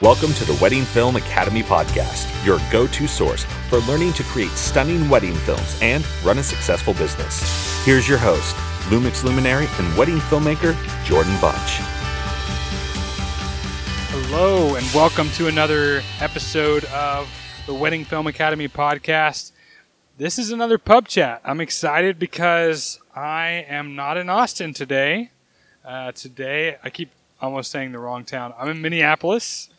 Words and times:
Welcome 0.00 0.32
to 0.34 0.44
the 0.44 0.56
Wedding 0.62 0.84
Film 0.84 1.16
Academy 1.16 1.64
podcast, 1.64 2.28
your 2.46 2.60
go 2.70 2.86
to 2.86 3.08
source 3.08 3.42
for 3.68 3.78
learning 3.80 4.12
to 4.12 4.22
create 4.22 4.52
stunning 4.52 5.08
wedding 5.08 5.34
films 5.34 5.76
and 5.82 6.06
run 6.24 6.38
a 6.38 6.42
successful 6.44 6.94
business. 6.94 7.84
Here's 7.84 8.08
your 8.08 8.18
host, 8.18 8.54
Lumix 8.90 9.24
luminary 9.24 9.66
and 9.80 9.98
wedding 9.98 10.18
filmmaker, 10.18 10.76
Jordan 11.04 11.36
Bunch. 11.40 11.80
Hello, 14.10 14.76
and 14.76 14.86
welcome 14.94 15.28
to 15.30 15.48
another 15.48 16.02
episode 16.20 16.84
of 16.84 17.28
the 17.66 17.74
Wedding 17.74 18.04
Film 18.04 18.28
Academy 18.28 18.68
podcast. 18.68 19.50
This 20.16 20.38
is 20.38 20.52
another 20.52 20.78
pub 20.78 21.08
chat. 21.08 21.40
I'm 21.44 21.60
excited 21.60 22.20
because 22.20 23.00
I 23.16 23.66
am 23.68 23.96
not 23.96 24.16
in 24.16 24.28
Austin 24.30 24.72
today. 24.72 25.32
Uh, 25.88 26.12
today, 26.12 26.76
I 26.84 26.90
keep 26.90 27.10
almost 27.40 27.70
saying 27.70 27.92
the 27.92 27.98
wrong 27.98 28.22
town. 28.22 28.52
I'm 28.58 28.68
in 28.68 28.82
Minneapolis. 28.82 29.70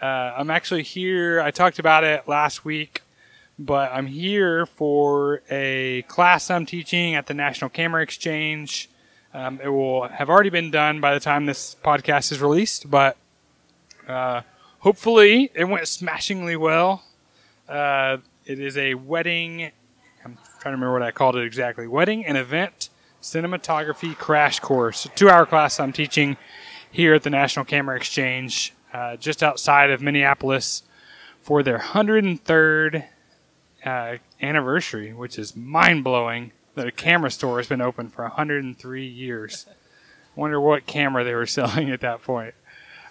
Uh, 0.00 0.06
I'm 0.06 0.50
actually 0.50 0.84
here. 0.84 1.38
I 1.38 1.50
talked 1.50 1.78
about 1.78 2.02
it 2.02 2.26
last 2.26 2.64
week, 2.64 3.02
but 3.58 3.92
I'm 3.92 4.06
here 4.06 4.64
for 4.64 5.42
a 5.50 6.00
class 6.08 6.50
I'm 6.50 6.64
teaching 6.64 7.14
at 7.14 7.26
the 7.26 7.34
National 7.34 7.68
Camera 7.68 8.02
Exchange. 8.02 8.88
Um, 9.34 9.60
it 9.62 9.68
will 9.68 10.08
have 10.08 10.30
already 10.30 10.48
been 10.48 10.70
done 10.70 11.02
by 11.02 11.12
the 11.12 11.20
time 11.20 11.44
this 11.44 11.76
podcast 11.84 12.32
is 12.32 12.40
released, 12.40 12.90
but 12.90 13.18
uh, 14.08 14.40
hopefully 14.78 15.50
it 15.54 15.64
went 15.64 15.86
smashingly 15.88 16.56
well. 16.56 17.04
Uh, 17.68 18.16
it 18.46 18.60
is 18.60 18.78
a 18.78 18.94
wedding. 18.94 19.72
I'm 20.24 20.38
trying 20.60 20.72
to 20.72 20.76
remember 20.78 20.94
what 20.94 21.02
I 21.02 21.10
called 21.10 21.36
it 21.36 21.44
exactly. 21.44 21.86
Wedding 21.86 22.24
and 22.24 22.38
event 22.38 22.88
cinematography 23.24 24.16
crash 24.16 24.60
course. 24.60 25.06
A 25.06 25.08
two-hour 25.08 25.46
class 25.46 25.80
I'm 25.80 25.94
teaching 25.94 26.36
here 26.90 27.14
at 27.14 27.22
the 27.22 27.30
National 27.30 27.64
Camera 27.64 27.96
Exchange 27.96 28.74
uh, 28.92 29.16
just 29.16 29.42
outside 29.42 29.90
of 29.90 30.02
Minneapolis 30.02 30.82
for 31.40 31.62
their 31.62 31.78
103rd 31.78 33.04
uh, 33.84 34.16
anniversary, 34.42 35.14
which 35.14 35.38
is 35.38 35.56
mind 35.56 36.04
blowing 36.04 36.52
a 36.76 36.90
camera 36.90 37.30
store 37.30 37.58
has 37.58 37.68
been 37.68 37.80
open 37.80 38.08
for 38.08 38.22
103 38.22 39.06
years. 39.06 39.66
Wonder 40.36 40.60
what 40.60 40.86
camera 40.86 41.24
they 41.24 41.34
were 41.34 41.46
selling 41.58 41.90
at 41.90 42.00
that 42.00 42.22
point. 42.22 42.54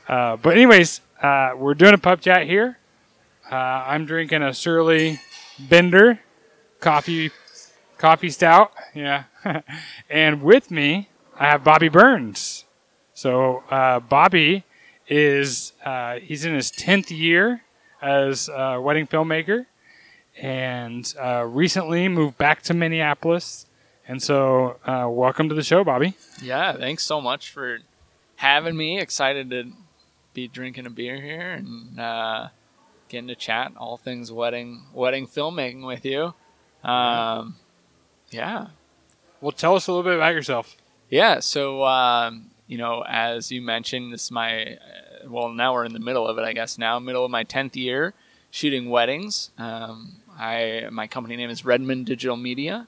Uh, 0.07 0.35
but, 0.35 0.53
anyways, 0.53 1.01
uh, 1.21 1.53
we're 1.55 1.73
doing 1.73 1.93
a 1.93 1.97
pub 1.97 2.21
chat 2.21 2.45
here. 2.45 2.77
Uh, 3.51 3.55
I'm 3.55 4.05
drinking 4.05 4.43
a 4.43 4.53
Surly 4.53 5.19
Bender 5.57 6.19
coffee 6.79 7.31
coffee 8.03 8.29
stout. 8.29 8.73
Yeah. 8.93 9.23
and 10.09 10.43
with 10.43 10.69
me, 10.69 11.07
I 11.39 11.45
have 11.45 11.63
Bobby 11.63 11.87
Burns. 11.87 12.65
So, 13.13 13.63
uh, 13.71 14.01
Bobby 14.01 14.65
is 15.07 15.71
uh, 15.85 16.15
he's 16.15 16.43
in 16.43 16.53
his 16.53 16.69
10th 16.69 17.17
year 17.17 17.61
as 18.01 18.49
a 18.49 18.81
wedding 18.81 19.07
filmmaker 19.07 19.67
and 20.37 21.13
uh, 21.17 21.45
recently 21.47 22.09
moved 22.09 22.37
back 22.37 22.61
to 22.63 22.73
Minneapolis. 22.73 23.67
And 24.05 24.21
so, 24.21 24.79
uh, 24.85 25.07
welcome 25.09 25.47
to 25.47 25.55
the 25.55 25.63
show, 25.63 25.85
Bobby. 25.85 26.17
Yeah, 26.41 26.73
thanks 26.73 27.05
so 27.05 27.21
much 27.21 27.51
for 27.51 27.79
having 28.35 28.75
me. 28.75 28.99
Excited 28.99 29.49
to 29.51 29.71
be 30.33 30.49
drinking 30.49 30.87
a 30.87 30.89
beer 30.89 31.21
here 31.21 31.53
and 31.53 31.97
uh, 31.97 32.49
getting 33.07 33.29
to 33.29 33.35
chat 33.35 33.71
all 33.77 33.95
things 33.95 34.29
wedding 34.29 34.87
wedding 34.93 35.25
filmmaking 35.25 35.87
with 35.87 36.03
you. 36.03 36.33
Um, 36.83 37.55
yeah. 38.33 38.67
Well, 39.41 39.51
tell 39.51 39.75
us 39.75 39.87
a 39.87 39.91
little 39.91 40.03
bit 40.03 40.15
about 40.15 40.33
yourself. 40.33 40.77
Yeah, 41.09 41.39
so 41.41 41.83
um, 41.83 42.47
you 42.67 42.77
know, 42.77 43.03
as 43.07 43.51
you 43.51 43.61
mentioned, 43.61 44.13
this 44.13 44.25
is 44.25 44.31
my 44.31 44.63
uh, 44.73 45.29
well, 45.29 45.49
now 45.49 45.73
we're 45.73 45.85
in 45.85 45.93
the 45.93 45.99
middle 45.99 46.27
of 46.27 46.37
it, 46.37 46.41
I 46.41 46.53
guess. 46.53 46.77
Now, 46.77 46.99
middle 46.99 47.25
of 47.25 47.31
my 47.31 47.43
tenth 47.43 47.75
year 47.75 48.13
shooting 48.51 48.89
weddings. 48.89 49.51
Um, 49.57 50.13
I 50.37 50.87
my 50.91 51.07
company 51.07 51.35
name 51.35 51.49
is 51.49 51.65
Redmond 51.65 52.05
Digital 52.05 52.37
Media, 52.37 52.87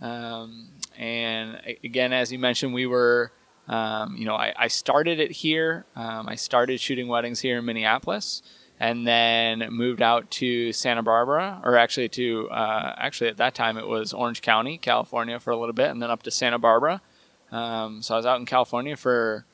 um, 0.00 0.68
and 0.98 1.60
again, 1.82 2.12
as 2.12 2.30
you 2.32 2.38
mentioned, 2.38 2.74
we 2.74 2.86
were. 2.86 3.32
Um, 3.66 4.18
you 4.18 4.26
know, 4.26 4.34
I, 4.34 4.52
I, 4.58 4.68
started 4.68 5.18
it 5.20 5.30
here. 5.30 5.86
Um, 5.96 6.28
I 6.28 6.34
started 6.34 6.78
shooting 6.82 7.08
weddings 7.08 7.40
here 7.40 7.56
in 7.56 7.64
Minneapolis, 7.64 8.42
and 8.80 9.06
then 9.06 9.68
moved 9.70 10.02
out 10.02 10.30
to 10.32 10.72
Santa 10.72 11.02
Barbara, 11.02 11.60
or 11.64 11.76
actually 11.76 12.08
to 12.10 12.48
uh, 12.50 12.94
actually 12.98 13.30
at 13.30 13.36
that 13.36 13.54
time 13.54 13.76
it 13.76 13.86
was 13.86 14.12
Orange 14.12 14.42
County, 14.42 14.78
California, 14.78 15.38
for 15.38 15.50
a 15.50 15.56
little 15.56 15.72
bit, 15.72 15.90
and 15.90 16.02
then 16.02 16.10
up 16.10 16.22
to 16.24 16.30
Santa 16.30 16.58
Barbara. 16.58 17.00
Um, 17.52 18.02
so 18.02 18.14
I 18.14 18.16
was 18.16 18.26
out 18.26 18.40
in 18.40 18.46
California 18.46 18.96
for 18.96 19.44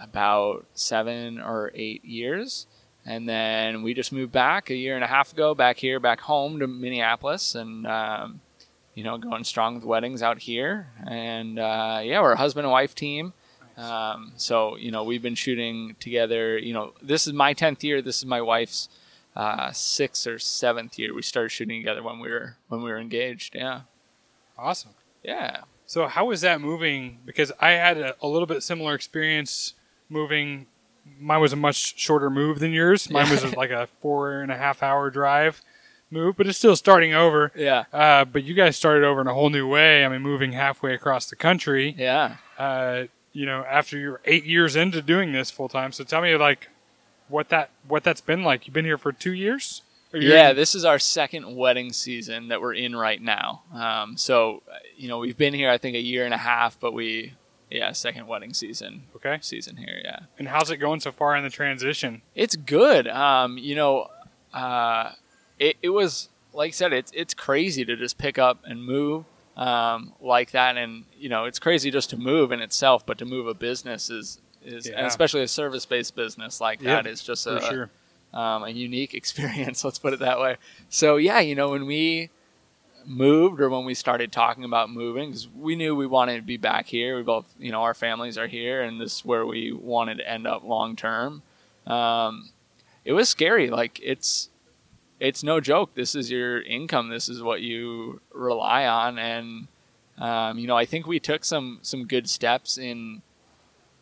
about 0.00 0.64
seven 0.74 1.40
or 1.40 1.70
eight 1.74 2.04
years. 2.04 2.66
And 3.04 3.26
then 3.26 3.82
we 3.82 3.94
just 3.94 4.12
moved 4.12 4.32
back 4.32 4.68
a 4.68 4.74
year 4.74 4.94
and 4.94 5.02
a 5.02 5.06
half 5.06 5.32
ago, 5.32 5.54
back 5.54 5.78
here, 5.78 5.98
back 5.98 6.20
home 6.20 6.58
to 6.58 6.66
Minneapolis, 6.66 7.54
and 7.54 7.86
um, 7.86 8.40
you 8.94 9.02
know, 9.02 9.16
going 9.16 9.44
strong 9.44 9.76
with 9.76 9.84
weddings 9.84 10.22
out 10.22 10.40
here. 10.40 10.88
And 11.06 11.58
uh, 11.58 12.00
yeah, 12.02 12.20
we're 12.20 12.32
a 12.32 12.36
husband 12.36 12.66
and 12.66 12.72
wife 12.72 12.94
team. 12.94 13.32
Um, 13.78 14.32
so 14.36 14.76
you 14.76 14.90
know, 14.90 15.04
we've 15.04 15.22
been 15.22 15.34
shooting 15.34 15.96
together. 16.00 16.58
You 16.58 16.72
know, 16.74 16.92
this 17.00 17.26
is 17.26 17.32
my 17.32 17.52
tenth 17.52 17.84
year. 17.84 18.02
This 18.02 18.18
is 18.18 18.26
my 18.26 18.40
wife's 18.40 18.88
uh, 19.36 19.70
sixth 19.72 20.26
or 20.26 20.38
seventh 20.38 20.98
year. 20.98 21.14
We 21.14 21.22
started 21.22 21.50
shooting 21.50 21.80
together 21.80 22.02
when 22.02 22.18
we 22.18 22.28
were 22.28 22.56
when 22.68 22.82
we 22.82 22.90
were 22.90 22.98
engaged. 22.98 23.54
Yeah. 23.54 23.82
Awesome. 24.58 24.90
Yeah. 25.22 25.62
So 25.86 26.06
how 26.06 26.26
was 26.26 26.40
that 26.42 26.60
moving? 26.60 27.18
Because 27.24 27.52
I 27.60 27.70
had 27.70 27.98
a, 27.98 28.14
a 28.20 28.26
little 28.26 28.46
bit 28.46 28.62
similar 28.62 28.94
experience 28.94 29.74
moving. 30.08 30.66
Mine 31.18 31.40
was 31.40 31.52
a 31.52 31.56
much 31.56 31.98
shorter 31.98 32.28
move 32.28 32.58
than 32.58 32.72
yours. 32.72 33.08
Mine 33.08 33.30
was 33.30 33.56
like 33.56 33.70
a 33.70 33.88
four 34.00 34.42
and 34.42 34.52
a 34.52 34.56
half 34.56 34.82
hour 34.82 35.08
drive 35.08 35.62
move, 36.10 36.36
but 36.36 36.46
it's 36.46 36.58
still 36.58 36.76
starting 36.76 37.14
over. 37.14 37.52
Yeah. 37.54 37.84
Uh, 37.92 38.24
but 38.24 38.44
you 38.44 38.54
guys 38.54 38.76
started 38.76 39.04
over 39.04 39.20
in 39.20 39.26
a 39.26 39.34
whole 39.34 39.50
new 39.50 39.68
way. 39.68 40.04
I 40.04 40.08
mean, 40.08 40.22
moving 40.22 40.52
halfway 40.52 40.94
across 40.94 41.30
the 41.30 41.36
country. 41.36 41.94
Yeah. 41.96 42.36
Uh, 42.58 43.04
you 43.32 43.46
know, 43.46 43.64
after 43.68 43.98
you're 43.98 44.20
eight 44.24 44.44
years 44.44 44.76
into 44.76 45.02
doing 45.02 45.32
this 45.32 45.50
full 45.50 45.68
time. 45.68 45.92
So 45.92 46.04
tell 46.04 46.22
me, 46.22 46.36
like, 46.36 46.68
what 47.28 47.48
that 47.50 47.70
what 47.86 48.04
that's 48.04 48.20
been 48.20 48.42
like. 48.42 48.66
You've 48.66 48.74
been 48.74 48.84
here 48.84 48.98
for 48.98 49.12
two 49.12 49.32
years. 49.32 49.82
Yeah, 50.14 50.54
this 50.54 50.74
is 50.74 50.86
our 50.86 50.98
second 50.98 51.54
wedding 51.54 51.92
season 51.92 52.48
that 52.48 52.62
we're 52.62 52.74
in 52.74 52.96
right 52.96 53.20
now. 53.20 53.62
Um, 53.74 54.16
so, 54.16 54.62
you 54.96 55.06
know, 55.06 55.18
we've 55.18 55.36
been 55.36 55.52
here 55.52 55.70
I 55.70 55.76
think 55.76 55.96
a 55.96 56.00
year 56.00 56.24
and 56.24 56.32
a 56.32 56.38
half, 56.38 56.80
but 56.80 56.94
we, 56.94 57.34
yeah, 57.70 57.92
second 57.92 58.26
wedding 58.26 58.54
season. 58.54 59.02
Okay. 59.16 59.38
Season 59.42 59.76
here, 59.76 60.00
yeah. 60.02 60.20
And 60.38 60.48
how's 60.48 60.70
it 60.70 60.78
going 60.78 61.00
so 61.00 61.12
far 61.12 61.36
in 61.36 61.44
the 61.44 61.50
transition? 61.50 62.22
It's 62.34 62.56
good. 62.56 63.06
Um, 63.06 63.58
you 63.58 63.74
know, 63.74 64.08
uh, 64.54 65.12
it, 65.58 65.76
it 65.82 65.90
was 65.90 66.30
like 66.54 66.68
I 66.68 66.72
said, 66.72 66.92
it's 66.92 67.12
it's 67.14 67.34
crazy 67.34 67.84
to 67.84 67.96
just 67.96 68.18
pick 68.18 68.38
up 68.38 68.60
and 68.64 68.82
move 68.84 69.24
um, 69.58 70.14
like 70.20 70.52
that, 70.52 70.78
and 70.78 71.04
you 71.18 71.28
know, 71.28 71.44
it's 71.44 71.58
crazy 71.58 71.90
just 71.90 72.08
to 72.10 72.16
move 72.16 72.52
in 72.52 72.60
itself, 72.60 73.04
but 73.04 73.18
to 73.18 73.26
move 73.26 73.46
a 73.46 73.54
business 73.54 74.08
is 74.08 74.40
is, 74.64 74.88
yeah. 74.88 74.96
and 74.96 75.06
especially 75.06 75.42
a 75.42 75.48
service 75.48 75.84
based 75.84 76.16
business 76.16 76.60
like 76.60 76.80
that 76.80 77.06
is 77.06 77.22
just 77.22 77.46
a. 77.46 77.60
Sure 77.60 77.90
um, 78.32 78.64
a 78.64 78.70
unique 78.70 79.14
experience. 79.14 79.84
Let's 79.84 79.98
put 79.98 80.12
it 80.12 80.20
that 80.20 80.38
way. 80.38 80.56
So 80.88 81.16
yeah, 81.16 81.40
you 81.40 81.54
know, 81.54 81.70
when 81.70 81.86
we 81.86 82.30
moved 83.04 83.60
or 83.60 83.70
when 83.70 83.84
we 83.84 83.94
started 83.94 84.32
talking 84.32 84.64
about 84.64 84.90
moving, 84.90 85.30
because 85.30 85.48
we 85.48 85.76
knew 85.76 85.94
we 85.94 86.06
wanted 86.06 86.36
to 86.36 86.42
be 86.42 86.56
back 86.56 86.86
here. 86.86 87.16
We 87.16 87.22
both, 87.22 87.46
you 87.58 87.72
know, 87.72 87.82
our 87.82 87.94
families 87.94 88.36
are 88.36 88.46
here, 88.46 88.82
and 88.82 89.00
this 89.00 89.18
is 89.18 89.24
where 89.24 89.46
we 89.46 89.72
wanted 89.72 90.18
to 90.18 90.30
end 90.30 90.46
up 90.46 90.64
long 90.64 90.96
term. 90.96 91.42
Um, 91.86 92.50
it 93.04 93.12
was 93.12 93.28
scary. 93.28 93.70
Like 93.70 93.98
it's 94.02 94.50
it's 95.20 95.42
no 95.42 95.60
joke. 95.60 95.94
This 95.94 96.14
is 96.14 96.30
your 96.30 96.60
income. 96.62 97.08
This 97.08 97.28
is 97.28 97.42
what 97.42 97.60
you 97.60 98.20
rely 98.32 98.86
on, 98.86 99.18
and 99.18 99.68
um, 100.18 100.58
you 100.58 100.66
know, 100.66 100.76
I 100.76 100.84
think 100.84 101.06
we 101.06 101.20
took 101.20 101.44
some 101.44 101.78
some 101.82 102.06
good 102.06 102.28
steps 102.28 102.78
in, 102.78 103.22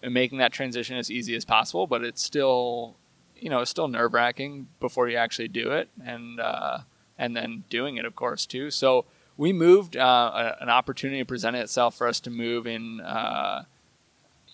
in 0.02 0.12
making 0.12 0.38
that 0.38 0.52
transition 0.52 0.96
as 0.96 1.10
easy 1.10 1.34
as 1.36 1.44
possible. 1.44 1.86
But 1.86 2.04
it's 2.04 2.22
still 2.22 2.96
you 3.38 3.50
know, 3.50 3.60
it's 3.60 3.70
still 3.70 3.88
nerve 3.88 4.14
wracking 4.14 4.68
before 4.80 5.08
you 5.08 5.16
actually 5.16 5.48
do 5.48 5.72
it, 5.72 5.88
and 6.04 6.40
uh, 6.40 6.78
and 7.18 7.36
then 7.36 7.64
doing 7.70 7.96
it, 7.96 8.04
of 8.04 8.16
course, 8.16 8.46
too. 8.46 8.70
So 8.70 9.04
we 9.36 9.52
moved. 9.52 9.96
Uh, 9.96 10.54
an 10.60 10.68
opportunity 10.68 11.22
presented 11.24 11.60
itself 11.60 11.96
for 11.96 12.06
us 12.06 12.20
to 12.20 12.30
move 12.30 12.66
in 12.66 13.00
uh, 13.00 13.64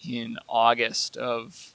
in 0.09 0.37
August 0.49 1.17
of 1.17 1.72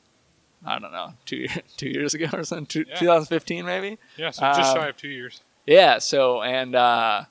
I 0.66 0.80
don't 0.80 0.92
know 0.92 1.14
two 1.26 1.48
two 1.78 1.90
years 1.90 2.14
ago 2.14 2.28
or 2.34 2.44
something, 2.44 2.66
two, 2.66 2.86
yeah. 2.88 3.00
2015 3.00 3.66
maybe. 3.66 3.98
Yeah, 4.18 4.32
so 4.32 4.42
just 4.56 4.74
shy 4.74 4.82
um, 4.84 4.90
of 4.90 4.98
two 4.98 5.08
years. 5.10 5.42
Yeah. 5.66 6.00
So 6.00 6.42
and 6.42 6.76
uh, 6.76 7.26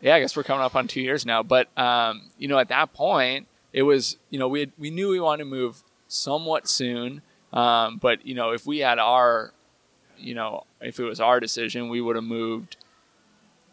yeah, 0.00 0.14
I 0.14 0.20
guess 0.20 0.36
we're 0.36 0.44
coming 0.44 0.62
up 0.64 0.74
on 0.76 0.88
two 0.88 1.00
years 1.00 1.26
now. 1.26 1.42
But 1.42 1.68
um, 1.78 2.30
you 2.38 2.48
know, 2.48 2.58
at 2.58 2.68
that 2.68 2.92
point, 2.92 3.46
it 3.72 3.82
was 3.82 4.16
you 4.30 4.38
know 4.38 4.48
we 4.48 4.60
had, 4.60 4.72
we 4.78 4.90
knew 4.90 5.08
we 5.10 5.20
wanted 5.20 5.44
to 5.44 5.50
move 5.50 5.82
somewhat 6.08 6.68
soon. 6.68 7.22
Um, 7.52 7.98
but 7.98 8.24
you 8.26 8.34
know, 8.34 8.50
if 8.52 8.64
we 8.64 8.78
had 8.78 8.98
our, 9.00 9.52
you 10.16 10.34
know, 10.34 10.64
if 10.80 11.00
it 11.00 11.04
was 11.04 11.20
our 11.20 11.40
decision, 11.40 11.88
we 11.88 12.00
would 12.00 12.14
have 12.16 12.24
moved 12.24 12.76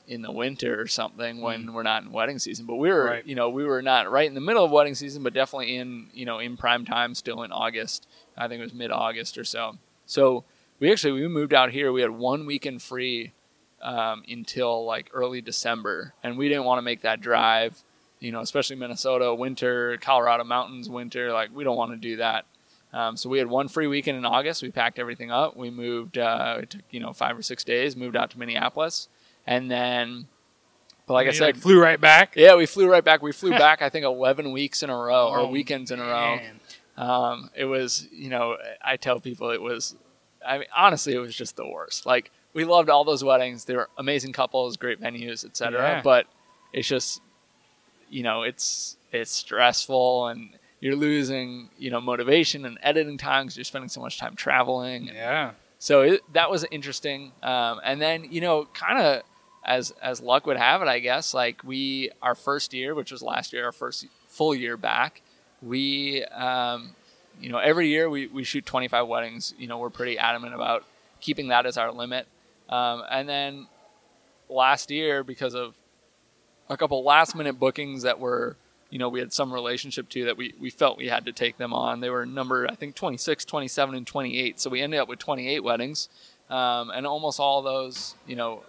in 0.07 0.21
the 0.21 0.31
winter 0.31 0.81
or 0.81 0.88
something 0.88 1.42
when 1.42 1.74
we're 1.74 1.83
not 1.83 2.01
in 2.01 2.12
wedding 2.12 2.39
season. 2.39 2.65
But 2.65 2.75
we 2.77 2.89
were, 2.89 3.03
Right. 3.03 3.27
you 3.27 3.36
know, 3.36 3.50
we 3.50 3.65
were 3.65 3.81
not 3.81 4.10
right 4.10 4.27
in 4.27 4.33
the 4.36 4.42
middle 4.42 4.63
of 4.63 4.71
wedding 4.71 4.95
season, 4.95 5.21
but 5.21 5.33
definitely 5.33 5.75
in, 5.75 6.07
you 6.13 6.25
know, 6.25 6.39
in 6.39 6.56
prime 6.57 6.86
time, 6.86 7.13
still 7.13 7.44
in 7.44 7.51
August. 7.51 8.06
I 8.38 8.48
think 8.48 8.60
it 8.60 8.63
was 8.63 8.74
mid 8.74 8.92
August 8.92 9.38
or 9.38 9.44
so. 9.44 9.78
So 10.06 10.44
we 10.80 10.92
actually 10.92 11.13
we 11.22 11.28
moved 11.28 11.54
out 11.54 11.72
here. 11.72 11.92
We 11.92 12.01
had 12.01 12.12
one 12.12 12.45
weekend 12.45 12.81
free 12.81 13.34
um, 13.81 14.24
until 14.30 14.86
like 14.86 15.10
early 15.13 15.42
December, 15.42 16.13
and 16.24 16.38
we 16.38 16.48
didn't 16.50 16.66
want 16.66 16.78
to 16.80 16.81
make 16.84 17.01
that 17.01 17.22
drive. 17.22 17.81
You 18.19 18.31
know, 18.31 18.39
especially 18.42 18.75
Minnesota 18.78 19.34
winter, 19.36 19.98
Colorado 20.01 20.44
mountains 20.44 20.89
winter. 20.89 21.31
Like 21.31 21.50
we 21.54 21.63
don't 21.63 21.78
want 21.78 21.92
to 21.92 21.98
do 21.98 22.18
that. 22.18 22.45
Um, 22.94 23.18
so 23.18 23.30
we 23.30 23.38
had 23.38 23.48
one 23.48 23.68
free 23.68 23.86
weekend 23.86 24.18
in 24.18 24.25
August. 24.25 24.63
We 24.63 24.72
packed 24.72 24.98
everything 24.98 25.30
up. 25.30 25.56
We 25.57 25.69
moved. 25.69 26.18
Uh, 26.18 26.60
it 26.62 26.69
took 26.72 26.81
you 26.89 27.00
know 27.00 27.13
five 27.13 27.38
or 27.38 27.42
six 27.42 27.63
days. 27.63 27.95
Moved 27.95 28.16
out 28.16 28.31
to 28.31 28.39
Minneapolis, 28.39 29.07
and 29.45 29.69
then, 29.69 30.28
but 31.06 31.13
like 31.13 31.28
I 31.28 31.31
said, 31.31 31.57
flew 31.57 31.80
right 31.80 32.00
back. 32.00 32.34
yeah, 32.36 32.56
we 32.56 32.66
flew 32.66 32.89
right 32.89 33.04
back. 33.04 33.22
We 33.22 33.31
flew 33.34 33.51
back. 33.66 33.81
I 33.81 33.89
think 33.89 34.06
eleven 34.06 34.51
weeks 34.51 34.81
in 34.84 34.89
a 34.89 34.95
row 34.98 35.28
or 35.28 35.39
Oh, 35.42 35.48
weekends 35.50 35.92
in 35.92 36.00
a 36.00 36.04
row. 36.04 36.38
man. 36.38 36.60
Um, 36.98 37.50
it 37.56 37.66
was, 37.66 38.08
you 38.12 38.30
know, 38.30 38.58
I 38.84 38.98
tell 38.98 39.20
people 39.20 39.52
it 39.52 39.62
was, 39.62 39.96
I 40.46 40.58
mean, 40.58 40.68
honestly, 40.76 41.14
it 41.14 41.20
was 41.20 41.36
just 41.36 41.56
the 41.56 41.68
worst. 41.68 42.06
Like 42.06 42.32
we 42.54 42.66
loved 42.66 42.90
all 42.90 43.04
those 43.04 43.24
weddings; 43.24 43.66
they 43.66 43.76
were 43.76 43.90
amazing 43.98 44.34
couples, 44.34 44.78
great 44.78 45.00
venues, 45.00 45.46
etc. 45.46 45.80
Yeah. 45.80 46.02
But 46.02 46.26
it's 46.74 46.88
just, 46.88 47.22
you 48.10 48.24
know, 48.24 48.44
it's 48.44 48.98
it's 49.12 49.32
stressful 49.32 50.28
and 50.28 50.50
you're 50.80 50.96
losing, 50.96 51.70
you 51.78 51.90
know, 51.90 52.02
motivation 52.02 52.66
and 52.66 52.78
editing 52.82 53.18
time 53.18 53.46
because 53.46 53.58
you're 53.58 53.64
spending 53.64 53.90
so 53.90 54.02
much 54.02 54.20
time 54.20 54.36
traveling. 54.36 55.08
Yeah. 55.08 55.52
So 55.80 56.02
it, 56.02 56.34
that 56.34 56.50
was 56.50 56.66
interesting. 56.72 57.32
Um, 57.44 57.80
and 57.84 58.02
then 58.02 58.26
you 58.32 58.42
know, 58.42 58.66
kind 58.74 59.00
of 59.00 59.24
as 59.66 59.92
as 60.02 60.22
luck 60.22 60.48
would 60.48 60.58
have 60.58 60.82
it, 60.82 60.88
I 60.88 61.00
guess. 61.00 61.34
Like 61.34 61.64
we, 61.64 62.10
our 62.22 62.36
first 62.36 62.74
year, 62.74 62.96
which 62.96 63.12
was 63.12 63.22
last 63.22 63.54
year, 63.54 63.66
our 63.66 63.72
first 63.72 64.08
full 64.28 64.56
year 64.56 64.78
back, 64.78 65.22
we, 65.62 66.24
um, 66.25 66.95
you 67.42 67.50
know, 67.50 67.57
every 67.57 67.88
year 67.88 68.09
we 68.09 68.27
we 68.27 68.44
shoot 68.44 68.65
25 68.65 69.07
weddings. 69.07 69.54
You 69.57 69.68
know, 69.68 69.77
we're 69.77 69.89
pretty 69.89 70.18
adamant 70.18 70.54
about 70.54 70.83
keeping 71.19 71.50
that 71.50 71.65
as 71.65 71.77
our 71.77 71.92
limit. 71.92 72.27
Um, 72.69 73.04
and 73.09 73.27
then 73.27 73.68
last 74.50 74.92
year, 74.92 75.24
because 75.24 75.56
of 75.56 75.75
a 76.69 76.77
couple 76.77 77.04
last 77.04 77.36
minute 77.36 77.59
bookings 77.59 78.04
that 78.04 78.19
were 78.19 78.57
you 78.89 79.00
know 79.00 79.09
we 79.09 79.19
had 79.19 79.33
some 79.33 79.54
relationship 79.54 80.09
to 80.09 80.25
that 80.25 80.38
we, 80.38 80.54
we 80.59 80.69
felt 80.69 80.98
we 80.98 81.07
had 81.07 81.25
to 81.25 81.31
take 81.31 81.57
them 81.57 81.74
on 81.74 82.00
they 82.00 82.10
were 82.10 82.25
number 82.25 82.68
i 82.69 82.75
think 82.75 82.95
26 82.95 83.45
27 83.45 83.95
and 83.95 84.07
28 84.07 84.60
so 84.60 84.69
we 84.69 84.81
ended 84.81 85.00
up 85.00 85.07
with 85.07 85.19
28 85.19 85.63
weddings 85.63 86.10
um, 86.50 86.89
and 86.92 87.06
almost 87.06 87.39
all 87.39 87.62
those 87.62 88.15
you 88.25 88.36
know 88.36 88.63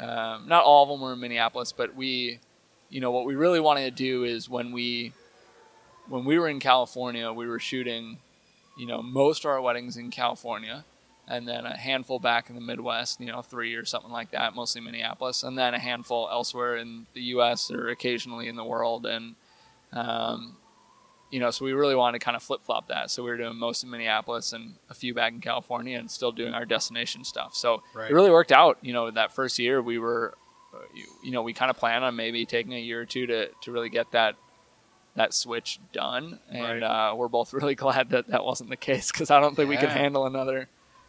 um, 0.00 0.48
not 0.48 0.64
all 0.64 0.82
of 0.84 0.88
them 0.88 1.00
were 1.00 1.12
in 1.12 1.20
minneapolis 1.20 1.72
but 1.72 1.94
we 1.94 2.38
you 2.88 3.00
know 3.00 3.10
what 3.10 3.24
we 3.24 3.36
really 3.36 3.60
wanted 3.60 3.84
to 3.84 3.90
do 3.90 4.24
is 4.24 4.48
when 4.48 4.72
we 4.72 5.12
when 6.10 6.24
we 6.24 6.38
were 6.38 6.48
in 6.48 6.60
california 6.60 7.32
we 7.32 7.46
were 7.46 7.58
shooting 7.58 8.18
you 8.76 8.86
know 8.86 9.02
most 9.02 9.44
of 9.44 9.50
our 9.50 9.60
weddings 9.60 9.96
in 9.96 10.10
california 10.10 10.84
and 11.28 11.46
then 11.46 11.64
a 11.64 11.76
handful 11.76 12.18
back 12.18 12.48
in 12.50 12.56
the 12.56 12.60
Midwest, 12.60 13.20
you 13.20 13.26
know, 13.28 13.40
three 13.40 13.76
or 13.76 13.84
something 13.84 14.10
like 14.10 14.32
that, 14.32 14.52
mostly 14.56 14.80
Minneapolis, 14.80 15.44
and 15.44 15.56
then 15.56 15.74
a 15.74 15.78
handful 15.78 16.28
elsewhere 16.28 16.76
in 16.76 17.06
the 17.14 17.20
U.S. 17.20 17.70
or 17.70 17.88
occasionally 17.88 18.48
in 18.48 18.56
the 18.56 18.64
world, 18.64 19.06
and 19.06 19.36
um, 19.92 20.56
you 21.30 21.38
know, 21.38 21.52
so 21.52 21.64
we 21.64 21.72
really 21.72 21.94
wanted 21.94 22.18
to 22.18 22.24
kind 22.24 22.36
of 22.36 22.42
flip 22.42 22.62
flop 22.64 22.88
that. 22.88 23.12
So 23.12 23.22
we 23.22 23.30
were 23.30 23.36
doing 23.36 23.56
most 23.56 23.84
in 23.84 23.90
Minneapolis 23.90 24.52
and 24.52 24.74
a 24.88 24.94
few 24.94 25.14
back 25.14 25.32
in 25.32 25.40
California, 25.40 25.96
and 25.96 26.10
still 26.10 26.32
doing 26.32 26.52
our 26.52 26.64
destination 26.64 27.22
stuff. 27.22 27.54
So 27.54 27.84
Right. 27.94 28.10
it 28.10 28.14
really 28.14 28.32
worked 28.32 28.50
out. 28.50 28.78
You 28.82 28.92
know, 28.92 29.12
that 29.12 29.32
first 29.32 29.56
year 29.60 29.80
we 29.80 30.00
were, 30.00 30.34
uh, 30.74 30.78
you, 30.92 31.04
you 31.22 31.30
know, 31.30 31.42
we 31.42 31.52
kind 31.52 31.70
of 31.70 31.76
planned 31.76 32.02
on 32.02 32.16
maybe 32.16 32.44
taking 32.44 32.72
a 32.74 32.80
year 32.80 33.02
or 33.02 33.06
two 33.06 33.26
to 33.26 33.50
to 33.62 33.70
really 33.70 33.88
get 33.88 34.10
that 34.10 34.34
that 35.20 35.34
switch 35.34 35.78
done, 35.92 36.40
and 36.50 36.82
uh, 36.82 37.12
we're 37.16 37.28
both 37.28 37.52
really 37.58 37.74
glad 37.74 38.10
that 38.10 38.28
that 38.28 38.44
wasn't 38.44 38.70
the 38.70 38.76
case 38.76 39.12
because 39.12 39.30
I 39.30 39.38
don't 39.40 39.54
think 39.54 39.68
we 39.68 39.76
could 39.76 39.90
handle 39.90 40.26
another, 40.26 40.68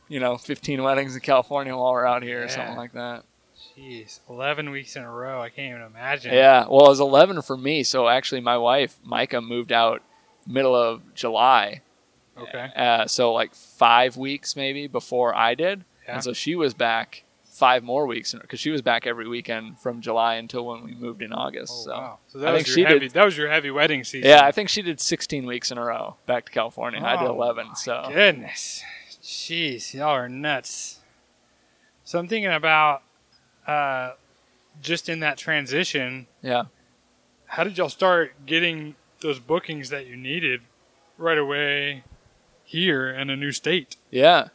you 0.09 0.19
know, 0.19 0.37
15 0.37 0.83
weddings 0.83 1.15
in 1.15 1.21
California 1.21 1.75
while 1.75 1.91
we're 1.93 2.05
out 2.05 2.21
here 2.23 2.43
or 2.43 2.49
something 2.49 2.75
like 2.75 2.93
that. 2.93 3.23
Jeez, 3.77 4.19
eleven 4.29 4.69
weeks 4.71 4.95
in 4.95 5.03
a 5.03 5.11
row. 5.11 5.41
I 5.41 5.49
can't 5.49 5.69
even 5.75 5.81
imagine. 5.83 6.33
Yeah, 6.33 6.65
well, 6.69 6.85
it 6.87 6.89
was 6.89 6.99
11 6.99 7.41
for 7.43 7.55
me. 7.55 7.83
So 7.83 8.07
actually, 8.09 8.41
my 8.41 8.57
wife 8.57 8.97
Micah 9.03 9.39
moved 9.41 9.71
out 9.71 10.01
middle 10.47 10.75
of 10.75 11.13
July, 11.13 11.81
Okay. 12.37 12.69
uh, 12.75 13.05
so 13.07 13.31
like 13.33 13.53
five 13.53 14.17
weeks 14.17 14.55
maybe 14.55 14.87
before 14.87 15.33
I 15.35 15.53
did, 15.55 15.85
Yeah. 16.07 16.15
and 16.15 16.23
so 16.23 16.33
she 16.33 16.55
was 16.55 16.73
back 16.73 17.23
five 17.51 17.83
more 17.83 18.07
weeks 18.07 18.33
because 18.33 18.59
she 18.62 18.69
was 18.71 18.81
back 18.81 19.06
every 19.06 19.27
weekend 19.27 19.77
from 19.80 20.00
July 20.01 20.36
until 20.36 20.65
when 20.65 20.83
we 20.86 20.95
moved 20.95 21.21
in 21.21 21.33
August. 21.33 21.74
Oh, 21.75 21.83
so. 21.86 21.92
wow. 21.92 22.18
So 22.27 22.39
I 22.39 22.42
that 22.44 22.48
think 22.56 22.65
was 22.68 22.74
she 22.74 22.80
your 22.81 22.89
did- 22.89 23.01
heavy. 23.01 23.07
That 23.13 23.25
was 23.25 23.38
your 23.38 23.50
heavy 23.50 23.71
wedding 23.71 24.03
season. 24.06 24.30
Yeah, 24.30 24.45
I 24.45 24.51
think 24.51 24.69
she 24.69 24.81
did 24.81 25.00
16 25.01 25.45
weeks 25.45 25.69
in 25.71 25.77
a 25.77 25.83
row 25.83 26.15
back 26.25 26.45
to 26.45 26.51
California. 26.51 27.01
I 27.03 27.18
did 27.18 27.27
Oh, 27.27 27.33
11. 27.36 27.75
So 27.75 28.09
Goodness. 28.12 28.81
Jeez, 29.21 29.94
y'all 29.94 30.09
are 30.09 30.30
nuts. 30.30 31.00
So 32.03 32.18
I'm 32.19 32.27
thinking 32.27 32.51
about 32.51 33.03
uh, 33.68 34.13
just 34.81 35.07
in 35.09 35.19
that 35.19 35.38
transition, 35.38 36.27
yeah, 36.42 36.63
how 37.45 37.63
did 37.63 37.77
y'all 37.77 37.89
start 37.89 38.45
getting 38.45 38.95
those 39.21 39.39
bookings 39.39 39.89
that 39.89 40.07
you 40.07 40.15
needed 40.18 40.62
right 41.18 41.38
away 41.38 42.04
here 42.63 43.09
in 43.09 43.30
a 43.30 43.36
new 43.36 43.51
state? 43.51 43.97
yeah, 44.09 44.47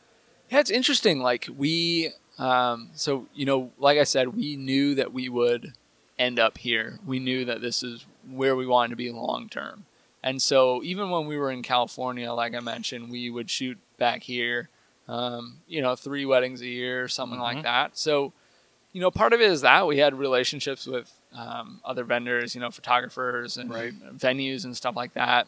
yeah. 0.50 0.60
It's 0.60 0.70
interesting. 0.70 1.20
Like 1.20 1.48
we, 1.56 2.10
um, 2.38 2.90
so 2.94 3.26
you 3.34 3.44
know, 3.46 3.72
like 3.78 3.98
I 3.98 4.04
said, 4.04 4.36
we 4.36 4.56
knew 4.56 4.94
that 4.96 5.12
we 5.12 5.28
would 5.28 5.72
end 6.18 6.38
up 6.38 6.58
here. 6.58 6.98
We 7.06 7.18
knew 7.18 7.44
that 7.44 7.60
this 7.60 7.82
is 7.82 8.06
where 8.30 8.56
we 8.56 8.66
wanted 8.66 8.90
to 8.90 8.96
be 8.96 9.10
long 9.10 9.48
term. 9.48 9.84
And 10.22 10.40
so 10.42 10.82
even 10.82 11.10
when 11.10 11.26
we 11.26 11.36
were 11.36 11.50
in 11.50 11.62
California, 11.62 12.32
like 12.32 12.54
I 12.54 12.60
mentioned, 12.60 13.10
we 13.10 13.30
would 13.30 13.48
shoot 13.50 13.78
back 13.98 14.22
here. 14.24 14.68
Um, 15.08 15.58
you 15.68 15.80
know, 15.82 15.94
three 15.94 16.26
weddings 16.26 16.60
a 16.62 16.66
year, 16.66 17.04
or 17.04 17.08
something 17.08 17.38
Mhm. 17.38 17.42
like 17.42 17.62
that. 17.62 17.96
So, 17.96 18.32
you 18.92 19.00
know, 19.00 19.10
part 19.12 19.32
of 19.32 19.40
it 19.40 19.48
is 19.50 19.60
that 19.60 19.86
we 19.86 19.98
had 19.98 20.14
relationships 20.14 20.84
with 20.86 21.12
um, 21.32 21.80
other 21.84 22.02
vendors, 22.02 22.54
you 22.54 22.60
know, 22.60 22.70
photographers 22.70 23.56
and 23.58 23.70
Right. 23.70 23.92
venues 24.16 24.64
and 24.64 24.74
stuff 24.76 24.96
like 24.96 25.12
that. 25.14 25.46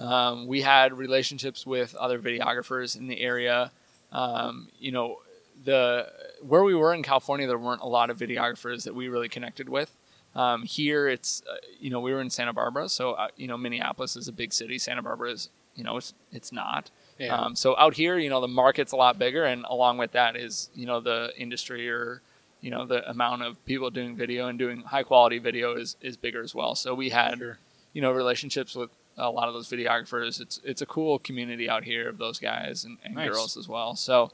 Um, 0.00 0.46
we 0.46 0.62
had 0.62 0.94
relationships 0.94 1.64
with 1.66 1.94
other 1.94 2.18
videographers 2.18 2.96
in 2.96 3.06
the 3.06 3.20
area. 3.20 3.70
Um, 4.12 4.68
you 4.80 4.90
know, 4.92 5.20
the 5.64 6.08
where 6.42 6.62
we 6.62 6.74
were 6.74 6.92
in 6.94 7.02
California, 7.02 7.46
there 7.46 7.58
weren't 7.58 7.82
a 7.82 7.86
lot 7.88 8.10
of 8.10 8.18
videographers 8.18 8.84
that 8.84 8.94
we 8.94 9.08
really 9.08 9.28
connected 9.28 9.68
with. 9.68 9.96
Um, 10.34 10.64
here, 10.64 11.08
it's 11.08 11.42
uh, 11.50 11.56
you 11.80 11.90
know 11.90 12.00
we 12.00 12.12
were 12.12 12.20
in 12.20 12.30
Santa 12.30 12.52
Barbara, 12.52 12.88
so 12.88 13.12
uh, 13.12 13.28
you 13.36 13.46
know 13.48 13.56
Minneapolis 13.56 14.16
is 14.16 14.28
a 14.28 14.32
big 14.32 14.52
city. 14.52 14.78
Santa 14.78 15.02
Barbara 15.02 15.30
is 15.32 15.48
you 15.74 15.82
know 15.84 15.96
it's 15.96 16.12
it's 16.32 16.52
not. 16.52 16.90
Um, 17.30 17.56
so 17.56 17.74
out 17.78 17.94
here, 17.94 18.18
you 18.18 18.28
know, 18.28 18.42
the 18.42 18.48
market's 18.48 18.92
a 18.92 18.96
lot 18.96 19.18
bigger, 19.18 19.44
and 19.44 19.64
along 19.70 19.96
with 19.96 20.12
that 20.12 20.36
is, 20.36 20.68
you 20.74 20.84
know, 20.84 21.00
the 21.00 21.30
industry 21.38 21.88
or, 21.88 22.20
you 22.60 22.70
know, 22.70 22.84
the 22.84 23.08
amount 23.08 23.40
of 23.42 23.64
people 23.64 23.88
doing 23.88 24.14
video 24.16 24.48
and 24.48 24.58
doing 24.58 24.82
high 24.82 25.02
quality 25.02 25.38
video 25.38 25.74
is, 25.76 25.96
is 26.02 26.18
bigger 26.18 26.42
as 26.42 26.54
well. 26.54 26.74
So 26.74 26.94
we 26.94 27.08
had, 27.08 27.38
Sure. 27.38 27.58
you 27.94 28.02
know, 28.02 28.12
relationships 28.12 28.74
with 28.74 28.90
a 29.16 29.30
lot 29.30 29.48
of 29.48 29.54
those 29.54 29.70
videographers. 29.70 30.42
It's 30.42 30.60
it's 30.62 30.82
a 30.82 30.86
cool 30.86 31.18
community 31.18 31.70
out 31.70 31.84
here 31.84 32.06
of 32.10 32.18
those 32.18 32.38
guys 32.38 32.84
and, 32.84 32.98
and 33.02 33.14
Nice. 33.14 33.30
girls 33.30 33.56
as 33.56 33.66
well. 33.66 33.96
So 33.96 34.30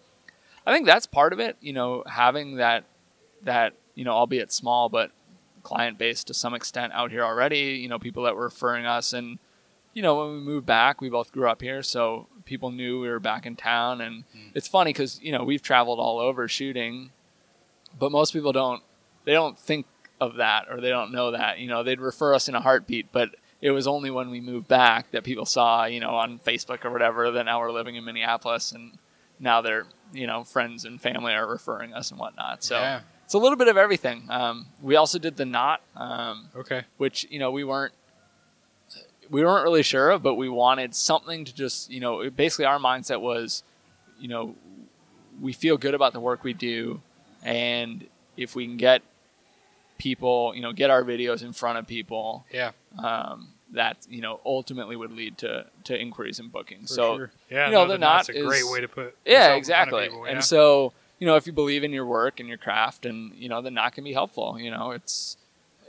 I 0.66 0.72
think 0.72 0.86
that's 0.86 1.06
part 1.06 1.32
of 1.32 1.40
it. 1.40 1.56
You 1.60 1.72
know, 1.72 2.04
having 2.06 2.56
that 2.56 2.84
that 3.42 3.74
you 3.94 4.04
know, 4.04 4.12
albeit 4.12 4.52
small, 4.52 4.88
but 4.88 5.10
client 5.62 5.98
base 5.98 6.24
to 6.24 6.34
some 6.34 6.54
extent 6.54 6.92
out 6.92 7.10
here 7.10 7.24
already. 7.24 7.78
You 7.80 7.88
know, 7.88 7.98
people 7.98 8.24
that 8.24 8.36
were 8.36 8.44
referring 8.44 8.86
us 8.86 9.12
and 9.12 9.38
you 9.94 10.00
know, 10.00 10.16
when 10.16 10.32
we 10.32 10.40
moved 10.40 10.64
back, 10.64 11.02
we 11.02 11.10
both 11.10 11.32
grew 11.32 11.48
up 11.50 11.60
here, 11.60 11.82
so 11.82 12.26
people 12.46 12.70
knew 12.70 12.98
we 12.98 13.10
were 13.10 13.20
back 13.20 13.44
in 13.44 13.56
town. 13.56 14.00
And 14.00 14.24
hmm. 14.32 14.48
it's 14.54 14.66
funny 14.68 14.90
because 14.90 15.20
you 15.22 15.32
know 15.32 15.44
we've 15.44 15.62
traveled 15.62 15.98
all 15.98 16.18
over 16.18 16.48
shooting, 16.48 17.10
but 17.98 18.12
most 18.12 18.32
people 18.32 18.52
don't. 18.52 18.82
They 19.24 19.32
don't 19.32 19.58
think 19.58 19.86
of 20.22 20.36
that 20.36 20.66
or 20.70 20.80
they 20.80 20.88
don't 20.88 21.12
know 21.12 21.32
that. 21.32 21.58
You 21.58 21.68
know, 21.68 21.82
they'd 21.82 22.00
refer 22.00 22.34
us 22.34 22.48
in 22.48 22.54
a 22.54 22.60
heartbeat, 22.60 23.12
but 23.12 23.30
it 23.60 23.70
was 23.70 23.86
only 23.86 24.10
when 24.10 24.30
we 24.30 24.40
moved 24.40 24.68
back 24.68 25.10
that 25.10 25.24
people 25.24 25.44
saw, 25.44 25.84
you 25.84 26.00
know, 26.00 26.14
on 26.14 26.38
Facebook 26.38 26.84
or 26.84 26.90
whatever 26.90 27.30
that 27.32 27.44
now 27.44 27.60
we're 27.60 27.72
living 27.72 27.96
in 27.96 28.04
Minneapolis 28.04 28.72
and 28.72 28.98
now 29.38 29.60
they're, 29.60 29.86
you 30.12 30.26
know, 30.26 30.44
friends 30.44 30.84
and 30.84 31.00
family 31.00 31.32
are 31.34 31.46
referring 31.46 31.92
us 31.94 32.10
and 32.10 32.18
whatnot. 32.20 32.62
So 32.64 32.76
Yeah. 32.78 33.00
it's 33.24 33.34
a 33.34 33.38
little 33.38 33.56
bit 33.56 33.68
of 33.68 33.76
everything. 33.76 34.26
Um, 34.28 34.66
we 34.80 34.96
also 34.96 35.18
did 35.18 35.36
the 35.36 35.44
knot. 35.46 35.80
Um, 35.96 36.48
Okay. 36.54 36.84
which 36.98 37.26
you 37.30 37.38
know 37.38 37.50
we 37.50 37.64
weren't 37.64 37.92
we 39.30 39.44
weren't 39.44 39.64
really 39.64 39.82
sure 39.82 40.10
of, 40.10 40.22
but 40.22 40.34
we 40.34 40.48
wanted 40.48 40.94
something 40.94 41.44
to 41.44 41.54
just 41.54 41.90
you 41.90 42.00
know 42.00 42.28
basically 42.30 42.64
our 42.66 42.78
mindset 42.78 43.20
was, 43.20 43.62
you 44.18 44.28
know, 44.28 44.54
we 45.40 45.52
feel 45.52 45.76
good 45.78 45.94
about 45.94 46.12
the 46.12 46.20
work 46.20 46.44
we 46.44 46.52
do, 46.52 47.00
and 47.42 48.06
if 48.36 48.54
we 48.54 48.66
can 48.66 48.76
get 48.76 49.02
people, 49.98 50.52
you 50.54 50.60
know, 50.60 50.72
get 50.72 50.90
our 50.90 51.02
videos 51.04 51.42
in 51.42 51.52
front 51.52 51.78
of 51.78 51.86
people, 51.86 52.44
Yeah. 52.52 52.72
um, 52.98 53.51
that 53.72 53.96
you 54.08 54.20
know 54.20 54.40
ultimately 54.44 54.96
would 54.96 55.12
lead 55.12 55.38
to 55.38 55.66
to 55.84 55.98
inquiries 55.98 56.38
and 56.38 56.52
bookings. 56.52 56.90
For 56.90 56.94
so 56.94 57.16
sure. 57.16 57.30
yeah, 57.50 57.66
you 57.66 57.72
know, 57.72 57.82
no, 57.86 57.92
the 57.94 57.98
that's 57.98 58.28
knot 58.28 58.36
a 58.36 58.42
great 58.46 58.62
is- 58.62 58.70
way 58.70 58.80
to 58.80 58.88
put. 58.88 59.06
It. 59.06 59.16
Yeah, 59.26 59.32
yourself 59.32 59.46
in 59.48 59.52
of 59.52 59.58
exactly. 59.58 60.02
people, 60.08 60.24
And 60.26 60.34
yeah. 60.36 60.40
so, 60.40 60.92
you 61.18 61.26
know, 61.26 61.36
if 61.36 61.46
you 61.46 61.52
believe 61.52 61.84
in 61.84 61.92
your 61.92 62.06
work 62.06 62.40
and 62.40 62.48
your 62.48 62.58
craft, 62.58 63.06
and 63.06 63.34
you 63.34 63.48
know, 63.48 63.62
the 63.62 63.70
knot 63.70 63.92
can 63.94 64.04
be 64.04 64.12
helpful. 64.12 64.58
You 64.58 64.70
know, 64.70 64.90
it's 64.92 65.36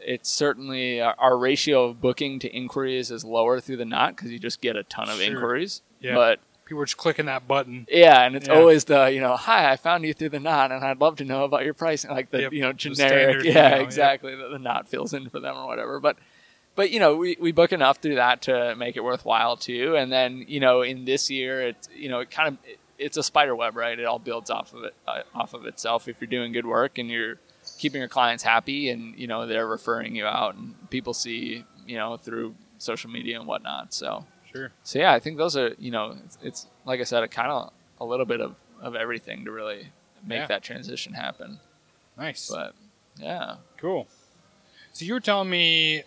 it's 0.06 0.30
certainly 0.30 1.00
our, 1.02 1.16
our 1.18 1.38
ratio 1.38 1.86
of 1.86 2.02
booking 2.02 2.38
to 2.40 2.50
inquiries 2.50 3.10
is 3.12 3.24
lower 3.24 3.60
through 3.62 3.78
the 3.78 3.86
knot 3.86 4.16
because 4.16 4.32
you 4.32 4.40
just 4.40 4.60
get 4.62 4.76
a 4.76 4.84
ton 4.84 5.10
of 5.10 5.16
Sure. 5.18 5.26
inquiries. 5.34 5.82
Yeah. 6.02 6.16
But 6.16 6.40
People 6.66 6.82
are 6.82 6.86
just 6.86 6.96
clicking 6.98 7.26
that 7.26 7.46
button. 7.46 7.86
yeah, 7.92 8.22
and 8.26 8.38
it's 8.38 8.48
Yeah. 8.48 8.54
always 8.56 8.86
the 8.86 9.08
you 9.12 9.20
know, 9.20 9.36
hi, 9.36 9.70
I 9.72 9.76
found 9.76 10.06
you 10.06 10.14
through 10.14 10.30
the 10.30 10.40
knot, 10.40 10.72
and 10.72 10.84
I'd 10.84 11.00
love 11.02 11.18
to 11.18 11.26
know 11.26 11.44
about 11.44 11.66
your 11.66 11.74
pricing, 11.74 12.10
like 12.12 12.32
the 12.32 12.42
Yep, 12.44 12.54
you 12.54 12.62
know 12.62 12.72
generic, 12.74 12.98
standard, 13.42 13.46
yeah, 13.46 13.50
you 13.50 13.54
know, 13.54 13.78
yeah. 13.78 13.84
exactly, 13.84 14.34
that 14.36 14.48
the 14.50 14.60
knot 14.60 14.88
fills 14.88 15.14
in 15.14 15.28
for 15.30 15.40
them 15.42 15.56
or 15.58 15.68
whatever. 15.68 16.00
But 16.00 16.18
but 16.76 16.92
you 16.92 17.00
know, 17.00 17.16
we, 17.16 17.38
we 17.40 17.52
book 17.52 17.72
enough 17.72 17.98
through 17.98 18.16
that 18.16 18.42
to 18.44 18.76
make 18.76 18.96
it 18.98 19.04
worthwhile 19.04 19.58
too. 19.58 19.96
And 19.96 20.12
then 20.12 20.46
you 20.48 20.60
know, 20.60 20.82
in 20.82 21.06
this 21.06 21.30
year, 21.30 21.62
it's 21.62 21.88
you 21.96 22.10
know, 22.10 22.20
it 22.20 22.32
kind 22.32 22.50
of 22.50 22.58
it, 22.66 22.80
it's 23.00 23.18
a 23.18 23.24
spider 23.24 23.56
web, 23.56 23.76
right? 23.76 23.98
It 24.00 24.06
all 24.06 24.20
builds 24.20 24.50
off 24.50 24.74
of 24.74 24.84
it 24.84 24.94
uh, 25.08 25.22
off 25.36 25.54
of 25.54 25.66
itself. 25.66 26.08
If 26.08 26.22
you're 26.22 26.28
doing 26.28 26.52
good 26.54 26.66
work 26.66 26.98
and 26.98 27.10
you're 27.10 27.38
keeping 27.78 28.00
your 28.02 28.10
clients 28.10 28.44
happy, 28.44 28.90
and 28.90 29.18
you 29.18 29.28
know 29.28 29.46
they're 29.48 29.68
referring 29.68 30.16
you 30.16 30.26
out, 30.26 30.56
and 30.56 30.76
people 30.90 31.14
see 31.14 31.66
you 31.86 31.98
know 31.98 32.18
through 32.18 32.56
social 32.78 33.10
media 33.10 33.38
and 33.40 33.48
whatnot, 33.48 33.94
so. 33.94 34.26
Sure. 34.52 34.72
So 34.84 35.00
yeah, 35.00 35.12
I 35.14 35.20
think 35.20 35.38
those 35.38 35.58
are 35.58 35.74
you 35.80 35.90
know 35.90 36.16
it's, 36.24 36.38
it's 36.44 36.68
like 36.86 37.00
I 37.00 37.04
said, 37.04 37.24
a 37.24 37.28
kind 37.28 37.52
of 37.52 37.72
a 38.00 38.06
little 38.06 38.26
bit 38.28 38.40
of, 38.40 38.56
of 38.82 38.96
everything 38.96 39.46
to 39.46 39.52
really 39.52 39.88
make 40.26 40.42
Yeah. 40.42 40.48
that 40.48 40.62
transition 40.62 41.14
happen. 41.14 41.60
Nice. 42.18 42.52
But 42.52 42.76
yeah, 43.18 43.56
Cool. 43.78 44.08
So 44.92 45.06
you 45.06 45.14
were 45.14 45.20
telling 45.20 45.50
me 45.50 46.04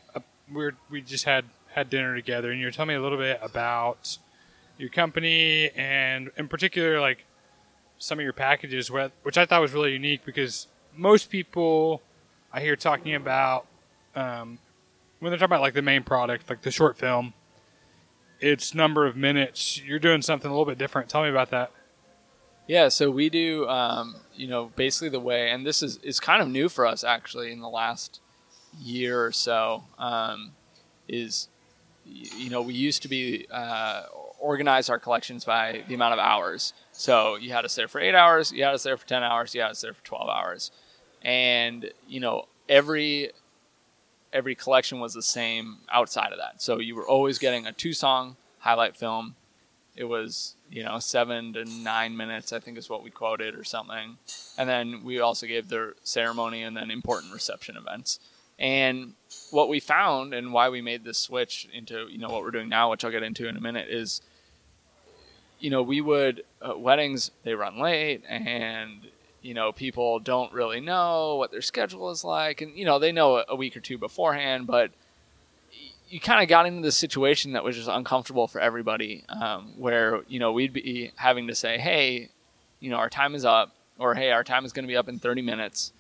we 0.53 0.71
we 0.91 1.03
just 1.03 1.25
had 1.25 1.45
had 1.75 1.91
dinner 1.91 2.15
together, 2.15 2.51
and 2.51 2.61
you 2.61 2.67
were 2.67 2.73
telling 2.73 2.89
me 2.89 2.95
a 2.95 3.03
little 3.03 3.19
bit 3.19 3.39
about 3.43 4.19
your 4.79 4.89
company 4.89 5.71
and, 5.75 6.31
in 6.37 6.49
particular, 6.49 7.01
like 7.01 7.25
some 7.99 8.19
of 8.19 8.23
your 8.25 8.33
packages, 8.33 8.91
which 8.91 9.39
I 9.39 9.47
thought 9.47 9.61
was 9.61 9.73
really 9.73 9.93
unique 9.93 10.25
because 10.25 10.67
most 10.95 11.31
people 11.31 12.03
I 12.53 12.61
hear 12.61 12.77
talking 12.77 13.15
about 13.15 13.67
um, 14.15 14.59
when 15.21 15.31
they're 15.31 15.39
talking 15.39 15.47
about 15.53 15.61
like 15.63 15.75
the 15.75 15.83
main 15.83 16.03
product, 16.03 16.49
like 16.49 16.63
the 16.63 16.71
short 16.71 16.97
film, 16.99 17.35
it's 18.41 18.75
number 18.75 19.07
of 19.07 19.17
minutes. 19.17 19.81
You're 19.83 19.99
doing 19.99 20.23
something 20.23 20.51
a 20.51 20.53
little 20.53 20.67
bit 20.67 20.79
different. 20.79 21.09
Tell 21.09 21.23
me 21.23 21.31
about 21.31 21.51
that. 21.51 21.71
yeah. 22.67 22.89
So 22.89 23.11
we 23.11 23.29
do 23.31 23.67
um, 23.69 24.17
you 24.35 24.47
know 24.47 24.73
basically 24.77 25.09
the 25.09 25.21
way, 25.21 25.51
and 25.51 25.67
this 25.67 25.83
is 25.83 25.97
is 25.99 26.21
kind 26.21 26.43
of 26.43 26.49
new 26.49 26.69
for 26.69 26.87
us 26.87 27.03
actually 27.05 27.51
in 27.53 27.61
the 27.61 27.69
last 27.69 28.21
year 28.81 29.25
or 29.25 29.33
so. 29.33 29.85
Um, 29.99 30.53
is 31.09 31.49
you 32.05 32.51
know 32.51 32.63
we 32.63 32.75
used 32.75 33.03
to 33.03 33.09
be 33.09 33.47
uh, 33.51 34.05
organize 34.39 34.89
our 34.89 34.99
collections 34.99 35.45
by 35.45 35.83
the 35.89 35.95
amount 35.95 36.13
of 36.13 36.19
hours. 36.19 36.73
So 36.93 37.37
you 37.37 37.53
had 37.53 37.65
us 37.65 37.75
there 37.75 37.89
for 37.89 38.01
eight 38.01 38.15
hours, 38.15 38.53
you 38.53 38.65
had 38.65 38.75
us 38.75 38.83
there 38.83 38.97
for 38.97 39.07
ten 39.07 39.23
hours, 39.23 39.55
you 39.55 39.61
had 39.61 39.71
us 39.71 39.81
there 39.81 39.93
for 39.93 40.05
twelve 40.05 40.29
hours, 40.29 40.71
and 41.23 41.91
you 42.09 42.21
know 42.21 42.47
every 42.69 43.31
every 44.33 44.55
collection 44.55 45.01
was 45.01 45.15
the 45.15 45.23
same 45.23 45.79
outside 45.91 46.33
of 46.33 46.39
that. 46.39 46.61
So 46.61 46.79
you 46.79 46.95
were 46.95 47.09
always 47.09 47.39
getting 47.39 47.67
a 47.67 47.73
two 47.73 47.93
song 47.93 48.37
highlight 48.59 48.97
film. 48.97 49.35
It 49.95 50.05
was 50.05 50.55
you 50.71 50.85
know 50.85 50.99
seven 50.99 51.53
to 51.55 51.65
nine 51.65 52.17
minutes, 52.17 52.53
I 52.53 52.61
think 52.61 52.79
is 52.79 52.91
what 52.91 53.03
we 53.03 53.11
quoted 53.11 53.55
or 53.55 53.65
something, 53.65 54.19
and 54.59 54.69
then 54.69 55.03
we 55.05 55.21
also 55.21 55.47
gave 55.47 55.69
the 55.69 55.95
ceremony 56.03 56.63
and 56.63 56.77
then 56.77 56.91
important 56.91 57.33
reception 57.33 57.77
events. 57.77 58.21
And 58.59 59.15
what 59.51 59.69
we 59.69 59.81
found 59.81 60.33
and 60.35 60.53
why 60.53 60.69
we 60.69 60.81
made 60.81 61.05
this 61.05 61.19
switch 61.19 61.69
into 61.73 62.07
you 62.09 62.19
know 62.19 62.29
what 62.29 62.43
we're 62.43 62.51
doing 62.51 62.69
now, 62.69 62.91
which 62.91 63.05
I'll 63.05 63.11
get 63.11 63.23
into 63.23 63.49
in 63.49 63.57
a 63.57 63.61
minute, 63.61 63.89
is 63.91 64.23
you 65.59 65.71
know 65.71 65.83
we 65.83 66.01
would 66.01 66.45
uh, 66.67 66.77
weddings 66.77 67.31
they 67.45 67.55
run 67.55 67.79
late 67.79 68.23
and 68.29 69.07
you 69.43 69.55
know 69.55 69.73
people 69.73 70.19
don't 70.19 70.53
really 70.53 70.81
know 70.81 71.37
what 71.37 71.51
their 71.51 71.63
schedule 71.63 72.11
is 72.11 72.25
like. 72.25 72.61
And 72.61 72.77
you 72.77 72.85
know 72.85 72.99
they 72.99 73.13
know 73.13 73.45
a, 73.49 73.57
week 73.57 73.77
or 73.77 73.81
two 73.81 73.99
beforehand 73.99 74.67
but 74.67 74.91
you 76.09 76.21
kind 76.21 76.43
of 76.43 76.49
got 76.49 76.67
into 76.67 76.83
this 76.83 76.97
situation 76.97 77.53
that 77.53 77.65
was 77.65 77.77
just 77.77 77.89
uncomfortable 77.89 78.47
for 78.47 78.61
everybody 78.61 79.25
um, 79.29 79.73
where 79.77 80.23
you 80.29 80.39
know 80.39 80.53
we'd 80.53 80.73
be 80.73 81.13
having 81.17 81.47
to 81.49 81.55
say 81.55 81.79
hey 81.79 82.29
you 82.81 82.91
know 82.91 82.97
our 82.97 83.11
time 83.11 83.35
is 83.35 83.45
up 83.45 83.75
or 83.99 84.15
hey 84.15 84.31
our 84.31 84.45
time 84.45 84.65
is 84.65 84.73
going 84.73 84.85
to 84.85 84.89
be 84.89 84.97
up 84.97 85.09
in 85.09 85.19
30 85.19 85.43
minutes 85.43 85.93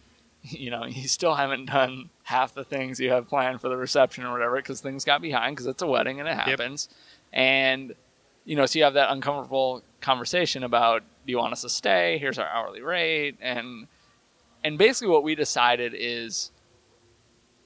you 0.50 0.70
know 0.70 0.84
you 0.84 1.08
still 1.08 1.34
haven't 1.34 1.66
done 1.66 2.10
half 2.24 2.54
the 2.54 2.64
things 2.64 2.98
you 3.00 3.10
have 3.10 3.28
planned 3.28 3.60
for 3.60 3.68
the 3.68 3.76
reception 3.76 4.24
or 4.24 4.32
whatever 4.32 4.56
because 4.56 4.80
things 4.80 5.04
got 5.04 5.20
behind 5.20 5.56
because 5.56 5.66
it's 5.66 5.82
a 5.82 5.86
wedding 5.86 6.20
and 6.20 6.28
it 6.28 6.36
happens 6.36 6.88
and 7.32 7.94
you 8.46 8.54
know, 8.54 8.64
so 8.64 8.78
you 8.78 8.84
have 8.84 8.94
that 8.94 9.10
uncomfortable 9.10 9.82
conversation 10.00 10.62
about 10.62 11.02
do 11.26 11.32
you 11.32 11.38
want 11.38 11.52
us 11.52 11.62
to 11.62 11.68
stay? 11.68 12.16
Here's 12.18 12.38
our 12.38 12.46
hourly 12.46 12.80
rate, 12.80 13.36
and 13.40 13.88
and 14.62 14.78
basically 14.78 15.08
what 15.12 15.24
we 15.24 15.34
decided 15.34 15.92
is 15.96 16.52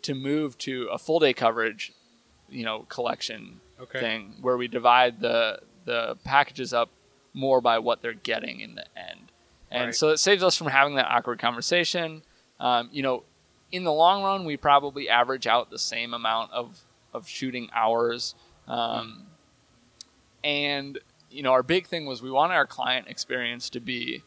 to 0.03 0.15
move 0.15 0.57
to 0.59 0.89
a 0.91 0.97
full 0.97 1.19
day 1.19 1.35
coverage, 1.35 1.93
you 2.49 2.65
know, 2.65 2.87
collection 2.89 3.61
Okay. 3.79 4.01
thing 4.01 4.35
where 4.41 4.57
we 4.57 4.69
divide 4.69 5.21
the 5.21 5.61
the 5.85 6.17
packages 6.25 6.73
up 6.73 6.91
more 7.35 7.61
by 7.61 7.79
what 7.79 8.01
they're 8.03 8.13
getting 8.15 8.61
in 8.61 8.75
the 8.75 8.87
end, 8.99 9.31
and 9.71 9.85
Right. 9.89 9.95
so 9.95 10.09
it 10.09 10.17
saves 10.17 10.43
us 10.43 10.57
from 10.57 10.69
having 10.69 10.95
that 10.95 11.11
awkward 11.11 11.39
conversation. 11.39 12.23
Um, 12.61 12.89
you 12.93 13.03
know, 13.03 13.25
in 13.73 13.83
the 13.85 13.93
long 13.93 14.23
run, 14.23 14.45
we 14.45 14.57
probably 14.57 15.09
average 15.09 15.47
out 15.47 15.71
the 15.71 15.79
same 15.79 16.15
amount 16.15 16.53
of 16.53 16.81
of 17.13 17.27
shooting 17.27 17.69
hours. 17.75 18.35
Um, 18.69 19.27
and 20.45 20.99
you 21.31 21.43
know, 21.43 21.53
our 21.53 21.63
big 21.63 21.87
thing 21.87 22.07
was 22.07 22.23
we 22.23 22.31
wanted 22.31 22.55
our 22.55 22.67
client 22.67 23.07
experience 23.09 23.71
to 23.71 23.81
be, 23.81 24.23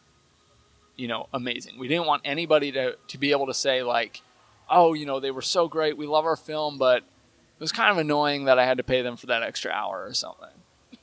you 0.96 1.08
know, 1.08 1.28
amazing. 1.34 1.78
We 1.78 1.88
didn't 1.88 2.08
want 2.08 2.22
anybody 2.26 2.72
to 2.74 2.96
to 3.08 3.18
be 3.18 3.32
able 3.32 3.48
to 3.48 3.54
say 3.54 3.84
like, 3.84 4.22
oh, 4.70 4.94
you 4.94 5.06
know, 5.06 5.20
they 5.20 5.32
were 5.32 5.42
so 5.42 5.68
great, 5.68 5.98
we 5.98 6.08
love 6.08 6.26
our 6.26 6.36
film, 6.38 6.78
but 6.78 6.98
it 6.98 7.60
was 7.60 7.72
kind 7.72 7.92
of 7.92 7.98
annoying 7.98 8.46
that 8.46 8.58
I 8.58 8.66
had 8.66 8.78
to 8.78 8.84
pay 8.84 9.02
them 9.02 9.18
for 9.18 9.28
that 9.28 9.44
extra 9.44 9.72
hour 9.72 10.06
or 10.06 10.14
something. 10.14 10.50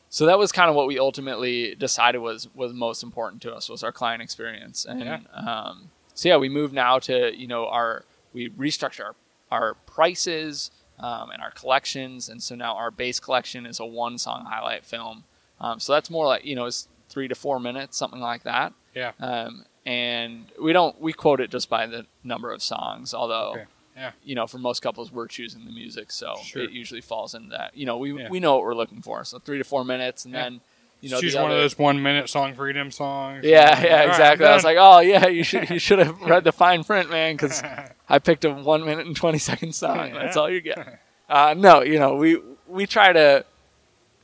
So 0.09 0.27
that 0.27 0.39
was 0.39 0.51
kind 0.51 0.69
of 0.69 0.75
what 0.75 0.89
we 0.89 0.99
ultimately 0.99 1.75
decided 1.77 2.19
was 2.19 2.49
was 2.55 2.73
most 2.73 3.03
important 3.03 3.43
to 3.43 3.55
us 3.55 3.69
was 3.69 3.85
our 3.85 3.93
client 3.93 4.23
experience. 4.23 4.85
And 4.85 5.01
Yeah. 5.01 5.21
um, 5.35 5.91
so 6.21 6.29
yeah, 6.29 6.37
we 6.37 6.51
move 6.51 6.73
now 6.75 6.99
to 6.99 7.35
you 7.35 7.47
know 7.47 7.67
our 7.69 8.05
we 8.35 8.51
restructure 8.51 9.05
our, 9.07 9.15
our 9.51 9.75
prices 9.87 10.71
um, 10.99 11.31
and 11.31 11.41
our 11.43 11.51
collections, 11.51 12.29
and 12.29 12.43
so 12.43 12.55
now 12.55 12.75
our 12.77 12.91
base 12.91 13.19
collection 13.21 13.65
is 13.65 13.81
a 13.81 13.87
one 13.87 14.19
song 14.19 14.45
highlight 14.45 14.85
film. 14.85 15.25
Um, 15.61 15.81
so 15.81 15.95
that's 15.95 16.11
more 16.11 16.27
like 16.27 16.45
you 16.45 16.55
know 16.57 16.67
it's 16.67 16.89
three 17.09 17.27
to 17.29 17.35
four 17.35 17.59
minutes, 17.59 17.97
something 17.97 18.21
like 18.21 18.43
that. 18.43 18.75
Yeah. 18.95 19.13
Um, 19.19 19.65
and 19.87 20.47
we 20.61 20.73
don't 20.75 21.01
we 21.01 21.13
quote 21.15 21.41
it 21.41 21.51
just 21.51 21.71
by 21.71 21.87
the 21.87 22.05
number 22.23 22.53
of 22.53 22.63
songs, 22.63 23.15
although 23.15 23.53
Okay. 23.53 23.65
Yeah. 23.97 24.13
you 24.23 24.35
know 24.35 24.47
for 24.47 24.59
most 24.59 24.81
couples 24.83 25.11
we're 25.11 25.27
choosing 25.27 25.65
the 25.65 25.73
music, 25.73 26.11
so 26.13 26.37
Sure. 26.45 26.63
it 26.63 26.71
usually 26.71 27.01
falls 27.01 27.35
into 27.35 27.49
that. 27.57 27.75
You 27.75 27.87
know 27.87 27.97
we 27.97 28.13
Yeah. 28.13 28.29
we 28.29 28.41
know 28.41 28.57
what 28.57 28.65
we're 28.65 28.75
looking 28.75 29.01
for, 29.01 29.25
so 29.25 29.39
three 29.39 29.57
to 29.59 29.65
four 29.65 29.85
minutes, 29.87 30.27
and 30.27 30.35
Yeah. 30.35 30.43
then 30.43 30.61
you 31.01 31.11
know 31.11 31.21
the 31.21 31.35
one 31.37 31.51
of 31.51 31.57
those 31.57 31.79
one 31.79 32.03
minute 32.03 32.29
song 32.29 32.55
freedom 32.55 32.91
songs. 32.91 33.45
yeah, 33.45 33.83
yeah, 33.83 33.97
right, 34.01 34.09
exactly. 34.09 34.47
I'm 34.47 34.53
I 34.53 34.55
was 34.55 34.65
like, 34.65 34.77
oh 34.79 35.01
yeah, 35.01 35.27
you 35.27 35.43
should 35.43 35.71
you 35.71 35.79
should 35.87 35.99
have 35.99 36.21
read 36.23 36.45
the 36.45 36.53
fine 36.53 36.85
print, 36.85 37.11
man, 37.11 37.35
because 37.35 37.63
I 38.09 38.19
picked 38.19 38.45
a 38.45 38.51
one 38.51 38.85
minute 38.85 39.07
and 39.07 39.17
twenty 39.17 39.39
second 39.39 39.75
song. 39.75 40.13
That's 40.13 40.37
all 40.37 40.51
you 40.51 40.61
get. 40.61 41.01
Uh, 41.29 41.55
no, 41.57 41.83
you 41.83 41.99
know, 41.99 42.17
we 42.17 42.41
we 42.67 42.87
try 42.87 43.13
to, 43.13 43.45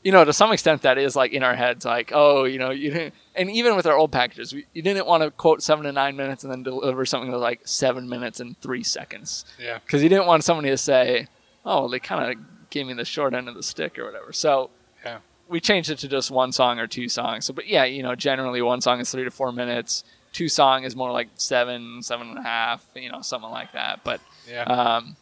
you 0.02 0.12
know, 0.12 0.24
to 0.24 0.32
some 0.32 0.52
extent 0.52 0.82
that 0.82 0.98
is 0.98 1.14
like 1.16 1.32
in 1.32 1.42
our 1.42 1.54
heads, 1.54 1.84
like, 1.84 2.10
oh, 2.14 2.44
you 2.44 2.58
know, 2.58 2.70
you 2.70 2.90
didn't, 2.90 3.14
and 3.34 3.50
even 3.50 3.76
with 3.76 3.86
our 3.86 3.96
old 3.96 4.12
packages, 4.12 4.52
we, 4.52 4.66
you 4.74 4.82
didn't 4.82 5.06
want 5.06 5.22
to 5.22 5.30
quote 5.30 5.62
seven 5.62 5.84
to 5.84 5.92
nine 5.92 6.16
minutes 6.16 6.42
and 6.44 6.52
then 6.52 6.62
deliver 6.62 7.06
something 7.06 7.30
that 7.30 7.36
was 7.36 7.42
like 7.42 7.60
seven 7.64 8.08
minutes 8.08 8.40
and 8.40 8.60
three 8.60 8.82
seconds, 8.82 9.44
yeah. 9.58 9.78
because 9.84 10.02
you 10.02 10.08
didn't 10.08 10.26
want 10.26 10.44
somebody 10.44 10.68
to 10.70 10.76
say, 10.76 11.28
oh, 11.64 11.88
they 11.88 11.98
kind 11.98 12.32
of 12.32 12.70
gave 12.70 12.86
me 12.86 12.92
the 12.92 13.04
short 13.04 13.34
end 13.34 13.48
of 13.48 13.54
the 13.54 13.62
stick 13.62 13.98
or 13.98 14.04
whatever. 14.04 14.32
So 14.32 14.70
Yeah. 15.04 15.18
We 15.48 15.60
changed 15.60 15.90
it 15.90 15.98
to 16.00 16.08
just 16.08 16.30
one 16.30 16.52
song 16.52 16.78
or 16.78 16.86
two 16.86 17.08
songs. 17.08 17.44
So, 17.44 17.54
but 17.54 17.66
yeah, 17.66 17.84
you 17.84 18.02
know, 18.02 18.14
generally 18.14 18.62
one 18.62 18.80
song 18.80 19.00
is 19.00 19.10
three 19.10 19.24
to 19.24 19.30
four 19.30 19.52
minutes. 19.52 20.04
Two 20.32 20.48
song 20.48 20.84
is 20.84 20.94
more 20.96 21.12
like 21.12 21.28
seven, 21.36 22.02
seven 22.02 22.28
and 22.30 22.38
a 22.38 22.42
half, 22.42 22.84
you 22.94 23.10
know, 23.10 23.22
something 23.22 23.50
like 23.50 23.72
that. 23.72 24.00
But 24.04 24.20
Yeah. 24.48 24.62
um, 24.64 25.16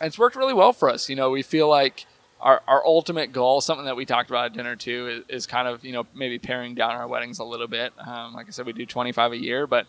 it's 0.00 0.18
worked 0.18 0.36
really 0.36 0.54
well 0.54 0.72
for 0.72 0.88
us. 0.88 1.08
You 1.08 1.16
know, 1.16 1.30
we 1.30 1.42
feel 1.42 1.68
like 1.68 2.06
our, 2.40 2.62
our 2.68 2.84
ultimate 2.86 3.32
goal, 3.32 3.60
something 3.60 3.86
that 3.86 3.96
we 3.96 4.04
talked 4.04 4.30
about 4.30 4.46
at 4.46 4.52
dinner 4.52 4.76
too, 4.76 5.24
is, 5.28 5.42
is 5.42 5.46
kind 5.46 5.66
of 5.66 5.84
you 5.84 5.92
know 5.92 6.06
maybe 6.14 6.38
paring 6.38 6.74
down 6.74 6.92
our 6.92 7.08
weddings 7.08 7.38
a 7.38 7.44
little 7.44 7.66
bit. 7.68 7.92
Um, 7.98 8.34
like 8.34 8.46
I 8.46 8.50
said, 8.50 8.66
we 8.66 8.72
do 8.72 8.86
25 8.86 9.32
a 9.32 9.36
year, 9.36 9.66
but 9.66 9.86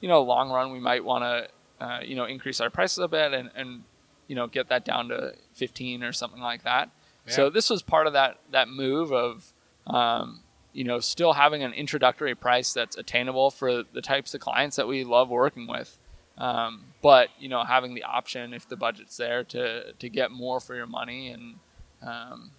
you 0.00 0.08
know, 0.08 0.22
long 0.22 0.50
run 0.50 0.72
we 0.72 0.78
might 0.78 1.04
want 1.04 1.24
to 1.24 1.84
uh, 1.84 2.00
you 2.04 2.14
know 2.14 2.24
increase 2.26 2.60
our 2.60 2.70
prices 2.70 2.98
a 2.98 3.08
bit 3.08 3.32
and 3.32 3.50
and 3.56 3.82
you 4.28 4.36
know 4.36 4.46
get 4.46 4.68
that 4.68 4.84
down 4.84 5.08
to 5.08 5.34
15 5.54 6.02
or 6.02 6.12
something 6.12 6.40
like 6.40 6.64
that. 6.64 6.90
So 7.32 7.50
this 7.50 7.70
was 7.70 7.82
part 7.82 8.06
of 8.06 8.12
that 8.12 8.38
that 8.52 8.68
move 8.68 9.12
of 9.12 9.52
um, 9.86 10.40
you 10.72 10.84
know 10.84 11.00
still 11.00 11.32
having 11.32 11.62
an 11.62 11.72
introductory 11.72 12.34
price 12.34 12.72
that's 12.72 12.96
attainable 12.96 13.50
for 13.50 13.82
the 13.82 14.02
types 14.02 14.34
of 14.34 14.40
clients 14.40 14.76
that 14.76 14.86
we 14.86 15.04
love 15.04 15.28
working 15.28 15.66
with. 15.66 15.98
Um, 16.38 16.84
but 17.02 17.30
you 17.38 17.48
know, 17.48 17.64
having 17.64 17.94
the 17.94 18.02
option 18.02 18.52
if 18.52 18.68
the 18.68 18.76
budget's 18.76 19.16
there 19.16 19.42
to 19.44 19.92
to 19.92 20.08
get 20.08 20.30
more 20.30 20.60
for 20.60 20.74
your 20.74 20.86
money, 20.86 21.30
and 21.30 21.54
um, 22.02 22.50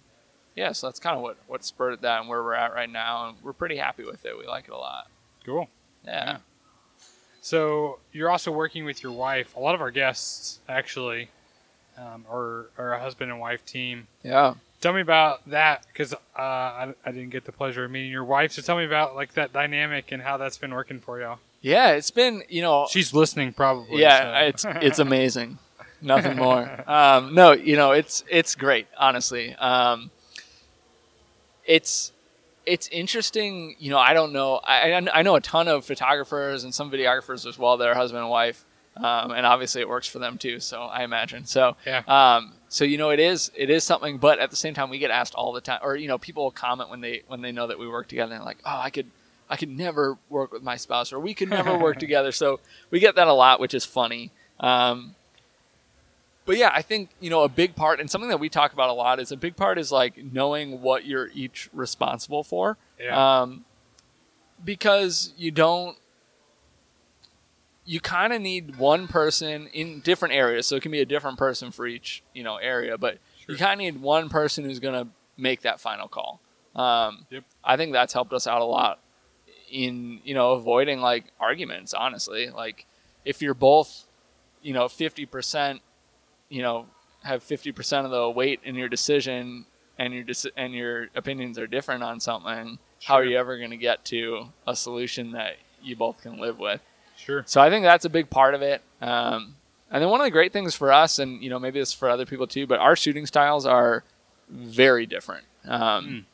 yeah, 0.56 0.72
so 0.72 0.88
that's 0.88 0.98
kind 0.98 1.16
of 1.16 1.22
what 1.22 1.36
what 1.46 1.64
spurred 1.64 2.02
that 2.02 2.20
and 2.20 2.28
where 2.28 2.42
we're 2.42 2.54
at 2.54 2.74
right 2.74 2.90
now, 2.90 3.28
and 3.28 3.36
we're 3.42 3.52
pretty 3.52 3.76
happy 3.76 4.04
with 4.04 4.24
it. 4.24 4.36
We 4.36 4.46
like 4.46 4.64
it 4.64 4.72
a 4.72 4.76
lot. 4.76 5.08
cool. 5.46 5.68
Yeah. 6.04 6.24
Yeah. 6.24 6.38
So 7.40 8.00
you're 8.12 8.30
also 8.30 8.50
working 8.50 8.84
with 8.84 9.02
your 9.02 9.12
wife. 9.12 9.54
A 9.56 9.60
lot 9.60 9.74
of 9.74 9.80
our 9.80 9.90
guests 9.90 10.60
actually, 10.68 11.30
um, 11.98 12.24
are, 12.30 12.70
are 12.78 12.94
a 12.94 13.00
husband 13.00 13.30
and 13.30 13.40
wife 13.40 13.64
team. 13.64 14.06
Yeah. 14.22 14.54
Tell 14.80 14.92
me 14.92 15.00
about 15.00 15.48
that 15.50 15.84
because 15.92 16.12
uh, 16.14 16.16
I, 16.36 16.94
I 17.04 17.10
didn't 17.10 17.30
get 17.30 17.44
the 17.44 17.52
pleasure 17.52 17.84
of 17.84 17.90
meeting 17.90 18.12
your 18.12 18.24
wife. 18.24 18.52
So 18.52 18.62
tell 18.62 18.76
me 18.76 18.84
about 18.84 19.16
like 19.16 19.34
that 19.34 19.52
dynamic 19.52 20.12
and 20.12 20.22
how 20.22 20.36
that's 20.36 20.56
been 20.56 20.72
working 20.72 21.00
for 21.00 21.20
y'all. 21.20 21.38
Yeah, 21.60 21.90
it's 21.90 22.12
been 22.12 22.44
you 22.48 22.62
know 22.62 22.86
She's 22.88 23.12
listening 23.12 23.52
probably. 23.52 24.00
yeah, 24.00 24.52
so. 24.54 24.68
it's 24.68 24.84
it's 24.84 24.98
amazing. 25.00 25.58
Nothing 26.00 26.36
more. 26.36 26.84
Um, 26.86 27.34
no, 27.34 27.50
you 27.52 27.74
know 27.74 27.90
it's 27.90 28.22
it's 28.30 28.54
great. 28.54 28.86
Honestly, 28.96 29.52
um, 29.56 30.12
it's 31.64 32.12
it's 32.64 32.86
interesting. 32.88 33.74
You 33.80 33.90
know, 33.90 33.98
I 33.98 34.12
don't 34.12 34.32
know. 34.32 34.60
I 34.62 35.08
I 35.12 35.22
know 35.22 35.34
a 35.34 35.40
ton 35.40 35.66
of 35.66 35.84
photographers 35.84 36.62
and 36.62 36.72
some 36.72 36.90
videographers 36.90 37.46
as 37.46 37.58
well. 37.58 37.78
That 37.78 37.88
are 37.88 37.94
husband 37.94 38.20
and 38.22 38.30
wife, 38.30 38.64
um, 39.02 39.32
and 39.32 39.46
obviously 39.46 39.80
it 39.80 39.88
works 39.88 40.06
for 40.08 40.18
them 40.18 40.38
too. 40.38 40.60
So 40.60 40.82
I 40.82 41.04
imagine. 41.04 41.44
So 41.44 41.76
Yeah. 41.86 42.02
Um, 42.06 42.54
so 42.68 42.84
you 42.84 42.98
know 42.98 43.10
it 43.10 43.20
is 43.20 43.50
it 43.54 43.70
is 43.70 43.84
something, 43.84 44.18
but 44.18 44.38
at 44.38 44.50
the 44.50 44.56
same 44.56 44.74
time 44.74 44.90
we 44.90 44.98
get 44.98 45.10
asked 45.10 45.34
all 45.34 45.52
the 45.52 45.60
time, 45.60 45.80
or 45.82 45.96
you 45.96 46.08
know 46.08 46.18
people 46.18 46.44
will 46.44 46.50
comment 46.50 46.90
when 46.90 47.00
they 47.00 47.22
when 47.26 47.40
they 47.40 47.52
know 47.52 47.66
that 47.66 47.78
we 47.78 47.88
work 47.88 48.08
together 48.08 48.34
and 48.34 48.44
like, 48.44 48.58
oh, 48.64 48.78
I 48.78 48.90
could 48.90 49.06
I 49.48 49.56
could 49.56 49.70
never 49.70 50.18
work 50.28 50.52
with 50.52 50.62
my 50.62 50.76
spouse, 50.76 51.12
or 51.12 51.20
we 51.20 51.34
could 51.34 51.48
never 51.48 51.76
work 51.78 51.98
together. 52.00 52.32
So 52.32 52.60
we 52.90 53.00
get 53.00 53.14
that 53.14 53.26
a 53.26 53.32
lot, 53.32 53.60
which 53.60 53.74
is 53.74 53.84
funny. 53.84 54.30
Um, 54.60 55.14
but 56.44 56.56
yeah, 56.56 56.70
I 56.72 56.82
think 56.82 57.10
you 57.20 57.30
know 57.30 57.42
a 57.42 57.48
big 57.48 57.74
part, 57.74 58.00
and 58.00 58.10
something 58.10 58.30
that 58.30 58.40
we 58.40 58.48
talk 58.48 58.72
about 58.72 58.90
a 58.90 58.94
lot 58.94 59.20
is 59.20 59.32
a 59.32 59.36
big 59.36 59.56
part 59.56 59.78
is 59.78 59.90
like 59.90 60.16
knowing 60.32 60.82
what 60.82 61.06
you're 61.06 61.30
each 61.34 61.70
responsible 61.72 62.42
for. 62.42 62.76
Yeah. 62.98 63.40
Um, 63.42 63.64
because 64.64 65.32
you 65.36 65.50
don't, 65.50 65.96
you 67.88 68.00
kind 68.00 68.34
of 68.34 68.42
need 68.42 68.76
one 68.76 69.08
person 69.08 69.66
in 69.68 70.00
different 70.00 70.34
areas. 70.34 70.66
So 70.66 70.76
it 70.76 70.82
can 70.82 70.92
be 70.92 71.00
a 71.00 71.06
different 71.06 71.38
person 71.38 71.70
for 71.70 71.86
each 71.86 72.22
you 72.34 72.42
know 72.44 72.56
area, 72.56 72.98
but 72.98 73.16
you 73.48 73.56
kind 73.56 73.72
of 73.72 73.78
need 73.78 74.02
one 74.02 74.28
person 74.28 74.64
who's 74.64 74.78
gonna 74.78 75.08
make 75.38 75.62
that 75.62 75.80
final 75.80 76.06
call. 76.06 76.40
Um, 76.76 77.26
Yep. 77.30 77.44
I 77.64 77.76
think 77.78 77.92
that's 77.92 78.12
helped 78.12 78.34
us 78.34 78.46
out 78.46 78.60
a 78.60 78.66
lot 78.66 79.00
in 79.70 80.20
you 80.22 80.34
know 80.34 80.52
avoiding 80.52 81.00
like 81.00 81.32
arguments. 81.40 81.94
Honestly, 81.94 82.50
like 82.50 82.86
if 83.24 83.40
you're 83.40 83.54
both 83.54 84.04
you 84.62 84.74
know 84.74 84.86
fifty 84.88 85.24
percent, 85.24 85.80
you 86.50 86.60
know 86.60 86.86
have 87.24 87.42
fifty 87.42 87.72
percent 87.72 88.04
of 88.04 88.12
the 88.12 88.28
weight 88.28 88.60
in 88.64 88.74
your 88.74 88.90
decision, 88.90 89.64
and 89.98 90.12
your 90.12 90.24
deci- 90.24 90.52
and 90.58 90.74
your 90.74 91.08
opinions 91.14 91.58
are 91.58 91.66
different 91.66 92.02
on 92.02 92.20
something. 92.20 92.78
How 93.02 93.14
are 93.14 93.24
you 93.24 93.38
ever 93.38 93.56
going 93.56 93.70
to 93.70 93.76
get 93.78 94.04
to 94.06 94.48
a 94.66 94.76
solution 94.76 95.32
that 95.32 95.54
you 95.82 95.96
both 95.96 96.20
can 96.20 96.38
live 96.38 96.58
with? 96.58 96.82
Sure. 97.18 97.42
So 97.46 97.60
I 97.60 97.68
think 97.70 97.84
that's 97.84 98.04
a 98.06 98.10
big 98.10 98.30
part 98.30 98.54
of 98.54 98.62
it. 98.62 98.80
Um, 99.02 99.56
and 99.90 100.02
then 100.02 100.08
one 100.10 100.20
of 100.20 100.24
the 100.24 100.30
great 100.30 100.52
things 100.52 100.74
for 100.74 100.92
us, 100.92 101.18
and 101.18 101.42
you 101.42 101.50
know 101.50 101.58
maybe 101.58 101.78
this 101.80 101.88
is 101.90 101.94
for 101.94 102.08
other 102.08 102.24
people 102.26 102.46
too, 102.46 102.66
but 102.66 102.78
our 102.78 102.94
shooting 102.96 103.26
styles 103.26 103.66
are 103.66 104.04
very 104.48 105.04
different, 105.06 105.44
um, 105.66 106.06
Mm. 106.06 106.24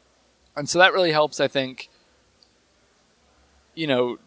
and 0.56 0.68
so 0.68 0.78
that 0.78 0.92
really 0.92 1.12
helps. 1.12 1.40
I 1.40 1.48
think. 1.48 1.88
You 3.74 3.88
know, 3.88 4.18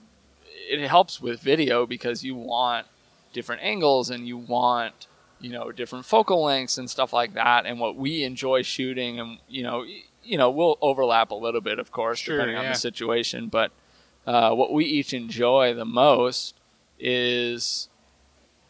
it 0.69 0.85
helps 0.89 1.21
with 1.21 1.39
video 1.39 1.85
because 1.85 2.23
you 2.23 2.35
want 2.35 2.85
different 3.31 3.61
angles 3.63 4.09
and 4.09 4.27
you 4.27 4.37
want 4.37 5.07
you 5.39 5.49
know 5.51 5.71
different 5.71 6.05
focal 6.05 6.43
lengths 6.43 6.77
and 6.77 6.89
stuff 6.89 7.13
like 7.13 7.33
that. 7.35 7.65
And 7.65 7.79
what 7.79 7.95
we 7.95 8.23
enjoy 8.23 8.63
shooting, 8.63 9.19
and 9.21 9.37
you 9.47 9.63
know, 9.63 9.85
you 10.23 10.37
know, 10.37 10.49
we'll 10.49 10.77
overlap 10.81 11.31
a 11.31 11.35
little 11.35 11.61
bit, 11.61 11.79
of 11.79 11.91
course, 11.91 12.19
Sure, 12.19 12.35
depending 12.37 12.57
on 12.57 12.65
the 12.65 12.75
situation, 12.75 13.47
but 13.47 13.71
uh, 14.27 14.53
what 14.53 14.72
we 14.72 14.86
each 14.86 15.13
enjoy 15.13 15.74
the 15.74 15.86
most 15.86 16.53
is 17.00 17.89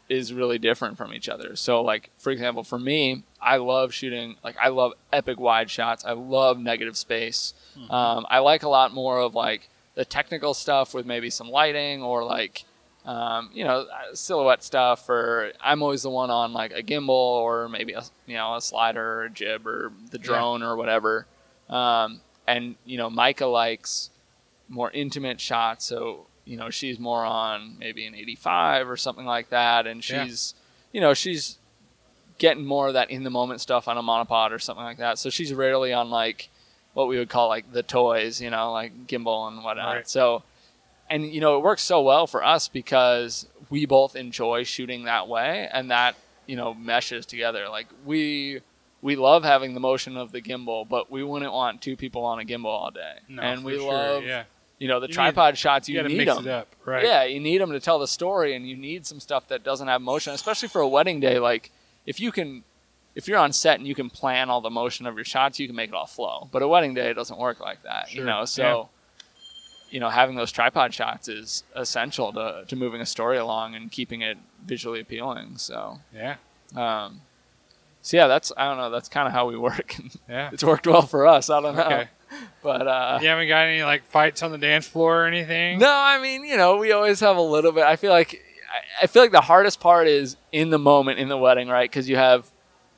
is 0.09 0.31
really 0.31 0.57
different 0.57 0.97
from 0.97 1.13
each 1.13 1.27
other. 1.27 1.55
So 1.57 1.81
like 1.81 2.11
for 2.17 2.31
example, 2.31 2.63
for 2.63 2.79
me, 2.79 3.23
I 3.41 3.57
love 3.57 3.93
shooting 3.93 4.37
like 4.43 4.55
I 4.57 4.69
love 4.69 4.93
epic 5.11 5.37
wide 5.39 5.69
shots. 5.69 6.05
I 6.05 6.13
love 6.13 6.57
negative 6.59 6.95
space. 6.95 7.53
Um, 7.89 8.25
I 8.29 8.39
like 8.39 8.63
a 8.63 8.69
lot 8.69 8.93
more 8.93 9.19
of 9.19 9.35
like 9.35 9.67
the 9.95 10.05
technical 10.05 10.53
stuff 10.53 10.93
with 10.93 11.05
maybe 11.05 11.29
some 11.29 11.49
lighting 11.49 12.01
or 12.03 12.23
like 12.23 12.63
um, 13.05 13.49
you 13.53 13.63
know 13.65 13.81
uh, 13.91 14.13
silhouette 14.15 14.63
stuff. 14.63 15.09
Or 15.09 15.51
I'm 15.61 15.81
always 15.83 16.03
the 16.03 16.09
one 16.09 16.29
on 16.29 16.53
like 16.53 16.71
a 16.71 16.81
gimbal 16.83 17.09
or 17.09 17.67
maybe 17.67 17.93
a 17.93 18.03
you 18.27 18.35
know 18.35 18.55
a 18.55 18.61
slider 18.61 19.21
or 19.21 19.23
a 19.25 19.29
jib 19.29 19.67
or 19.67 19.91
the 20.11 20.19
Yeah. 20.19 20.23
drone 20.23 20.63
or 20.63 20.75
whatever. 20.77 21.27
Um, 21.69 22.21
and 22.47 22.75
you 22.85 22.97
know 22.97 23.09
Micah 23.09 23.45
likes 23.47 24.09
more 24.69 24.91
intimate 24.91 25.39
shots. 25.39 25.85
So, 25.85 26.27
you 26.45 26.57
know, 26.57 26.69
she's 26.69 26.99
more 26.99 27.23
on 27.25 27.77
maybe 27.79 28.05
an 28.05 28.15
85 28.15 28.89
or 28.89 28.97
something 28.97 29.25
like 29.25 29.49
that. 29.49 29.87
And 29.87 30.07
Yeah. 30.07 30.25
she's, 30.25 30.53
you 30.91 31.01
know, 31.01 31.13
she's 31.13 31.57
getting 32.37 32.65
more 32.65 32.87
of 32.87 32.93
that 32.93 33.09
in 33.09 33.23
the 33.23 33.29
moment 33.29 33.61
stuff 33.61 33.87
on 33.87 33.97
a 33.97 34.03
monopod 34.03 34.51
or 34.51 34.59
something 34.59 34.83
like 34.83 34.97
that. 34.99 35.17
So 35.17 35.29
she's 35.29 35.53
rarely 35.53 35.91
on 35.93 36.09
like 36.09 36.49
what 36.93 37.07
we 37.07 37.17
would 37.17 37.29
call 37.29 37.47
like 37.47 37.71
the 37.71 37.83
toys, 37.83 38.41
you 38.41 38.49
know, 38.49 38.71
like 38.71 39.07
gimbal 39.07 39.47
and 39.47 39.63
whatnot. 39.63 39.95
Right. 39.95 40.09
So, 40.09 40.43
and, 41.09 41.25
you 41.25 41.39
know, 41.41 41.57
it 41.57 41.63
works 41.63 41.83
so 41.83 42.01
well 42.01 42.27
for 42.27 42.43
us 42.43 42.67
because 42.67 43.47
we 43.69 43.85
both 43.85 44.15
enjoy 44.15 44.63
shooting 44.63 45.05
that 45.05 45.27
way 45.27 45.69
and 45.71 45.89
that, 45.91 46.15
you 46.45 46.55
know, 46.55 46.73
meshes 46.73 47.25
together. 47.25 47.69
Like 47.69 47.87
we, 48.05 48.61
we 49.01 49.15
love 49.15 49.43
having 49.43 49.73
the 49.73 49.79
motion 49.79 50.17
of 50.17 50.31
the 50.31 50.41
gimbal, 50.41 50.87
but 50.87 51.09
we 51.11 51.23
wouldn't 51.23 51.53
want 51.53 51.81
two 51.81 51.95
people 51.95 52.23
on 52.25 52.39
a 52.39 52.43
gimbal 52.43 52.65
all 52.65 52.91
day. 52.91 53.13
No, 53.27 53.41
and 53.41 53.63
we 53.63 53.77
sure, 53.77 53.91
love 53.93 54.23
yeah. 54.23 54.43
You 54.79 54.87
know 54.87 54.99
the 54.99 55.05
You 55.05 55.09
need- 55.09 55.13
tripod 55.15 55.57
shots 55.57 55.87
You, 55.89 55.95
you, 55.95 55.99
got 56.01 56.03
to 56.07 56.13
need 56.13 56.17
mix 56.25 56.35
them 56.35 56.47
it 56.47 56.51
up, 56.51 56.67
right? 56.85 57.03
yeah 57.03 57.23
you 57.23 57.39
need 57.39 57.59
them 57.61 57.71
to 57.71 57.79
tell 57.79 57.99
the 57.99 58.07
story 58.07 58.55
and 58.55 58.67
you 58.67 58.75
need 58.77 59.05
some 59.05 59.19
stuff 59.19 59.47
that 59.47 59.63
doesn't 59.63 59.87
have 59.87 60.01
motion 60.01 60.33
especially 60.33 60.67
for 60.69 60.81
a 60.81 60.87
wedding 60.87 61.19
day 61.19 61.39
like 61.39 61.71
if 62.05 62.19
you 62.19 62.31
can 62.31 62.63
if 63.15 63.27
you're 63.27 63.39
on 63.39 63.51
set 63.51 63.79
and 63.79 63.87
you 63.87 63.95
can 63.95 64.09
plan 64.09 64.49
all 64.49 64.61
the 64.61 64.69
motion 64.69 65.07
of 65.07 65.15
your 65.15 65.25
shots 65.25 65.59
you 65.59 65.65
can 65.67 65.75
make 65.75 65.89
it 65.89 65.95
all 65.95 66.05
flow 66.05 66.47
but 66.51 66.61
a 66.61 66.67
wedding 66.67 66.93
day 66.93 67.09
it 67.09 67.15
doesn't 67.15 67.39
work 67.39 67.59
like 67.59 67.81
that 67.83 68.13
you 68.13 68.23
know 68.23 68.45
so 68.45 68.89
you 69.89 69.99
know 69.99 70.09
having 70.09 70.35
those 70.35 70.51
tripod 70.51 70.93
shots 70.93 71.27
is 71.27 71.63
essential 71.75 72.31
to, 72.33 72.63
to 72.67 72.75
moving 72.75 73.01
a 73.01 73.05
story 73.05 73.37
along 73.37 73.73
and 73.73 73.91
keeping 73.91 74.21
it 74.21 74.37
visually 74.65 74.99
appealing 74.99 75.57
so 75.57 75.99
Yeah. 76.13 76.35
um 76.75 77.21
so 78.01 78.17
yeah 78.17 78.27
that's 78.27 78.51
i 78.57 78.65
don't 78.67 78.77
know 78.77 78.89
that's 78.89 79.09
kind 79.09 79.27
of 79.27 79.33
how 79.33 79.47
we 79.47 79.57
work 79.57 79.95
Yeah. 80.29 80.49
it's 80.53 80.63
worked 80.63 80.85
well 80.87 81.01
for 81.03 81.25
us 81.25 81.49
i 81.49 81.59
don't 81.61 81.75
know 81.75 81.83
Okay. 81.85 82.07
but 82.63 82.87
uh 82.87 83.19
You 83.21 83.27
haven't 83.29 83.47
got 83.47 83.67
any 83.67 83.83
like 83.83 84.03
fights 84.05 84.43
on 84.43 84.51
the 84.51 84.57
dance 84.57 84.87
floor 84.87 85.23
or 85.23 85.27
anything? 85.27 85.79
No, 85.79 85.89
I 85.91 86.21
mean, 86.21 86.43
you 86.45 86.57
know, 86.57 86.77
we 86.77 86.91
always 86.91 87.19
have 87.21 87.37
a 87.37 87.41
little 87.41 87.71
bit. 87.71 87.83
I 87.83 87.95
feel 87.95 88.11
like 88.11 88.41
I- 89.01 89.07
feel 89.07 89.21
like 89.21 89.31
the 89.31 89.41
hardest 89.41 89.79
part 89.79 90.07
is 90.07 90.35
in 90.51 90.69
the 90.69 90.79
moment 90.79 91.19
in 91.19 91.29
the 91.29 91.37
wedding, 91.37 91.67
right? 91.69 91.89
Because 91.89 92.09
you 92.09 92.17
have 92.17 92.51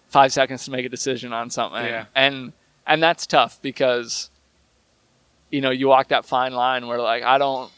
five 0.07 0.33
seconds 0.33 0.65
to 0.65 0.71
make 0.71 0.85
a 0.85 0.89
decision 0.89 1.31
on 1.33 1.49
something, 1.51 1.85
Yeah. 1.85 2.05
and 2.15 2.53
and 2.87 3.03
that's 3.03 3.27
tough 3.27 3.61
because 3.61 4.31
you 5.51 5.61
know 5.61 5.69
you 5.69 5.87
walk 5.87 6.07
that 6.09 6.25
fine 6.25 6.53
line 6.53 6.87
where 6.87 6.99
like 6.99 7.23
I 7.23 7.37
don't 7.37 7.71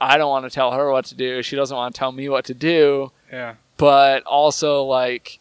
I 0.00 0.18
don't 0.18 0.30
want 0.30 0.44
to 0.46 0.50
tell 0.50 0.72
her 0.72 0.90
what 0.90 1.04
to 1.06 1.14
do. 1.14 1.42
She 1.42 1.54
doesn't 1.54 1.76
want 1.76 1.94
to 1.94 1.98
tell 1.98 2.10
me 2.10 2.28
what 2.28 2.44
to 2.46 2.54
do 2.54 3.12
Yeah. 3.32 3.54
but 3.76 4.24
also 4.24 4.82
like 4.84 5.38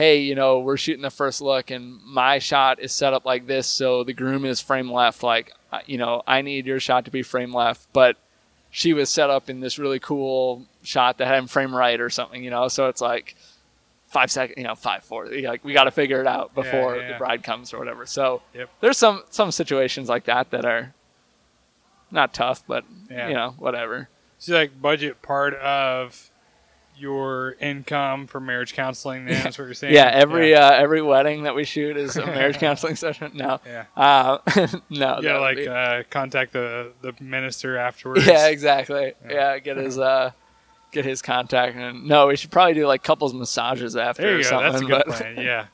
hey 0.00 0.20
you 0.20 0.34
know 0.34 0.58
we're 0.60 0.76
shooting 0.76 1.02
the 1.02 1.10
first 1.10 1.40
look 1.42 1.70
and 1.70 2.00
my 2.04 2.38
shot 2.38 2.80
is 2.80 2.90
set 2.92 3.12
up 3.12 3.24
like 3.26 3.46
this 3.46 3.66
so 3.66 4.02
the 4.04 4.12
groom 4.14 4.44
is 4.44 4.60
frame 4.60 4.90
left 4.90 5.22
like 5.22 5.52
you 5.86 5.98
know 5.98 6.22
i 6.26 6.40
need 6.42 6.64
your 6.66 6.80
shot 6.80 7.04
to 7.04 7.10
be 7.10 7.22
frame 7.22 7.52
left 7.54 7.86
but 7.92 8.16
she 8.70 8.92
was 8.94 9.10
set 9.10 9.28
up 9.30 9.50
in 9.50 9.60
this 9.60 9.78
really 9.78 9.98
cool 9.98 10.64
shot 10.82 11.18
that 11.18 11.26
had 11.26 11.36
him 11.38 11.46
frame 11.46 11.74
right 11.74 12.00
or 12.00 12.08
something 12.08 12.42
you 12.42 12.50
know 12.50 12.66
so 12.68 12.88
it's 12.88 13.00
like 13.00 13.36
five 14.06 14.30
seconds 14.30 14.56
you 14.56 14.64
know 14.64 14.74
five 14.74 15.04
four 15.04 15.26
like 15.26 15.62
we 15.64 15.72
got 15.72 15.84
to 15.84 15.90
figure 15.90 16.20
it 16.20 16.26
out 16.26 16.50
Yeah, 16.56 16.62
before 16.62 16.96
yeah. 16.96 17.12
the 17.12 17.18
bride 17.18 17.42
comes 17.42 17.72
or 17.74 17.78
whatever 17.78 18.06
so 18.06 18.42
Yep. 18.54 18.70
there's 18.80 18.96
some 18.98 19.22
some 19.30 19.50
situations 19.52 20.08
like 20.08 20.24
that 20.24 20.50
that 20.50 20.64
are 20.64 20.94
not 22.10 22.32
tough 22.32 22.64
but 22.66 22.84
Yeah. 23.10 23.28
you 23.28 23.34
know 23.34 23.54
whatever 23.58 24.08
So 24.38 24.54
like 24.54 24.80
budget 24.80 25.20
part 25.22 25.54
of 25.54 26.30
your 27.00 27.56
income 27.60 28.26
for 28.26 28.38
marriage 28.40 28.74
counseling. 28.74 29.24
Then 29.24 29.42
that's 29.42 29.58
what 29.58 29.64
you're 29.64 29.74
saying. 29.74 29.94
Yeah, 30.00 30.10
every 30.12 30.54
Uh, 30.54 30.70
every 30.72 31.02
wedding 31.02 31.44
that 31.44 31.54
we 31.54 31.64
shoot 31.64 31.96
is 31.96 32.16
a 32.16 32.26
marriage 32.26 32.58
counseling 32.66 32.96
session. 32.96 33.32
No, 33.34 33.58
yeah. 33.66 33.84
uh, 33.96 34.38
no, 34.56 34.58
You 34.58 34.68
that 34.68 34.88
gotta 34.90 35.22
would 35.22 35.40
like 35.40 35.56
be- 35.56 35.68
uh, 35.68 36.02
contact 36.10 36.52
the 36.52 36.92
the 37.00 37.14
minister 37.20 37.78
afterwards. 37.78 38.26
yeah, 38.26 38.48
exactly. 38.48 39.14
Yeah. 39.24 39.32
Yeah, 39.32 39.58
get 39.58 39.76
his 39.76 39.98
uh, 39.98 40.32
get 40.92 41.04
his 41.04 41.22
contact. 41.22 41.76
And 41.76 42.06
no, 42.06 42.26
we 42.28 42.36
should 42.36 42.50
probably 42.50 42.74
do 42.74 42.86
like 42.86 43.02
couples 43.02 43.32
massages 43.34 43.96
after 43.96 44.22
There 44.22 44.34
or 44.34 44.36
you 44.38 44.42
go. 44.44 44.48
something. 44.50 44.70
That's 44.72 44.82
a 44.82 44.86
good 44.86 45.02
but 45.06 45.16
plan. 45.16 45.36
Yeah. 45.38 45.66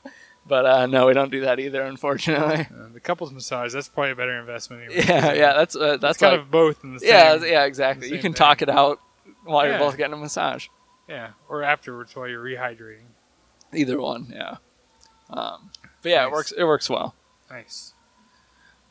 but 0.47 0.65
uh, 0.65 0.85
no, 0.85 1.07
we 1.07 1.13
don't 1.13 1.31
do 1.31 1.41
that 1.41 1.59
either, 1.59 1.81
unfortunately. 1.81 2.67
Uh, 2.71 2.87
the 2.93 2.99
couples 3.01 3.31
massage. 3.33 3.73
That's 3.73 3.89
probably 3.89 4.11
a 4.11 4.15
better 4.15 4.39
investment. 4.39 4.83
anyway. 4.83 5.03
Yeah, 5.05 5.33
yeah, 5.33 5.53
that's 5.53 5.75
uh, 5.75 5.97
That's 5.97 6.01
that's 6.01 6.17
kind 6.19 6.31
like 6.33 6.41
of 6.41 6.51
both 6.51 6.83
in 6.85 6.93
the 6.93 6.99
same. 7.01 7.09
yeah, 7.09 7.35
yeah, 7.43 7.65
exactly. 7.65 8.09
You 8.09 8.19
can 8.19 8.33
talk 8.33 8.61
it 8.61 8.69
out 8.69 8.99
while 9.43 9.65
Yeah. 9.65 9.71
you're 9.71 9.79
both 9.79 9.97
getting 9.97 10.13
a 10.13 10.17
massage. 10.17 10.67
Yeah, 11.07 11.29
or 11.47 11.63
afterwards 11.63 12.15
while 12.15 12.27
you're 12.27 12.43
rehydrating. 12.43 13.05
Either 13.73 13.99
one, 13.99 14.31
yeah. 14.33 14.57
Um, 15.29 15.71
but 16.01 16.09
yeah, 16.11 16.23
Nice. 16.23 16.27
it 16.27 16.31
works. 16.31 16.51
It 16.59 16.63
works 16.65 16.89
well. 16.89 17.15
Nice. 17.49 17.93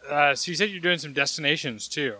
Uh, 0.08 0.34
so 0.34 0.50
you 0.50 0.56
said 0.56 0.70
you're 0.70 0.80
doing 0.80 0.98
some 0.98 1.12
destinations 1.12 1.88
too. 1.88 2.14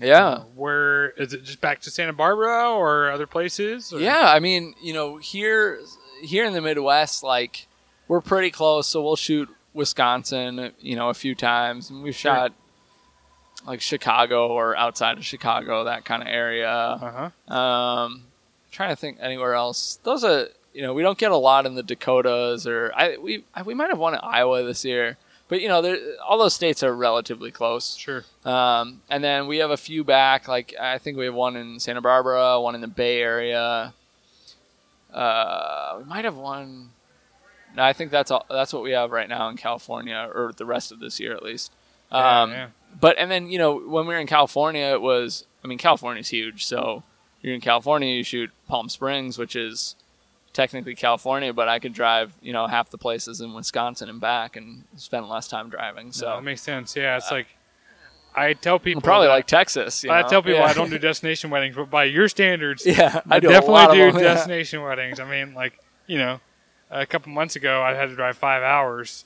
Yeah. 0.00 0.26
Uh, 0.26 0.40
where 0.54 1.10
is 1.10 1.32
it? 1.32 1.44
Just 1.44 1.60
back 1.60 1.80
to 1.82 1.90
Santa 1.90 2.12
Barbara 2.12 2.70
or 2.70 3.10
other 3.10 3.26
places? 3.26 3.92
or- 3.92 4.00
Yeah, 4.00 4.30
I 4.32 4.38
mean, 4.38 4.74
you 4.82 4.92
know, 4.92 5.16
here 5.16 5.80
here 6.22 6.44
in 6.44 6.52
the 6.52 6.60
Midwest, 6.60 7.22
like 7.22 7.66
we're 8.06 8.20
pretty 8.20 8.50
close, 8.50 8.86
so 8.88 9.02
we'll 9.02 9.16
shoot 9.16 9.48
Wisconsin, 9.74 10.72
you 10.80 10.96
know, 10.96 11.08
a 11.10 11.14
few 11.14 11.34
times, 11.34 11.90
and 11.90 12.02
we've 12.02 12.14
Sure. 12.14 12.34
shot 12.34 12.52
like 13.66 13.80
Chicago 13.80 14.48
or 14.48 14.76
outside 14.76 15.18
of 15.18 15.24
Chicago, 15.24 15.84
that 15.84 16.04
kind 16.04 16.22
of 16.22 16.28
area. 16.28 16.70
Uh 16.70 17.30
huh. 17.48 17.54
Um, 17.54 18.24
trying 18.70 18.90
to 18.90 18.96
think 18.96 19.18
anywhere 19.20 19.54
else. 19.54 19.98
Those 20.02 20.24
are 20.24 20.48
you 20.74 20.82
know 20.82 20.94
we 20.94 21.02
don't 21.02 21.18
get 21.18 21.30
a 21.32 21.36
lot 21.36 21.66
in 21.66 21.74
the 21.74 21.82
Dakotas 21.82 22.66
or 22.66 22.92
I 22.94 23.16
we 23.16 23.44
I- 23.54 23.62
we 23.62 23.74
might 23.74 23.88
have 23.90 23.98
one 23.98 24.14
in 24.14 24.20
Iowa 24.22 24.62
this 24.64 24.84
year, 24.84 25.16
but 25.48 25.60
you 25.60 25.68
know 25.68 25.80
there, 25.82 25.96
all 26.26 26.38
those 26.38 26.54
states 26.54 26.82
are 26.82 26.94
relatively 26.94 27.50
close. 27.50 27.96
Sure. 27.96 28.24
Um, 28.44 29.02
and 29.10 29.22
then 29.24 29.46
we 29.46 29.58
have 29.58 29.70
a 29.70 29.76
few 29.76 30.04
back. 30.04 30.46
Like 30.48 30.74
I 30.80 30.98
think 30.98 31.16
we 31.16 31.24
have 31.24 31.34
one 31.34 31.56
in 31.56 31.80
Santa 31.80 32.00
Barbara, 32.00 32.60
one 32.60 32.74
in 32.74 32.80
the 32.80 32.86
Bay 32.88 33.20
Area. 33.20 33.92
Uh, 35.12 35.96
we 35.98 36.04
might 36.04 36.24
have 36.24 36.36
one. 36.36 36.90
No, 37.76 37.82
I 37.82 37.92
think 37.92 38.10
that's 38.10 38.30
all. 38.30 38.44
That's 38.50 38.72
what 38.72 38.82
we 38.82 38.92
have 38.92 39.10
right 39.10 39.28
now 39.28 39.48
in 39.48 39.56
California, 39.56 40.28
or 40.34 40.52
the 40.56 40.64
rest 40.66 40.92
of 40.92 41.00
this 41.00 41.18
year 41.20 41.34
at 41.34 41.42
least. 41.42 41.72
Yeah, 42.12 42.42
Um, 42.42 42.50
yeah. 42.50 42.66
But 43.00 43.16
and 43.18 43.30
then 43.30 43.48
you 43.50 43.58
know 43.58 43.76
when 43.76 44.06
we 44.06 44.14
were 44.14 44.20
in 44.20 44.26
California, 44.26 44.84
it 44.86 45.00
was. 45.00 45.44
I 45.62 45.66
mean, 45.66 45.78
California's 45.78 46.28
huge, 46.28 46.64
so 46.64 47.02
you're 47.42 47.54
in 47.54 47.60
California, 47.60 48.12
you 48.14 48.22
shoot 48.24 48.50
Palm 48.68 48.88
Springs, 48.88 49.38
which 49.38 49.54
is 49.56 49.94
technically 50.52 50.94
California, 50.94 51.52
but 51.52 51.68
I 51.68 51.78
could 51.78 51.92
drive 51.92 52.32
you 52.42 52.52
know 52.52 52.66
half 52.66 52.90
the 52.90 52.98
places 52.98 53.40
in 53.40 53.54
Wisconsin 53.54 54.08
and 54.08 54.20
back, 54.20 54.56
and 54.56 54.84
spend 54.96 55.28
less 55.28 55.48
time 55.48 55.68
driving. 55.68 56.12
So 56.12 56.20
So 56.20 56.26
that 56.36 56.42
makes 56.44 56.62
sense. 56.62 56.96
Yeah, 56.96 57.16
it's 57.16 57.30
uh, 57.30 57.36
like 57.36 57.46
I 58.34 58.52
tell 58.52 58.78
people 58.78 59.02
probably 59.02 59.26
that- 59.28 59.32
like 59.34 59.46
Texas. 59.46 60.04
You 60.04 60.10
I 60.10 60.22
know? 60.22 60.28
tell 60.28 60.42
people 60.42 60.60
Yeah. 60.60 60.66
I 60.66 60.72
don't 60.74 60.90
do 60.90 60.98
destination 60.98 61.50
weddings, 61.50 61.76
but 61.76 61.90
by 61.90 62.04
your 62.04 62.28
standards, 62.28 62.84
Yeah, 62.86 63.20
I, 63.30 63.36
I 63.36 63.40
do 63.40 63.48
definitely 63.48 63.96
do 63.96 64.12
them, 64.12 64.22
yeah. 64.22 64.34
destination 64.34 64.82
weddings. 64.82 65.20
I 65.20 65.24
mean, 65.28 65.54
like 65.54 65.78
you 66.06 66.18
know, 66.18 66.40
a 66.90 67.06
couple 67.06 67.32
months 67.32 67.54
ago 67.56 67.82
I 67.82 67.94
had 67.94 68.08
to 68.08 68.14
drive 68.16 68.36
five 68.38 68.62
hours, 68.62 69.24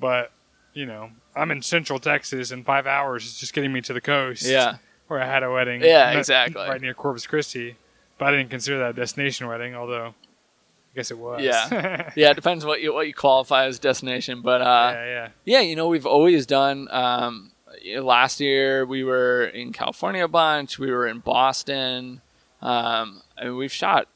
but 0.00 0.30
you 0.74 0.86
know 0.86 1.10
I'm 1.34 1.50
in 1.50 1.62
Central 1.62 1.98
Texas, 1.98 2.50
and 2.50 2.64
five 2.64 2.86
hours 2.86 3.24
is 3.26 3.38
just 3.38 3.52
getting 3.52 3.72
me 3.72 3.80
to 3.82 3.92
the 3.92 4.00
coast. 4.00 4.44
Yeah, 4.44 4.76
where 5.08 5.20
I 5.20 5.26
had 5.26 5.42
a 5.42 5.50
wedding. 5.50 5.82
Yeah, 5.82 6.12
not- 6.12 6.16
exactly. 6.16 6.62
Right 6.62 6.80
near 6.80 6.94
Corpus 6.94 7.26
Christi, 7.26 7.76
but 8.18 8.26
I 8.26 8.30
didn't 8.36 8.50
consider 8.50 8.78
that 8.78 8.90
a 8.90 8.92
destination 8.92 9.46
wedding, 9.48 9.74
although 9.74 10.06
I 10.08 10.94
guess 10.94 11.10
it 11.10 11.18
was. 11.18 11.42
Yeah. 11.42 12.10
yeah. 12.16 12.30
It 12.30 12.34
depends 12.34 12.64
what 12.64 12.80
you 12.80 12.94
what 12.94 13.06
you 13.06 13.14
qualify 13.14 13.64
as 13.66 13.78
destination, 13.78 14.40
but 14.42 14.60
uh, 14.62 14.92
yeah, 14.94 15.04
yeah. 15.04 15.28
Yeah, 15.44 15.60
you 15.60 15.76
know, 15.76 15.88
we've 15.88 16.06
always 16.06 16.46
done. 16.46 16.88
Um, 16.90 17.50
last 17.98 18.40
year 18.40 18.84
we 18.86 19.04
were 19.04 19.44
in 19.44 19.72
California 19.72 20.24
a 20.24 20.28
bunch. 20.28 20.78
We 20.78 20.90
were 20.90 21.06
in 21.06 21.18
Boston. 21.20 22.20
Um, 22.62 23.22
I 23.36 23.44
mean, 23.44 23.56
we've 23.56 23.72
shot. 23.72 24.08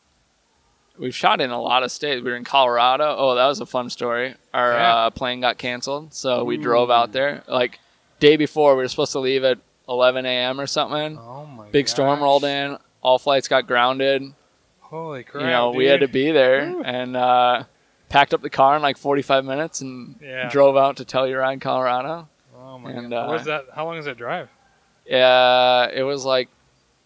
We've 0.98 1.14
shot 1.14 1.40
in 1.40 1.50
a 1.50 1.60
lot 1.60 1.82
of 1.82 1.90
states. 1.90 2.22
We 2.22 2.30
were 2.30 2.36
in 2.36 2.44
Colorado. 2.44 3.14
Oh, 3.18 3.34
that 3.34 3.46
was 3.46 3.60
a 3.60 3.66
fun 3.66 3.88
story. 3.88 4.34
Our 4.52 4.72
Yeah. 4.72 4.94
uh, 4.96 5.10
plane 5.10 5.40
got 5.40 5.56
canceled, 5.58 6.12
so 6.12 6.44
we 6.44 6.58
drove 6.58 6.90
out 6.90 7.12
there. 7.12 7.42
Like 7.48 7.78
day 8.20 8.36
before, 8.36 8.76
we 8.76 8.82
were 8.82 8.88
supposed 8.88 9.12
to 9.12 9.18
leave 9.18 9.42
at 9.42 9.58
11 9.92 10.26
a.m. 10.26 10.60
or 10.60 10.66
something. 10.66 11.18
Oh 11.18 11.46
my. 11.46 11.68
Big 11.68 11.88
storm 11.88 12.20
rolled 12.20 12.44
in. 12.44 12.76
All 13.02 13.18
flights 13.18 13.48
got 13.48 13.66
grounded. 13.66 14.22
Holy 14.80 15.22
crap! 15.24 15.42
you 15.44 15.48
know, 15.50 15.70
we 15.70 15.86
had 15.86 16.00
to 16.00 16.08
be 16.08 16.32
there 16.32 16.70
Woo. 16.70 16.82
and 16.82 17.16
uh, 17.16 17.64
packed 18.10 18.34
up 18.34 18.42
the 18.42 18.50
car 18.50 18.76
in 18.76 18.82
like 18.82 18.98
45 18.98 19.44
minutes 19.44 19.80
and 19.80 20.16
Yeah. 20.20 20.48
drove 20.50 20.76
out 20.76 20.96
to 20.98 21.04
Telluride, 21.04 21.60
Colorado. 21.62 22.28
Oh 22.56 22.78
my 22.78 22.90
and, 22.90 23.10
god! 23.10 23.28
uh, 23.28 23.32
was 23.32 23.44
that? 23.46 23.64
How 23.74 23.86
long 23.86 23.96
is 23.96 24.04
that 24.04 24.18
drive? 24.18 24.48
Yeah, 25.06 25.88
it 25.92 26.02
was 26.02 26.24
like 26.24 26.48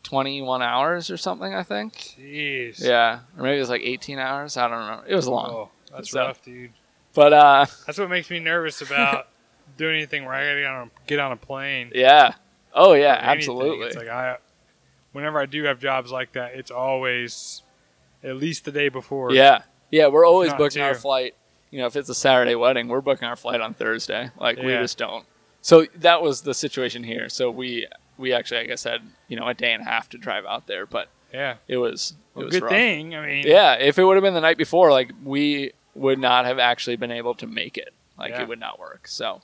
21 0.03 0.63
hours 0.63 1.11
or 1.11 1.17
something, 1.17 1.55
I 1.55 1.63
think. 1.63 1.95
Jeez. 2.19 2.81
Yeah, 2.85 3.21
or 3.37 3.43
maybe 3.45 3.57
it 3.57 3.61
was 3.61 3.71
like 3.71 3.83
18 3.83 4.19
hours. 4.19 4.57
I 4.57 4.69
don't 4.69 4.79
remember. 4.79 5.05
It 5.07 5.15
was 5.15 5.29
long. 5.29 5.51
Oh, 5.51 5.69
that's 5.95 6.11
So- 6.11 6.21
rough, 6.21 6.43
dude. 6.45 6.73
But 7.15 7.33
uh, 7.33 7.65
That's 7.87 7.99
what 7.99 8.11
makes 8.11 8.29
me 8.29 8.41
nervous 8.41 8.83
about 8.83 9.29
doing 9.79 9.97
anything 9.97 10.27
where 10.27 10.35
I 10.35 10.45
gotta 10.45 10.61
get 10.61 10.67
on 10.71 10.87
a, 10.89 10.91
get 11.07 11.19
on 11.19 11.33
a 11.33 11.37
plane. 11.37 11.91
yeah. 11.95 12.35
Oh 12.77 12.93
yeah, 12.93 13.19
absolutely. 13.21 13.87
It's 13.87 13.97
like 13.97 14.09
I, 14.09 14.37
whenever 15.13 15.41
I 15.41 15.47
do 15.47 15.65
have 15.65 15.79
jobs 15.81 16.13
like 16.13 16.33
that, 16.33 16.55
it's 16.55 16.71
always 16.71 17.63
at 18.23 18.37
least 18.37 18.65
the 18.65 18.73
day 18.73 18.89
before. 18.89 19.33
yeah, 19.33 19.63
yeah. 19.91 20.07
We're 20.09 20.27
always 20.27 20.53
booking 20.55 20.83
our 20.83 20.95
flight. 20.95 21.35
You 21.71 21.81
know, 21.81 21.87
if 21.87 21.97
it's 21.97 22.09
a 22.09 22.15
Saturday 22.15 22.55
wedding, 22.55 22.89
we're 22.89 23.01
booking 23.01 23.27
our 23.27 23.37
flight 23.37 23.61
on 23.61 23.75
Thursday. 23.75 24.31
Like 24.39 24.59
we 24.59 24.69
just 24.69 24.99
don't. 24.99 25.25
So 25.63 25.87
that 25.97 26.23
was 26.23 26.43
the 26.43 26.55
situation 26.55 27.03
here. 27.03 27.29
So 27.29 27.51
we 27.51 27.87
we 28.19 28.33
actually, 28.33 28.61
I 28.61 28.67
guess, 28.67 28.85
had 28.85 29.01
you 29.29 29.37
know 29.37 29.47
a 29.49 29.55
day 29.55 29.73
and 29.73 29.83
a 29.83 29.85
half 29.87 30.09
to 30.11 30.19
drive 30.19 30.45
out 30.45 30.67
there, 30.67 30.87
but 30.87 31.09
Yeah. 31.33 31.57
it 31.67 31.79
was 31.79 32.13
it 32.13 32.17
Well, 32.39 32.45
was 32.47 32.55
good 32.55 32.63
rough. 32.65 32.71
thing. 32.73 33.15
I 33.17 33.27
mean. 33.27 33.45
Yeah, 33.47 33.75
if 33.75 33.99
it 33.99 34.05
would 34.05 34.15
have 34.17 34.23
been 34.23 34.35
the 34.35 34.41
night 34.41 34.59
before, 34.59 34.91
like 34.91 35.11
we 35.25 35.73
would 35.95 36.19
not 36.19 36.45
have 36.45 36.59
actually 36.59 36.97
been 36.97 37.11
able 37.11 37.35
to 37.37 37.47
make 37.47 37.77
it. 37.79 37.93
Like 38.19 38.31
Yeah. 38.33 38.43
it 38.43 38.49
would 38.49 38.61
not 38.61 38.79
work. 38.79 39.09
So, 39.09 39.41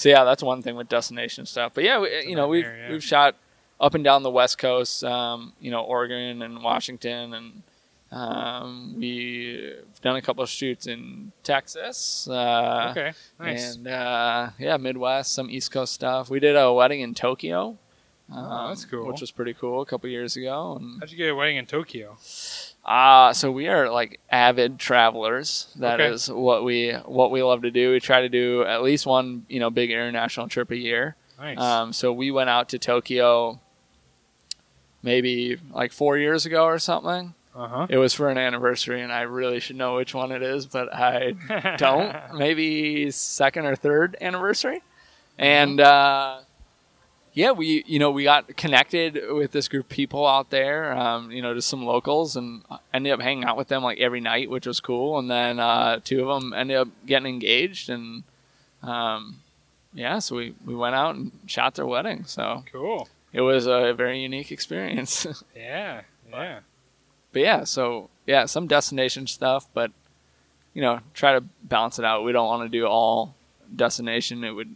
so 0.00 0.08
yeah, 0.08 0.24
that's 0.24 0.42
one 0.42 0.62
thing 0.62 0.76
with 0.76 0.88
destination 0.88 1.44
stuff. 1.44 1.72
But 1.74 1.84
yeah, 1.84 1.98
we, 1.98 2.24
you 2.26 2.34
know, 2.34 2.48
we've 2.48 2.66
we've 2.88 3.04
shot 3.04 3.36
up 3.78 3.94
and 3.94 4.02
down 4.02 4.22
the 4.22 4.30
West 4.30 4.56
Coast, 4.56 5.04
um, 5.04 5.52
you 5.60 5.70
know, 5.70 5.82
Oregon 5.82 6.40
and 6.40 6.62
Washington, 6.62 7.34
and 7.34 7.62
um, 8.10 8.94
we've 8.96 9.74
done 10.00 10.16
a 10.16 10.22
couple 10.22 10.42
of 10.42 10.48
shoots 10.48 10.86
in 10.86 11.32
Texas. 11.42 12.26
Uh, 12.26 12.88
Okay. 12.92 13.12
Nice. 13.38 13.76
And 13.76 13.88
uh, 13.88 14.48
yeah, 14.58 14.78
Midwest, 14.78 15.34
some 15.34 15.50
East 15.50 15.70
Coast 15.70 15.92
stuff. 15.92 16.30
We 16.30 16.40
did 16.40 16.56
a 16.56 16.72
wedding 16.72 17.02
in 17.02 17.12
Tokyo. 17.12 17.76
Oh, 18.32 18.68
that's 18.68 18.84
um, 18.84 18.90
cool. 18.90 19.06
Which 19.06 19.20
was 19.20 19.30
pretty 19.30 19.52
cool 19.52 19.82
a 19.82 19.86
couple 19.86 20.08
years 20.08 20.34
ago. 20.34 20.78
And 20.80 20.98
How'd 21.00 21.10
you 21.10 21.18
get 21.18 21.28
a 21.28 21.34
wedding 21.34 21.58
in 21.58 21.66
Tokyo? 21.66 22.16
Uh, 22.90 23.32
so 23.32 23.52
we 23.52 23.68
are 23.68 23.88
like 23.88 24.18
avid 24.30 24.78
travelers. 24.78 25.68
That 25.78 26.00
is 26.00 26.28
Okay. 26.28 26.38
what 26.38 26.64
we 26.64 26.90
what 27.06 27.30
we 27.30 27.42
love 27.42 27.62
to 27.62 27.70
do. 27.70 27.92
We 27.92 28.00
try 28.00 28.22
to 28.22 28.28
do 28.28 28.64
at 28.64 28.82
least 28.82 29.06
one, 29.06 29.46
you 29.48 29.60
know, 29.60 29.70
big 29.70 29.90
international 29.90 30.48
trip 30.48 30.70
a 30.72 30.76
year. 30.76 31.14
Nice. 31.38 31.58
Um, 31.58 31.92
so 31.92 32.12
we 32.12 32.30
went 32.30 32.50
out 32.50 32.68
to 32.70 32.78
Tokyo 32.78 33.60
maybe 35.02 35.56
like 35.70 35.92
four 35.92 36.18
years 36.18 36.46
ago 36.46 36.64
or 36.64 36.78
something. 36.78 37.34
uh 37.54 37.66
huh. 37.68 37.86
It 37.88 37.96
was 37.96 38.12
for 38.14 38.28
an 38.28 38.38
anniversary, 38.38 39.00
and 39.02 39.12
I 39.12 39.22
really 39.22 39.60
should 39.60 39.76
know 39.76 39.96
which 39.96 40.14
one 40.14 40.32
it 40.32 40.42
is, 40.42 40.66
but 40.66 40.92
I 40.94 41.32
don't. 41.78 42.14
maybe 42.36 43.10
second 43.10 43.66
or 43.66 43.76
third 43.76 44.16
anniversary, 44.20 44.82
and 45.38 45.80
uh, 45.80 46.40
yeah, 47.32 47.52
we 47.52 47.84
you 47.86 47.98
know 47.98 48.10
we 48.10 48.24
got 48.24 48.56
connected 48.56 49.18
with 49.30 49.52
this 49.52 49.68
group 49.68 49.84
of 49.86 49.88
people 49.90 50.26
out 50.26 50.50
there, 50.50 50.92
um, 50.96 51.30
you 51.30 51.42
know, 51.42 51.54
just 51.54 51.68
some 51.68 51.84
locals, 51.84 52.36
and 52.36 52.62
ended 52.92 53.12
up 53.12 53.20
hanging 53.20 53.44
out 53.44 53.56
with 53.56 53.68
them 53.68 53.82
like 53.82 53.98
every 53.98 54.20
night, 54.20 54.50
which 54.50 54.66
was 54.66 54.80
cool. 54.80 55.18
And 55.18 55.30
then 55.30 55.60
uh, 55.60 56.00
two 56.02 56.28
of 56.28 56.40
them 56.42 56.52
ended 56.52 56.76
up 56.76 56.88
getting 57.06 57.32
engaged, 57.32 57.88
and 57.88 58.24
um, 58.82 59.40
yeah, 59.94 60.18
so 60.18 60.36
we 60.36 60.54
we 60.64 60.74
went 60.74 60.94
out 60.94 61.14
and 61.14 61.32
shot 61.46 61.74
their 61.74 61.86
wedding. 61.86 62.24
So 62.24 62.64
Cool. 62.72 63.08
it 63.32 63.40
was 63.42 63.66
a 63.66 63.92
very 63.94 64.20
unique 64.20 64.50
experience. 64.52 65.26
Yeah. 65.56 66.02
Yeah. 66.30 66.60
but 67.32 67.42
yeah, 67.42 67.64
so 67.64 68.08
yeah, 68.26 68.46
some 68.46 68.66
destination 68.68 69.26
stuff, 69.26 69.66
but 69.74 69.90
you 70.74 70.80
know, 70.82 71.00
try 71.14 71.32
to 71.32 71.40
balance 71.64 71.98
it 71.98 72.04
out. 72.04 72.22
We 72.24 72.30
don't 72.32 72.46
want 72.46 72.62
to 72.62 72.68
do 72.78 72.86
all 72.86 73.34
destination. 73.74 74.44
It 74.44 74.52
would 74.52 74.74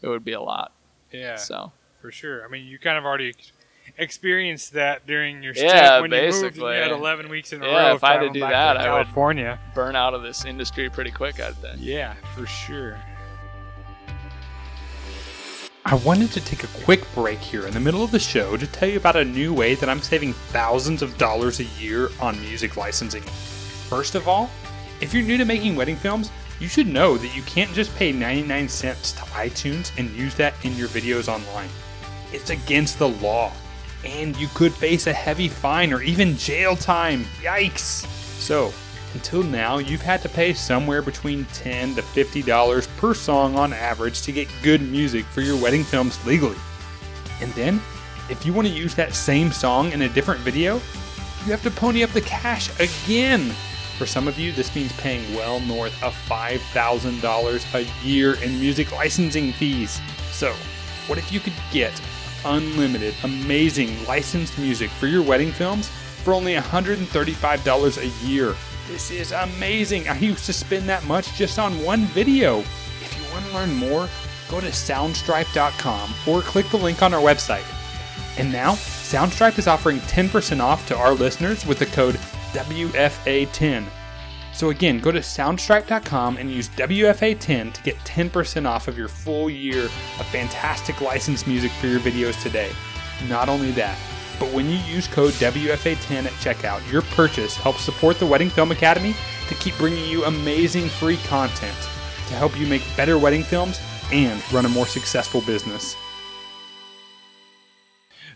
it 0.00 0.08
would 0.08 0.24
be 0.24 0.32
a 0.32 0.40
lot. 0.40 0.72
Yeah. 1.12 1.36
So 1.36 1.72
For 2.00 2.10
sure. 2.10 2.44
I 2.44 2.48
mean, 2.48 2.66
you 2.66 2.78
kind 2.78 2.98
of 2.98 3.04
already 3.04 3.34
experienced 3.98 4.72
that 4.72 5.06
during 5.06 5.42
your 5.42 5.52
Yeah, 5.54 5.98
stint 5.98 6.02
when 6.02 6.10
you 6.10 6.16
moved 6.26 6.34
and 6.34 6.42
basically. 6.52 6.76
you 6.76 6.82
had 6.82 6.90
11 6.90 7.28
weeks 7.28 7.52
in 7.52 7.62
a 7.62 7.66
Yeah, 7.66 7.88
row. 7.90 7.94
if 7.94 8.02
I 8.04 8.12
had 8.14 8.20
to 8.20 8.30
do 8.30 8.40
that, 8.40 8.74
to 8.74 8.80
I 8.80 8.94
would- 8.98 9.04
California. 9.04 9.58
burn 9.74 9.94
out 9.96 10.14
of 10.14 10.22
this 10.22 10.44
industry 10.44 10.88
pretty 10.90 11.10
quick, 11.10 11.38
I'd 11.40 11.54
think. 11.56 11.76
Yeah, 11.78 12.14
for 12.34 12.46
sure. 12.46 12.98
I 15.84 15.94
wanted 15.96 16.30
to 16.32 16.40
take 16.40 16.62
a 16.62 16.68
quick 16.84 17.02
break 17.14 17.38
here 17.40 17.66
in 17.66 17.74
the 17.74 17.80
middle 17.80 18.04
of 18.04 18.12
the 18.12 18.18
show 18.20 18.56
to 18.56 18.66
tell 18.68 18.88
you 18.88 18.96
about 18.96 19.16
a 19.16 19.24
new 19.24 19.52
way 19.52 19.74
that 19.74 19.88
I'm 19.88 20.00
saving 20.00 20.32
thousands 20.32 21.02
of 21.02 21.18
dollars 21.18 21.58
a 21.60 21.64
year 21.64 22.08
on 22.20 22.40
music 22.40 22.76
licensing. 22.76 23.22
First 23.22 24.14
of 24.14 24.28
all, 24.28 24.48
if 25.00 25.12
you're 25.12 25.24
new 25.24 25.36
to 25.38 25.44
making 25.44 25.74
wedding 25.74 25.96
films, 25.96 26.30
you 26.60 26.68
should 26.68 26.86
know 26.86 27.16
that 27.16 27.34
you 27.36 27.42
can't 27.42 27.72
just 27.72 27.94
pay 27.96 28.12
99 28.12 28.68
cents 28.68 29.12
to 29.12 29.22
iTunes 29.22 29.90
and 29.98 30.10
use 30.10 30.34
that 30.36 30.54
in 30.64 30.76
your 30.76 30.88
videos 30.88 31.28
online. 31.28 31.68
It's 32.32 32.50
against 32.50 32.98
the 32.98 33.08
law, 33.08 33.52
and 34.04 34.36
you 34.36 34.48
could 34.54 34.72
face 34.72 35.06
a 35.06 35.12
heavy 35.12 35.48
fine 35.48 35.92
or 35.92 36.02
even 36.02 36.36
jail 36.36 36.76
time. 36.76 37.24
Yikes! 37.42 38.06
So, 38.40 38.72
until 39.14 39.42
now, 39.42 39.78
you've 39.78 40.02
had 40.02 40.22
to 40.22 40.28
pay 40.28 40.54
somewhere 40.54 41.02
between 41.02 41.44
10 41.52 41.96
to 41.96 42.02
$50 42.02 42.96
per 42.96 43.14
song 43.14 43.56
on 43.56 43.72
average 43.72 44.22
to 44.22 44.32
get 44.32 44.48
good 44.62 44.80
music 44.80 45.24
for 45.26 45.42
your 45.42 45.60
wedding 45.60 45.84
films 45.84 46.24
legally. 46.24 46.56
And 47.40 47.52
then, 47.52 47.80
if 48.30 48.46
you 48.46 48.52
want 48.52 48.68
to 48.68 48.74
use 48.74 48.94
that 48.94 49.14
same 49.14 49.52
song 49.52 49.92
in 49.92 50.02
a 50.02 50.08
different 50.08 50.40
video, 50.40 50.76
you 51.44 51.50
have 51.50 51.62
to 51.64 51.70
pony 51.70 52.02
up 52.02 52.10
the 52.10 52.20
cash 52.22 52.70
again. 52.80 53.52
For 53.98 54.06
some 54.06 54.28
of 54.28 54.38
you, 54.38 54.52
this 54.52 54.74
means 54.74 54.92
paying 54.94 55.34
well 55.34 55.60
north 55.60 56.02
of 56.02 56.14
$5,000 56.28 57.74
a 57.74 58.06
year 58.06 58.34
in 58.42 58.58
music 58.58 58.92
licensing 58.92 59.52
fees. 59.52 60.00
So, 60.32 60.52
what 61.06 61.18
if 61.18 61.30
you 61.32 61.40
could 61.40 61.54
get 61.70 61.92
unlimited, 62.44 63.14
amazing 63.24 64.04
licensed 64.06 64.58
music 64.58 64.90
for 64.90 65.06
your 65.06 65.22
wedding 65.22 65.52
films 65.52 65.88
for 65.88 66.34
only 66.34 66.54
$135 66.54 67.98
a 67.98 68.26
year. 68.26 68.54
This 68.88 69.10
is 69.10 69.32
amazing. 69.32 70.08
I 70.08 70.18
used 70.18 70.46
to 70.46 70.52
spend 70.52 70.88
that 70.88 71.04
much 71.04 71.34
just 71.34 71.58
on 71.58 71.82
one 71.82 72.04
video. 72.06 72.60
If 72.60 73.16
you 73.16 73.32
want 73.32 73.46
to 73.46 73.54
learn 73.54 73.74
more, 73.74 74.08
go 74.48 74.60
to 74.60 74.68
soundstripe.com 74.68 76.14
or 76.26 76.42
click 76.42 76.68
the 76.68 76.76
link 76.76 77.02
on 77.02 77.14
our 77.14 77.20
website. 77.20 77.64
And 78.38 78.50
now, 78.50 78.72
Soundstripe 78.72 79.58
is 79.58 79.66
offering 79.66 79.98
10% 80.00 80.60
off 80.60 80.86
to 80.88 80.96
our 80.96 81.12
listeners 81.12 81.66
with 81.66 81.78
the 81.78 81.86
code 81.86 82.18
WFA10. 82.52 83.84
So 84.52 84.70
again, 84.70 84.98
go 84.98 85.10
to 85.10 85.20
soundstripe.com 85.20 86.36
and 86.36 86.50
use 86.50 86.68
WFA10 86.70 87.72
to 87.72 87.82
get 87.82 87.96
10% 87.98 88.66
off 88.66 88.88
of 88.88 88.98
your 88.98 89.08
full 89.08 89.48
year 89.48 89.84
of 89.84 90.26
fantastic 90.26 91.00
licensed 91.00 91.46
music 91.46 91.72
for 91.72 91.86
your 91.86 92.00
videos 92.00 92.40
today. 92.42 92.70
Not 93.28 93.48
only 93.48 93.70
that, 93.72 93.98
but 94.38 94.52
when 94.52 94.68
you 94.68 94.76
use 94.78 95.06
code 95.06 95.32
WFA10 95.34 96.26
at 96.26 96.32
checkout, 96.32 96.90
your 96.90 97.02
purchase 97.02 97.56
helps 97.56 97.82
support 97.82 98.18
the 98.18 98.26
Wedding 98.26 98.50
Film 98.50 98.72
Academy 98.72 99.14
to 99.48 99.54
keep 99.54 99.76
bringing 99.78 100.04
you 100.04 100.24
amazing 100.24 100.88
free 100.88 101.16
content 101.28 101.76
to 102.28 102.34
help 102.34 102.58
you 102.58 102.66
make 102.66 102.82
better 102.96 103.18
wedding 103.18 103.42
films 103.42 103.80
and 104.12 104.42
run 104.52 104.66
a 104.66 104.68
more 104.68 104.86
successful 104.86 105.40
business. 105.42 105.96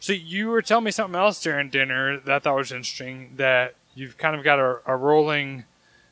So 0.01 0.13
you 0.13 0.49
were 0.49 0.63
telling 0.63 0.85
me 0.85 0.91
something 0.91 1.19
else 1.19 1.43
during 1.43 1.71
dinner 1.71 2.21
that 2.21 2.35
I 2.35 2.39
thought 2.39 2.57
was 2.57 2.73
interesting. 2.73 3.33
That 3.37 3.76
you've 3.97 4.17
kind 4.17 4.37
of 4.37 4.45
got 4.45 4.61
a, 4.61 4.81
a 4.87 4.97
rolling 4.97 5.65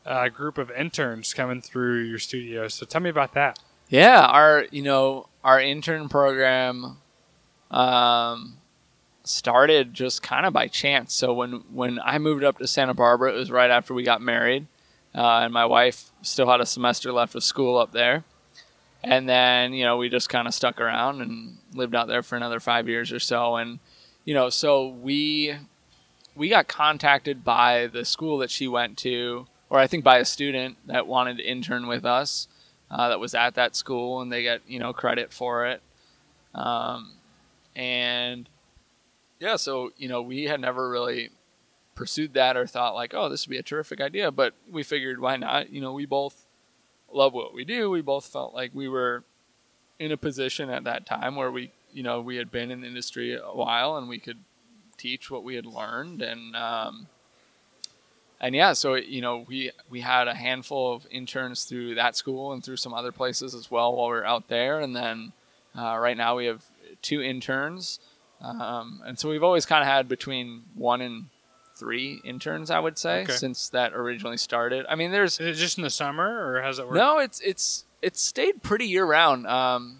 uh, 0.05 0.29
group 0.29 0.59
of 0.59 0.71
interns 0.73 1.33
coming 1.33 1.61
through 1.61 2.03
your 2.03 2.19
studio. 2.19 2.67
So 2.67 2.85
tell 2.85 3.01
me 3.01 3.11
about 3.11 3.35
that. 3.35 3.59
Yeah, 3.89 4.25
our 4.27 4.67
you 4.71 4.83
know 4.83 5.29
our 5.45 5.61
intern 5.61 6.09
program 6.09 6.97
um, 7.71 8.57
started 9.23 9.95
just 9.95 10.23
kind 10.23 10.47
of 10.47 10.53
by 10.53 10.69
chance. 10.69 11.15
So 11.15 11.33
when 11.33 11.65
when 11.73 12.01
I 12.03 12.19
moved 12.19 12.43
up 12.43 12.59
to 12.59 12.67
Santa 12.67 12.95
Barbara, 12.95 13.33
it 13.33 13.37
was 13.37 13.51
right 13.51 13.71
after 13.71 13.95
we 13.95 14.03
got 14.03 14.21
married, 14.21 14.67
uh, 15.15 15.41
and 15.43 15.53
my 15.53 15.67
wife 15.67 16.11
still 16.23 16.49
had 16.49 16.61
a 16.61 16.67
semester 16.67 17.13
left 17.13 17.35
of 17.35 17.45
school 17.45 17.79
up 17.79 17.93
there. 17.93 18.25
And 19.03 19.29
then 19.29 19.75
you 19.75 19.85
know 19.85 19.99
we 19.99 20.09
just 20.09 20.31
kind 20.31 20.49
of 20.49 20.55
stuck 20.55 20.81
around 20.81 21.21
and 21.21 21.59
lived 21.75 21.95
out 21.95 22.09
there 22.09 22.23
for 22.23 22.37
another 22.37 22.61
five 22.61 22.89
years 22.89 23.13
or 23.13 23.21
so. 23.21 23.57
And 23.57 23.79
you 24.25 24.33
know 24.33 24.49
so 24.49 24.89
we 24.89 25.57
we 26.35 26.49
got 26.49 26.69
contacted 26.69 27.45
by 27.45 27.87
the 27.87 28.05
school 28.05 28.39
that 28.39 28.51
she 28.51 28.67
went 28.69 28.99
to, 28.99 29.47
or 29.71 29.79
I 29.79 29.87
think 29.87 30.05
by 30.05 30.19
a 30.19 30.25
student 30.25 30.77
that 30.87 31.07
wanted 31.07 31.39
to 31.39 31.49
intern 31.49 31.87
with 31.87 32.05
us 32.05 32.49
uh, 32.91 33.09
that 33.09 33.21
was 33.21 33.35
at 33.35 33.55
that 33.55 33.77
school, 33.77 34.21
and 34.21 34.33
they 34.33 34.43
get 34.43 34.63
you 34.67 34.79
know 34.79 34.93
credit 34.93 35.33
for 35.33 35.67
it. 35.67 35.83
Um, 36.55 37.13
and 37.75 38.49
yeah, 39.41 39.57
so 39.57 39.93
you 39.97 40.09
know 40.09 40.23
we 40.23 40.45
had 40.45 40.61
never 40.61 40.89
really 40.89 41.31
pursued 41.95 42.35
that 42.35 42.57
or 42.57 42.67
thought 42.67 42.95
like, 42.95 43.15
oh, 43.15 43.29
this 43.29 43.47
would 43.47 43.51
be 43.51 43.59
a 43.59 43.63
terrific 43.63 44.01
idea, 44.01 44.31
but 44.31 44.55
we 44.71 44.83
figured 44.83 45.21
why 45.21 45.37
not? 45.37 45.71
You 45.71 45.81
know, 45.81 45.93
we 45.93 46.07
both 46.07 46.47
love 47.13 47.33
what 47.33 47.55
we 47.55 47.65
do. 47.65 47.91
We 47.91 48.01
both 48.01 48.27
felt 48.27 48.55
like 48.55 48.73
we 48.75 48.89
were 48.89 49.25
in 49.99 50.11
a 50.11 50.17
position 50.17 50.71
at 50.71 50.85
that 50.85 51.07
time 51.07 51.37
where 51.37 51.51
we, 51.51 51.71
you 51.93 52.03
know, 52.03 52.21
we 52.21 52.37
had 52.37 52.51
been 52.51 52.71
in 52.71 52.81
the 52.81 52.89
industry 52.89 53.35
a 53.35 53.41
while 53.41 53.97
and 53.97 54.09
we 54.09 54.19
could 54.19 54.39
teach 54.97 55.31
what 55.31 55.45
we 55.45 55.55
had 55.55 55.67
learned 55.67 56.23
and 56.23 56.55
um, 56.57 57.07
and 58.41 58.55
yeah, 58.55 58.73
so 58.73 58.95
you 58.95 59.21
know 59.21 59.45
we 59.49 59.71
we 59.89 60.01
had 60.01 60.29
a 60.29 60.35
handful 60.35 60.93
of 60.93 61.07
interns 61.11 61.65
through 61.65 61.95
that 61.95 62.17
school 62.17 62.53
and 62.53 62.63
through 62.65 62.77
some 62.77 62.93
other 62.93 63.13
places 63.13 63.55
as 63.55 63.71
well 63.71 63.95
while 63.97 64.09
we 64.09 64.15
were 64.15 64.27
out 64.27 64.49
there, 64.49 64.81
and 64.81 64.95
then 64.95 65.33
uh, 65.79 65.97
right 65.99 66.17
now 66.17 66.37
we 66.37 66.47
have 66.47 66.63
two 67.01 67.23
interns, 67.23 68.01
um, 68.41 69.01
and 69.07 69.19
so 69.19 69.29
we've 69.31 69.43
always 69.43 69.65
kind 69.67 69.83
of 69.83 69.87
had 69.89 70.09
between 70.09 70.65
one 70.75 71.01
and 71.01 71.27
three 71.77 72.21
interns, 72.25 72.71
I 72.71 72.79
would 72.81 72.99
say, 72.99 73.23
Okay. 73.23 73.33
since 73.33 73.69
that 73.71 73.93
originally 73.95 74.37
started. 74.37 74.85
I 74.89 74.95
mean, 74.95 75.11
there's 75.11 75.41
Is 75.41 75.57
it 75.57 75.61
just 75.61 75.79
in 75.79 75.83
the 75.85 75.91
summer, 75.91 76.47
or 76.55 76.61
has 76.63 76.79
it 76.79 76.85
worked? 76.87 76.97
no, 76.97 77.19
it's 77.19 77.41
it's 77.41 77.85
it's 78.03 78.21
stayed 78.21 78.63
pretty 78.63 78.87
year 78.87 79.07
round. 79.07 79.47
Um, 79.47 79.99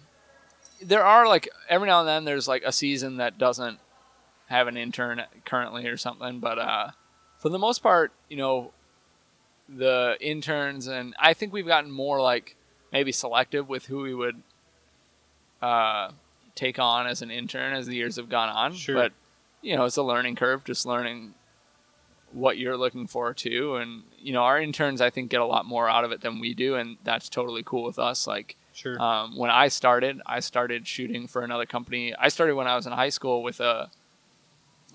there 0.83 1.03
are 1.03 1.25
like 1.27 1.49
every 1.67 1.87
now 1.87 2.01
and 2.01 2.07
then 2.07 2.25
there's 2.25 2.47
like 2.47 2.63
a 2.63 2.71
season 2.71 3.17
that 3.17 3.37
doesn't 3.39 3.79
have 4.47 4.67
an 4.67 4.77
intern 4.77 5.23
currently 5.45 5.87
or 5.87 5.97
something, 5.97 6.39
but 6.39 6.59
uh, 6.59 6.89
for 7.39 7.49
the 7.49 7.59
most 7.59 7.79
part, 7.81 8.11
you 8.29 8.37
know, 8.37 8.71
the 9.67 10.15
interns 10.21 10.87
and 10.87 11.15
I 11.19 11.33
think 11.33 11.51
we've 11.51 11.65
gotten 11.65 11.89
more 11.89 12.21
like 12.21 12.55
maybe 12.91 13.11
selective 13.11 13.67
with 13.67 13.87
who 13.87 14.01
we 14.01 14.13
would 14.13 14.41
uh, 15.61 16.11
take 16.53 16.77
on 16.79 17.07
as 17.07 17.21
an 17.21 17.31
intern 17.31 17.73
as 17.73 17.87
the 17.87 17.95
years 17.95 18.17
have 18.17 18.29
gone 18.29 18.49
on. 18.49 18.73
Sure. 18.73 18.95
But 18.95 19.11
you 19.61 19.75
know, 19.75 19.85
it's 19.85 19.97
a 19.97 20.03
learning 20.03 20.35
curve, 20.35 20.63
just 20.63 20.85
learning 20.85 21.33
what 22.31 22.57
you're 22.57 22.77
looking 22.77 23.07
for 23.07 23.33
too. 23.33 23.75
And 23.77 24.03
you 24.19 24.33
know, 24.33 24.43
our 24.43 24.59
interns 24.59 25.01
I 25.01 25.09
think 25.09 25.31
get 25.31 25.41
a 25.41 25.45
lot 25.45 25.65
more 25.65 25.89
out 25.89 26.03
of 26.03 26.11
it 26.11 26.21
than 26.21 26.39
we 26.39 26.53
do, 26.53 26.75
and 26.75 26.97
that's 27.03 27.29
totally 27.29 27.63
cool 27.63 27.83
with 27.83 27.97
us. 27.97 28.27
Like 28.27 28.55
Sure. 28.73 29.01
um, 29.01 29.37
when 29.37 29.49
I 29.49 29.69
started, 29.69 30.21
I 30.25 30.41
started 30.41 30.85
shooting 30.85 31.27
for 31.27 31.41
another 31.41 31.65
company. 31.65 32.13
I 32.13 32.27
started 32.27 32.55
when 32.55 32.67
I 32.67 32.75
was 32.75 32.85
in 32.85 32.91
high 32.91 33.09
school 33.09 33.41
with 33.41 33.59
a 33.61 33.89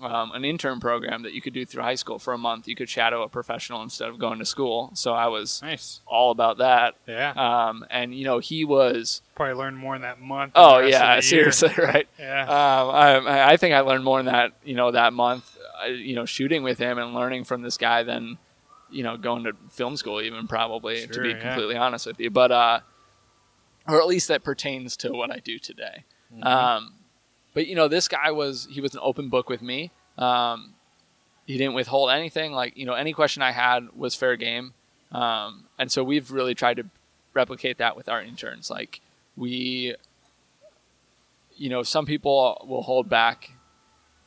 um, 0.01 0.31
an 0.33 0.43
intern 0.45 0.79
program 0.79 1.23
that 1.23 1.33
you 1.33 1.41
could 1.41 1.53
do 1.53 1.65
through 1.65 1.83
high 1.83 1.95
school 1.95 2.19
for 2.19 2.33
a 2.33 2.37
month. 2.37 2.67
You 2.67 2.75
could 2.75 2.89
shadow 2.89 3.23
a 3.23 3.29
professional 3.29 3.81
instead 3.81 4.09
of 4.09 4.19
going 4.19 4.39
to 4.39 4.45
school. 4.45 4.91
So 4.93 5.13
I 5.13 5.27
was 5.27 5.61
nice. 5.61 6.01
all 6.05 6.31
about 6.31 6.57
that. 6.57 6.95
Yeah. 7.07 7.31
Um, 7.31 7.85
and 7.89 8.13
you 8.13 8.25
know, 8.25 8.39
he 8.39 8.65
was. 8.65 9.21
Probably 9.35 9.55
learned 9.55 9.77
more 9.77 9.95
in 9.95 10.01
that 10.01 10.19
month. 10.19 10.53
Oh 10.55 10.79
yeah, 10.79 11.17
of 11.17 11.23
the 11.23 11.35
year. 11.35 11.51
seriously, 11.51 11.73
right? 11.83 12.07
Yeah. 12.19 12.43
Um, 12.43 13.27
I, 13.27 13.51
I 13.53 13.57
think 13.57 13.73
I 13.73 13.81
learned 13.81 14.03
more 14.03 14.19
in 14.19 14.25
that 14.27 14.53
you 14.63 14.75
know 14.75 14.91
that 14.91 15.13
month, 15.13 15.57
uh, 15.83 15.87
you 15.87 16.15
know, 16.15 16.25
shooting 16.25 16.63
with 16.63 16.77
him 16.77 16.97
and 16.97 17.13
learning 17.13 17.45
from 17.45 17.61
this 17.61 17.77
guy 17.77 18.03
than 18.03 18.37
you 18.89 19.03
know 19.03 19.17
going 19.17 19.45
to 19.45 19.53
film 19.69 19.95
school 19.97 20.21
even 20.21 20.47
probably 20.47 21.07
to 21.07 21.21
be 21.21 21.29
yeah. 21.29 21.39
completely 21.39 21.75
honest 21.75 22.05
with 22.05 22.19
you. 22.19 22.29
But 22.29 22.51
uh, 22.51 22.79
or 23.87 23.99
at 23.99 24.07
least 24.07 24.27
that 24.27 24.43
pertains 24.43 24.95
to 24.97 25.11
what 25.11 25.31
I 25.31 25.39
do 25.39 25.59
today. 25.59 26.03
Mm-hmm. 26.33 26.43
Um, 26.43 26.93
but 27.53 27.67
you 27.67 27.75
know, 27.75 27.87
this 27.87 28.07
guy 28.07 28.31
was 28.31 28.67
he 28.71 28.81
was 28.81 28.93
an 28.93 28.99
open 29.03 29.29
book 29.29 29.49
with 29.49 29.61
me. 29.61 29.91
Um, 30.17 30.73
he 31.45 31.57
didn't 31.57 31.73
withhold 31.73 32.11
anything. 32.11 32.51
Like 32.53 32.77
you 32.77 32.85
know, 32.85 32.93
any 32.93 33.13
question 33.13 33.41
I 33.41 33.51
had 33.51 33.89
was 33.95 34.15
fair 34.15 34.35
game. 34.35 34.73
Um, 35.11 35.65
and 35.77 35.91
so 35.91 36.03
we've 36.03 36.31
really 36.31 36.55
tried 36.55 36.77
to 36.77 36.85
replicate 37.33 37.77
that 37.79 37.95
with 37.97 38.07
our 38.07 38.21
interns. 38.21 38.69
Like 38.69 39.01
we, 39.35 39.95
you 41.57 41.69
know, 41.69 41.83
some 41.83 42.05
people 42.05 42.65
will 42.67 42.83
hold 42.83 43.09
back 43.09 43.51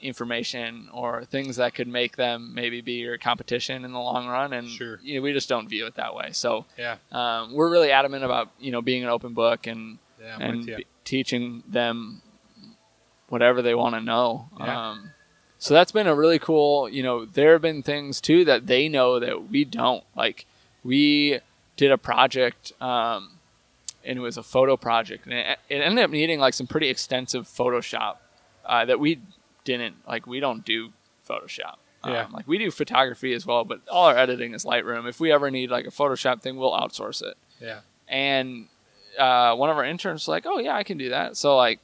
information 0.01 0.89
or 0.93 1.25
things 1.25 1.57
that 1.57 1.75
could 1.75 1.89
make 1.89 2.17
them 2.17 2.53
maybe 2.55 2.81
be 2.83 2.95
your 2.95 3.17
competition 3.17 3.85
in 3.85 3.93
the 3.93 3.99
long 3.99 4.27
run, 4.29 4.53
and 4.53 4.69
Sure. 4.69 5.01
you 5.03 5.17
know, 5.17 5.23
we 5.23 5.33
just 5.33 5.49
don't 5.49 5.69
view 5.69 5.87
it 5.87 5.95
that 5.95 6.15
way. 6.15 6.31
So 6.33 6.67
yeah. 6.77 6.97
um, 7.11 7.55
we're 7.55 7.71
really 7.71 7.91
adamant 7.91 8.25
about 8.25 8.51
you 8.61 8.71
know 8.71 8.83
being 8.83 9.03
an 9.03 9.09
open 9.09 9.33
book 9.33 9.67
and 9.67 9.99
Yeah. 10.21 10.37
And 10.41 10.67
be- 10.67 10.87
teaching 11.05 11.63
them 11.69 12.23
whatever 13.35 13.61
they 13.61 13.75
want 13.75 13.94
to 13.94 14.01
know. 14.01 14.49
Yeah. 14.59 14.90
Um, 14.92 15.11
so 15.59 15.75
that's 15.75 15.92
been 15.92 16.07
a 16.07 16.14
really 16.14 16.38
cool. 16.38 16.88
You 16.88 17.03
know, 17.03 17.25
there 17.27 17.53
have 17.53 17.62
been 17.62 17.83
things 17.83 18.20
too 18.20 18.44
that 18.47 18.66
they 18.66 18.88
know 18.88 19.18
that 19.20 19.51
we 19.51 19.64
don't. 19.64 20.05
Like 20.16 20.47
we 20.83 21.40
did 21.77 21.90
a 21.92 21.99
project, 21.99 22.73
um, 22.81 23.33
and 24.05 24.18
it 24.18 24.23
was 24.23 24.37
a 24.38 24.42
photo 24.42 24.77
project, 24.77 25.25
and 25.27 25.35
it, 25.35 25.59
it 25.68 25.77
ended 25.83 26.05
up 26.05 26.11
needing 26.11 26.38
like 26.40 26.55
some 26.55 26.66
pretty 26.66 26.88
extensive 26.88 27.47
Photoshop 27.47 28.16
uh, 28.64 28.85
that 28.87 28.99
we 29.01 29.20
didn't 29.64 29.97
like. 30.09 30.27
We 30.27 30.40
don't 30.40 30.64
do 30.64 30.90
Photoshop. 31.29 31.77
Yeah. 32.07 32.25
Um, 32.27 32.33
like 32.33 32.47
we 32.47 32.59
do 32.59 32.70
photography 32.70 33.33
as 33.33 33.47
well, 33.47 33.64
but 33.64 33.81
all 33.90 34.07
our 34.07 34.16
editing 34.18 34.53
is 34.55 34.64
Lightroom. 34.66 35.09
If 35.09 35.18
we 35.20 35.33
ever 35.33 35.51
need 35.51 35.70
like 35.70 35.87
a 35.87 35.90
Photoshop 35.90 36.42
thing, 36.42 36.57
we'll 36.57 36.73
outsource 36.73 37.23
it 37.23 37.37
Yeah. 37.61 37.81
and 38.09 38.68
uh, 39.18 39.55
one 39.55 39.70
of 39.70 39.77
our 39.79 39.85
interns 39.85 40.23
was 40.23 40.29
like, 40.29 40.44
"Oh 40.44 40.59
yeah, 40.59 40.75
I 40.77 40.83
can 40.83 40.99
do 40.99 41.09
that." 41.11 41.37
So 41.38 41.57
like, 41.57 41.79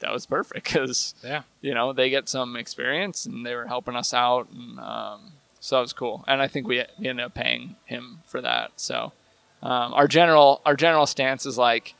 that 0.00 0.12
was 0.12 0.26
perfect 0.26 0.64
because 0.64 1.14
Yeah. 1.24 1.42
you 1.60 1.74
know 1.74 1.92
they 1.92 2.10
get 2.10 2.28
some 2.28 2.56
experience 2.56 3.26
and 3.26 3.44
they 3.46 3.54
were 3.54 3.66
helping 3.66 3.96
us 3.96 4.12
out, 4.14 4.48
and 4.50 4.78
um, 4.80 5.32
so 5.60 5.76
that 5.76 5.80
was 5.82 5.92
cool. 5.92 6.24
And 6.28 6.40
I 6.42 6.48
think 6.48 6.66
we, 6.68 6.84
we 6.98 7.08
ended 7.08 7.24
up 7.26 7.34
paying 7.34 7.76
him 7.86 8.20
for 8.26 8.40
that. 8.40 8.72
So 8.76 9.12
um, 9.62 9.94
our 9.94 10.06
general 10.08 10.60
our 10.66 10.76
general 10.76 11.06
stance 11.06 11.46
is 11.46 11.56
like, 11.58 11.94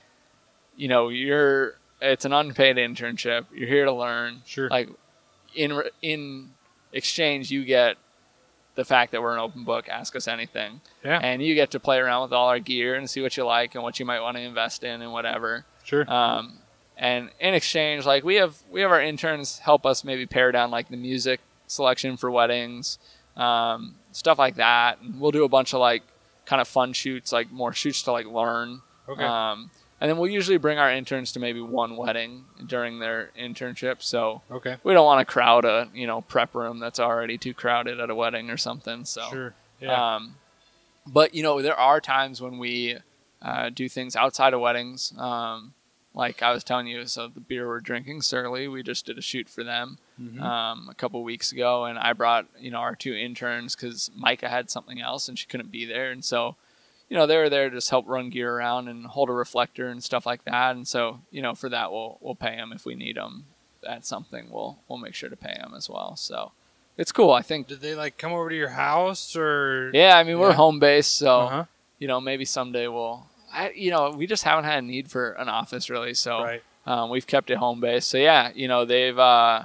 you 0.76 0.88
know, 0.88 1.09
you're 1.09 1.74
it's 2.00 2.24
an 2.24 2.32
unpaid 2.32 2.76
internship. 2.76 3.46
You're 3.54 3.68
here 3.68 3.85
to 3.87 3.92
learn. 3.92 4.42
Sure. 4.44 4.68
Like 4.68 4.88
in 5.54 5.82
in 6.02 6.50
exchange, 6.92 7.50
you 7.50 7.64
get 7.64 7.96
the 8.74 8.85
fact 8.85 9.12
that 9.12 9.22
we're 9.22 9.32
an 9.32 9.38
open 9.40 9.64
book. 9.64 9.88
Ask 9.88 10.14
us 10.16 10.28
anything 10.28 10.82
Yeah. 11.02 11.18
and 11.22 11.42
you 11.42 11.54
get 11.54 11.70
to 11.70 11.80
play 11.80 11.96
around 11.98 12.22
with 12.24 12.32
all 12.35 12.48
our 12.48 12.59
gear 12.59 12.94
and 12.94 13.09
see 13.09 13.22
what 13.22 13.35
you 13.38 13.44
like 13.46 13.74
and 13.74 13.82
what 13.82 13.98
you 13.98 14.04
might 14.04 14.20
want 14.20 14.37
to 14.37 14.42
invest 14.42 14.85
in 14.85 15.00
and 15.00 15.12
whatever. 15.12 15.64
sure. 15.82 16.04
Um, 16.12 16.59
and 16.96 17.30
in 17.40 17.54
exchange, 17.54 18.06
like 18.06 18.24
we 18.24 18.37
have 18.37 18.56
we 18.70 18.80
have 18.80 18.90
our 18.90 19.00
interns 19.02 19.59
help 19.59 19.85
us 19.87 20.04
maybe 20.04 20.26
pare 20.26 20.52
down 20.52 20.70
like 20.70 20.88
the 20.88 20.96
music 20.96 21.40
selection 21.66 22.16
for 22.16 22.30
weddings, 22.30 22.98
um, 23.37 23.94
stuff 24.12 24.38
like 24.38 24.56
that. 24.56 25.00
And 25.00 25.20
we'll 25.20 25.30
do 25.32 25.44
a 25.44 25.48
bunch 25.48 25.74
of 25.74 25.80
like 25.80 26.02
kind 26.46 26.61
of 26.61 26.68
fun 26.68 26.92
shoots, 26.92 27.32
like 27.32 27.50
more 27.50 27.72
shoots 27.72 28.02
to 28.02 28.12
like 28.12 28.26
learn. 28.26 28.80
okay. 29.09 29.24
Um, 29.24 29.70
and 30.00 30.11
then 30.11 30.18
we'll 30.18 30.30
usually 30.30 30.59
bring 30.59 30.78
our 30.78 30.92
interns 30.92 31.32
to 31.32 31.40
maybe 31.40 31.61
one 31.61 31.96
wedding 31.96 32.44
during 32.66 32.98
their 32.98 33.30
internship. 33.38 34.02
So 34.02 34.42
Okay. 34.50 34.76
we 34.85 34.92
don't 34.92 35.06
want 35.06 35.26
to 35.26 35.30
crowd 35.32 35.64
a 35.64 35.88
you 35.94 36.06
know 36.06 36.20
prep 36.22 36.54
room 36.54 36.78
that's 36.78 37.00
already 37.00 37.38
too 37.38 37.54
crowded 37.54 37.98
at 38.00 38.11
a 38.11 38.14
wedding 38.14 38.50
or 38.50 38.56
something. 38.56 39.04
So 39.04 39.22
Sure. 39.30 39.54
Yeah. 39.80 40.16
um, 40.16 40.37
but 41.06 41.35
you 41.35 41.42
know, 41.42 41.61
there 41.62 41.78
are 41.78 42.00
times 42.00 42.40
when 42.42 42.59
we 42.59 42.96
uh, 43.42 43.68
do 43.70 43.88
things 43.88 44.16
outside 44.16 44.52
of 44.54 44.61
weddings. 44.61 45.12
Um, 45.18 45.72
like 46.16 46.42
I 46.42 46.50
was 46.50 46.64
telling 46.64 46.88
you, 46.88 47.07
so 47.07 47.29
the 47.29 47.38
beer 47.40 47.68
we're 47.68 47.79
drinking, 47.81 48.22
Surly, 48.22 48.66
we 48.66 48.83
just 48.83 49.07
did 49.07 49.18
a 49.18 49.22
shoot 49.22 49.48
for 49.48 49.62
them 49.62 49.98
Mhm. 50.20 50.40
um, 50.40 50.88
a 50.90 50.94
couple 50.94 51.22
weeks 51.22 51.52
ago, 51.52 51.85
and 51.85 51.98
I 51.98 52.12
brought 52.14 52.46
you 52.59 52.70
know 52.72 52.79
our 52.79 52.96
two 52.96 53.14
interns 53.14 53.76
because 53.76 54.11
Micah 54.16 54.48
had 54.48 54.70
something 54.70 55.00
else 55.00 55.29
and 55.29 55.38
she 55.38 55.46
couldn't 55.46 55.70
be 55.70 55.85
there, 55.85 56.11
and 56.11 56.24
so 56.24 56.57
you 57.09 57.16
know 57.16 57.26
they 57.26 57.37
were 57.37 57.50
there 57.50 57.68
to 57.70 57.76
just 57.76 57.90
help 57.90 58.09
run 58.09 58.31
gear 58.31 58.52
around 58.57 58.88
and 58.88 59.07
hold 59.07 59.29
a 59.29 59.33
reflector 59.33 59.88
and 59.88 60.02
stuff 60.02 60.26
like 60.26 60.44
that, 60.44 60.74
and 60.74 60.88
so 60.88 61.20
you 61.31 61.42
know 61.42 61.55
for 61.55 61.68
that 61.68 61.92
we'll 61.92 62.18
we'll 62.20 62.35
pay 62.35 62.57
them 62.57 62.72
if 62.72 62.85
we 62.87 62.94
need 62.94 63.16
them. 63.16 63.44
That's 63.83 64.09
something 64.09 64.48
we'll 64.50 64.79
we'll 64.88 64.98
make 64.98 65.14
sure 65.14 65.29
to 65.31 65.37
pay 65.37 65.55
them 65.55 65.74
as 65.76 65.88
well. 65.88 66.16
So 66.16 66.52
it's 66.96 67.12
cool. 67.12 67.31
I 67.33 67.42
think. 67.42 67.66
Did 67.68 67.83
they 67.83 67.94
like 67.94 68.16
come 68.16 68.33
over 68.33 68.48
to 68.48 68.57
your 68.57 68.70
house 68.70 69.37
or? 69.37 69.90
Yeah, 69.92 70.16
I 70.16 70.24
mean 70.24 70.38
we're 70.38 70.48
Yeah. 70.48 70.55
home 70.57 70.79
based, 70.81 71.14
so 71.16 71.40
Uh-huh. 71.40 71.64
you 71.98 72.09
know 72.09 72.20
maybe 72.22 72.44
someday 72.46 72.88
we'll. 72.88 73.29
I, 73.57 73.71
you 73.75 73.90
know, 73.90 74.11
we 74.11 74.27
just 74.27 74.45
haven't 74.45 74.64
had 74.64 74.79
a 74.85 74.87
need 74.87 75.11
for 75.11 75.33
an 75.33 75.49
office 75.49 75.88
really, 75.90 76.14
so 76.14 76.42
Right. 76.42 76.62
um, 76.87 77.11
we've 77.11 77.27
kept 77.27 77.51
it 77.51 77.57
home 77.59 77.81
based. 77.81 78.09
So 78.09 78.19
yeah, 78.19 78.51
you 78.55 78.69
know 78.69 78.85
they've 78.85 79.19
uh, 79.19 79.64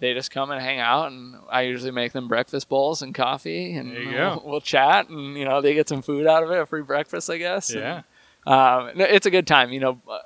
they 0.00 0.12
just 0.14 0.30
come 0.30 0.50
and 0.50 0.60
hang 0.60 0.80
out, 0.80 1.12
and 1.12 1.36
I 1.50 1.62
usually 1.62 1.90
make 1.92 2.12
them 2.12 2.26
breakfast 2.28 2.68
bowls 2.68 3.00
and 3.02 3.14
coffee, 3.14 3.74
and 3.74 3.90
we'll, 3.90 4.42
we'll 4.44 4.60
chat, 4.60 5.08
and 5.08 5.36
you 5.38 5.44
know 5.44 5.60
they 5.60 5.74
get 5.74 5.88
some 5.88 6.02
food 6.02 6.26
out 6.26 6.42
of 6.42 6.50
it, 6.50 6.58
a 6.60 6.66
free 6.66 6.82
breakfast, 6.82 7.30
I 7.30 7.38
guess. 7.38 7.70
and, 7.70 7.80
Yeah. 7.80 8.02
um, 8.46 9.00
it's 9.00 9.26
a 9.26 9.30
good 9.30 9.46
time. 9.46 9.72
You 9.72 9.80
know, 9.80 10.00
uh, 10.10 10.18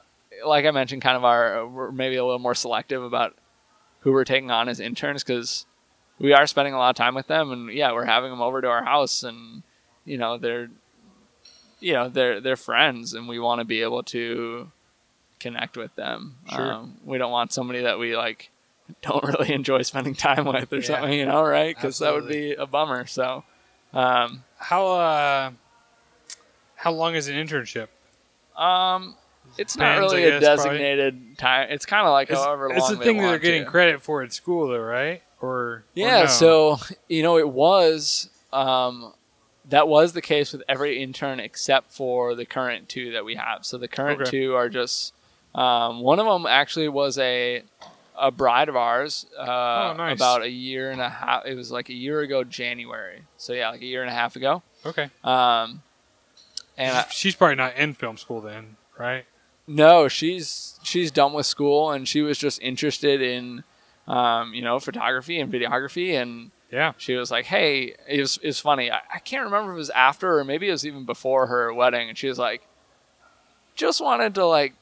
like 0.47 0.65
I 0.65 0.71
mentioned, 0.71 1.03
kind 1.03 1.17
of 1.17 1.25
our 1.25 1.67
we're 1.67 1.91
maybe 1.93 2.17
a 2.17 2.25
little 2.25 2.39
more 2.39 2.55
selective 2.55 3.03
about 3.03 3.35
who 4.01 4.13
we're 4.13 4.25
taking 4.25 4.51
on 4.51 4.69
as 4.69 4.79
interns 4.81 5.23
because 5.25 5.67
we 6.21 6.33
are 6.33 6.47
spending 6.47 6.73
a 6.75 6.79
lot 6.79 6.91
of 6.91 6.97
time 6.97 7.15
with 7.15 7.27
them, 7.27 7.51
and 7.53 7.73
yeah, 7.73 7.93
we're 7.93 8.05
having 8.07 8.31
them 8.31 8.41
over 8.41 8.61
to 8.63 8.69
our 8.69 8.85
house, 8.85 9.23
and 9.23 9.63
you 10.05 10.17
know 10.17 10.39
they're 10.39 10.69
you 11.81 11.93
know 11.93 12.09
they're 12.09 12.41
they're 12.41 12.57
friends, 12.57 13.15
and 13.15 13.29
we 13.29 13.39
want 13.39 13.61
to 13.61 13.65
be 13.65 13.83
able 13.83 14.03
to 14.05 14.71
connect 15.41 15.77
with 15.77 15.95
them. 15.95 16.37
Sure. 16.51 16.73
Um, 16.75 16.97
we 17.05 17.19
don't 17.19 17.31
want 17.31 17.53
somebody 17.53 17.83
that 17.83 17.99
we 17.99 18.17
like 18.17 18.51
don't 19.03 19.23
really 19.25 19.53
enjoy 19.53 19.83
spending 19.83 20.15
time 20.15 20.45
with 20.47 20.73
or 20.73 20.77
Yeah. 20.77 20.83
something, 20.83 21.13
you 21.13 21.27
know, 21.27 21.43
right? 21.43 21.75
Because 21.77 21.99
that 22.01 22.13
would 22.13 22.29
be 22.29 22.53
a 22.55 22.67
bummer. 22.67 23.07
So. 23.07 23.45
Um, 23.95 24.45
How 24.59 24.87
uh, 24.89 25.51
how 26.77 26.93
long 26.93 27.15
is 27.15 27.29
an 27.29 27.35
internship? 27.37 27.89
Um, 28.57 29.15
it's 29.57 29.77
not 29.77 29.99
really 29.99 30.25
I 30.25 30.29
a 30.29 30.41
guess, 30.41 30.57
probably. 30.57 30.79
designated 30.79 31.39
time. 31.39 31.69
It's 31.71 31.87
kind 31.87 32.07
of 32.07 32.13
like 32.13 32.29
It's, 32.31 32.39
however 32.39 32.71
it's 32.73 32.89
the 32.89 32.97
thing 32.99 33.17
that 33.19 33.29
they're 33.29 33.39
getting 33.39 33.65
to. 33.65 33.71
credit 33.71 34.03
for 34.03 34.23
at 34.23 34.33
school, 34.33 34.69
though, 34.69 34.79
right? 34.79 35.23
Or 35.41 35.49
or 35.51 35.85
Yeah. 35.95 36.21
no? 36.21 36.27
So 36.27 36.79
you 37.09 37.23
know, 37.23 37.39
it 37.39 37.49
was 37.49 38.29
um, 38.53 39.13
that 39.69 39.87
was 39.89 40.13
the 40.15 40.23
case 40.23 40.53
with 40.53 40.63
every 40.69 41.03
intern 41.03 41.41
except 41.41 41.91
for 41.93 42.35
the 42.35 42.45
current 42.47 42.89
two 42.89 43.13
that 43.13 43.25
we 43.25 43.35
have. 43.37 43.65
So 43.67 43.79
the 43.79 43.89
current 43.89 44.23
Okay. 44.23 44.31
two 44.31 44.55
are 44.55 44.69
just 44.69 45.13
um, 45.55 46.01
one 46.01 46.19
of 46.19 46.27
them 46.27 46.47
actually 46.47 46.89
was 46.89 47.19
a 47.19 47.63
a 48.21 48.31
bride 48.33 48.69
of 48.69 48.75
ours 48.77 49.27
uh, 49.39 49.91
Oh, 49.93 49.95
nice. 49.97 50.17
about 50.19 50.43
a 50.43 50.51
year 50.51 50.91
and 50.91 51.01
a 51.01 51.09
half. 51.09 51.47
It 51.47 51.55
was 51.55 51.71
like 51.71 51.89
a 51.89 51.95
year 51.95 52.21
ago 52.21 52.43
January. 52.45 53.23
So 53.37 53.53
yeah, 53.53 53.71
like 53.71 53.81
a 53.83 53.87
year 53.87 54.03
and 54.03 54.11
a 54.11 54.15
half 54.15 54.35
ago. 54.37 54.63
okay. 54.85 55.11
Um, 55.23 55.83
and 56.77 56.97
I, 56.97 57.07
she's 57.11 57.35
probably 57.37 57.57
not 57.57 57.77
in 57.77 57.95
film 57.95 58.17
school 58.17 58.41
then, 58.41 58.77
right? 58.99 59.25
No, 59.67 60.09
she's 60.09 60.81
she's 60.83 61.11
done 61.11 61.33
with 61.33 61.47
school 61.47 61.91
and 61.93 62.09
she 62.09 62.23
was 62.23 62.39
just 62.39 62.61
interested 62.63 63.21
in 63.23 63.65
um, 64.07 64.55
you 64.55 64.63
know, 64.63 64.79
photography 64.81 65.39
and 65.39 65.53
videography 65.53 66.15
and 66.21 66.51
Yeah. 66.71 66.93
she 66.99 67.15
was 67.15 67.31
like, 67.31 67.47
Hey, 67.47 67.95
it 68.09 68.21
was 68.21 68.39
it's 68.43 68.61
funny. 68.61 68.91
I, 68.91 69.01
I 69.15 69.19
can't 69.21 69.45
remember 69.45 69.73
if 69.73 69.77
it 69.77 69.79
was 69.79 69.91
after 69.91 70.39
or 70.39 70.45
maybe 70.45 70.69
it 70.69 70.73
was 70.73 70.87
even 70.87 71.05
before 71.05 71.47
her 71.47 71.73
wedding 71.73 72.09
and 72.09 72.19
she 72.19 72.29
was 72.29 72.39
like, 72.39 72.63
Just 73.75 74.01
wanted 74.01 74.35
to 74.37 74.45
like 74.47 74.75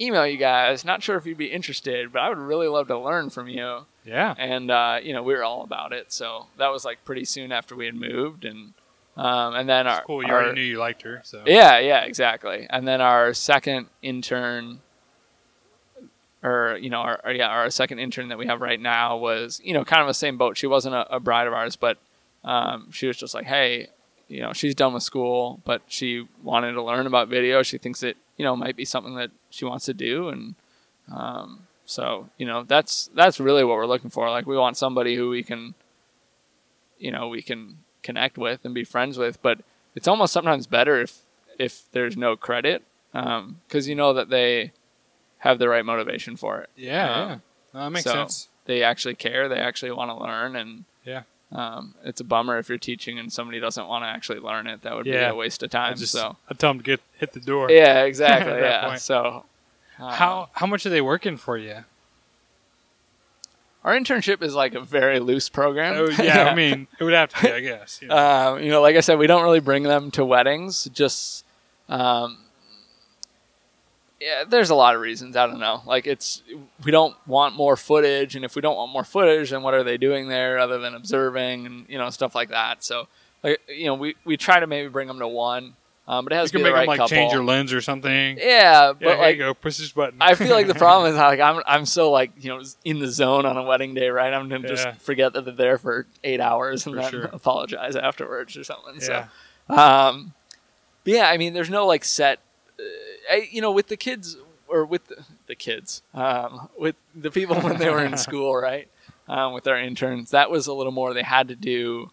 email 0.00 0.26
you 0.26 0.36
guys, 0.38 0.84
not 0.84 1.02
sure 1.02 1.16
if 1.16 1.24
you'd 1.26 1.38
be 1.38 1.46
interested, 1.52 2.12
but 2.12 2.20
I 2.22 2.28
would 2.28 2.38
really 2.38 2.66
love 2.68 2.88
to 2.88 2.98
learn 2.98 3.30
from 3.30 3.48
you. 3.48 3.86
Yeah. 4.04 4.34
And 4.38 4.70
uh, 4.70 4.98
you 5.02 5.12
know, 5.12 5.22
we 5.22 5.34
were 5.34 5.44
all 5.44 5.62
about 5.62 5.92
it. 5.92 6.12
So 6.12 6.46
that 6.58 6.68
was 6.68 6.84
like 6.84 7.04
pretty 7.04 7.24
soon 7.24 7.52
after 7.52 7.74
we 7.76 7.86
had 7.86 7.94
moved 7.94 8.44
and 8.44 8.72
um, 9.16 9.54
and 9.54 9.68
then 9.68 9.86
our, 9.86 10.02
cool. 10.02 10.22
You 10.24 10.28
our- 10.32 10.42
already 10.42 10.60
knew 10.60 10.66
you 10.66 10.78
liked 10.78 11.02
her, 11.02 11.20
so 11.22 11.44
yeah, 11.46 11.78
yeah, 11.78 12.00
exactly. 12.04 12.66
And 12.68 12.86
then 12.88 13.00
our 13.00 13.32
second 13.32 13.86
intern, 14.02 14.80
or 16.44 16.78
you 16.80 16.90
know, 16.90 16.98
our, 17.00 17.20
our- 17.24 17.32
yeah, 17.32 17.48
our 17.48 17.68
second 17.70 17.98
intern 17.98 18.28
that 18.28 18.38
we 18.38 18.46
have 18.46 18.60
right 18.60 18.80
now 18.80 19.16
was 19.16 19.60
you 19.64 19.72
know 19.74 19.84
kind 19.84 20.02
of 20.02 20.06
the 20.06 20.14
same 20.14 20.36
boat. 20.38 20.56
She 20.56 20.66
wasn't 20.68 20.94
a, 20.94 21.16
a 21.16 21.18
bride 21.18 21.46
of 21.48 21.52
ours, 21.54 21.74
but 21.74 21.98
um, 22.44 22.90
she 22.92 23.06
was 23.08 23.16
just 23.16 23.34
like, 23.34 23.46
hey, 23.46 23.88
you 24.28 24.40
know, 24.42 24.52
she's 24.52 24.74
done 24.74 24.92
with 24.94 25.02
school, 25.02 25.60
but 25.64 25.82
she 25.88 26.28
wanted 26.42 26.72
to 26.72 26.82
learn 26.82 27.06
about 27.06 27.28
video. 27.28 27.62
She 27.62 27.78
thinks 27.78 28.02
it 28.02 28.16
you 28.36 28.44
know 28.44 28.54
might 28.54 28.76
be 28.76 28.84
something 28.84 29.16
that 29.16 29.30
she 29.50 29.64
wants 29.64 29.86
to 29.86 29.94
do, 29.94 30.28
and 30.28 30.54
um, 31.12 31.66
so 31.86 32.28
you 32.38 32.46
know 32.46 32.62
that's 32.62 33.08
that's 33.14 33.40
really 33.40 33.64
what 33.64 33.76
we're 33.76 33.86
looking 33.86 34.10
for. 34.10 34.28
Like 34.30 34.46
we 34.46 34.56
want 34.56 34.76
somebody 34.76 35.16
who 35.16 35.30
we 35.30 35.42
can, 35.42 35.74
you 36.98 37.10
know, 37.10 37.28
we 37.28 37.42
can 37.42 37.78
connect 38.02 38.36
with 38.36 38.64
and 38.64 38.74
be 38.74 38.84
friends 38.84 39.16
with, 39.18 39.40
but 39.42 39.60
it's 39.94 40.08
almost 40.08 40.32
sometimes 40.32 40.66
better 40.66 41.00
if 41.00 41.20
if 41.58 41.84
there's 41.92 42.16
no 42.16 42.36
credit 42.36 42.82
because 43.12 43.88
you 43.88 43.94
know 43.94 44.12
that 44.12 44.28
they 44.28 44.72
have 45.44 45.58
the 45.58 45.68
right 45.68 45.84
motivation 45.84 46.36
for 46.36 46.60
it. 46.60 46.70
yeah, 46.76 47.10
Um, 47.12 47.28
yeah. 47.30 47.36
No, 47.74 47.84
that 47.84 47.90
makes 47.90 48.04
so- 48.04 48.12
sense. 48.12 48.48
They 48.66 48.82
actually 48.82 49.14
care. 49.14 49.46
They 49.48 49.58
actually 49.58 49.90
want 49.92 50.10
to 50.10 50.16
learn, 50.16 50.56
and 50.56 50.84
Yeah. 51.04 51.22
um, 51.52 51.94
it's 52.02 52.20
a 52.20 52.24
bummer 52.24 52.56
if 52.58 52.68
you're 52.70 52.78
teaching 52.78 53.18
and 53.18 53.30
somebody 53.30 53.60
doesn't 53.60 53.86
want 53.86 54.04
to 54.04 54.08
actually 54.08 54.38
learn 54.40 54.66
it. 54.66 54.80
That 54.82 54.96
would 54.96 55.04
Yeah. 55.04 55.28
be 55.28 55.32
a 55.32 55.34
waste 55.34 55.62
of 55.62 55.68
I 55.74 55.78
time. 55.90 55.96
just 55.98 56.12
so 56.12 56.36
I 56.50 56.54
tell 56.54 56.70
them 56.70 56.78
to 56.78 56.82
get 56.84 57.00
hit 57.18 57.32
the 57.34 57.40
door. 57.40 57.70
yeah, 57.70 58.02
exactly. 58.10 58.54
Yeah. 58.58 58.86
point. 58.88 59.00
So 59.00 59.44
um, 59.98 60.12
How 60.14 60.48
how 60.54 60.66
much 60.66 60.86
are 60.86 60.90
they 60.90 61.02
working 61.02 61.36
for 61.36 61.58
you? 61.58 61.84
our 63.84 63.92
internship 63.94 64.42
is 64.42 64.54
like 64.54 64.74
a 64.74 64.80
very 64.80 65.20
loose 65.20 65.50
program. 65.50 65.94
Oh 65.96 66.08
yeah, 66.22 66.44
I 66.44 66.54
mean 66.62 66.86
it 66.98 67.04
would 67.04 67.12
have 67.12 67.34
to 67.34 67.42
be, 67.42 67.52
I 67.52 67.60
guess. 67.60 68.00
you 68.00 68.08
know. 68.08 68.16
um, 68.56 68.62
you 68.62 68.70
know, 68.70 68.80
like 68.80 68.96
I 68.96 69.00
said, 69.00 69.18
we 69.18 69.26
don't 69.26 69.42
really 69.42 69.60
bring 69.60 69.82
them 69.82 70.10
to 70.12 70.24
weddings. 70.24 70.84
Just, 70.94 71.44
um, 71.90 72.38
yeah, 74.24 74.44
there's 74.48 74.70
a 74.70 74.74
lot 74.74 74.94
of 74.94 75.02
reasons. 75.02 75.36
I 75.36 75.46
don't 75.46 75.60
know. 75.60 75.82
Like 75.86 76.06
it's 76.06 76.42
we 76.82 76.90
don't 76.90 77.14
want 77.26 77.54
more 77.54 77.76
footage, 77.76 78.34
and 78.36 78.44
if 78.44 78.56
we 78.56 78.62
don't 78.62 78.76
want 78.76 78.90
more 78.92 79.04
footage, 79.04 79.50
then 79.50 79.62
what 79.62 79.74
are 79.74 79.84
they 79.84 79.98
doing 79.98 80.28
there 80.28 80.58
other 80.58 80.78
than 80.78 80.94
observing 80.94 81.66
and 81.66 81.86
you 81.88 81.98
know 81.98 82.08
stuff 82.10 82.34
like 82.34 82.48
that. 82.48 82.82
So, 82.82 83.06
like 83.42 83.60
you 83.68 83.84
know, 83.86 83.94
we 83.94 84.14
we 84.24 84.36
try 84.36 84.60
to 84.60 84.66
maybe 84.66 84.88
bring 84.88 85.08
them 85.08 85.18
to 85.18 85.28
one, 85.28 85.74
um, 86.08 86.24
but 86.24 86.32
it 86.32 86.36
you 86.36 86.40
has 86.40 86.50
to 86.50 86.56
can 86.58 86.64
be 86.64 86.68
the 86.70 86.72
right 86.74 86.80
them 86.80 86.88
like 86.88 86.98
couple. 86.98 87.08
change 87.08 87.32
your 87.32 87.44
lens 87.44 87.72
or 87.72 87.80
something. 87.82 88.38
Yeah, 88.38 88.44
yeah, 88.44 88.92
but 88.92 89.08
here 89.08 89.16
like 89.18 89.36
you 89.36 89.42
go, 89.42 89.54
push 89.54 89.76
this 89.76 89.92
button. 89.92 90.16
I 90.22 90.34
feel 90.34 90.52
like 90.52 90.68
the 90.68 90.74
problem 90.86 91.10
is 91.12 91.16
like 91.18 91.40
I'm 91.40 91.62
I'm 91.66 91.84
so 91.84 92.10
like 92.10 92.32
you 92.40 92.48
know 92.48 92.62
in 92.84 93.00
the 93.00 93.08
zone 93.08 93.44
on 93.44 93.56
a 93.58 93.62
wedding 93.62 93.92
day, 93.94 94.08
right? 94.08 94.32
I'm 94.32 94.48
gonna 94.48 94.66
just 94.66 94.88
forget 95.00 95.34
that 95.34 95.44
they're 95.44 95.54
there 95.54 95.78
for 95.78 96.06
eight 96.22 96.40
hours 96.40 96.86
and 96.86 96.94
For 96.94 97.02
then 97.02 97.10
sure. 97.10 97.24
apologize 97.26 97.94
afterwards 97.94 98.56
or 98.56 98.64
something. 98.64 98.94
yeah. 99.00 99.26
So, 99.68 99.74
um, 99.74 100.32
but 101.04 101.12
yeah, 101.12 101.28
I 101.28 101.36
mean, 101.36 101.52
there's 101.52 101.68
no 101.70 101.86
like 101.86 102.04
set, 102.04 102.38
uh, 102.80 102.82
I, 103.30 103.48
you 103.50 103.60
know, 103.60 103.72
with 103.72 103.88
the 103.88 103.96
kids 103.96 104.36
or 104.68 104.84
with 104.84 105.06
the, 105.08 105.24
the 105.46 105.54
kids, 105.54 106.02
um, 106.14 106.68
with 106.78 106.96
the 107.14 107.30
people 107.30 107.60
when 107.60 107.78
they 107.78 107.90
were 107.90 108.04
in 108.04 108.16
school, 108.28 108.54
right? 108.56 108.88
Um, 109.28 109.52
with 109.52 109.66
our 109.66 109.78
interns, 109.78 110.30
that 110.32 110.50
was 110.50 110.66
a 110.66 110.72
little 110.74 110.92
more. 110.92 111.14
They 111.14 111.22
had 111.22 111.48
to 111.48 111.56
do. 111.56 112.10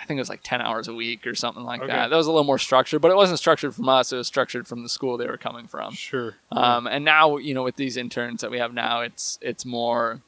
I 0.00 0.04
think 0.06 0.16
it 0.16 0.22
was 0.22 0.28
like 0.30 0.40
10 0.42 0.62
hours 0.62 0.88
a 0.88 0.94
week 0.94 1.26
or 1.26 1.34
something 1.34 1.62
like 1.62 1.82
Okay. 1.82 1.92
that. 1.92 2.08
That 2.08 2.16
was 2.16 2.26
a 2.26 2.30
little 2.30 2.44
more 2.44 2.58
structured, 2.58 3.02
but 3.02 3.10
it 3.10 3.16
wasn't 3.16 3.38
structured 3.38 3.74
from 3.74 3.88
us. 3.88 4.12
It 4.12 4.16
was 4.16 4.26
structured 4.26 4.66
from 4.66 4.82
the 4.82 4.88
school 4.88 5.18
they 5.18 5.26
were 5.26 5.36
coming 5.36 5.66
from. 5.66 5.92
Sure. 5.92 6.36
Um, 6.50 6.86
and 6.86 7.04
now, 7.04 7.36
you 7.36 7.52
know, 7.52 7.62
with 7.62 7.76
these 7.76 7.96
interns 7.98 8.40
that 8.40 8.50
we 8.50 8.58
have 8.58 8.72
now, 8.72 9.00
it's 9.02 9.38
it's 9.42 9.66
more, 9.66 10.22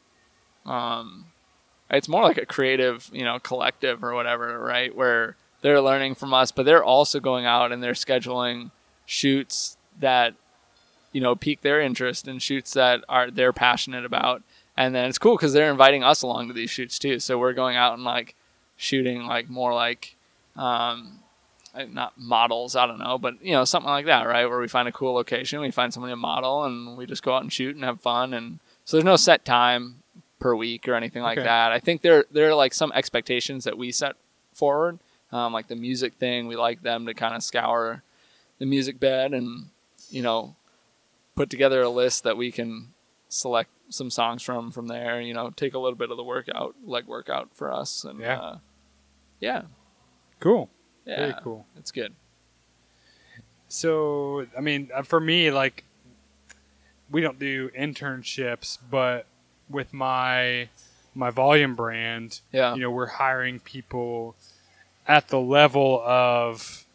um, 0.66 1.26
it's 1.90 2.08
more 2.08 2.22
like 2.22 2.38
a 2.38 2.46
creative, 2.46 3.08
you 3.12 3.24
know, 3.24 3.38
collective 3.38 4.02
or 4.04 4.14
whatever, 4.14 4.58
right? 4.58 4.94
Where 4.94 5.36
they're 5.62 5.80
learning 5.80 6.16
from 6.16 6.34
us, 6.34 6.52
but 6.52 6.66
they're 6.66 6.84
also 6.84 7.20
going 7.20 7.46
out 7.46 7.72
and 7.72 7.82
they're 7.82 7.92
scheduling 7.92 8.70
shoots 9.06 9.76
that, 10.00 10.34
you 11.12 11.20
know, 11.20 11.34
pique 11.34 11.62
their 11.62 11.80
interest 11.80 12.26
and 12.28 12.40
shoots 12.42 12.72
that 12.74 13.04
are 13.08 13.30
they're 13.30 13.52
passionate 13.52 14.04
about. 14.04 14.42
And 14.76 14.94
then 14.94 15.08
it's 15.08 15.18
cool 15.18 15.36
because 15.36 15.52
they're 15.52 15.70
inviting 15.70 16.02
us 16.02 16.22
along 16.22 16.48
to 16.48 16.54
these 16.54 16.70
shoots 16.70 16.98
too. 16.98 17.18
So 17.20 17.38
we're 17.38 17.52
going 17.52 17.76
out 17.76 17.94
and 17.94 18.04
like 18.04 18.34
shooting 18.76 19.26
like 19.26 19.50
more 19.50 19.74
like, 19.74 20.16
um, 20.56 21.18
uh, 21.74 21.84
not 21.90 22.12
models, 22.18 22.76
I 22.76 22.86
don't 22.86 22.98
know, 22.98 23.16
but 23.18 23.42
you 23.42 23.52
know, 23.52 23.64
something 23.64 23.88
like 23.90 24.06
that, 24.06 24.26
right? 24.26 24.46
Where 24.46 24.58
we 24.58 24.68
find 24.68 24.88
a 24.88 24.92
cool 24.92 25.14
location, 25.14 25.60
we 25.60 25.70
find 25.70 25.92
somebody 25.92 26.12
to 26.12 26.16
model, 26.16 26.64
and 26.64 26.96
we 26.98 27.06
just 27.06 27.22
go 27.22 27.34
out 27.34 27.42
and 27.42 27.52
shoot 27.52 27.74
and 27.74 27.84
have 27.84 28.00
fun. 28.00 28.34
And 28.34 28.58
so 28.84 28.96
there's 28.96 29.04
no 29.04 29.16
set 29.16 29.44
time 29.44 30.02
per 30.38 30.54
week 30.54 30.86
or 30.88 30.94
anything 30.94 31.22
like 31.22 31.38
Okay. 31.38 31.46
that. 31.46 31.72
I 31.72 31.78
think 31.78 32.02
there 32.02 32.24
there 32.30 32.48
are 32.50 32.54
like 32.54 32.74
some 32.74 32.92
expectations 32.94 33.64
that 33.64 33.78
we 33.78 33.90
set 33.92 34.16
forward, 34.52 34.98
um, 35.30 35.52
like 35.54 35.68
the 35.68 35.76
music 35.76 36.14
thing. 36.14 36.46
We 36.46 36.56
like 36.56 36.82
them 36.82 37.06
to 37.06 37.14
kind 37.14 37.34
of 37.34 37.42
scour 37.42 38.02
the 38.58 38.66
Musicbed 38.66 39.34
and 39.34 39.66
you 40.12 40.22
know, 40.22 40.54
put 41.34 41.50
together 41.50 41.82
a 41.82 41.88
list 41.88 42.22
that 42.24 42.36
we 42.36 42.52
can 42.52 42.88
select 43.28 43.70
some 43.88 44.10
songs 44.10 44.42
from 44.42 44.70
from 44.70 44.86
there. 44.88 45.20
You 45.20 45.34
know, 45.34 45.50
take 45.50 45.74
a 45.74 45.78
little 45.78 45.96
bit 45.98 46.10
of 46.10 46.16
the 46.16 46.22
workout, 46.24 46.74
leg 46.84 47.06
workout 47.06 47.48
for 47.54 47.72
us, 47.72 48.04
and 48.04 48.20
Yeah. 48.20 48.38
uh, 48.38 48.58
yeah, 49.40 49.62
Cool. 50.40 50.68
yeah, 51.06 51.16
Very 51.16 51.34
cool. 51.42 51.66
It's 51.76 51.90
good. 51.90 52.14
So, 53.68 54.46
I 54.56 54.60
mean, 54.60 54.90
uh, 54.94 55.02
for 55.02 55.18
me, 55.20 55.50
like, 55.50 55.84
we 57.10 57.20
don't 57.20 57.38
do 57.38 57.70
internships, 57.70 58.78
but 58.90 59.26
with 59.68 59.92
my 59.92 60.68
my 61.14 61.30
volume 61.30 61.74
brand, 61.74 62.40
Yeah, 62.52 62.74
you 62.74 62.80
know, 62.80 62.90
we're 62.90 63.06
hiring 63.06 63.60
people 63.60 64.34
at 65.06 65.28
the 65.28 65.38
level 65.40 66.02
of, 66.06 66.86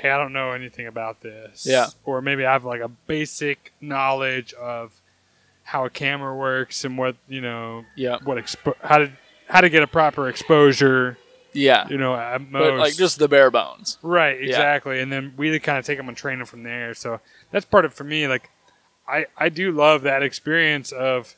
hey, 0.00 0.10
I 0.10 0.18
don't 0.18 0.32
know 0.32 0.52
anything 0.52 0.86
about 0.86 1.20
this, 1.20 1.66
Yeah. 1.68 1.86
or 2.04 2.22
maybe 2.22 2.44
I 2.46 2.52
have 2.52 2.64
like 2.64 2.80
a 2.80 2.88
basic 2.88 3.72
knowledge 3.80 4.52
of 4.54 4.92
how 5.64 5.84
a 5.84 5.90
camera 5.90 6.34
works 6.34 6.84
and 6.84 6.96
what 6.98 7.16
you 7.28 7.40
know, 7.40 7.84
yeah, 7.96 8.18
what 8.24 8.38
expo- 8.38 8.76
how 8.82 8.98
to 8.98 9.12
how 9.48 9.60
to 9.60 9.68
get 9.68 9.82
a 9.82 9.86
proper 9.86 10.28
exposure, 10.28 11.18
yeah. 11.52 11.86
you 11.88 11.98
know, 11.98 12.14
at 12.14 12.40
most. 12.40 12.52
But 12.52 12.74
like 12.78 12.94
just 12.96 13.18
the 13.18 13.28
bare 13.28 13.50
bones. 13.50 13.98
Right, 14.02 14.40
Yeah. 14.40 14.46
exactly. 14.48 15.00
And 15.00 15.12
then 15.12 15.34
we 15.36 15.58
kind 15.60 15.78
of 15.78 15.84
take 15.84 15.98
them 15.98 16.08
and 16.08 16.16
train 16.16 16.38
them 16.38 16.46
from 16.46 16.62
there. 16.62 16.94
So 16.94 17.20
that's 17.50 17.64
part 17.66 17.84
of 17.84 17.92
for 17.92 18.04
me. 18.04 18.26
Like, 18.28 18.48
I 19.08 19.26
I 19.36 19.48
do 19.48 19.70
love 19.72 20.02
that 20.02 20.22
experience 20.22 20.92
of 20.92 21.34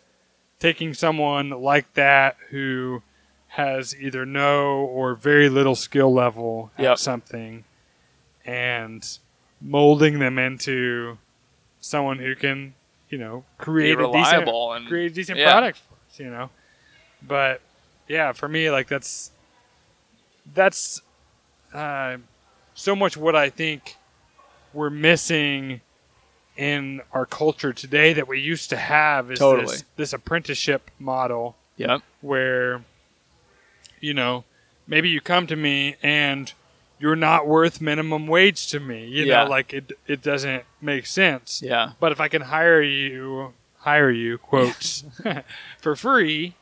taking 0.59 0.95
someone 0.95 1.51
like 1.51 1.93
that 1.95 2.37
who 2.51 3.03
has 3.49 3.95
either 4.01 4.25
no 4.25 4.77
or 4.77 5.15
very 5.15 5.49
little 5.49 5.75
skill 5.75 6.13
level 6.13 6.71
at 6.79 6.85
Yep. 6.85 6.99
something, 6.99 7.65
and 8.45 9.19
molding 9.61 10.19
them 10.19 10.39
into 10.39 11.19
someone 11.81 12.19
who 12.19 12.35
can, 12.35 12.75
you 13.11 13.19
know, 13.19 13.45
create 13.59 13.99
a 13.99 14.13
decent 14.13 14.49
and- 14.49 14.87
create 14.89 15.13
a 15.13 15.15
decent 15.15 15.39
yeah. 15.39 15.51
product 15.51 15.79
for 15.79 15.95
us. 15.95 16.19
You 16.19 16.31
know, 16.31 16.51
but 17.27 17.61
yeah, 18.09 18.33
for 18.33 18.49
me, 18.49 18.71
like 18.71 18.89
that's 18.89 19.31
that's 20.55 21.01
uh, 21.73 22.19
so 22.75 22.97
much 22.97 23.17
what 23.17 23.37
I 23.37 23.51
think 23.51 23.97
we're 24.73 24.91
missing 24.91 25.81
in 26.57 27.01
our 27.13 27.25
culture 27.25 27.73
today 27.73 28.13
that 28.13 28.29
we 28.29 28.39
used 28.41 28.69
to 28.71 28.77
have 28.77 29.31
is 29.31 29.39
Totally. 29.39 29.67
this, 29.67 29.85
this 29.97 30.13
apprenticeship 30.13 30.91
model 30.99 31.57
Yep. 31.79 32.03
where 32.21 32.83
you 34.01 34.13
know 34.13 34.45
maybe 34.87 35.09
you 35.09 35.21
come 35.21 35.47
to 35.47 35.57
me 35.57 35.97
and 36.03 36.53
you're 37.03 37.17
not 37.17 37.47
worth 37.49 37.81
minimum 37.81 38.27
wage 38.29 38.69
to 38.69 38.79
me 38.81 39.05
you 39.07 39.25
Yeah. 39.25 39.43
know 39.45 39.51
like 39.51 39.73
it 39.75 39.93
it 40.07 40.23
doesn't 40.23 40.63
make 40.81 41.05
sense 41.07 41.61
Yeah. 41.65 41.93
but 42.01 42.13
if 42.13 42.21
I 42.21 42.29
can 42.29 42.43
hire 42.43 42.81
you 42.81 43.53
hire 43.79 44.11
you 44.11 44.39
quotes 44.39 45.03
for 45.81 45.97
free 45.97 46.55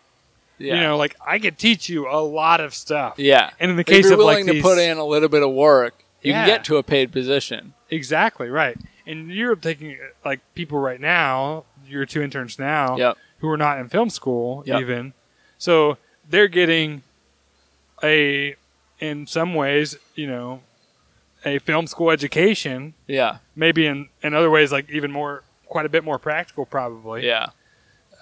Yeah. 0.58 0.74
you 0.76 0.80
know 0.80 0.96
like 0.96 1.14
I 1.24 1.38
could 1.38 1.58
teach 1.58 1.88
you 1.90 2.08
a 2.08 2.20
lot 2.40 2.60
of 2.60 2.72
stuff 2.74 3.14
Yeah. 3.18 3.50
and 3.60 3.70
in 3.72 3.76
the 3.76 3.82
If 3.82 3.86
case 3.86 4.04
you're 4.04 4.14
of 4.14 4.20
like 4.20 4.38
willing 4.44 4.56
to 4.56 4.62
put 4.62 4.78
in 4.78 4.96
a 4.96 5.04
little 5.04 5.28
bit 5.28 5.42
of 5.42 5.50
work, 5.52 5.94
you 6.22 6.32
Yeah. 6.32 6.40
can 6.40 6.46
get 6.54 6.64
to 6.64 6.76
a 6.78 6.82
paid 6.82 7.12
position. 7.12 7.74
Exactly 7.90 8.48
right. 8.48 8.76
And 9.06 9.30
you're 9.30 9.56
taking 9.56 9.98
like 10.24 10.40
people 10.54 10.78
right 10.78 11.00
now, 11.00 11.64
your 11.86 12.06
two 12.06 12.22
interns 12.22 12.58
now, 12.58 12.96
Yep. 12.96 13.16
who 13.40 13.48
are 13.48 13.56
not 13.56 13.78
in 13.78 13.88
film 13.88 14.08
school 14.10 14.62
Yep. 14.66 14.80
even. 14.80 15.12
So 15.58 15.98
they're 16.28 16.48
getting 16.60 17.02
a, 18.02 18.54
in 19.00 19.26
some 19.26 19.54
ways, 19.54 19.96
you 20.20 20.26
know, 20.26 20.60
a 21.44 21.58
film 21.58 21.86
school 21.86 22.10
education. 22.10 22.94
Yeah. 23.06 23.38
Maybe 23.56 23.86
in 23.86 24.08
in 24.22 24.34
other 24.34 24.50
ways, 24.50 24.70
like 24.72 24.90
even 24.90 25.10
more, 25.10 25.42
quite 25.66 25.86
a 25.86 25.88
bit 25.88 26.04
more 26.04 26.18
practical, 26.18 26.66
probably. 26.66 27.26
Yeah. 27.26 27.46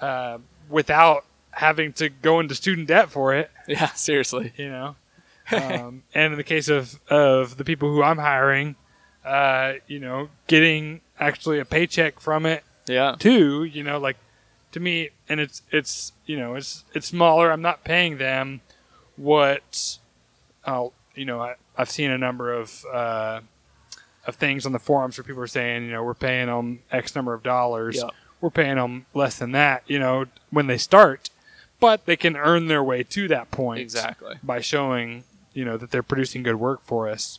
Uh, 0.01 0.39
without 0.69 1.25
having 1.51 1.93
to 1.95 2.09
go 2.09 2.39
into 2.41 2.55
student 2.55 2.87
debt 2.89 3.11
for 3.11 3.35
it. 3.35 3.51
Yeah. 3.67 3.89
Seriously. 3.95 4.53
you 4.57 4.69
know. 4.71 4.97
Um, 5.53 6.03
and 6.15 6.33
in 6.33 6.37
the 6.37 6.45
case 6.55 6.69
of 6.69 6.99
of 7.11 7.57
the 7.57 7.65
people 7.65 7.89
who 7.93 8.03
I'm 8.03 8.19
hiring, 8.19 8.77
uh, 9.25 9.75
you 9.87 9.99
know, 9.99 10.29
getting 10.47 11.01
actually 11.19 11.59
a 11.59 11.65
paycheck 11.65 12.21
from 12.21 12.47
it 12.47 12.63
Yeah. 12.87 13.17
too, 13.19 13.65
you 13.65 13.83
know, 13.83 13.99
like 13.99 14.17
to 14.73 14.81
me, 14.81 15.11
and 15.29 15.41
it's 15.41 15.63
it's 15.73 16.13
you 16.27 16.37
know 16.39 16.55
it's 16.55 16.85
it's 16.95 17.09
smaller. 17.09 17.51
I'm 17.51 17.63
not 17.63 17.83
paying 17.85 18.19
them 18.19 18.61
what, 19.17 19.99
uh, 20.65 20.89
you 21.15 21.25
know, 21.25 21.41
I, 21.41 21.55
I've 21.79 21.91
seen 21.91 22.11
a 22.11 22.19
number 22.19 22.53
of 22.53 22.85
uh, 22.93 23.41
of 24.27 24.35
things 24.37 24.67
on 24.67 24.73
the 24.73 24.79
forums 24.79 25.17
where 25.17 25.25
people 25.25 25.43
are 25.43 25.47
saying, 25.47 25.85
you 25.85 25.93
know, 25.93 26.03
we're 26.03 26.13
paying 26.15 26.49
them 26.49 26.81
X 26.91 27.15
number 27.15 27.33
of 27.33 27.43
dollars. 27.43 27.97
Yeah. 27.97 28.11
We're 28.41 28.51
paying 28.51 28.77
them 28.77 29.07
less 29.15 29.39
than 29.39 29.53
that, 29.53 29.83
you 29.87 29.99
know, 29.99 30.27
when 30.51 30.67
they 30.67 30.77
start, 30.79 31.31
but 31.81 32.05
they 32.07 32.17
can 32.17 32.37
earn 32.37 32.67
their 32.69 32.85
way 32.85 33.03
to 33.05 33.27
that 33.29 33.51
point 33.51 33.81
Exactly. 33.81 34.37
by 34.43 34.61
showing 34.61 35.25
you 35.55 35.65
know 35.65 35.77
that 35.77 35.91
they're 35.91 36.03
producing 36.03 36.43
good 36.43 36.57
work 36.57 36.83
for 36.83 37.09
us. 37.09 37.39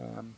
Um, 0.00 0.34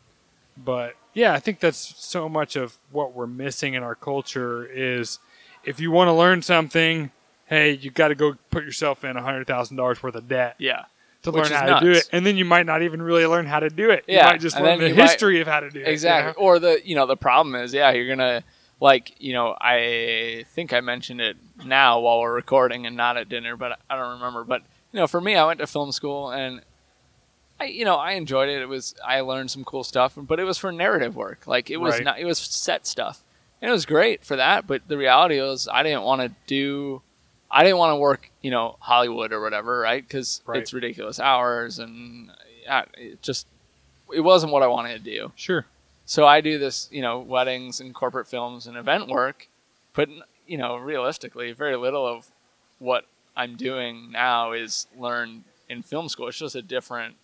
but 0.63 0.95
yeah, 1.15 1.33
I 1.33 1.39
think 1.41 1.61
that's 1.61 1.95
so 1.97 2.29
much 2.29 2.57
of 2.57 2.77
what 2.91 3.15
we're 3.15 3.27
missing 3.27 3.75
in 3.75 3.83
our 3.83 3.95
culture 3.95 4.67
is 4.67 5.19
if 5.65 5.81
you 5.81 5.91
want 5.91 6.09
to 6.09 6.13
learn 6.13 6.43
something, 6.43 7.11
hey, 7.47 7.73
you 7.73 7.91
got 7.91 8.09
to 8.09 8.15
go 8.15 8.35
put 8.51 8.65
yourself 8.65 9.05
in 9.05 9.17
a 9.17 9.23
hundred 9.23 9.47
thousand 9.47 9.77
dollars 9.77 10.03
worth 10.03 10.15
of 10.17 10.29
debt 10.29 10.57
Yeah. 10.59 10.85
To 11.25 11.31
Which 11.33 11.51
learn 11.51 11.53
how 11.69 11.79
to 11.81 11.85
do 11.85 11.91
it, 11.93 12.09
and 12.13 12.25
then 12.25 12.37
you 12.37 12.45
might 12.45 12.65
not 12.67 12.83
even 12.83 13.03
really 13.03 13.27
learn 13.27 13.47
how 13.47 13.61
to 13.61 13.69
do 13.69 13.91
it. 13.91 14.05
Yeah, 14.07 14.27
you 14.27 14.33
might 14.33 14.41
just 14.41 14.57
and 14.57 14.65
learn 14.65 14.79
the 14.79 14.89
you 14.89 14.95
might- 14.95 15.03
history 15.11 15.41
of 15.41 15.47
how 15.49 15.61
to 15.61 15.69
do 15.71 15.81
it. 15.81 15.87
you 15.87 15.93
Exactly. 15.93 16.41
know? 16.41 16.47
Or 16.49 16.59
the 16.59 16.81
you 16.85 16.95
know 16.95 17.07
the 17.07 17.17
problem 17.17 17.55
is 17.57 17.75
yeah 17.75 17.91
you're 17.93 18.09
gonna 18.09 18.43
like 18.81 19.15
you 19.21 19.33
know 19.33 19.57
I 19.61 20.45
think 20.55 20.73
I 20.73 20.81
mentioned 20.81 21.21
it 21.21 21.37
now 21.65 22.01
while 22.01 22.21
we're 22.21 22.33
recording 22.35 22.87
and 22.87 22.97
not 22.97 23.17
at 23.17 23.29
dinner 23.29 23.57
but 23.57 23.79
I 23.91 23.97
don't 23.97 24.13
remember 24.15 24.45
but 24.45 24.63
you 24.93 25.01
know 25.01 25.07
for 25.07 25.21
me 25.21 25.35
I 25.37 25.45
went 25.47 25.61
to 25.61 25.67
film 25.67 25.93
school 25.93 26.31
and 26.31 26.61
I 27.61 27.65
you 27.67 27.85
know 27.85 27.97
I 27.97 28.13
enjoyed 28.13 28.49
it 28.49 28.61
it 28.63 28.69
was 28.69 28.95
I 29.05 29.21
learned 29.21 29.51
some 29.51 29.65
cool 29.65 29.85
stuff 29.85 30.15
but 30.17 30.39
it 30.41 30.45
was 30.45 30.59
for 30.59 30.73
narrative 30.73 31.15
work 31.17 31.47
like 31.47 31.71
it 31.71 31.79
was 31.79 31.95
Right. 31.95 32.05
not 32.05 32.19
it 32.19 32.25
was 32.25 32.39
set 32.39 32.87
stuff 32.87 33.23
and 33.63 33.69
it 33.71 33.73
was 33.73 33.87
great 33.87 34.25
for 34.25 34.37
that 34.37 34.67
but 34.67 34.83
the 34.89 34.99
reality 34.99 35.41
was 35.41 35.69
I 35.73 35.83
didn't 35.83 36.03
want 36.03 36.21
to 36.23 36.33
do 36.47 37.01
I 37.57 37.63
didn't 37.63 37.79
want 37.79 37.93
to 37.93 37.97
work 37.97 38.31
you 38.43 38.51
know 38.51 38.77
Hollywood 38.81 39.33
or 39.33 39.41
whatever 39.41 39.79
right 39.81 40.03
because 40.07 40.43
Right. 40.45 40.61
it's 40.61 40.73
ridiculous 40.75 41.19
hours 41.21 41.79
and 41.79 42.31
uh, 42.69 42.83
it 42.99 43.23
just 43.23 43.47
it 44.13 44.21
wasn't 44.21 44.53
what 44.53 44.63
I 44.63 44.67
wanted 44.67 45.03
to 45.03 45.11
do. 45.11 45.33
Sure. 45.37 45.65
So 46.07 46.27
I 46.27 46.43
do 46.43 46.59
this, 46.59 46.89
you 46.93 47.01
know, 47.01 47.21
weddings 47.21 47.81
and 47.81 47.95
corporate 47.95 48.27
films 48.27 48.67
and 48.67 48.77
event 48.77 49.09
work, 49.09 49.49
but 49.95 50.11
you 50.47 50.59
know, 50.59 50.77
realistically, 50.77 51.53
very 51.53 51.77
little 51.77 52.07
of 52.07 52.27
what 52.79 53.07
I'm 53.35 53.57
doing 53.57 54.11
now 54.13 54.53
is 54.53 54.87
learned 54.99 55.45
in 55.71 55.83
film 55.83 56.09
school. 56.11 56.29
It's 56.29 56.39
just 56.39 56.55
a 56.57 56.61
different 56.63 57.15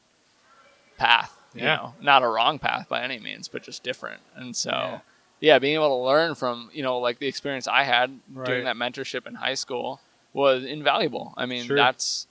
path, 0.96 1.38
you 1.54 1.62
Yeah. 1.62 1.76
know, 1.76 1.94
not 2.00 2.22
a 2.22 2.28
wrong 2.28 2.58
path 2.58 2.88
by 2.88 3.02
any 3.02 3.18
means, 3.18 3.48
but 3.48 3.62
just 3.62 3.82
different. 3.82 4.22
And 4.34 4.56
so, 4.56 4.70
Yeah. 4.70 5.00
yeah, 5.40 5.58
being 5.58 5.74
able 5.74 5.88
to 5.98 6.04
learn 6.04 6.34
from, 6.34 6.70
you 6.72 6.82
know, 6.82 6.98
like 6.98 7.18
the 7.18 7.26
experience 7.26 7.66
I 7.68 7.82
had 7.84 8.18
Right. 8.32 8.46
doing 8.46 8.64
that 8.64 8.76
mentorship 8.76 9.26
in 9.26 9.34
high 9.34 9.54
school 9.54 10.00
was 10.32 10.64
invaluable. 10.64 11.34
I 11.36 11.46
mean, 11.46 11.64
Sure. 11.64 11.76
that's, 11.76 12.26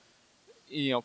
you 0.68 0.92
know, 0.92 1.04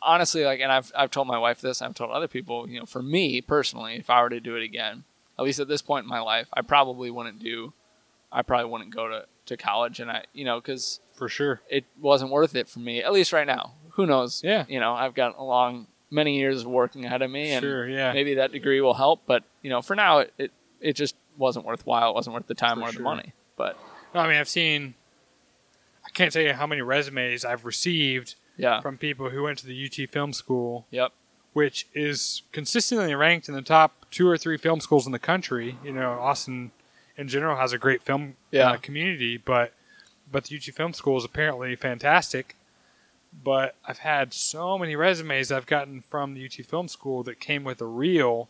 honestly, 0.00 0.44
like, 0.44 0.60
and 0.60 0.72
I've, 0.72 0.90
I've 0.94 1.10
told 1.10 1.26
my 1.28 1.38
wife 1.38 1.60
this, 1.60 1.80
I've 1.82 1.94
told 1.94 2.10
other 2.10 2.28
people, 2.28 2.68
you 2.68 2.80
know, 2.80 2.86
for 2.86 3.02
me 3.02 3.40
personally, 3.40 3.96
if 3.96 4.10
I 4.10 4.22
were 4.22 4.30
to 4.30 4.40
do 4.40 4.56
it 4.56 4.62
again, 4.62 5.04
at 5.38 5.44
least 5.44 5.60
at 5.60 5.68
this 5.68 5.82
point 5.82 6.04
in 6.04 6.08
my 6.08 6.20
life, 6.20 6.48
I 6.52 6.62
probably 6.62 7.10
wouldn't 7.10 7.38
do, 7.38 7.72
I 8.30 8.42
probably 8.42 8.70
wouldn't 8.70 8.94
go 8.94 9.08
to, 9.08 9.26
to 9.46 9.56
college. 9.56 10.00
And 10.00 10.10
I, 10.10 10.24
you 10.32 10.44
know, 10.44 10.60
cause 10.60 11.00
For 11.14 11.28
sure. 11.28 11.60
it 11.70 11.84
wasn't 12.00 12.30
worth 12.32 12.54
it 12.56 12.68
for 12.68 12.80
me, 12.80 13.02
at 13.02 13.12
least 13.12 13.32
right 13.32 13.46
now. 13.46 13.74
Who 13.92 14.06
knows? 14.06 14.42
Yeah. 14.42 14.64
You 14.68 14.80
know, 14.80 14.94
I've 14.94 15.14
got 15.14 15.36
a 15.38 15.42
long, 15.44 15.86
many 16.10 16.38
years 16.38 16.62
of 16.62 16.66
working 16.66 17.04
ahead 17.04 17.22
of 17.22 17.30
me 17.30 17.52
and 17.52 17.62
Sure. 17.62 17.88
Yeah. 17.88 18.12
maybe 18.12 18.34
that 18.34 18.52
degree 18.52 18.80
will 18.80 18.94
help. 18.94 19.22
But, 19.26 19.44
you 19.62 19.70
know, 19.70 19.80
for 19.82 19.94
now, 19.96 20.18
it, 20.18 20.32
it, 20.38 20.50
it 20.80 20.92
just 20.94 21.14
wasn't 21.36 21.64
worthwhile. 21.64 22.10
It 22.10 22.14
wasn't 22.14 22.34
worth 22.34 22.46
the 22.46 22.54
time 22.54 22.78
For 22.80 22.84
or 22.88 22.92
sure. 22.92 22.98
the 22.98 23.04
money. 23.04 23.32
But 23.56 23.78
No, 24.14 24.20
I 24.20 24.28
mean, 24.28 24.36
I've 24.36 24.48
seen. 24.48 24.94
I 26.12 26.18
can't 26.18 26.32
tell 26.32 26.42
you 26.42 26.52
how 26.52 26.66
many 26.66 26.82
resumes 26.82 27.44
I've 27.44 27.64
received 27.64 28.34
yeah. 28.56 28.80
from 28.80 28.98
people 28.98 29.30
who 29.30 29.42
went 29.44 29.58
to 29.58 29.66
the 29.66 29.84
UT 29.86 30.08
Film 30.10 30.32
School 30.32 30.86
Yep. 30.90 31.12
which 31.54 31.86
is 31.94 32.42
consistently 32.52 33.14
ranked 33.14 33.48
in 33.48 33.54
the 33.54 33.62
top 33.62 34.06
two 34.10 34.28
or 34.28 34.36
three 34.36 34.56
film 34.58 34.80
schools 34.80 35.06
in 35.06 35.12
the 35.12 35.18
country. 35.18 35.76
You 35.84 35.92
know, 35.92 36.12
Austin 36.12 36.70
in 37.16 37.28
general 37.28 37.56
has 37.56 37.72
a 37.72 37.78
great 37.78 38.02
film 38.02 38.36
Yeah. 38.50 38.72
uh, 38.72 38.76
community, 38.76 39.36
but 39.38 39.72
but 40.30 40.44
the 40.44 40.56
UT 40.56 40.62
Film 40.74 40.92
School 40.94 41.16
is 41.18 41.24
apparently 41.24 41.74
fantastic. 41.76 42.56
But 43.44 43.76
I've 43.86 43.98
had 43.98 44.34
so 44.34 44.76
many 44.78 44.94
resumes 44.96 45.50
I've 45.50 45.66
gotten 45.66 46.02
from 46.02 46.34
the 46.34 46.44
UT 46.44 46.64
Film 46.66 46.88
School 46.88 47.22
that 47.22 47.40
came 47.40 47.64
with 47.64 47.80
a 47.80 47.86
reel 47.86 48.48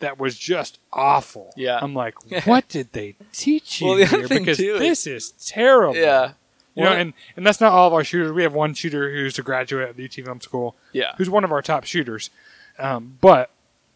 that 0.00 0.18
was 0.18 0.38
just 0.38 0.78
awful. 0.92 1.52
Yeah. 1.56 1.78
I'm 1.80 1.94
like, 1.94 2.14
what 2.46 2.68
did 2.68 2.92
they 2.92 3.16
teach 3.32 3.80
you 3.82 3.88
Well, 3.88 3.96
here? 3.98 4.28
because 4.28 4.58
is- 4.58 4.78
this 4.78 5.06
is 5.06 5.32
terrible. 5.32 5.96
Yeah. 5.96 6.32
You 6.74 6.82
know, 6.84 6.92
and, 6.92 7.12
and 7.36 7.46
that's 7.46 7.60
not 7.60 7.72
all 7.72 7.86
of 7.86 7.92
our 7.92 8.02
shooters. 8.02 8.32
We 8.32 8.42
have 8.42 8.52
one 8.54 8.74
shooter 8.74 9.12
who's 9.12 9.38
a 9.38 9.42
graduate 9.42 9.90
of 9.90 9.96
the 9.96 10.04
UT 10.06 10.12
Film 10.14 10.40
School 10.40 10.74
Yeah. 10.92 11.12
who's 11.16 11.30
one 11.30 11.44
of 11.44 11.52
our 11.52 11.62
top 11.62 11.84
shooters. 11.84 12.30
Um, 12.80 13.16
but 13.20 13.50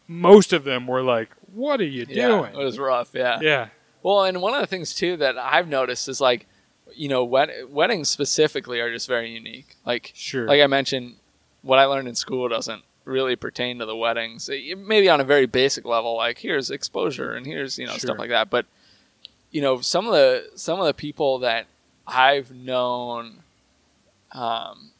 most 0.07 0.53
of 0.53 0.63
them 0.63 0.87
were 0.87 1.01
like, 1.03 1.29
"What 1.53 1.81
are 1.81 1.85
you 1.85 2.05
doing?" 2.05 2.53
It 2.53 2.57
was 2.57 2.79
rough. 2.79 3.09
Yeah. 3.13 3.39
yeah, 3.41 3.67
Well, 4.01 4.23
and 4.23 4.41
one 4.41 4.53
of 4.53 4.61
the 4.61 4.67
things 4.67 4.93
too 4.93 5.17
that 5.17 5.37
I've 5.37 5.67
noticed 5.67 6.07
is 6.07 6.21
like, 6.21 6.47
you 6.95 7.09
know, 7.09 7.23
wed- 7.25 7.65
weddings 7.69 8.09
specifically 8.09 8.79
are 8.79 8.91
just 8.91 9.07
very 9.07 9.29
unique. 9.29 9.75
Like, 9.85 10.11
Sure. 10.15 10.45
like 10.47 10.61
I 10.61 10.67
mentioned, 10.67 11.15
what 11.61 11.77
I 11.79 11.85
learned 11.85 12.07
in 12.07 12.15
school 12.15 12.47
doesn't 12.47 12.83
really 13.03 13.35
pertain 13.35 13.79
to 13.79 13.85
the 13.85 13.95
weddings. 13.95 14.47
It- 14.47 14.77
Maybe 14.77 15.09
on 15.09 15.19
a 15.19 15.25
very 15.25 15.45
basic 15.47 15.83
level, 15.83 16.15
like 16.15 16.37
here's 16.39 16.71
exposure 16.71 17.33
and 17.33 17.45
here's 17.45 17.77
you 17.77 17.85
know 17.87 17.91
Sure. 17.93 17.99
stuff 17.99 18.17
like 18.19 18.29
that. 18.29 18.49
But 18.49 18.65
you 19.51 19.61
know, 19.61 19.81
some 19.81 20.07
of 20.07 20.13
the 20.13 20.49
some 20.55 20.79
of 20.79 20.85
the 20.85 20.93
people 20.93 21.39
that 21.39 21.65
I've 22.09 22.51
known, 22.51 23.43
um, 24.31 24.91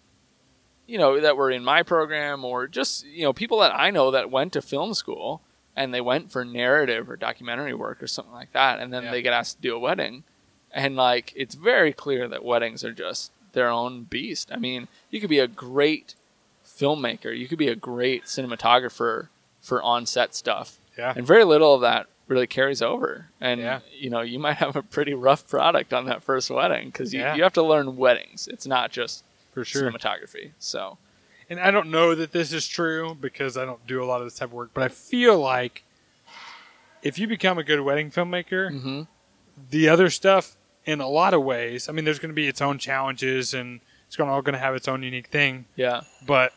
you 0.87 0.97
know, 0.97 1.19
that 1.19 1.37
were 1.37 1.51
in 1.51 1.63
my 1.63 1.83
program 1.83 2.43
or 2.45 2.67
just 2.67 3.05
you 3.05 3.23
know 3.23 3.33
people 3.33 3.59
that 3.59 3.73
I 3.75 3.89
know 3.91 4.11
that 4.11 4.31
went 4.31 4.53
to 4.53 4.61
film 4.61 4.93
school 4.93 5.41
and 5.75 5.93
they 5.93 6.01
went 6.01 6.31
for 6.31 6.43
narrative 6.43 7.09
or 7.09 7.15
documentary 7.15 7.73
work 7.73 8.01
or 8.03 8.07
something 8.07 8.33
like 8.33 8.51
that, 8.53 8.79
and 8.79 8.91
then 8.91 9.03
Yeah. 9.03 9.11
they 9.11 9.21
get 9.21 9.33
asked 9.33 9.57
to 9.57 9.61
do 9.61 9.75
a 9.75 9.79
wedding, 9.79 10.23
and 10.71 10.95
like 10.95 11.31
it's 11.35 11.55
very 11.55 11.93
clear 11.93 12.27
that 12.27 12.43
weddings 12.43 12.83
are 12.83 12.91
just 12.93 13.31
their 13.53 13.69
own 13.69 14.03
beast. 14.03 14.51
I 14.51 14.57
mean, 14.57 14.87
you 15.09 15.19
could 15.21 15.29
be 15.29 15.39
a 15.39 15.47
great 15.47 16.15
filmmaker, 16.65 17.35
you 17.37 17.47
could 17.47 17.57
be 17.59 17.67
a 17.67 17.75
great 17.75 18.25
cinematographer 18.25 19.27
for 19.61 19.81
on-set 19.83 20.33
stuff, 20.35 20.77
yeah. 20.97 21.13
and 21.15 21.25
very 21.25 21.43
little 21.43 21.73
of 21.73 21.81
that 21.81 22.07
really 22.29 22.47
carries 22.47 22.81
over. 22.81 23.25
And 23.41 23.59
Yeah. 23.59 23.79
you 23.91 24.09
know, 24.09 24.21
you 24.21 24.39
might 24.39 24.57
have 24.57 24.75
a 24.77 24.81
pretty 24.83 25.13
rough 25.13 25.45
product 25.49 25.93
on 25.93 26.05
that 26.05 26.23
first 26.23 26.49
wedding 26.49 26.87
because 26.89 27.13
you, 27.13 27.19
Yeah. 27.19 27.35
you 27.35 27.43
have 27.43 27.53
to 27.53 27.63
learn 27.63 27.97
weddings. 27.97 28.47
It's 28.47 28.65
not 28.65 28.91
just 28.91 29.25
For 29.53 29.65
sure. 29.65 29.91
cinematography. 29.91 30.51
So 30.59 30.97
and 31.49 31.59
I 31.59 31.71
don't 31.71 31.89
know 31.89 32.13
that 32.15 32.31
this 32.31 32.53
is 32.53 32.67
true 32.67 33.15
because 33.19 33.57
I 33.57 33.65
don't 33.65 33.85
do 33.87 34.01
a 34.01 34.05
lot 34.05 34.21
of 34.21 34.27
this 34.27 34.35
type 34.35 34.49
of 34.49 34.53
work, 34.53 34.69
but 34.73 34.83
I 34.83 34.87
feel 34.87 35.37
like 35.39 35.83
if 37.01 37.17
you 37.17 37.27
become 37.27 37.57
a 37.57 37.63
good 37.63 37.81
wedding 37.81 38.11
filmmaker, 38.11 38.69
mhm. 38.71 39.07
the 39.71 39.89
other 39.89 40.09
stuff, 40.09 40.55
in 40.85 41.01
a 41.01 41.07
lot 41.07 41.33
of 41.33 41.43
ways, 41.43 41.89
I 41.89 41.91
mean, 41.91 42.05
there's 42.05 42.19
going 42.19 42.29
to 42.29 42.35
be 42.35 42.47
its 42.47 42.61
own 42.61 42.77
challenges 42.77 43.53
and 43.53 43.79
it's 44.07 44.15
going 44.15 44.29
all 44.29 44.41
going 44.41 44.53
to 44.53 44.59
have 44.59 44.75
its 44.75 44.87
own 44.87 45.01
unique 45.03 45.27
thing, 45.27 45.65
yeah, 45.75 46.01
but 46.25 46.53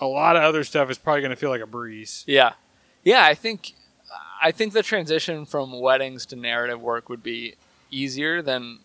a 0.00 0.06
lot 0.06 0.36
of 0.36 0.42
other 0.42 0.64
stuff 0.64 0.90
is 0.90 0.96
probably 0.98 1.20
going 1.22 1.30
to 1.30 1.36
feel 1.36 1.50
like 1.50 1.60
a 1.62 1.66
breeze. 1.66 2.24
yeah, 2.26 2.52
yeah. 3.02 3.24
I 3.24 3.34
think 3.34 3.72
I 4.44 4.52
think 4.52 4.72
the 4.74 4.82
transition 4.82 5.46
from 5.46 5.80
weddings 5.80 6.26
to 6.26 6.36
narrative 6.36 6.80
work 6.80 7.08
would 7.08 7.22
be 7.22 7.54
easier 7.90 8.42
than 8.42 8.78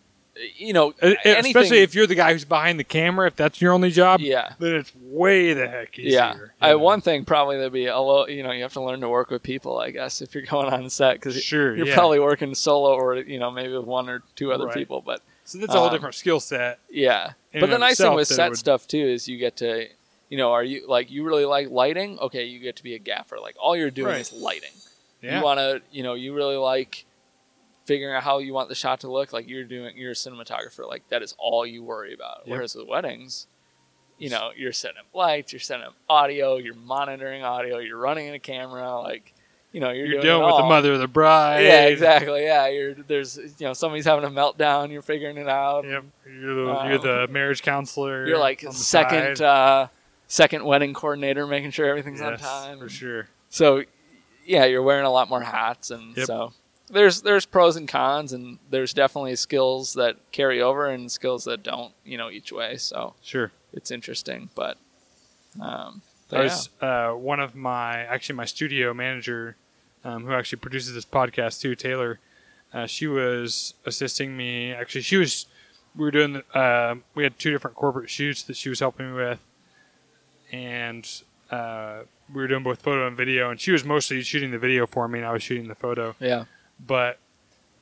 you 0.55 0.71
know 0.71 0.93
Uh. 1.01 1.15
Especially 1.25 1.79
if 1.79 1.93
you're 1.93 2.07
the 2.07 2.15
guy 2.15 2.31
who's 2.31 2.45
behind 2.45 2.79
the 2.79 2.83
camera, 2.85 3.27
if 3.27 3.35
that's 3.35 3.59
your 3.61 3.73
only 3.73 3.91
job, 3.91 4.21
yeah. 4.21 4.53
then 4.57 4.75
it's 4.75 4.93
way 4.95 5.53
the 5.53 5.67
heck 5.67 5.99
easier. 5.99 6.11
Yeah, 6.11 6.35
I, 6.61 6.69
know? 6.69 6.77
one 6.79 7.01
thing 7.01 7.25
probably 7.25 7.57
that'd 7.57 7.73
be 7.73 7.87
a 7.87 7.99
little, 7.99 8.29
you 8.29 8.41
know, 8.43 8.51
you 8.51 8.61
have 8.63 8.71
to 8.73 8.81
learn 8.81 9.01
to 9.01 9.09
work 9.09 9.29
with 9.31 9.43
people, 9.43 9.79
I 9.79 9.91
guess, 9.91 10.21
if 10.21 10.33
you're 10.33 10.45
going 10.45 10.71
on 10.71 10.89
set 10.89 11.15
because 11.15 11.35
Sure, 11.43 11.75
you're 11.75 11.87
yeah. 11.87 11.93
probably 11.93 12.19
working 12.19 12.55
solo 12.55 12.93
or 12.93 13.15
you 13.17 13.37
know 13.39 13.51
maybe 13.51 13.73
with 13.75 13.85
one 13.85 14.07
or 14.09 14.23
two 14.37 14.53
other 14.53 14.65
Right. 14.67 14.75
people. 14.75 15.01
But 15.01 15.21
So 15.43 15.57
that's 15.57 15.73
a 15.73 15.77
whole 15.77 15.87
um, 15.87 15.93
different 15.93 16.15
skill 16.15 16.39
set. 16.39 16.79
yeah, 16.89 17.33
but 17.53 17.69
the 17.69 17.77
nice 17.77 17.97
thing 17.97 18.13
with 18.13 18.27
set 18.29 18.49
would- 18.51 18.57
stuff 18.57 18.87
too 18.87 18.97
is 19.15 19.27
you 19.27 19.37
get 19.37 19.57
to, 19.57 19.87
you 20.29 20.37
know, 20.37 20.53
are 20.53 20.63
you 20.63 20.87
like 20.87 21.11
you 21.11 21.25
really 21.25 21.45
like 21.45 21.69
lighting? 21.69 22.17
Okay, 22.19 22.45
you 22.45 22.59
get 22.59 22.77
to 22.77 22.83
be 22.83 22.95
a 22.95 22.99
gaffer. 22.99 23.37
Like 23.41 23.55
all 23.59 23.75
you're 23.75 23.91
doing 23.91 24.13
Right. 24.13 24.21
is 24.21 24.31
lighting. 24.31 24.69
Yeah. 25.21 25.39
You 25.39 25.43
want 25.43 25.59
to, 25.59 25.81
you 25.91 26.03
know, 26.03 26.13
you 26.13 26.33
really 26.33 26.55
like 26.55 27.05
figuring 27.85 28.15
out 28.15 28.23
how 28.23 28.37
you 28.37 28.53
want 28.53 28.69
the 28.69 28.75
shot 28.75 29.01
to 29.01 29.11
look. 29.11 29.33
Like 29.33 29.47
you're 29.49 29.63
doing, 29.63 29.97
you're 29.97 30.11
a 30.11 30.15
cinematographer. 30.15 30.87
Like 30.87 31.07
that 31.09 31.21
is 31.21 31.35
all 31.37 31.65
you 31.65 31.83
worry 31.83 32.13
about. 32.13 32.41
Yep. 32.45 32.53
Whereas 32.55 32.75
with 32.75 32.87
weddings, 32.87 33.47
you 34.17 34.29
know, 34.29 34.51
you're 34.55 34.71
setting 34.73 34.97
up 34.99 35.07
lights, 35.13 35.51
you're 35.53 35.59
setting 35.59 35.85
up 35.85 35.95
audio, 36.09 36.57
you're 36.57 36.75
monitoring 36.75 37.43
audio, 37.43 37.79
you're 37.79 37.97
running 37.97 38.29
a 38.29 38.39
camera. 38.39 38.99
Like, 38.99 39.33
you 39.71 39.79
know, 39.79 39.91
you're, 39.91 40.05
you're 40.05 40.21
doing 40.21 40.23
dealing 40.23 40.43
it 40.43 40.45
with 40.47 40.57
the 40.57 40.63
mother 40.67 40.93
of 40.93 40.99
the 40.99 41.07
bride. 41.07 41.63
Yeah, 41.63 41.85
exactly. 41.85 42.43
Yeah, 42.43 42.67
you're 42.67 42.93
there's 42.95 43.37
you 43.37 43.51
know 43.61 43.73
somebody's 43.73 44.05
having 44.05 44.25
a 44.25 44.29
meltdown. 44.29 44.91
You're 44.91 45.01
figuring 45.01 45.37
it 45.37 45.47
out. 45.47 45.85
Yep. 45.85 46.05
You're 46.27 46.55
the, 46.55 46.83
you're 46.87 46.97
the 46.97 47.27
marriage 47.31 47.61
counselor. 47.61 48.27
You're 48.27 48.39
like 48.39 48.65
second 48.71 49.41
uh, 49.41 49.87
second 50.27 50.65
wedding 50.65 50.93
coordinator, 50.93 51.45
making 51.45 51.71
sure 51.71 51.87
everything's 51.87 52.21
on 52.21 52.37
time. 52.37 52.79
for 52.79 52.89
sure. 52.89 53.27
So 53.49 53.83
yeah, 54.49 54.65
you're 54.65 54.81
wearing 54.83 55.05
a 55.05 55.11
lot 55.11 55.29
more 55.29 55.41
hats, 55.41 55.91
and 55.91 56.17
Yep. 56.17 56.25
so 56.27 56.53
there's 56.89 57.21
there's 57.21 57.45
pros 57.45 57.75
and 57.75 57.87
cons, 57.87 58.33
and 58.33 58.57
there's 58.71 58.93
definitely 58.93 59.35
skills 59.35 59.93
that 59.93 60.17
carry 60.31 60.59
over 60.61 60.87
and 60.87 61.11
skills 61.11 61.43
that 61.45 61.61
don't, 61.63 61.93
you 62.03 62.17
know, 62.17 62.29
each 62.31 62.51
way. 62.51 62.77
So 62.77 63.13
Sure. 63.21 63.51
it's 63.73 63.91
interesting, 63.91 64.49
but 64.55 64.77
um, 65.61 66.01
was 66.31 66.69
uh, 66.81 67.11
one 67.11 67.39
of 67.39 67.53
my 67.55 67.99
actually 68.05 68.35
my 68.35 68.45
studio 68.45 68.93
manager, 68.93 69.55
um, 70.03 70.25
who 70.25 70.33
actually 70.33 70.59
produces 70.59 70.93
this 70.95 71.05
podcast 71.05 71.61
too, 71.61 71.75
Taylor. 71.75 72.19
Uh, 72.73 72.85
she 72.87 73.05
was 73.07 73.73
assisting 73.85 74.35
me. 74.35 74.73
Actually, 74.73 75.01
she 75.01 75.17
was. 75.17 75.45
We 75.95 76.05
were 76.05 76.11
doing. 76.11 76.41
Uh, 76.53 76.95
we 77.15 77.23
had 77.23 77.37
two 77.39 77.51
different 77.51 77.75
corporate 77.75 78.09
shoots 78.09 78.41
that 78.43 78.55
she 78.57 78.69
was 78.69 78.79
helping 78.79 79.09
me 79.11 79.13
with, 79.15 79.39
and 80.51 81.21
uh, 81.51 82.01
we 82.33 82.41
were 82.41 82.47
doing 82.47 82.63
both 82.63 82.81
photo 82.81 83.07
and 83.07 83.17
video. 83.17 83.49
And 83.49 83.59
she 83.59 83.71
was 83.71 83.83
mostly 83.83 84.21
shooting 84.23 84.51
the 84.51 84.59
video 84.59 84.85
for 84.85 85.07
me, 85.07 85.19
and 85.19 85.27
I 85.27 85.31
was 85.33 85.43
shooting 85.43 85.67
the 85.67 85.75
photo. 85.75 86.15
yeah, 86.19 86.45
But 86.85 87.17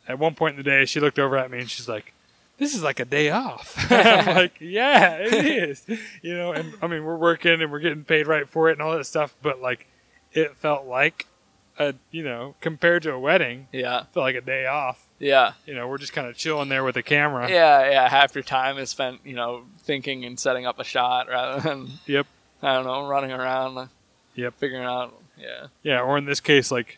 at 0.07 0.17
one 0.19 0.35
point 0.35 0.53
in 0.53 0.57
the 0.57 0.69
day, 0.69 0.85
she 0.85 0.99
looked 0.99 1.19
over 1.19 1.37
at 1.37 1.51
me 1.51 1.59
and 1.59 1.69
she's 1.69 1.87
like, 1.89 2.13
"This 2.57 2.73
is 2.73 2.81
like 2.81 2.99
a 2.99 3.05
day 3.05 3.29
off." 3.29 3.75
I'm 3.91 4.25
like, 4.35 4.55
"Yeah, 4.61 5.17
it 5.17 5.33
is." 5.69 5.85
You 6.21 6.35
know, 6.37 6.53
and 6.53 6.73
I 6.81 6.87
mean, 6.87 7.03
we're 7.03 7.17
working 7.17 7.61
and 7.61 7.71
we're 7.71 7.79
getting 7.79 8.03
paid 8.05 8.25
right 8.27 8.47
for 8.47 8.69
it 8.69 8.73
and 8.73 8.81
all 8.81 8.95
that 8.97 9.03
stuff. 9.05 9.35
But 9.41 9.61
like, 9.61 9.85
it 10.31 10.55
felt 10.55 10.85
like 10.85 11.25
a 11.79 11.93
you 12.09 12.23
know 12.23 12.55
compared 12.61 13.03
to 13.03 13.11
a 13.13 13.19
wedding, 13.19 13.67
yeah, 13.73 13.99
it 14.01 14.07
felt 14.13 14.23
like 14.23 14.35
a 14.35 14.41
day 14.41 14.65
off. 14.65 15.05
yeah. 15.19 15.51
You 15.65 15.75
know, 15.75 15.87
we're 15.89 15.97
just 15.97 16.13
kind 16.13 16.27
of 16.27 16.37
chilling 16.37 16.69
there 16.69 16.83
with 16.85 16.95
the 16.95 17.03
camera. 17.03 17.49
Yeah, 17.49 17.89
yeah. 17.91 18.07
Half 18.09 18.33
your 18.33 18.43
time 18.45 18.77
is 18.77 18.89
spent, 18.89 19.19
you 19.25 19.35
know, 19.35 19.63
thinking 19.79 20.23
and 20.25 20.39
setting 20.39 20.65
up 20.65 20.79
a 20.79 20.83
shot 20.85 21.27
rather 21.27 21.59
than 21.61 21.89
Yep. 22.05 22.25
I 22.61 22.73
don't 22.75 22.85
know, 22.85 23.07
running 23.07 23.31
around, 23.31 23.77
uh, 23.77 23.87
Yep. 24.35 24.55
figuring 24.57 24.83
out. 24.83 25.13
Yeah, 25.37 25.67
Yeah. 25.83 26.01
Or 26.01 26.17
in 26.17 26.25
this 26.25 26.39
case, 26.39 26.71
like 26.71 26.97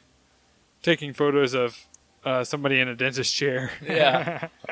taking 0.81 1.13
photos 1.13 1.53
of 1.53 1.85
uh, 2.25 2.43
somebody 2.43 2.79
in 2.79 2.87
a 2.87 2.95
dentist 2.95 3.33
chair. 3.35 3.71
Yeah. 3.85 4.47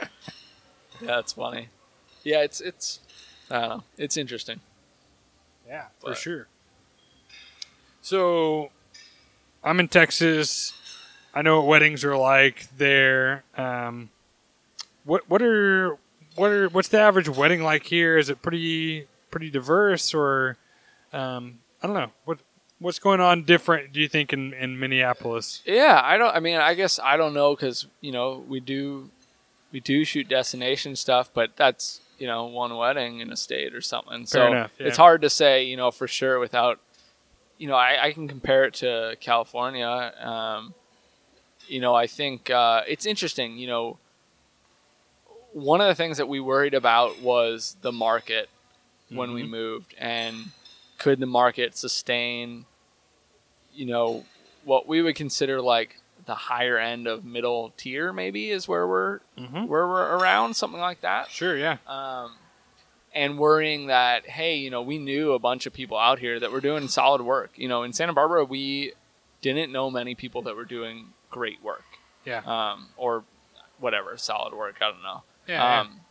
yeah, 1.01 1.19
it's 1.19 1.33
funny. 1.33 1.69
Yeah, 2.23 2.41
it's 2.43 2.59
it's 2.61 2.99
I 3.49 3.59
don't 3.61 3.69
know, 3.69 3.83
it's 3.97 4.17
interesting. 4.17 4.59
Yeah, 5.67 5.85
for 5.99 6.15
sure. 6.15 6.47
So, 8.01 8.71
I'm 9.63 9.79
in 9.79 9.87
Texas. 9.89 10.73
I 11.33 11.41
know 11.41 11.57
what 11.59 11.67
weddings 11.67 12.03
are 12.05 12.15
like 12.17 12.67
there. 12.77 13.43
Um, 13.57 14.09
what 15.03 15.29
what 15.29 15.41
are 15.41 15.97
what 16.35 16.51
are 16.51 16.69
what's 16.69 16.87
the 16.89 16.99
average 16.99 17.29
wedding 17.29 17.63
like 17.63 17.83
here? 17.83 18.17
Is 18.17 18.29
it 18.29 18.41
pretty 18.41 19.07
pretty 19.29 19.49
diverse, 19.49 20.13
or 20.13 20.57
um, 21.13 21.59
I 21.81 21.87
don't 21.87 21.95
know 21.95 22.11
what 22.25 22.39
what's 22.79 22.99
going 22.99 23.19
on 23.19 23.43
different? 23.43 23.93
Do 23.93 23.99
you 23.99 24.07
think 24.07 24.33
in 24.33 24.53
in 24.53 24.79
Minneapolis? 24.79 25.61
Yeah, 25.65 26.01
I 26.03 26.17
don't. 26.17 26.35
I 26.35 26.39
mean, 26.39 26.57
I 26.57 26.73
guess 26.73 26.99
I 27.03 27.17
don't 27.17 27.33
know 27.33 27.55
because 27.55 27.87
you 28.01 28.11
know 28.11 28.43
we 28.47 28.59
do 28.59 29.09
we 29.71 29.79
do 29.79 30.03
shoot 30.05 30.27
destination 30.27 30.95
stuff, 30.95 31.29
but 31.33 31.55
that's 31.55 32.01
you 32.17 32.27
know 32.27 32.45
one 32.45 32.75
wedding 32.75 33.19
in 33.19 33.31
a 33.31 33.37
state 33.37 33.73
or 33.73 33.81
something. 33.81 34.25
so 34.25 34.47
enough, 34.47 34.71
yeah. 34.79 34.87
it's 34.87 34.97
hard 34.97 35.21
to 35.21 35.29
say 35.29 35.63
you 35.63 35.77
know 35.77 35.91
for 35.91 36.07
sure 36.07 36.39
without 36.39 36.79
you 37.57 37.67
know 37.67 37.75
I, 37.75 38.05
I 38.05 38.11
can 38.11 38.27
compare 38.27 38.63
it 38.65 38.75
to 38.75 39.15
California. 39.19 40.13
Um, 40.19 40.73
you 41.67 41.81
know, 41.81 41.93
I 41.93 42.07
think 42.07 42.49
uh, 42.49 42.83
it's 42.87 43.05
interesting. 43.05 43.57
You 43.57 43.67
know, 43.67 43.97
one 45.53 45.81
of 45.81 45.87
the 45.87 45.95
things 45.95 46.17
that 46.17 46.27
we 46.27 46.39
worried 46.39 46.73
about 46.73 47.21
was 47.21 47.75
the 47.81 47.91
market 47.91 48.49
when 49.09 49.33
we 49.33 49.43
moved, 49.43 49.93
and 49.97 50.35
could 50.97 51.19
the 51.19 51.25
market 51.27 51.77
sustain, 51.77 52.65
you 53.73 53.85
know, 53.85 54.25
what 54.63 54.87
we 54.87 55.01
would 55.01 55.15
consider 55.15 55.61
like 55.61 55.97
the 56.25 56.35
higher 56.35 56.77
end 56.77 57.07
of 57.07 57.23
middle 57.23 57.73
tier, 57.77 58.11
maybe 58.11 58.49
is 58.49 58.67
where 58.67 58.87
we're 58.87 59.19
Mm-hmm. 59.37 59.67
where 59.67 59.87
we're 59.87 60.17
around 60.17 60.55
something 60.55 60.79
like 60.79 61.01
that. 61.01 61.29
Sure, 61.29 61.55
yeah, 61.57 61.77
Um, 61.87 62.33
and 63.13 63.37
worrying 63.39 63.87
that 63.87 64.27
hey, 64.27 64.57
you 64.57 64.69
know, 64.69 64.81
we 64.81 64.97
knew 64.97 65.33
a 65.33 65.39
bunch 65.39 65.65
of 65.65 65.73
people 65.73 65.97
out 65.97 66.19
here 66.19 66.39
that 66.39 66.51
were 66.51 66.59
doing 66.61 66.87
solid 66.87 67.21
work. 67.21 67.51
You 67.55 67.67
know, 67.67 67.83
in 67.83 67.93
Santa 67.93 68.13
Barbara, 68.13 68.43
we 68.43 68.93
didn't 69.41 69.71
know 69.71 69.89
many 69.91 70.15
people 70.15 70.41
that 70.43 70.55
were 70.55 70.65
doing 70.65 71.13
great 71.29 71.61
work, 71.63 71.85
yeah, 72.25 72.41
um, 72.45 72.87
or 72.97 73.23
whatever 73.79 74.17
solid 74.17 74.53
work. 74.53 74.75
I 74.81 74.89
don't 74.91 75.03
know. 75.03 75.23
yeah. 75.47 75.81
Um, 75.81 76.01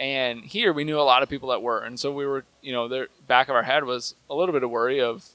and 0.00 0.42
here 0.42 0.72
we 0.72 0.84
knew 0.84 0.98
a 0.98 1.02
lot 1.02 1.22
of 1.22 1.28
people 1.28 1.50
that 1.50 1.60
were, 1.62 1.80
and 1.80 2.00
so 2.00 2.10
we 2.10 2.26
were, 2.26 2.44
you 2.62 2.72
know, 2.72 2.88
the 2.88 3.08
back 3.28 3.50
of 3.50 3.54
our 3.54 3.62
head 3.62 3.84
was 3.84 4.14
a 4.30 4.34
little 4.34 4.54
bit 4.54 4.62
of 4.62 4.70
worry 4.70 4.98
of, 5.00 5.28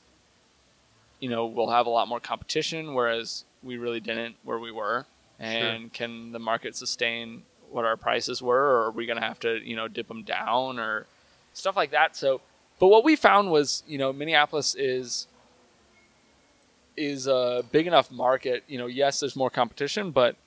you 1.20 1.30
know, 1.30 1.45
we'll 1.45 1.70
have 1.70 1.86
a 1.86 1.89
lot 1.91 2.07
more 2.07 2.20
competition, 2.20 2.95
whereas 2.95 3.45
we 3.61 3.78
really 3.78 3.99
didn't 3.99 4.36
where 4.43 4.57
we 4.57 4.72
were. 4.72 5.05
And 5.39 5.93
can 5.93 6.32
the 6.32 6.39
market 6.39 6.76
sustain 6.76 7.43
what 7.70 7.86
our 7.86 7.95
prices 7.95 8.41
were, 8.41 8.57
or 8.57 8.86
are 8.86 8.91
we 8.91 9.05
going 9.05 9.20
to 9.20 9.26
have 9.26 9.39
to, 9.41 9.59
you 9.63 9.76
know, 9.76 9.88
dip 9.88 10.07
them 10.07 10.24
down 10.24 10.80
or 10.80 11.05
stuff 11.53 11.76
like 11.76 11.91
that? 11.91 12.16
So, 12.16 12.41
but 12.80 12.88
what 12.88 13.03
we 13.03 13.16
found 13.16 13.51
was, 13.51 13.84
you 13.88 13.99
know, 13.99 14.11
Minneapolis 14.11 14.74
is 14.76 15.28
is 16.97 17.28
a 17.28 17.63
big 17.72 17.86
enough 17.86 18.09
market. 18.09 18.63
You 18.68 18.80
know, 18.80 18.88
yes, 18.88 19.20
there's 19.20 19.36
more 19.36 19.49
competition, 19.49 20.11
but 20.11 20.38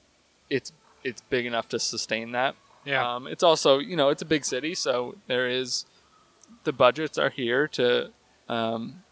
it's 0.51 0.73
it's 1.05 1.21
big 1.21 1.47
enough 1.47 1.69
to 1.69 1.79
sustain 1.79 2.33
that. 2.33 2.57
Yeah. 2.85 3.15
Um, 3.15 3.27
it's 3.27 3.43
also, 3.43 3.79
you 3.79 3.97
know, 3.97 4.09
it's 4.09 4.23
a 4.23 4.27
big 4.27 4.45
city, 4.45 4.75
so 4.75 5.17
there 5.27 5.49
is 5.49 5.85
the 6.65 6.73
budgets 6.73 7.19
are 7.19 7.31
here 7.31 7.69
to 7.69 8.11
um, 8.49 9.03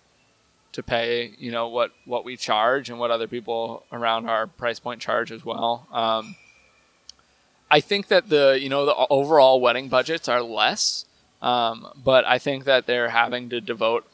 to 0.73 0.83
pay, 0.83 1.33
you 1.39 1.51
know, 1.51 1.69
what 1.69 1.93
what 2.05 2.25
we 2.25 2.37
charge 2.37 2.91
and 2.91 2.99
what 2.99 3.11
other 3.11 3.27
people 3.27 3.85
around 3.93 4.29
our 4.29 4.47
price 4.47 4.79
point 4.79 5.01
charge 5.01 5.33
as 5.33 5.45
well. 5.45 5.87
Um, 5.93 6.37
I 7.71 7.81
think 7.81 8.09
that 8.09 8.29
the 8.29 8.59
you 8.61 8.69
know 8.69 8.87
the 8.87 8.95
overall 9.11 9.61
wedding 9.61 9.89
budgets 9.89 10.29
are 10.29 10.43
less, 10.43 11.05
um, 11.43 11.89
but 12.03 12.25
I 12.25 12.39
think 12.39 12.65
that 12.65 12.87
they're 12.87 13.11
having 13.11 13.49
to 13.51 13.61
devote 13.61 14.07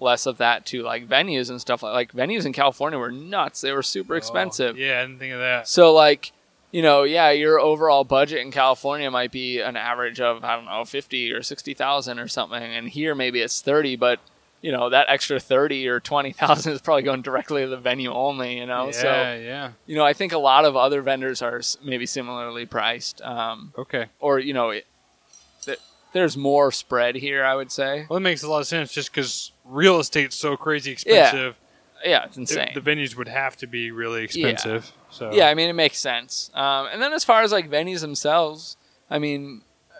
less 0.00 0.26
of 0.26 0.38
that 0.38 0.66
to 0.66 0.82
like 0.82 1.08
venues 1.08 1.50
and 1.50 1.60
stuff 1.60 1.82
like 1.82 1.94
like 1.94 2.12
venues 2.12 2.44
in 2.44 2.52
California 2.52 2.98
were 2.98 3.12
nuts. 3.12 3.60
They 3.60 3.72
were 3.72 3.82
super 3.82 4.16
expensive. 4.16 4.76
Oh, 4.76 4.78
yeah, 4.78 4.98
I 4.98 5.02
didn't 5.02 5.18
think 5.18 5.32
of 5.32 5.40
that. 5.40 5.68
So 5.68 5.92
like, 5.94 6.32
you 6.74 6.82
know, 6.82 7.04
yeah, 7.04 7.30
your 7.30 7.60
overall 7.60 8.02
budget 8.02 8.40
in 8.40 8.50
California 8.50 9.08
might 9.08 9.30
be 9.30 9.60
an 9.60 9.76
average 9.76 10.20
of 10.20 10.42
I 10.42 10.56
don't 10.56 10.64
know, 10.64 10.84
fifty 10.84 11.30
or 11.30 11.40
sixty 11.40 11.72
thousand 11.72 12.18
or 12.18 12.26
something, 12.26 12.60
and 12.60 12.88
here 12.88 13.14
maybe 13.14 13.40
it's 13.40 13.60
thirty, 13.60 13.94
but 13.94 14.18
you 14.60 14.72
know 14.72 14.90
that 14.90 15.06
extra 15.08 15.38
thirty 15.38 15.86
or 15.86 16.00
twenty 16.00 16.32
thousand 16.32 16.72
is 16.74 16.80
probably 16.80 17.04
going 17.04 17.22
directly 17.22 17.62
to 17.62 17.68
the 17.68 17.76
venue 17.76 18.12
only. 18.12 18.58
You 18.58 18.66
know, 18.66 18.86
yeah, 18.86 18.90
so 18.90 19.06
yeah. 19.06 19.70
you 19.86 19.94
know 19.94 20.04
I 20.04 20.14
think 20.14 20.32
a 20.32 20.38
lot 20.38 20.64
of 20.64 20.74
other 20.74 21.00
vendors 21.00 21.42
are 21.42 21.60
maybe 21.84 22.06
similarly 22.06 22.66
priced, 22.66 23.22
um, 23.22 23.72
Okay. 23.78 24.06
or 24.18 24.40
you 24.40 24.52
know, 24.52 24.70
it, 24.70 24.84
th- 25.62 25.78
there's 26.12 26.36
more 26.36 26.72
spread 26.72 27.14
here. 27.14 27.44
I 27.44 27.54
would 27.54 27.70
say, 27.70 28.06
Well, 28.10 28.18
that 28.18 28.24
makes 28.24 28.42
a 28.42 28.50
lot 28.50 28.58
of 28.58 28.66
sense 28.66 28.90
just 28.90 29.12
because 29.12 29.52
real 29.64 30.00
estate's 30.00 30.34
so 30.34 30.56
crazy 30.56 30.90
expensive. 30.90 31.54
yeah, 32.04 32.24
it's 32.24 32.34
the- 32.34 32.40
insane. 32.40 32.72
The, 32.74 32.80
venues 32.80 33.16
would 33.16 33.28
have 33.28 33.56
to 33.58 33.68
be 33.68 33.92
really 33.92 34.24
expensive. 34.24 34.90
So 35.14 35.32
Yeah, 35.32 35.48
I 35.48 35.54
mean 35.54 35.70
it 35.70 35.74
makes 35.74 35.98
sense. 35.98 36.50
Um, 36.54 36.88
and 36.92 37.00
then 37.00 37.12
as 37.12 37.24
far 37.24 37.42
as 37.42 37.52
like 37.52 37.70
venues 37.70 38.00
themselves, 38.00 38.76
I 39.08 39.18
mean, 39.20 39.62
uh, 39.90 39.94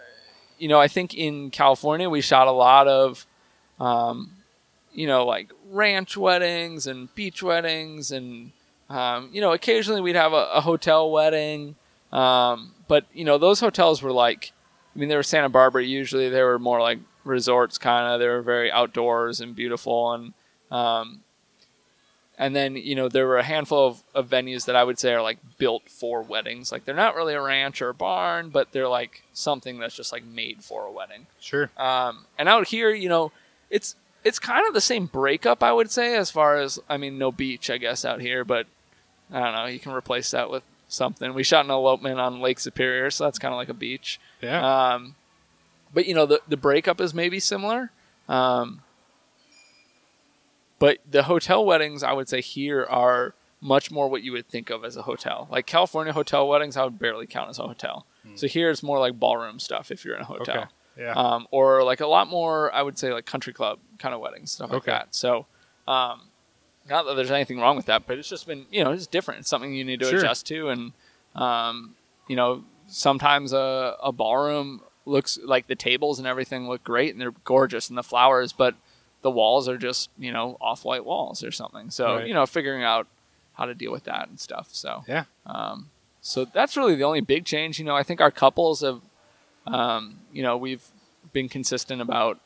you 0.58 0.68
know, 0.68 0.80
I 0.80 0.88
think 0.88 1.14
in 1.14 1.50
California 1.50 2.10
we 2.10 2.20
shot 2.20 2.48
a 2.48 2.52
lot 2.52 2.88
of, 2.88 3.26
um, 3.78 4.32
you 4.92 5.06
know, 5.06 5.24
like 5.24 5.52
ranch 5.70 6.16
weddings 6.16 6.86
and 6.86 7.14
beach 7.14 7.42
weddings, 7.42 8.10
and 8.10 8.52
um, 8.90 9.30
you 9.32 9.40
know, 9.40 9.52
occasionally 9.52 10.00
we'd 10.00 10.16
have 10.16 10.32
a, 10.32 10.48
a 10.54 10.60
hotel 10.60 11.10
wedding. 11.10 11.76
Um, 12.12 12.74
but 12.88 13.06
you 13.12 13.24
know, 13.24 13.38
those 13.38 13.60
hotels 13.60 14.02
were 14.02 14.12
like, 14.12 14.52
I 14.94 14.98
mean, 14.98 15.08
they 15.08 15.16
were 15.16 15.22
Santa 15.22 15.48
Barbara. 15.48 15.84
Usually, 15.84 16.28
they 16.28 16.42
were 16.42 16.58
more 16.58 16.80
like 16.80 16.98
resorts, 17.24 17.78
kind 17.78 18.12
of. 18.12 18.20
They 18.20 18.28
were 18.28 18.42
very 18.42 18.70
outdoors 18.70 19.40
and 19.40 19.54
beautiful, 19.54 20.12
and 20.12 20.32
um, 20.70 21.24
and 22.37 22.55
then, 22.55 22.76
you 22.76 22.95
know, 22.95 23.09
there 23.09 23.26
were 23.26 23.39
a 23.39 23.45
handful 23.45 23.87
of, 23.87 24.03
of 24.14 24.28
venues 24.28 24.66
that 24.66 24.74
I 24.74 24.82
would 24.82 24.99
say 24.99 25.12
are 25.12 25.22
like 25.22 25.39
built 25.59 25.89
for 25.89 26.22
weddings. 26.22 26.72
Like 26.72 26.85
they're 26.85 26.95
not 26.95 27.14
really 27.14 27.35
a 27.35 27.41
ranch 27.41 27.80
or 27.80 27.91
a 27.91 27.95
barn, 27.95 28.51
but 28.51 28.72
they're 28.72 28.89
like 28.89 29.22
something 29.32 29.78
that's 29.78 29.95
just 29.95 30.12
like 30.12 30.24
made 30.24 30.64
for 30.64 30.85
a 30.85 30.91
wedding. 30.91 31.26
Sure. 31.41 31.70
Um, 31.76 32.26
and 32.37 32.49
out 32.49 32.68
here, 32.68 32.91
you 32.91 33.09
know, 33.09 33.30
it's 33.70 33.95
it's 34.24 34.39
kind 34.39 34.66
of 34.66 34.74
the 34.74 34.80
same 34.80 35.07
breakup, 35.07 35.62
I 35.62 35.72
would 35.72 35.91
say, 35.91 36.16
as 36.16 36.30
far 36.30 36.57
as 36.57 36.78
I 36.89 36.97
mean, 36.97 37.18
no 37.18 37.30
beach, 37.30 37.70
I 37.70 37.78
guess, 37.78 38.05
out 38.05 38.20
here, 38.20 38.45
but 38.45 38.66
I 39.30 39.41
don't 39.41 39.55
know. 39.55 39.66
You 39.66 39.78
can 39.78 39.93
replace 39.93 40.30
that 40.32 40.51
with 40.51 40.64
something. 40.89 41.35
We 41.35 41.45
shot 41.45 41.64
an 41.64 41.70
elopement 41.70 42.18
on 42.18 42.41
Lake 42.41 42.59
Superior, 42.59 43.11
so 43.11 43.24
that's 43.24 43.39
kind 43.39 43.53
of 43.53 43.59
like 43.59 43.68
a 43.68 43.74
beach. 43.74 44.18
Yeah. 44.41 44.95
Um, 44.95 45.14
but 45.93 46.07
you 46.07 46.14
know, 46.14 46.26
the 46.26 46.41
the 46.49 46.57
breakup 46.57 47.01
is 47.01 47.14
maybe 47.14 47.39
similar. 47.39 47.91
Um, 48.28 48.82
but 50.85 50.99
the 51.11 51.22
hotel 51.22 51.64
weddings, 51.64 52.03
I 52.03 52.12
would 52.12 52.28
say 52.28 52.43
here 52.43 52.85
are 52.85 53.35
much 53.62 53.91
more 53.91 54.07
what 54.07 54.22
you 54.22 54.32
would 54.32 54.47
think 54.49 54.68
of 54.68 54.85
as 54.85 54.99
a 54.99 55.03
hotel. 55.03 55.49
Like 55.51 55.64
California 55.64 56.12
hotel 56.12 56.47
weddings, 56.47 56.76
I 56.76 56.85
would 56.85 56.99
barely 56.99 57.26
count 57.26 57.49
as 57.49 57.59
a 57.59 57.62
hotel. 57.62 58.05
So 58.35 58.47
here 58.47 58.68
it's 58.68 58.82
more 58.82 58.99
like 58.99 59.18
ballroom 59.18 59.59
stuff 59.59 59.91
if 59.91 60.05
you're 60.05 60.14
in 60.14 60.20
a 60.20 60.26
hotel. 60.26 60.57
okay. 60.64 60.66
Yeah. 60.99 61.12
Um, 61.12 61.47
or 61.51 61.82
like 61.82 62.01
a 62.01 62.07
lot 62.07 62.28
more, 62.28 62.70
I 62.74 62.82
would 62.82 62.99
say 62.99 63.14
like 63.14 63.24
country 63.24 63.55
club 63.55 63.78
kind 63.99 64.14
of 64.14 64.20
weddings, 64.20 64.53
stuff 64.53 64.70
like 64.70 64.82
Okay. 64.82 64.91
that. 64.91 65.14
So, 65.14 65.47
um, 65.89 66.28
not 66.87 67.05
that 67.07 67.14
there's 67.14 67.30
anything 67.30 67.59
wrong 67.61 67.76
with 67.76 67.87
that, 67.87 68.07
but 68.07 68.18
it's 68.18 68.28
just 68.28 68.47
been, 68.47 68.66
you 68.70 68.85
know, 68.85 68.91
it's 68.93 69.07
different. 69.07 69.41
It's 69.41 69.49
something 69.49 69.72
you 69.72 69.85
need 69.85 70.01
to 70.01 70.07
Sure. 70.11 70.18
adjust 70.18 70.45
to. 70.49 70.68
And, 70.68 70.93
um, 71.35 71.97
you 72.28 72.37
know, 72.37 72.64
sometimes 72.89 73.55
a, 73.55 73.97
a 74.03 74.12
ballroom 74.12 74.82
looks 75.07 75.39
like 75.43 75.66
the 75.66 75.76
tables 75.76 76.18
and 76.18 76.28
everything 76.28 76.68
look 76.68 76.85
great 76.85 77.12
and 77.12 77.20
they're 77.20 77.32
gorgeous 77.45 77.89
and 77.89 77.97
the 77.97 78.03
flowers, 78.03 78.53
but 78.53 78.74
the 79.25 79.31
walls 79.31 79.68
are 79.68 79.79
just, 79.79 80.11
you 80.18 80.31
know, 80.31 80.57
off 80.61 80.85
white 80.85 81.05
walls 81.05 81.43
or 81.43 81.51
something. 81.51 81.91
So, 81.91 82.16
Right. 82.18 82.27
you 82.29 82.35
know, 82.35 82.45
figuring 82.47 82.85
out 82.85 83.07
how 83.55 83.64
to 83.64 83.75
deal 83.75 83.91
with 83.91 84.05
that 84.05 84.29
and 84.29 84.39
stuff. 84.39 84.68
So, 84.72 85.03
Yeah. 85.09 85.25
um, 85.47 85.91
so 86.20 86.45
that's 86.45 86.77
really 86.77 86.95
the 86.95 87.05
only 87.05 87.22
big 87.22 87.45
change. 87.47 87.79
You 87.79 87.87
know, 87.87 87.97
I 87.97 88.03
think 88.03 88.20
our 88.20 88.31
couples 88.31 88.83
have, 88.83 89.01
um, 89.66 90.20
you 90.31 90.43
know, 90.43 90.57
we've 90.59 90.85
been 91.33 91.49
consistent 91.49 92.03
about 92.03 92.39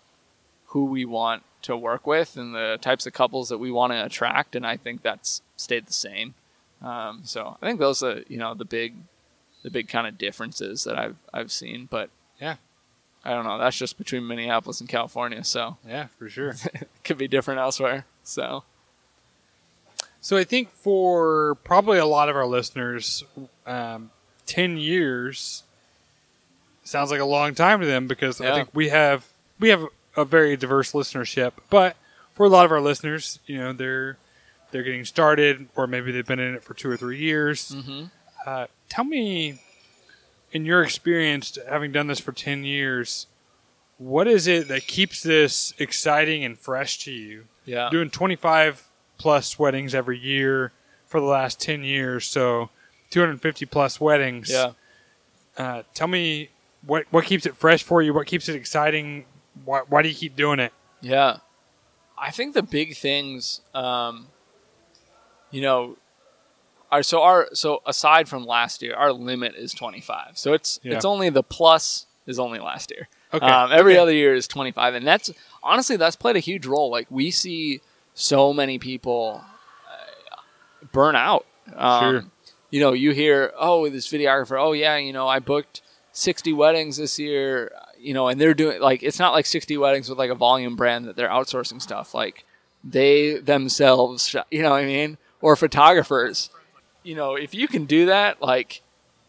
who 0.66 0.84
we 0.84 1.04
want 1.04 1.42
to 1.62 1.76
work 1.76 2.06
with 2.06 2.36
and 2.36 2.54
the 2.54 2.78
types 2.80 3.06
of 3.06 3.12
couples 3.12 3.48
that 3.48 3.58
we 3.58 3.70
want 3.72 3.92
to 3.92 4.04
attract, 4.04 4.54
and 4.54 4.64
I 4.64 4.76
think 4.76 5.02
that's 5.02 5.42
stayed 5.56 5.86
the 5.86 5.92
same. 5.92 6.34
Um, 6.80 7.22
so 7.24 7.56
I 7.60 7.66
think 7.66 7.80
those 7.80 8.02
are 8.04 8.22
you 8.28 8.36
know 8.38 8.54
the 8.54 8.64
big, 8.64 8.94
the 9.64 9.70
big 9.70 9.88
kind 9.88 10.06
of 10.06 10.16
differences 10.16 10.84
that 10.84 10.96
I've 10.96 11.16
I've 11.34 11.50
seen. 11.50 11.86
But 11.90 12.10
Yeah. 12.40 12.56
I 13.24 13.30
don't 13.34 13.44
know. 13.44 13.58
That's 13.58 13.76
just 13.76 13.98
between 13.98 14.26
Minneapolis 14.26 14.80
and 14.80 14.88
California, 14.88 15.44
so 15.44 15.76
Yeah, 15.86 16.06
for 16.18 16.28
sure. 16.28 16.54
it 16.74 16.88
could 17.04 17.18
be 17.18 17.28
different 17.28 17.60
elsewhere. 17.60 18.06
So 18.24 18.64
So 20.20 20.36
I 20.36 20.44
think 20.44 20.70
for 20.70 21.56
probably 21.64 21.98
a 21.98 22.06
lot 22.06 22.28
of 22.28 22.36
our 22.36 22.46
listeners, 22.46 23.24
um, 23.66 24.10
ten 24.46 24.76
years 24.76 25.64
sounds 26.84 27.10
like 27.10 27.20
a 27.20 27.24
long 27.24 27.54
time 27.54 27.80
to 27.80 27.86
them 27.86 28.06
because 28.06 28.40
I 28.40 28.52
think 28.54 28.70
we 28.72 28.88
have 28.88 29.26
we 29.60 29.68
have 29.68 29.84
a 30.16 30.24
very 30.24 30.56
diverse 30.56 30.92
listenership. 30.92 31.52
But 31.70 31.96
for 32.34 32.46
a 32.46 32.48
lot 32.48 32.64
of 32.64 32.72
our 32.72 32.80
listeners, 32.80 33.40
you 33.46 33.58
know, 33.58 33.72
they're 33.72 34.16
they're 34.70 34.82
getting 34.82 35.04
started, 35.04 35.68
or 35.76 35.86
maybe 35.86 36.12
they've 36.12 36.26
been 36.26 36.38
in 36.40 36.54
it 36.54 36.62
for 36.62 36.74
two 36.74 36.90
or 36.90 36.96
three 36.96 37.18
years. 37.18 37.70
hmm 37.72 38.04
Uh, 38.46 38.66
tell 38.88 39.04
me, 39.04 39.60
in 40.52 40.64
your 40.64 40.82
experience, 40.82 41.58
having 41.68 41.92
done 41.92 42.06
this 42.06 42.20
for 42.20 42.32
ten 42.32 42.64
years, 42.64 43.26
what 43.98 44.26
is 44.26 44.46
it 44.46 44.68
that 44.68 44.86
keeps 44.86 45.22
this 45.22 45.74
exciting 45.78 46.44
and 46.44 46.58
fresh 46.58 46.98
to 47.00 47.12
you? 47.12 47.44
yeah, 47.64 47.90
doing 47.90 48.08
25 48.08 48.88
plus 49.18 49.58
weddings 49.58 49.94
every 49.94 50.18
year 50.18 50.72
for 51.06 51.20
the 51.20 51.26
last 51.26 51.60
10 51.60 51.84
years 51.84 52.24
so 52.24 52.70
250 53.10 53.66
plus 53.66 54.00
weddings 54.00 54.50
yeah. 54.50 54.72
uh, 55.58 55.82
tell 55.92 56.08
me 56.08 56.48
what 56.86 57.04
what 57.10 57.26
keeps 57.26 57.44
it 57.44 57.56
fresh 57.56 57.82
for 57.82 58.00
you 58.00 58.14
what 58.14 58.26
keeps 58.26 58.48
it 58.48 58.54
exciting 58.56 59.26
why, 59.66 59.82
why 59.88 60.00
do 60.00 60.08
you 60.08 60.14
keep 60.14 60.34
doing 60.34 60.58
it 60.58 60.72
Yeah. 61.00 61.38
I 62.16 62.30
think 62.30 62.54
the 62.54 62.62
big 62.62 62.96
things, 62.96 63.60
um, 63.74 64.28
you 65.50 65.62
know, 65.62 65.96
are 66.90 67.02
so 67.02 67.22
our 67.22 67.48
so 67.52 67.82
aside 67.86 68.28
from 68.28 68.44
last 68.46 68.82
year, 68.82 68.94
our 68.94 69.12
limit 69.12 69.54
is 69.54 69.72
twenty 69.74 70.00
five. 70.00 70.32
So 70.38 70.52
it's 70.52 70.80
Yeah. 70.82 70.94
it's 70.94 71.04
only 71.04 71.28
the 71.30 71.42
plus 71.42 72.06
is 72.26 72.38
only 72.38 72.58
last 72.58 72.90
year. 72.90 73.08
okay 73.32 73.46
Um, 73.46 73.72
every 73.72 73.92
Okay. 73.94 74.00
other 74.00 74.12
year 74.12 74.34
is 74.34 74.46
twenty 74.48 74.70
five, 74.72 74.94
and 74.94 75.06
that's 75.06 75.30
honestly 75.62 75.96
that's 75.96 76.16
played 76.16 76.36
a 76.36 76.40
huge 76.40 76.66
role. 76.66 76.90
Like 76.90 77.06
we 77.10 77.30
see 77.30 77.80
so 78.14 78.52
many 78.52 78.78
people 78.78 79.42
uh, 79.90 80.36
burn 80.92 81.16
out. 81.16 81.44
Um, 81.76 82.00
Sure. 82.00 82.24
You 82.70 82.80
know, 82.80 82.92
you 82.92 83.12
hear, 83.12 83.52
oh, 83.58 83.88
this 83.88 84.08
videographer, 84.08 84.60
oh 84.60 84.72
yeah, 84.72 84.96
you 84.98 85.12
know, 85.12 85.26
I 85.26 85.38
booked 85.38 85.80
sixty 86.12 86.52
weddings 86.52 86.96
this 86.98 87.18
year. 87.18 87.72
You 87.98 88.14
know, 88.14 88.28
and 88.28 88.40
they're 88.40 88.54
doing 88.54 88.80
like 88.80 89.02
it's 89.02 89.18
not 89.18 89.32
like 89.32 89.46
sixty 89.46 89.76
weddings 89.76 90.08
with 90.08 90.18
like 90.18 90.30
a 90.30 90.34
volume 90.34 90.76
brand 90.76 91.06
that 91.06 91.16
they're 91.16 91.28
outsourcing 91.30 91.80
stuff. 91.82 92.14
Like 92.14 92.44
they 92.84 93.38
themselves, 93.38 94.36
you 94.50 94.62
know 94.62 94.70
what 94.70 94.82
I 94.82 94.86
mean, 94.86 95.18
or 95.40 95.56
photographers. 95.56 96.50
You 97.08 97.14
know, 97.14 97.36
if 97.36 97.54
you 97.54 97.66
can 97.68 97.86
do 97.86 98.06
that, 98.06 98.42
like 98.42 98.82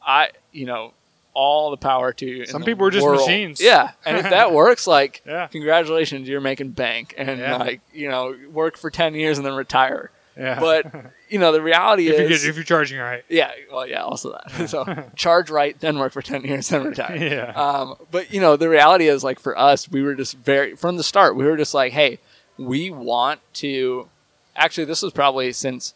I, 0.05 0.29
you 0.51 0.65
know, 0.65 0.93
all 1.33 1.71
the 1.71 1.77
power 1.77 2.11
to 2.11 2.25
you. 2.25 2.45
Some 2.45 2.63
people 2.63 2.85
are 2.87 2.91
just 2.91 3.05
world. 3.05 3.21
machines. 3.21 3.61
Yeah, 3.61 3.91
and 4.05 4.17
if 4.17 4.23
that 4.23 4.51
works, 4.63 4.85
like, 4.87 5.21
Yeah. 5.25 5.47
congratulations, 5.47 6.27
you're 6.27 6.41
making 6.41 6.71
bank, 6.71 7.13
and 7.17 7.39
Yeah. 7.39 7.55
like, 7.57 7.81
you 7.93 8.09
know, 8.09 8.35
work 8.51 8.75
for 8.77 8.89
ten 8.89 9.13
years 9.15 9.37
and 9.37 9.45
then 9.47 9.53
retire. 9.53 10.11
yeah 10.35 10.59
But 10.59 10.91
you 11.29 11.39
know, 11.39 11.51
the 11.53 11.61
reality 11.61 12.07
if, 12.09 12.17
you 12.19 12.25
is, 12.25 12.41
get, 12.41 12.49
if 12.49 12.55
you're 12.57 12.65
charging 12.65 12.97
right 12.99 13.23
yeah, 13.29 13.51
well, 13.71 13.87
yeah, 13.87 14.03
also 14.03 14.31
that. 14.33 14.69
so 14.69 14.83
charge 15.15 15.49
right, 15.49 15.79
then 15.79 15.99
work 15.99 16.11
for 16.11 16.21
ten 16.21 16.43
years, 16.43 16.67
then 16.69 16.83
retire. 16.83 17.15
yeah 17.37 17.51
Um, 17.55 17.95
but 18.11 18.33
you 18.33 18.41
know, 18.41 18.57
the 18.57 18.67
reality 18.67 19.07
is 19.07 19.23
like 19.23 19.39
for 19.39 19.57
us, 19.57 19.89
we 19.89 20.01
were 20.01 20.15
just 20.15 20.35
very 20.37 20.75
from 20.75 20.97
the 20.97 21.03
start. 21.03 21.35
We 21.37 21.45
were 21.45 21.55
just 21.57 21.73
like, 21.73 21.93
hey, 21.93 22.19
we 22.57 22.91
want 22.91 23.39
to. 23.63 24.09
Actually, 24.55 24.85
this 24.85 25.01
was 25.01 25.13
probably 25.13 25.53
since 25.53 25.93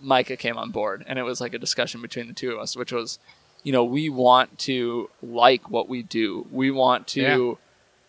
Micah 0.00 0.36
came 0.36 0.56
on 0.56 0.70
board, 0.70 1.04
and 1.06 1.18
it 1.18 1.22
was 1.22 1.40
like 1.40 1.54
a 1.54 1.58
discussion 1.58 2.02
between 2.02 2.26
the 2.28 2.32
two 2.34 2.52
of 2.52 2.58
us, 2.58 2.76
which 2.76 2.92
was, 2.92 3.18
you 3.62 3.72
know, 3.72 3.84
we 3.84 4.08
want 4.08 4.58
to 4.60 5.10
like 5.22 5.70
what 5.70 5.88
we 5.88 6.02
do. 6.02 6.46
We 6.50 6.70
want 6.70 7.06
to 7.08 7.20
Yeah. 7.20 7.54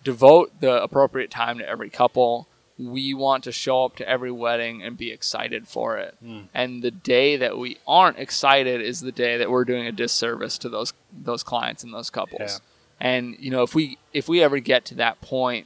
devote 0.04 0.52
the 0.62 0.82
appropriate 0.84 1.32
time 1.32 1.58
to 1.60 1.68
every 1.68 1.90
couple. 1.90 2.48
we 2.80 3.12
want 3.12 3.44
to 3.44 3.52
show 3.52 3.86
up 3.86 3.96
to 3.96 4.08
every 4.08 4.30
wedding 4.32 4.84
and 4.84 4.96
be 4.96 5.12
excited 5.12 5.68
for 5.68 5.98
it. 5.98 6.16
And 6.54 6.84
the 6.84 6.92
day 6.92 7.36
that 7.36 7.58
we 7.58 7.80
aren't 7.88 8.20
excited 8.20 8.82
is 8.82 9.02
the 9.02 9.12
day 9.12 9.36
that 9.38 9.50
we're 9.50 9.66
doing 9.66 9.88
a 9.88 9.92
disservice 9.92 10.60
to 10.60 10.70
those 10.70 10.94
those 11.12 11.42
clients 11.42 11.84
and 11.84 11.92
those 11.92 12.12
couples. 12.12 12.40
Yeah. 12.40 12.58
And 13.00 13.36
you 13.40 13.50
know, 13.50 13.64
if 13.64 13.74
we 13.74 13.98
if 14.14 14.30
we 14.30 14.44
ever 14.44 14.60
get 14.60 14.86
to 14.86 14.96
that 14.96 15.22
point, 15.22 15.66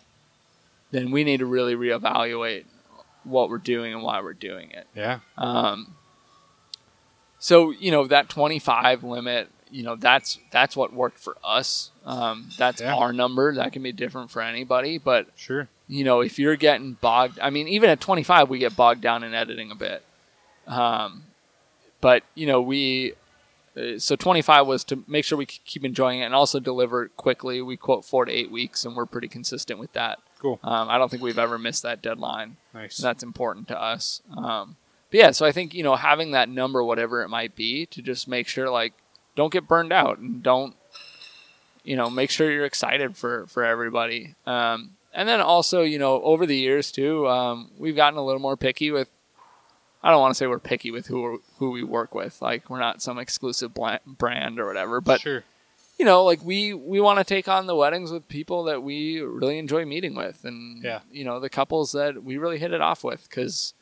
then 0.92 1.12
we 1.12 1.26
need 1.26 1.40
to 1.40 1.46
really 1.46 1.76
reevaluate 1.76 2.64
what 3.26 3.50
we're 3.50 3.58
doing 3.58 3.94
and 3.94 4.04
why 4.04 4.22
we're 4.22 4.32
doing 4.32 4.72
it. 4.72 4.88
Yeah. 4.96 5.20
Um, 5.38 5.98
so 7.42 7.72
you 7.72 7.92
know 7.92 8.06
that 8.08 8.30
25 8.30 9.04
limit, 9.04 9.50
you 9.70 9.84
know 9.84 9.96
that's 9.98 10.38
that's 10.52 10.78
what 10.78 10.94
worked 10.94 11.20
for 11.20 11.36
us. 11.44 11.92
Um, 12.06 12.50
that's 12.58 12.80
Yeah. 12.82 12.96
our 12.96 13.12
number. 13.12 13.54
That 13.56 13.74
can 13.74 13.84
be 13.84 13.92
different 13.92 14.32
for 14.32 14.42
anybody, 14.42 14.98
but 14.98 15.28
Sure. 15.36 15.68
you 15.90 16.04
know 16.06 16.22
if 16.22 16.40
you're 16.40 16.56
getting 16.56 16.94
bogged, 16.94 17.40
I 17.42 17.50
mean, 17.50 17.68
even 17.68 17.90
at 17.90 18.00
25, 18.00 18.50
we 18.50 18.60
get 18.60 18.76
bogged 18.78 19.02
down 19.02 19.24
in 19.24 19.34
editing 19.34 19.72
a 19.72 19.76
bit. 19.76 20.04
Um, 20.68 21.24
but 22.00 22.24
you 22.36 22.48
know 22.48 22.62
we. 22.62 23.14
uh, 23.78 23.98
So 24.00 24.16
25 24.16 24.68
was 24.68 24.84
to 24.86 25.04
make 25.08 25.24
sure 25.26 25.38
we 25.38 25.46
keep 25.46 25.84
enjoying 25.86 26.20
it 26.20 26.26
and 26.26 26.36
also 26.36 26.60
deliver 26.60 27.04
it 27.06 27.16
quickly. 27.18 27.62
We 27.62 27.78
quote 27.78 28.04
four 28.06 28.26
to 28.26 28.32
eight 28.32 28.52
weeks, 28.52 28.84
and 28.86 28.96
we're 28.96 29.06
pretty 29.06 29.28
consistent 29.30 29.80
with 29.80 29.94
that. 29.94 30.20
Cool. 30.40 30.60
Um, 30.64 30.90
I 30.90 30.98
don't 30.98 31.10
think 31.10 31.22
we've 31.24 31.38
ever 31.40 31.58
missed 31.60 31.84
that 31.84 32.02
deadline. 32.02 32.58
Nice. 32.74 32.98
That's 32.98 33.24
important 33.24 33.68
to 33.70 33.80
us. 33.82 34.22
Um, 34.36 34.76
but 35.12 35.18
yeah, 35.20 35.32
so 35.32 35.46
I 35.46 35.52
think 35.52 35.74
you 35.74 35.84
know 35.84 35.96
having 35.96 36.32
that 36.32 36.50
number, 36.50 36.84
whatever 36.84 37.22
it 37.22 37.30
might 37.30 37.56
be, 37.56 37.86
to 37.88 38.02
just 38.02 38.28
make 38.28 38.48
sure 38.48 38.70
like 38.70 38.94
don't 39.36 39.54
get 39.54 39.68
burned 39.68 39.94
out 39.94 40.18
and 40.18 40.42
don't 40.42 40.76
you 41.84 41.96
know 41.96 42.10
make 42.10 42.30
sure 42.30 42.52
you're 42.52 42.66
excited 42.66 43.18
for 43.18 43.46
for 43.48 43.64
everybody. 43.64 44.36
Um, 44.46 44.92
and 45.14 45.28
then 45.28 45.42
also 45.42 45.82
you 45.82 46.00
know 46.00 46.22
over 46.24 46.46
the 46.46 46.56
years 46.58 46.92
too, 46.92 47.28
um, 47.28 47.72
we've 47.78 47.96
gotten 47.96 48.18
a 48.18 48.26
little 48.26 48.42
more 48.42 48.58
picky 48.58 48.92
with. 48.92 49.10
I 50.04 50.10
don't 50.10 50.20
want 50.20 50.32
to 50.32 50.36
say 50.36 50.48
we're 50.48 50.58
picky 50.58 50.90
with 50.90 51.06
who 51.06 51.22
we're, 51.22 51.38
who 51.60 51.70
we 51.70 51.84
work 51.84 52.16
with. 52.16 52.42
Like 52.42 52.72
we're 52.72 52.80
not 52.80 53.04
some 53.04 53.20
exclusive 53.20 53.72
brand 54.08 54.60
or 54.60 54.66
whatever, 54.66 55.00
but 55.00 55.22
sure. 55.22 55.44
you 56.00 56.06
know, 56.06 56.24
like 56.24 56.44
we 56.44 56.74
we 56.74 57.00
want 57.00 57.20
to 57.20 57.24
take 57.24 57.48
on 57.48 57.68
the 57.68 57.76
weddings 57.76 58.12
with 58.12 58.28
people 58.28 58.64
that 58.64 58.82
we 58.82 59.20
really 59.22 59.60
enjoy 59.60 59.86
meeting 59.86 60.16
with, 60.16 60.44
and 60.44 60.84
Yeah. 60.84 61.02
you 61.12 61.24
know, 61.24 61.40
the 61.40 61.52
couples 61.52 61.92
that 61.92 62.24
we 62.24 62.38
really 62.38 62.58
hit 62.58 62.74
it 62.74 62.82
off 62.82 63.04
with, 63.04 63.30
because 63.30 63.76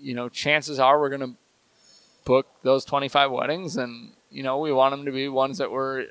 you 0.00 0.14
know, 0.14 0.28
chances 0.28 0.78
are 0.78 0.98
we're 1.00 1.10
gonna 1.10 1.34
book 2.24 2.46
those 2.62 2.84
twenty 2.84 3.08
five 3.08 3.30
weddings, 3.30 3.76
and 3.76 4.12
you 4.30 4.42
know, 4.42 4.58
we 4.58 4.72
want 4.72 4.92
them 4.92 5.04
to 5.06 5.12
be 5.12 5.28
ones 5.28 5.58
that 5.58 5.70
we're 5.70 6.06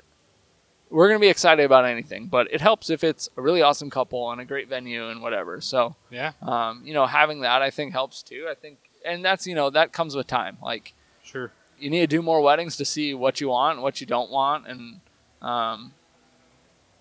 we're 0.90 1.08
gonna 1.08 1.18
be 1.20 1.28
excited 1.28 1.64
about 1.64 1.84
anything. 1.84 2.26
But 2.26 2.52
it 2.52 2.60
helps 2.60 2.90
if 2.90 3.02
it's 3.04 3.28
a 3.36 3.42
really 3.42 3.62
awesome 3.62 3.90
couple 3.90 4.30
and 4.30 4.40
a 4.40 4.44
great 4.44 4.68
venue 4.68 5.08
and 5.08 5.20
whatever. 5.22 5.60
So, 5.60 5.96
Yeah. 6.10 6.32
um, 6.42 6.82
you 6.84 6.94
know, 6.94 7.06
having 7.06 7.40
that 7.40 7.62
I 7.62 7.70
think 7.70 7.92
helps 7.92 8.22
too. 8.22 8.46
I 8.50 8.54
think, 8.54 8.78
and 9.04 9.24
that's 9.24 9.46
you 9.46 9.54
know 9.54 9.70
that 9.70 9.92
comes 9.92 10.14
with 10.14 10.26
time, 10.26 10.58
like 10.62 10.94
Sure. 11.22 11.50
you 11.78 11.90
need 11.90 12.00
to 12.00 12.06
do 12.06 12.22
more 12.22 12.40
weddings 12.42 12.76
to 12.76 12.84
see 12.84 13.14
what 13.14 13.40
you 13.40 13.48
want, 13.48 13.80
what 13.82 14.00
you 14.00 14.06
don't 14.06 14.30
want, 14.30 14.66
and 14.66 15.00
um, 15.42 15.92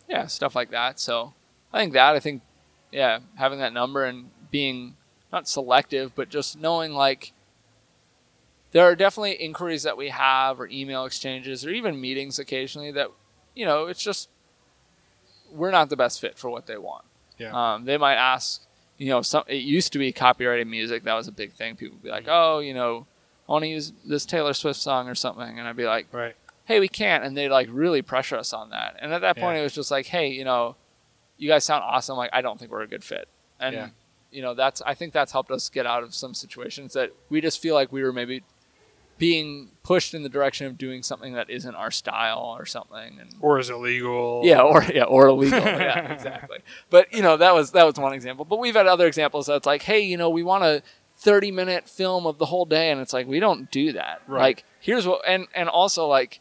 yeah, 0.07 0.27
stuff 0.27 0.55
like 0.55 0.71
that. 0.71 0.99
So 0.99 1.33
I 1.71 1.79
think 1.79 1.93
that 1.93 2.15
I 2.15 2.19
think 2.19 2.41
yeah, 2.91 3.19
having 3.35 3.59
that 3.59 3.73
number 3.73 4.05
and 4.05 4.29
being 4.51 4.95
not 5.33 5.47
selective, 5.47 6.15
but 6.15 6.29
just 6.29 6.57
knowing 6.59 6.93
like 6.93 7.33
there 8.71 8.83
are 8.85 8.95
definitely 8.95 9.33
inquiries 9.33 9.83
that 9.83 9.97
we 9.97 10.09
have 10.09 10.59
or 10.59 10.67
email 10.67 11.05
exchanges 11.05 11.65
or 11.65 11.69
even 11.71 11.99
meetings 11.99 12.39
occasionally 12.39 12.91
that 12.91 13.09
you 13.55 13.65
know 13.65 13.87
it's 13.87 14.01
just 14.01 14.29
we're 15.51 15.71
not 15.71 15.89
the 15.89 15.97
best 15.97 16.19
fit 16.21 16.37
for 16.37 16.49
what 16.49 16.65
they 16.67 16.77
want. 16.77 17.03
Yeah. 17.37 17.51
Um, 17.75 17.85
they 17.85 17.97
might 17.97 18.15
ask, 18.15 18.63
you 18.97 19.09
know, 19.09 19.21
some 19.21 19.43
it 19.47 19.57
used 19.63 19.91
to 19.93 19.99
be 19.99 20.11
copyrighted 20.11 20.67
music. 20.67 21.03
That 21.03 21.13
was 21.15 21.27
a 21.27 21.31
big 21.31 21.53
thing. 21.53 21.75
People 21.75 21.95
would 21.97 22.03
be 22.03 22.09
like, 22.09 22.25
oh, 22.27 22.59
you 22.59 22.73
know, 22.73 23.05
I 23.47 23.51
want 23.51 23.63
to 23.63 23.69
use 23.69 23.91
this 24.05 24.25
Taylor 24.25 24.53
Swift 24.53 24.79
song 24.79 25.07
or 25.09 25.15
something, 25.15 25.59
and 25.59 25.67
I'd 25.67 25.75
be 25.75 25.85
like, 25.85 26.07
Right. 26.11 26.35
hey, 26.65 26.79
we 26.79 26.87
can't, 26.87 27.23
and 27.23 27.35
they'd 27.35 27.49
like 27.49 27.67
really 27.71 28.01
pressure 28.01 28.37
us 28.37 28.53
on 28.53 28.69
that. 28.69 28.95
And 29.01 29.13
at 29.13 29.21
that 29.21 29.35
point, 29.37 29.55
Yeah. 29.55 29.61
it 29.61 29.63
was 29.63 29.73
just 29.75 29.91
like, 29.91 30.05
hey, 30.07 30.29
you 30.29 30.45
know, 30.45 30.75
you 31.37 31.49
guys 31.49 31.63
sound 31.65 31.83
awesome. 31.83 32.15
Like, 32.17 32.29
I 32.33 32.41
don't 32.41 32.57
think 32.59 32.71
we're 32.71 32.83
a 32.83 32.87
good 32.87 33.03
fit, 33.03 33.27
and 33.59 33.75
Yeah. 33.75 33.89
You 34.33 34.41
know, 34.41 34.53
that's 34.53 34.81
I 34.81 34.93
think 34.93 35.13
that's 35.13 35.31
helped 35.31 35.51
us 35.51 35.69
get 35.69 35.85
out 35.85 36.03
of 36.03 36.13
some 36.15 36.33
situations 36.33 36.93
that 36.93 37.11
we 37.29 37.39
just 37.41 37.61
feel 37.61 37.75
like 37.75 37.91
we 37.91 38.03
were 38.03 38.11
maybe 38.13 38.43
being 39.19 39.69
pushed 39.83 40.13
in 40.13 40.23
the 40.23 40.29
direction 40.29 40.65
of 40.65 40.77
doing 40.77 41.03
something 41.03 41.33
that 41.33 41.49
isn't 41.49 41.75
our 41.75 41.91
style 41.91 42.55
or 42.57 42.65
something, 42.65 43.19
and 43.19 43.29
Or 43.39 43.59
is 43.59 43.69
illegal? 43.69 44.41
yeah, 44.43 44.61
or 44.61 44.83
yeah, 44.83 45.03
or 45.03 45.27
illegal. 45.27 45.59
yeah, 45.63 46.11
exactly. 46.11 46.57
But 46.89 47.13
you 47.13 47.21
know, 47.21 47.37
that 47.37 47.53
was 47.53 47.71
that 47.71 47.85
was 47.85 47.95
one 47.95 48.13
example. 48.13 48.43
But 48.43 48.59
we've 48.59 48.75
had 48.75 48.87
other 48.87 49.07
examples 49.07 49.45
that's 49.45 49.65
like, 49.67 49.83
hey, 49.83 49.99
you 50.01 50.17
know, 50.17 50.29
we 50.29 50.43
want 50.43 50.63
a 50.63 50.81
30 51.17 51.51
minute 51.51 51.87
film 51.87 52.25
of 52.25 52.39
the 52.39 52.47
whole 52.47 52.65
day, 52.65 52.89
and 52.91 52.99
it's 52.99 53.13
like 53.13 53.27
we 53.27 53.39
don't 53.39 53.69
do 53.71 53.93
that. 53.93 54.21
Right. 54.27 54.41
Like, 54.41 54.63
here's 54.79 55.05
what, 55.07 55.21
and 55.27 55.47
and 55.53 55.69
also 55.69 56.07
like, 56.07 56.39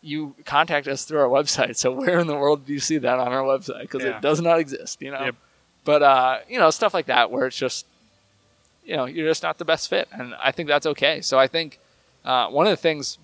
you 0.00 0.34
contact 0.46 0.88
us 0.88 1.04
through 1.04 1.20
our 1.20 1.28
website. 1.28 1.76
So 1.76 1.92
where 1.92 2.18
in 2.18 2.26
the 2.26 2.34
world 2.36 2.66
do 2.66 2.72
you 2.72 2.80
see 2.80 2.98
that 2.98 3.18
on 3.18 3.28
our 3.32 3.42
website? 3.44 3.82
Because 3.82 4.02
Yeah. 4.02 4.16
it 4.16 4.22
does 4.22 4.40
not 4.40 4.58
exist. 4.58 5.02
You 5.02 5.10
know. 5.12 5.24
Yep. 5.26 5.36
But 5.84 6.02
uh, 6.02 6.38
you 6.48 6.58
know, 6.58 6.70
stuff 6.70 6.94
like 6.94 7.06
that 7.06 7.30
where 7.30 7.46
it's 7.46 7.56
just, 7.56 7.86
you 8.84 8.96
know, 8.96 9.06
you're 9.06 9.28
just 9.28 9.42
not 9.42 9.58
the 9.58 9.64
best 9.64 9.88
fit, 9.90 10.08
and 10.12 10.34
I 10.40 10.52
think 10.52 10.68
that's 10.68 10.86
okay. 10.86 11.20
So 11.20 11.38
I 11.38 11.46
think 11.48 11.78
uh, 12.24 12.48
one 12.48 12.66
of 12.66 12.70
the 12.70 12.76
things 12.76 13.18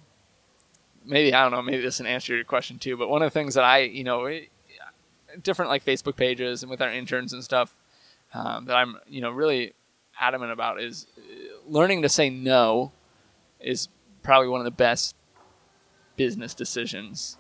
maybe 1.05 1.33
I 1.33 1.43
don't 1.43 1.53
know, 1.53 1.63
maybe 1.63 1.83
this 1.83 1.97
can 1.99 2.07
answer 2.07 2.35
your 2.35 2.45
question 2.45 2.79
too. 2.79 2.97
But 2.97 3.09
one 3.09 3.23
of 3.23 3.27
the 3.33 3.39
things 3.39 3.55
that 3.55 3.65
I, 3.65 3.79
you 3.81 4.05
know, 4.05 4.27
it- 4.27 4.51
different 5.43 5.71
like 5.71 5.85
Facebook 5.85 6.17
pages 6.17 6.63
and 6.63 6.71
with 6.71 6.83
our 6.83 6.91
interns 6.93 7.33
and 7.33 7.45
stuff 7.45 7.73
um, 8.35 8.65
that 8.65 8.75
I'm, 8.75 8.97
you 9.09 9.21
know, 9.21 9.31
really 9.31 9.73
adamant 10.21 10.51
about 10.53 10.81
is 10.81 11.07
uh, 11.17 11.21
learning 11.69 12.03
to 12.03 12.09
say 12.09 12.29
no 12.29 12.91
is 13.61 13.89
probably 14.23 14.49
one 14.49 14.61
of 14.61 14.65
the 14.65 14.71
best 14.73 15.15
business 16.17 16.55
decisions, 16.55 17.37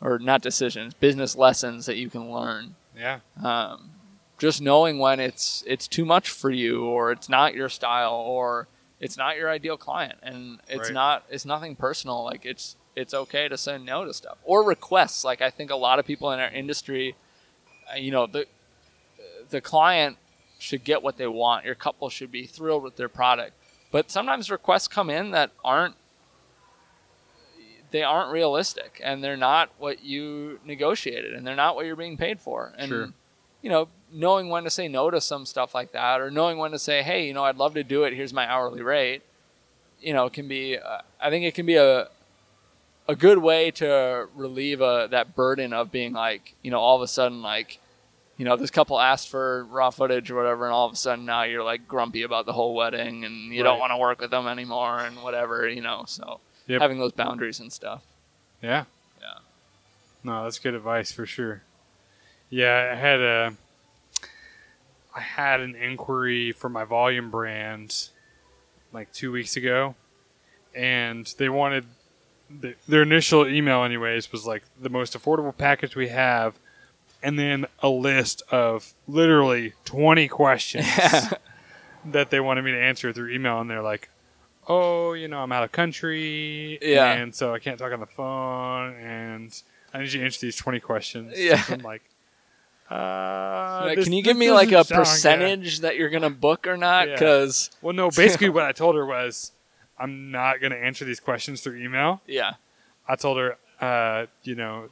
or 0.00 0.18
not 0.18 0.42
decisions, 0.42 0.94
business 0.94 1.34
lessons 1.36 1.86
that 1.86 1.96
you 1.96 2.08
can 2.08 2.30
learn. 2.30 2.76
Yeah. 2.96 3.20
Um, 3.42 3.90
just 4.38 4.60
knowing 4.60 4.98
when 4.98 5.20
it's 5.20 5.62
it's 5.66 5.86
too 5.88 6.04
much 6.04 6.28
for 6.30 6.50
you, 6.50 6.84
or 6.84 7.12
it's 7.12 7.28
not 7.28 7.54
your 7.54 7.68
style, 7.68 8.14
or 8.14 8.68
it's 9.00 9.16
not 9.16 9.36
your 9.36 9.48
ideal 9.50 9.76
client, 9.76 10.18
and 10.22 10.60
it's 10.68 10.88
Right. 10.88 10.94
not 10.94 11.24
it's 11.30 11.44
nothing 11.44 11.76
personal. 11.76 12.24
Like 12.24 12.44
it's 12.44 12.76
it's 12.96 13.12
okay 13.14 13.48
to 13.48 13.56
say 13.58 13.76
no 13.78 14.04
to 14.04 14.14
stuff 14.14 14.38
or 14.44 14.62
requests. 14.64 15.24
Like 15.24 15.42
I 15.42 15.50
think 15.50 15.70
a 15.70 15.76
lot 15.76 15.98
of 15.98 16.06
people 16.06 16.30
in 16.32 16.38
our 16.40 16.48
industry, 16.50 17.16
uh, 17.92 17.96
you 17.96 18.10
know, 18.10 18.26
the 18.26 18.46
the 19.50 19.60
client 19.60 20.16
should 20.58 20.84
get 20.84 21.02
what 21.02 21.16
they 21.16 21.26
want. 21.26 21.64
Your 21.64 21.74
couple 21.74 22.08
should 22.08 22.30
be 22.32 22.46
thrilled 22.46 22.82
with 22.82 22.96
their 22.96 23.08
product, 23.08 23.52
but 23.90 24.10
sometimes 24.10 24.50
requests 24.50 24.88
come 24.88 25.10
in 25.10 25.30
that 25.32 25.50
aren't 25.64 25.96
they 27.90 28.02
aren't 28.02 28.32
realistic 28.32 29.00
and 29.04 29.22
they're 29.22 29.36
not 29.36 29.70
what 29.78 30.02
you 30.04 30.58
negotiated 30.64 31.32
and 31.32 31.46
they're 31.46 31.54
not 31.54 31.76
what 31.76 31.86
you're 31.86 31.94
being 31.94 32.16
paid 32.16 32.40
for. 32.40 32.72
And 32.76 32.88
Sure. 32.88 33.08
you 33.62 33.70
know, 33.70 33.88
knowing 34.14 34.48
when 34.48 34.64
to 34.64 34.70
say 34.70 34.88
no 34.88 35.10
to 35.10 35.20
some 35.20 35.44
stuff 35.44 35.74
like 35.74 35.92
that 35.92 36.20
or 36.20 36.30
knowing 36.30 36.56
when 36.58 36.70
to 36.70 36.78
say, 36.78 37.02
"Hey, 37.02 37.26
you 37.26 37.34
know, 37.34 37.44
I'd 37.44 37.56
love 37.56 37.74
to 37.74 37.84
do 37.84 38.04
it. 38.04 38.14
Here's 38.14 38.32
my 38.32 38.48
hourly 38.50 38.80
rate." 38.82 39.22
You 40.00 40.12
know, 40.14 40.28
can 40.30 40.48
be 40.48 40.78
uh, 40.78 40.98
I 41.20 41.30
think 41.30 41.44
it 41.44 41.54
can 41.54 41.66
be 41.66 41.76
a 41.76 42.08
a 43.06 43.14
good 43.16 43.38
way 43.38 43.70
to 43.72 44.28
relieve 44.34 44.80
uh, 44.80 45.08
that 45.08 45.34
burden 45.36 45.74
of 45.74 45.92
being 45.92 46.12
like, 46.14 46.54
you 46.62 46.70
know, 46.70 46.80
all 46.80 46.96
of 46.96 47.02
a 47.02 47.08
sudden 47.08 47.42
like 47.42 47.78
you 48.36 48.44
know, 48.44 48.56
this 48.56 48.70
couple 48.70 48.98
asked 48.98 49.28
for 49.28 49.62
raw 49.70 49.90
footage 49.90 50.28
or 50.28 50.34
whatever, 50.34 50.64
and 50.64 50.74
all 50.74 50.86
of 50.86 50.92
a 50.92 50.96
sudden 50.96 51.24
now 51.24 51.44
you're 51.44 51.62
like 51.62 51.86
grumpy 51.86 52.22
about 52.22 52.46
the 52.46 52.52
whole 52.52 52.74
wedding, 52.74 53.24
and 53.24 53.54
you 53.54 53.62
don't 53.62 53.78
want 53.78 53.92
to 53.92 53.96
work 53.96 54.20
with 54.20 54.30
them 54.32 54.48
anymore, 54.48 54.98
and 55.00 55.22
whatever, 55.22 55.68
you 55.68 55.80
know. 55.80 56.02
So 56.06 56.40
Yep. 56.66 56.80
having 56.80 56.98
those 56.98 57.12
boundaries 57.12 57.60
and 57.60 57.72
stuff. 57.72 58.02
Yeah. 58.62 58.84
Yeah. 59.20 59.38
No, 60.24 60.44
that's 60.44 60.58
good 60.58 60.74
advice 60.74 61.12
for 61.12 61.26
sure. 61.26 61.62
Yeah, 62.50 62.90
I 62.92 62.96
had 62.96 63.20
a 63.20 63.54
I 65.14 65.20
had 65.20 65.60
an 65.60 65.74
inquiry 65.76 66.52
for 66.52 66.68
my 66.68 66.84
volume 66.84 67.30
brand 67.30 68.08
like 68.92 69.12
2 69.12 69.30
weeks 69.32 69.56
ago 69.56 69.94
and 70.74 71.32
they 71.38 71.48
wanted 71.48 71.84
the, 72.50 72.74
their 72.88 73.02
initial 73.02 73.46
email 73.46 73.84
anyways 73.84 74.30
was 74.32 74.46
like 74.46 74.62
the 74.80 74.88
most 74.88 75.16
affordable 75.18 75.56
package 75.56 75.96
we 75.96 76.08
have 76.08 76.54
and 77.22 77.38
then 77.38 77.64
a 77.80 77.88
list 77.88 78.42
of 78.50 78.92
literally 79.08 79.72
20 79.84 80.28
questions 80.28 80.86
that 82.04 82.30
they 82.30 82.40
wanted 82.40 82.62
me 82.64 82.72
to 82.72 82.80
answer 82.80 83.12
through 83.12 83.30
email 83.32 83.60
and 83.60 83.70
they're 83.70 83.82
like 83.82 84.10
oh 84.68 85.12
you 85.12 85.26
know 85.28 85.38
i'm 85.38 85.52
out 85.52 85.62
of 85.64 85.72
country 85.72 86.78
Yeah. 86.82 87.12
and 87.12 87.34
so 87.34 87.54
i 87.54 87.58
can't 87.58 87.78
talk 87.78 87.92
on 87.92 88.00
the 88.00 88.06
phone 88.06 88.94
and 88.94 89.62
i 89.92 89.98
need 89.98 90.12
you 90.12 90.18
to 90.20 90.24
answer 90.24 90.40
these 90.40 90.56
20 90.56 90.80
questions 90.80 91.34
Yeah. 91.36 91.62
i'm 91.68 91.80
like 91.80 92.02
uh, 92.94 93.82
Like, 93.86 93.96
this- 93.96 94.04
can 94.04 94.12
you 94.12 94.22
give 94.22 94.36
me 94.36 94.50
like 94.52 94.68
a 94.68 94.72
doesn't 94.72 94.88
sound 94.94 95.04
good." 95.04 95.10
percentage 95.10 95.80
that 95.80 95.96
you're 95.96 96.10
gonna 96.10 96.30
book 96.30 96.66
or 96.66 96.76
not? 96.76 97.08
Yeah. 97.08 97.14
Because 97.14 97.70
well 97.82 97.92
no 97.94 98.10
basically 98.10 98.48
what 98.56 98.64
i 98.64 98.72
told 98.72 98.94
her 98.96 99.04
was 99.06 99.52
i'm 99.98 100.30
not 100.30 100.60
going 100.60 100.72
to 100.72 100.78
answer 100.78 101.04
these 101.04 101.20
questions 101.20 101.60
through 101.60 101.76
email 101.76 102.20
yeah, 102.26 102.54
I 103.08 103.16
told 103.16 103.36
her, 103.38 103.58
uh, 103.80 104.26
you 104.44 104.54
know, 104.54 104.88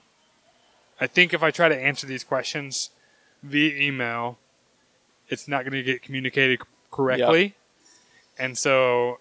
I 1.01 1.07
think 1.07 1.33
if 1.33 1.43
I 1.43 1.51
try 1.51 1.69
to 1.71 1.77
answer 1.77 2.07
these 2.07 2.25
questions 2.25 2.91
via 3.43 3.75
email, 3.75 4.39
it's 5.29 5.49
not 5.49 5.63
going 5.63 5.73
to 5.73 5.83
get 5.83 6.03
communicated 6.03 6.61
correctly. 6.91 7.55
And 8.39 8.57
so, 8.59 9.19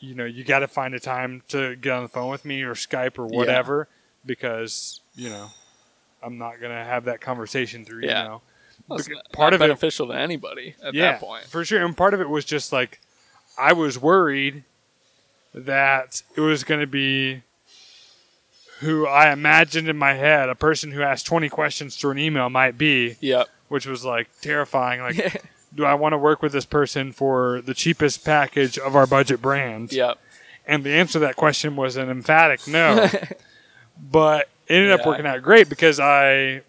you 0.00 0.14
know, 0.14 0.24
you 0.24 0.44
got 0.44 0.60
to 0.60 0.66
find 0.68 0.94
a 0.94 0.98
time 1.00 1.42
to 1.48 1.76
get 1.76 1.92
on 1.92 2.02
the 2.04 2.08
phone 2.08 2.30
with 2.30 2.44
me 2.46 2.62
or 2.62 2.74
Skype 2.74 3.18
or 3.18 3.28
Yeah. 3.30 3.36
whatever 3.36 3.86
because, 4.24 5.00
you 5.14 5.28
know, 5.28 5.48
I'm 6.22 6.38
not 6.38 6.60
going 6.60 6.72
to 6.72 6.84
have 6.84 7.04
that 7.06 7.20
conversation 7.20 7.84
through 7.84 8.02
Yeah. 8.04 8.24
email. 8.24 8.42
Well, 8.88 8.98
not- 8.98 9.32
part 9.32 9.52
not 9.52 9.54
of 9.54 9.60
it- 9.62 9.64
beneficial 9.64 10.06
to 10.08 10.14
anybody 10.14 10.74
at 10.82 10.94
yeah, 10.94 11.12
that 11.12 11.20
point. 11.20 11.44
for 11.44 11.64
sure. 11.64 11.84
And 11.84 11.96
part 11.96 12.14
of 12.14 12.20
it 12.20 12.28
was 12.28 12.44
just 12.44 12.72
like 12.72 13.00
I 13.58 13.72
was 13.72 13.98
worried 13.98 14.64
that 15.54 16.22
it 16.36 16.40
was 16.40 16.64
going 16.64 16.80
to 16.80 16.86
be 16.86 17.42
who 18.80 19.06
I 19.06 19.30
imagined 19.32 19.88
in 19.88 19.96
my 19.96 20.14
head 20.14 20.48
a 20.48 20.54
person 20.54 20.90
who 20.92 21.02
asked 21.02 21.26
20 21.26 21.48
questions 21.48 21.96
through 21.96 22.12
an 22.12 22.18
email 22.18 22.50
might 22.50 22.76
be, 22.76 23.16
Yep. 23.20 23.48
which 23.68 23.86
was 23.86 24.04
like 24.04 24.28
terrifying. 24.40 25.00
Like, 25.02 25.42
do 25.74 25.84
I 25.84 25.94
want 25.94 26.14
to 26.14 26.18
work 26.18 26.42
with 26.42 26.52
this 26.52 26.64
person 26.64 27.12
for 27.12 27.60
the 27.62 27.74
cheapest 27.74 28.24
package 28.24 28.78
of 28.78 28.96
our 28.96 29.06
budget 29.06 29.40
brand? 29.40 29.92
Yep. 29.92 30.18
And 30.66 30.82
the 30.84 30.90
answer 30.90 31.14
to 31.14 31.18
that 31.20 31.36
question 31.36 31.76
was 31.76 31.96
an 31.96 32.08
emphatic 32.10 32.66
no. 32.66 33.08
but 34.00 34.48
it 34.72 34.76
ended 34.76 34.92
up 34.92 35.00
Yeah. 35.00 35.06
working 35.08 35.26
out 35.26 35.42
great 35.42 35.68
because 35.68 36.00
I 36.00 36.62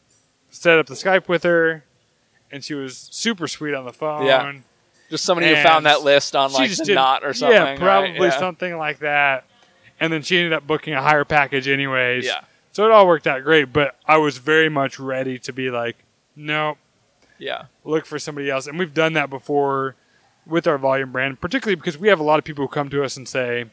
set 0.50 0.78
up 0.78 0.88
the 0.88 0.94
Skype 0.96 1.28
with 1.28 1.44
her 1.44 1.84
and 2.52 2.64
she 2.64 2.74
was 2.74 2.98
super 3.12 3.48
sweet 3.48 3.74
on 3.74 3.86
the 3.86 3.94
phone. 3.94 4.26
Yeah. 4.26 4.52
Just 5.10 5.26
somebody 5.26 5.48
who 5.54 5.62
found 5.62 5.86
that 5.86 6.02
list 6.02 6.36
on 6.36 6.52
like 6.52 6.70
the 6.76 6.84
did- 6.86 6.96
knot 6.96 7.24
or 7.24 7.34
something. 7.34 7.56
Yeah, 7.58 7.64
right? 7.72 7.80
probably 7.80 8.28
Yeah. 8.28 8.38
something 8.40 8.78
like 8.78 9.00
that. 9.00 9.46
And 10.00 10.12
then 10.12 10.22
she 10.22 10.38
ended 10.38 10.54
up 10.54 10.66
booking 10.68 10.94
a 10.94 11.02
higher 11.02 11.24
package 11.24 11.68
anyways. 11.68 12.26
Yeah. 12.26 12.42
So 12.72 12.86
it 12.86 12.92
all 12.92 13.06
worked 13.08 13.28
out 13.28 13.44
great, 13.44 13.72
but 13.72 13.96
I 14.06 14.18
was 14.18 14.38
very 14.40 14.70
much 14.70 15.00
ready 15.00 15.38
to 15.40 15.54
be 15.54 15.70
like, 15.70 15.96
no, 16.36 16.78
Yeah. 17.38 17.66
look 17.84 18.06
for 18.06 18.18
somebody 18.20 18.50
else. 18.50 18.66
And 18.68 18.78
we've 18.80 18.94
done 18.94 19.14
that 19.14 19.30
before 19.30 19.96
with 20.46 20.68
our 20.68 20.78
volume 20.78 21.12
brand, 21.12 21.40
particularly 21.40 21.76
because 21.76 21.98
we 21.98 22.08
have 22.10 22.20
a 22.20 22.24
lot 22.24 22.38
of 22.40 22.44
people 22.44 22.66
who 22.66 22.68
come 22.68 22.90
to 22.90 23.04
us 23.04 23.16
and 23.16 23.30
say, 23.30 23.66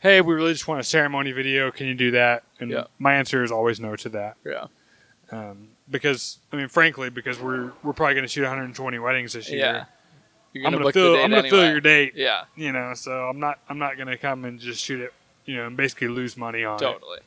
hey, 0.00 0.20
we 0.20 0.34
really 0.34 0.52
just 0.52 0.66
want 0.68 0.80
a 0.80 0.84
ceremony 0.84 1.32
video. 1.32 1.70
Can 1.70 1.86
you 1.86 1.94
do 1.94 2.10
that? 2.12 2.42
And 2.58 2.70
Yeah. 2.70 2.84
my 2.98 3.14
answer 3.14 3.42
is 3.44 3.50
always 3.52 3.78
no 3.80 3.96
to 3.96 4.08
that. 4.10 4.36
Yeah. 4.44 4.66
Um, 5.30 5.68
because, 5.88 6.38
I 6.52 6.56
mean, 6.56 6.68
frankly, 6.68 7.10
because 7.10 7.38
we're, 7.40 7.72
we're 7.82 7.92
probably 7.92 8.14
going 8.14 8.24
to 8.24 8.28
shoot 8.28 8.42
120 8.42 8.98
weddings 8.98 9.32
this 9.34 9.48
year. 9.50 9.58
Yeah. 9.60 9.84
You're 10.52 10.66
I'm 10.66 10.72
gonna 10.72 10.82
gonna 10.84 10.92
fill. 10.92 11.14
I'm 11.16 11.30
gonna 11.30 11.48
fill 11.48 11.70
your 11.70 11.80
date. 11.80 12.14
Yeah. 12.16 12.42
You 12.56 12.72
know, 12.72 12.92
so 12.94 13.28
I'm 13.28 13.38
not. 13.38 13.60
I'm 13.68 13.78
not 13.78 13.96
gonna 13.96 14.18
come 14.18 14.44
and 14.44 14.58
just 14.58 14.82
shoot 14.84 15.00
it. 15.00 15.12
You 15.44 15.56
know, 15.58 15.66
and 15.68 15.76
basically 15.76 16.08
lose 16.08 16.36
money 16.36 16.64
on 16.64 16.76
Totally. 16.76 17.18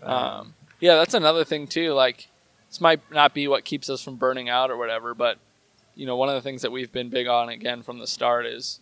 it. 0.00 0.06
Um, 0.06 0.54
yeah, 0.78 0.94
that's 0.94 1.14
another 1.14 1.44
thing 1.44 1.66
too. 1.66 1.94
Like, 1.94 2.28
this 2.68 2.80
might 2.80 3.00
not 3.10 3.34
be 3.34 3.48
what 3.48 3.64
keeps 3.64 3.90
us 3.90 4.02
from 4.02 4.14
burning 4.16 4.48
out 4.48 4.70
or 4.70 4.76
whatever, 4.76 5.14
but 5.14 5.38
you 5.96 6.06
know, 6.06 6.16
one 6.16 6.28
of 6.28 6.36
the 6.36 6.40
things 6.42 6.62
that 6.62 6.70
we've 6.70 6.92
been 6.92 7.08
big 7.08 7.26
on 7.26 7.48
again 7.48 7.82
from 7.82 7.98
the 7.98 8.06
start 8.06 8.46
is, 8.46 8.78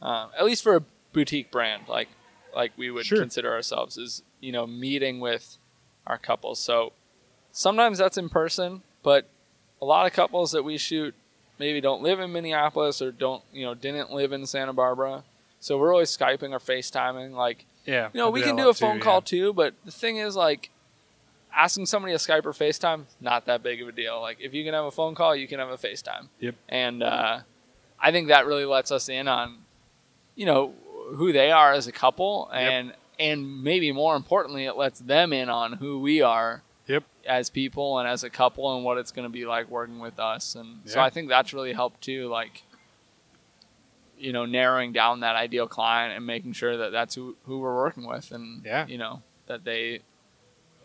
um, 0.00 0.30
at 0.38 0.44
least 0.46 0.62
for 0.62 0.76
a 0.76 0.82
boutique 1.12 1.50
brand, 1.50 1.82
like 1.88 2.08
like 2.54 2.72
we 2.76 2.90
would 2.90 3.06
Sure. 3.06 3.18
consider 3.18 3.52
ourselves, 3.52 3.96
is 3.96 4.22
you 4.40 4.52
know 4.52 4.66
meeting 4.66 5.20
with 5.20 5.58
our 6.06 6.18
couples. 6.18 6.58
So 6.58 6.92
sometimes 7.52 7.98
that's 7.98 8.18
in 8.18 8.28
person, 8.28 8.82
but 9.02 9.28
a 9.80 9.84
lot 9.84 10.06
of 10.06 10.12
couples 10.12 10.52
that 10.52 10.62
we 10.62 10.78
shoot 10.78 11.14
maybe 11.58 11.80
don't 11.80 12.02
live 12.02 12.20
in 12.20 12.32
Minneapolis 12.32 13.00
or 13.02 13.12
don't 13.12 13.42
you 13.52 13.64
know 13.64 13.74
didn't 13.74 14.12
live 14.12 14.32
in 14.32 14.46
Santa 14.46 14.72
Barbara. 14.72 15.24
So 15.60 15.78
we're 15.78 15.92
always 15.92 16.16
skyping 16.16 16.52
or 16.52 16.58
FaceTiming. 16.58 17.32
Like 17.32 17.66
yeah. 17.86 18.08
you 18.12 18.18
know, 18.18 18.30
we 18.30 18.42
can 18.42 18.56
do 18.56 18.68
a 18.68 18.74
phone 18.74 18.96
too, 18.96 19.02
call 19.02 19.16
yeah. 19.16 19.20
too, 19.20 19.52
but 19.52 19.74
the 19.84 19.90
thing 19.90 20.16
is, 20.18 20.36
like, 20.36 20.70
asking 21.54 21.86
somebody 21.86 22.14
a 22.14 22.18
Skype 22.18 22.44
or 22.44 22.52
FaceTime, 22.52 23.04
not 23.20 23.46
that 23.46 23.62
big 23.62 23.82
of 23.82 23.88
a 23.88 23.92
deal. 23.92 24.20
Like, 24.20 24.38
if 24.40 24.54
you 24.54 24.64
can 24.64 24.74
have 24.74 24.84
a 24.84 24.90
phone 24.90 25.14
call, 25.14 25.34
you 25.34 25.48
can 25.48 25.58
have 25.58 25.70
a 25.70 25.76
FaceTime. 25.76 26.28
Yep. 26.40 26.54
And 26.68 27.02
uh, 27.02 27.40
I 27.98 28.12
think 28.12 28.28
that 28.28 28.46
really 28.46 28.64
lets 28.64 28.90
us 28.92 29.08
in 29.08 29.28
on, 29.28 29.58
you 30.36 30.46
know, 30.46 30.74
who 31.14 31.32
they 31.32 31.50
are 31.50 31.72
as 31.72 31.86
a 31.86 31.92
couple, 31.92 32.48
and 32.52 32.92
and 33.18 33.62
maybe 33.62 33.92
more 33.92 34.16
importantly, 34.16 34.64
it 34.64 34.76
lets 34.76 35.00
them 35.00 35.32
in 35.32 35.48
on 35.50 35.74
who 35.74 36.00
we 36.00 36.22
are. 36.22 36.62
Yep. 36.86 37.04
As 37.26 37.50
people 37.50 37.98
and 37.98 38.08
as 38.08 38.24
a 38.24 38.30
couple, 38.30 38.74
and 38.74 38.84
what 38.84 38.98
it's 38.98 39.12
going 39.12 39.24
to 39.24 39.32
be 39.32 39.46
like 39.46 39.68
working 39.70 40.00
with 40.00 40.18
us, 40.18 40.54
and 40.56 40.80
so 40.86 41.00
I 41.00 41.10
think 41.10 41.28
that's 41.28 41.52
really 41.54 41.72
helped 41.72 42.00
too. 42.00 42.26
Like, 42.28 42.62
you 44.18 44.32
know, 44.32 44.44
narrowing 44.44 44.92
down 44.92 45.20
that 45.20 45.36
ideal 45.36 45.66
client 45.68 46.16
and 46.16 46.26
making 46.26 46.52
sure 46.54 46.76
that 46.78 46.90
that's 46.92 47.14
who, 47.14 47.36
who 47.46 47.58
we're 47.60 47.76
working 47.76 48.06
with, 48.06 48.32
and 48.32 48.64
Yeah. 48.64 48.86
you 48.86 48.98
know 48.98 49.22
that 49.46 49.64
they, 49.64 50.00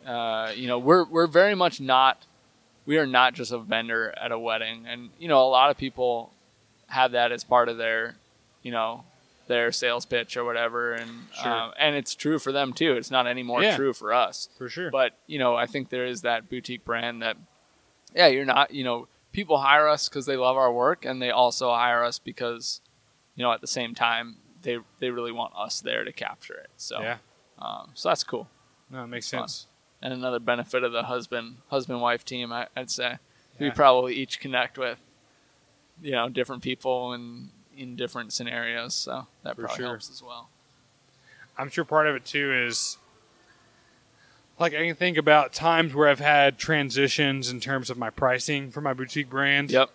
uh, 0.06 0.52
you 0.56 0.68
know, 0.68 0.78
we're 0.78 1.06
we're 1.06 1.28
very 1.28 1.56
much 1.56 1.82
not, 1.82 2.26
we 2.86 2.98
are 2.98 3.08
not 3.08 3.34
just 3.34 3.52
a 3.52 3.58
vendor 3.58 4.14
at 4.22 4.32
a 4.32 4.38
wedding, 4.38 4.86
and 4.88 5.10
you 5.18 5.28
know, 5.28 5.42
a 5.42 5.50
lot 5.50 5.72
of 5.72 5.78
people 5.78 6.32
have 6.88 7.14
that 7.14 7.32
as 7.32 7.44
part 7.44 7.68
of 7.68 7.78
their, 7.78 8.16
you 8.62 8.72
know, 8.72 9.04
their 9.48 9.72
sales 9.72 10.06
pitch 10.06 10.36
or 10.38 10.44
whatever, 10.44 10.94
and 10.94 11.28
Sure. 11.34 11.52
um, 11.52 11.74
and 11.78 11.96
it's 11.96 12.16
true 12.16 12.40
for 12.40 12.52
them 12.52 12.74
too. 12.74 12.94
It's 12.96 13.12
not 13.12 13.28
any 13.28 13.44
more 13.44 13.62
Yeah. 13.62 13.76
true 13.76 13.94
for 13.94 14.14
us. 14.14 14.50
for 14.58 14.70
sure. 14.70 14.90
But 14.90 15.18
you 15.28 15.38
know, 15.40 15.56
I 15.56 15.66
think 15.68 15.90
there 15.90 16.06
is 16.06 16.22
that 16.24 16.50
boutique 16.50 16.84
brand 16.86 17.22
that, 17.22 17.38
yeah, 18.16 18.28
you're 18.28 18.46
not. 18.46 18.72
You 18.72 18.84
know, 18.84 19.08
people 19.32 19.58
hire 19.60 19.88
us 19.88 20.10
because 20.10 20.26
they 20.26 20.38
love 20.38 20.58
our 20.58 20.72
work, 20.74 21.06
and 21.06 21.22
they 21.22 21.30
also 21.32 21.70
hire 21.72 22.04
us 22.04 22.18
because, 22.20 22.82
you 23.36 23.44
know, 23.44 23.52
at 23.52 23.62
the 23.62 23.68
same 23.68 23.94
time, 23.94 24.38
they 24.62 24.80
they 25.00 25.12
really 25.12 25.32
want 25.32 25.54
us 25.56 25.80
there 25.82 26.04
to 26.04 26.12
capture 26.12 26.56
it. 26.56 26.70
So, 26.78 27.02
yeah. 27.02 27.18
um, 27.60 27.92
so 27.94 28.10
that's 28.10 28.24
cool. 28.24 28.50
No, 28.90 29.04
it 29.04 29.08
makes 29.08 29.26
It's 29.28 29.32
fun. 29.32 29.40
sense. 29.48 29.68
And 30.02 30.14
another 30.14 30.40
benefit 30.40 30.84
of 30.84 30.92
the 30.92 31.04
husband 31.04 31.58
husband 31.70 32.02
wife 32.02 32.24
team, 32.26 32.52
I, 32.52 32.68
I'd 32.76 32.90
say, 32.92 33.18
we 33.60 33.70
probably 33.72 34.14
each 34.16 34.40
connect 34.40 34.78
with, 34.78 35.00
you 36.02 36.12
know, 36.12 36.30
different 36.30 36.62
people 36.64 37.14
and 37.14 37.50
in 37.78 37.96
different 37.96 38.34
scenarios. 38.34 38.94
So 38.94 39.28
that 39.44 39.56
For 39.56 39.64
probably 39.64 39.78
sure. 39.78 39.88
helps 39.88 40.10
as 40.10 40.22
well. 40.24 40.50
I'm 41.58 41.70
sure 41.70 41.86
part 41.86 42.08
of 42.08 42.16
it 42.16 42.26
too 42.26 42.54
is 42.54 42.98
like 44.60 44.74
I 44.74 44.86
can 44.86 44.96
think 44.96 45.18
about 45.18 45.54
times 45.54 45.94
where 45.94 46.08
I've 46.10 46.20
had 46.20 46.58
transitions 46.58 47.50
in 47.50 47.60
terms 47.60 47.90
of 47.90 47.98
my 47.98 48.10
pricing 48.10 48.72
for 48.72 48.82
my 48.82 48.94
boutique 48.94 49.30
brand. 49.30 49.72
Yep. 49.72 49.90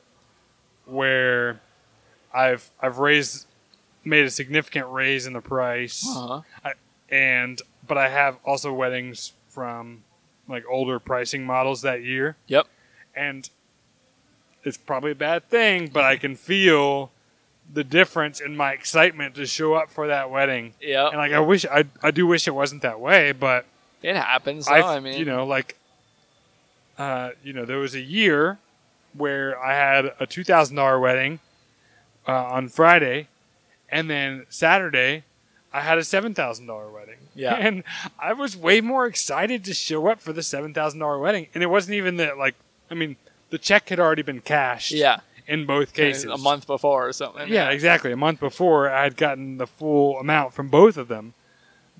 Where 0.86 1.60
I've 2.32 2.70
I've 2.80 2.98
raised 2.98 3.46
made 4.04 4.24
a 4.24 4.30
significant 4.30 4.86
raise 4.88 5.26
in 5.26 5.32
the 5.32 5.40
price. 5.40 6.04
Uh 6.08 6.40
huh. 6.64 6.72
and 7.10 7.60
but 7.86 7.98
I 7.98 8.08
have 8.08 8.38
also 8.44 8.72
weddings 8.72 9.32
from 9.48 10.04
like 10.48 10.64
older 10.68 10.98
pricing 10.98 11.44
models 11.44 11.82
that 11.82 12.02
year. 12.02 12.36
Yep. 12.48 12.66
And 13.14 13.48
it's 14.64 14.76
probably 14.76 15.12
a 15.12 15.16
bad 15.16 15.48
thing, 15.48 15.88
but 15.92 16.04
I 16.04 16.16
can 16.16 16.36
feel 16.36 17.10
the 17.72 17.84
difference 17.84 18.40
in 18.40 18.56
my 18.56 18.72
excitement 18.72 19.34
to 19.36 19.46
show 19.46 19.74
up 19.74 19.90
for 19.90 20.08
that 20.08 20.30
wedding. 20.30 20.74
Yeah. 20.80 21.06
And 21.08 21.16
like 21.16 21.32
I 21.32 21.40
wish 21.40 21.64
I 21.64 21.84
I 22.02 22.10
do 22.10 22.26
wish 22.26 22.46
it 22.48 22.54
wasn't 22.54 22.82
that 22.82 23.00
way, 23.00 23.32
but 23.32 23.64
It 24.02 24.16
happens. 24.16 24.66
Though, 24.66 24.74
I 24.74 24.96
I 24.96 25.00
mean, 25.00 25.18
you 25.18 25.24
know 25.24 25.46
like 25.46 25.76
uh 26.98 27.30
you 27.42 27.52
know 27.52 27.64
there 27.64 27.78
was 27.78 27.94
a 27.94 28.00
year 28.00 28.58
where 29.16 29.58
I 29.60 29.74
had 29.74 30.12
a 30.20 30.26
two 30.26 30.44
thousand 30.44 30.76
dollar 30.76 30.98
wedding 31.00 31.40
uh, 32.28 32.32
on 32.32 32.68
Friday, 32.68 33.28
and 33.88 34.08
then 34.10 34.46
Saturday 34.48 35.24
I 35.72 35.80
had 35.80 35.98
a 35.98 36.04
seven 36.04 36.34
thousand 36.34 36.66
dollar 36.66 36.90
wedding. 36.90 37.16
Yeah. 37.34 37.54
and 37.58 37.84
I 38.18 38.32
was 38.32 38.56
way 38.56 38.80
more 38.80 39.06
excited 39.06 39.64
to 39.64 39.74
show 39.74 40.08
up 40.08 40.20
for 40.20 40.32
the 40.32 40.42
seven 40.42 40.74
thousand 40.74 41.00
dollar 41.00 41.18
wedding, 41.18 41.46
and 41.54 41.62
it 41.62 41.68
wasn't 41.68 41.94
even 41.94 42.16
that 42.16 42.36
like 42.38 42.54
I 42.90 42.94
mean 42.94 43.16
the 43.50 43.58
check 43.58 43.88
had 43.88 43.98
already 43.98 44.22
been 44.22 44.40
cashed. 44.40 44.92
yeah, 44.92 45.20
in 45.50 45.66
both 45.66 45.92
cases, 45.92 46.24
a 46.24 46.38
month 46.38 46.66
before 46.66 47.08
or 47.08 47.12
something. 47.12 47.48
yeah, 47.48 47.70
exactly. 47.70 48.12
A 48.12 48.16
month 48.16 48.38
before, 48.38 48.88
I 48.88 49.02
had 49.02 49.16
gotten 49.16 49.58
the 49.58 49.66
full 49.66 50.18
amount 50.20 50.54
from 50.54 50.68
both 50.68 50.96
of 50.96 51.08
them, 51.08 51.34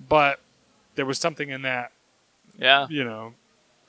but 0.09 0.41
there 0.95 1.05
was 1.05 1.19
something 1.19 1.51
in 1.51 1.63
that, 1.63 1.91
yeah, 2.59 2.87
you 2.89 3.03
know, 3.03 3.35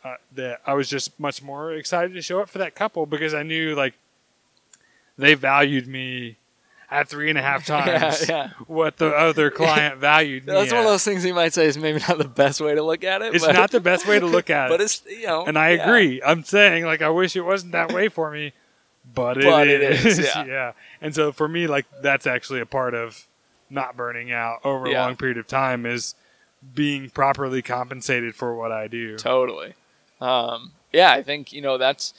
uh, 0.03 0.15
that 0.33 0.61
I 0.65 0.73
was 0.73 0.89
just 0.89 1.19
much 1.19 1.43
more 1.43 1.73
excited 1.73 2.13
to 2.15 2.21
show 2.21 2.41
up 2.41 2.49
for 2.49 2.57
that 2.57 2.73
couple 2.73 3.05
because 3.05 3.35
I 3.35 3.43
knew 3.43 3.75
like 3.75 3.93
they 5.17 5.35
valued 5.35 5.87
me 5.87 6.37
at 6.89 7.07
three 7.07 7.29
and 7.29 7.37
a 7.37 7.41
half 7.41 7.65
times 7.67 8.27
yeah. 8.27 8.49
what 8.67 8.97
the 8.97 9.09
other 9.09 9.51
client 9.61 9.99
valued 9.99 10.45
me. 10.45 10.53
That's 10.53 10.71
one 10.71 10.81
of 10.81 10.87
those 10.87 11.03
things 11.03 11.23
you 11.23 11.33
might 11.33 11.53
say 11.53 11.65
is 11.65 11.77
maybe 11.77 11.99
not 12.07 12.17
the 12.17 12.27
best 12.27 12.59
way 12.61 12.73
to 12.73 12.81
look 12.81 13.03
at 13.03 13.21
it. 13.21 13.35
It's 13.35 13.45
but, 13.45 13.53
not 13.53 13.71
the 13.71 13.79
best 13.79 14.07
way 14.07 14.19
to 14.19 14.25
look 14.25 14.49
at 14.49 14.67
it. 14.67 14.69
but 14.69 14.81
it's 14.81 15.03
you 15.07 15.27
know, 15.27 15.45
and 15.45 15.57
I 15.57 15.71
yeah. 15.71 15.87
agree. 15.87 16.21
I'm 16.23 16.43
saying 16.43 16.85
like 16.85 17.01
I 17.01 17.09
wish 17.09 17.35
it 17.35 17.41
wasn't 17.41 17.71
that 17.73 17.93
way 17.93 18.09
for 18.09 18.31
me, 18.31 18.53
but 19.13 19.37
it 19.37 19.45
it 19.45 19.81
is. 19.81 20.19
is, 20.19 20.25
yeah. 20.25 20.45
yeah. 20.47 20.71
And 21.01 21.13
so 21.13 21.31
for 21.31 21.47
me, 21.47 21.67
like 21.67 21.85
that's 22.01 22.27
actually 22.27 22.61
a 22.61 22.65
part 22.65 22.93
of 22.93 23.27
not 23.69 23.95
burning 23.95 24.31
out 24.31 24.59
over 24.63 24.85
a 24.85 24.93
long 24.93 25.15
period 25.15 25.37
of 25.37 25.47
time 25.47 25.85
is 25.85 26.15
being 26.73 27.09
properly 27.09 27.61
compensated 27.61 28.35
for 28.35 28.55
what 28.55 28.71
I 28.71 28.87
do. 28.87 29.17
Totally. 29.17 29.73
Um, 30.19 30.73
yeah, 30.93 31.11
I 31.11 31.23
think 31.23 31.51
you 31.53 31.61
know 31.61 31.77
that's 31.77 32.13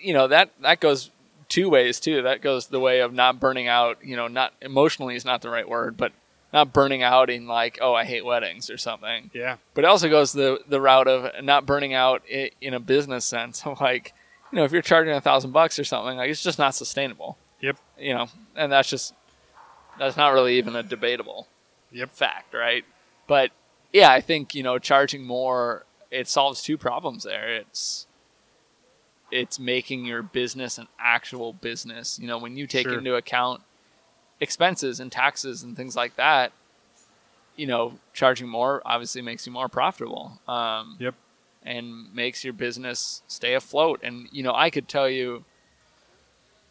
you 0.00 0.12
know 0.12 0.28
that 0.28 0.50
that 0.60 0.80
goes 0.80 1.10
two 1.48 1.68
ways 1.68 2.00
too. 2.00 2.22
That 2.22 2.40
goes 2.40 2.66
the 2.66 2.80
way 2.80 3.00
of 3.00 3.12
not 3.12 3.38
burning 3.38 3.68
out. 3.68 3.98
You 4.02 4.16
know, 4.16 4.28
not 4.28 4.54
emotionally 4.60 5.14
is 5.14 5.24
not 5.24 5.42
the 5.42 5.50
right 5.50 5.68
word, 5.68 5.96
but 5.96 6.12
not 6.52 6.72
burning 6.72 7.02
out 7.02 7.30
in 7.30 7.46
like 7.46 7.78
oh 7.80 7.94
I 7.94 8.04
hate 8.04 8.24
weddings 8.24 8.70
or 8.70 8.78
something. 8.78 9.30
Yeah. 9.32 9.56
But 9.74 9.84
it 9.84 9.88
also 9.88 10.08
goes 10.08 10.32
the 10.32 10.60
the 10.66 10.80
route 10.80 11.08
of 11.08 11.44
not 11.44 11.66
burning 11.66 11.94
out 11.94 12.22
in 12.28 12.74
a 12.74 12.80
business 12.80 13.24
sense. 13.24 13.64
like 13.80 14.14
you 14.52 14.58
know, 14.58 14.64
if 14.64 14.72
you're 14.72 14.82
charging 14.82 15.14
a 15.14 15.20
thousand 15.20 15.52
bucks 15.52 15.78
or 15.78 15.84
something, 15.84 16.16
like 16.18 16.30
it's 16.30 16.42
just 16.42 16.58
not 16.58 16.74
sustainable. 16.74 17.38
Yep. 17.60 17.78
You 17.98 18.14
know, 18.14 18.26
and 18.54 18.70
that's 18.70 18.88
just 18.88 19.14
that's 19.98 20.16
not 20.16 20.32
really 20.32 20.58
even 20.58 20.76
a 20.76 20.82
debatable 20.82 21.48
Yep. 21.90 22.10
fact, 22.12 22.54
right? 22.54 22.84
But 23.26 23.50
yeah, 23.92 24.10
I 24.10 24.20
think 24.20 24.54
you 24.54 24.62
know, 24.62 24.78
charging 24.78 25.24
more 25.24 25.84
it 26.10 26.28
solves 26.28 26.62
two 26.62 26.76
problems 26.76 27.24
there. 27.24 27.54
It's 27.56 28.06
it's 29.30 29.58
making 29.58 30.04
your 30.04 30.22
business 30.22 30.76
an 30.76 30.88
actual 30.98 31.54
business. 31.54 32.18
You 32.18 32.26
know, 32.26 32.36
when 32.38 32.56
you 32.56 32.66
take 32.66 32.86
Sure. 32.88 32.98
into 32.98 33.14
account 33.14 33.62
expenses 34.40 35.00
and 35.00 35.10
taxes 35.10 35.62
and 35.62 35.74
things 35.76 35.96
like 35.96 36.16
that, 36.16 36.52
you 37.56 37.66
know, 37.66 37.98
charging 38.12 38.48
more 38.48 38.82
obviously 38.84 39.22
makes 39.22 39.46
you 39.46 39.52
more 39.52 39.68
profitable. 39.68 40.38
Um, 40.46 40.96
Yep. 41.00 41.14
And 41.64 42.12
makes 42.12 42.42
your 42.42 42.52
business 42.52 43.22
stay 43.28 43.54
afloat. 43.54 44.00
And 44.02 44.28
you 44.32 44.42
know, 44.42 44.52
I 44.54 44.68
could 44.70 44.88
tell 44.88 45.08
you, 45.08 45.44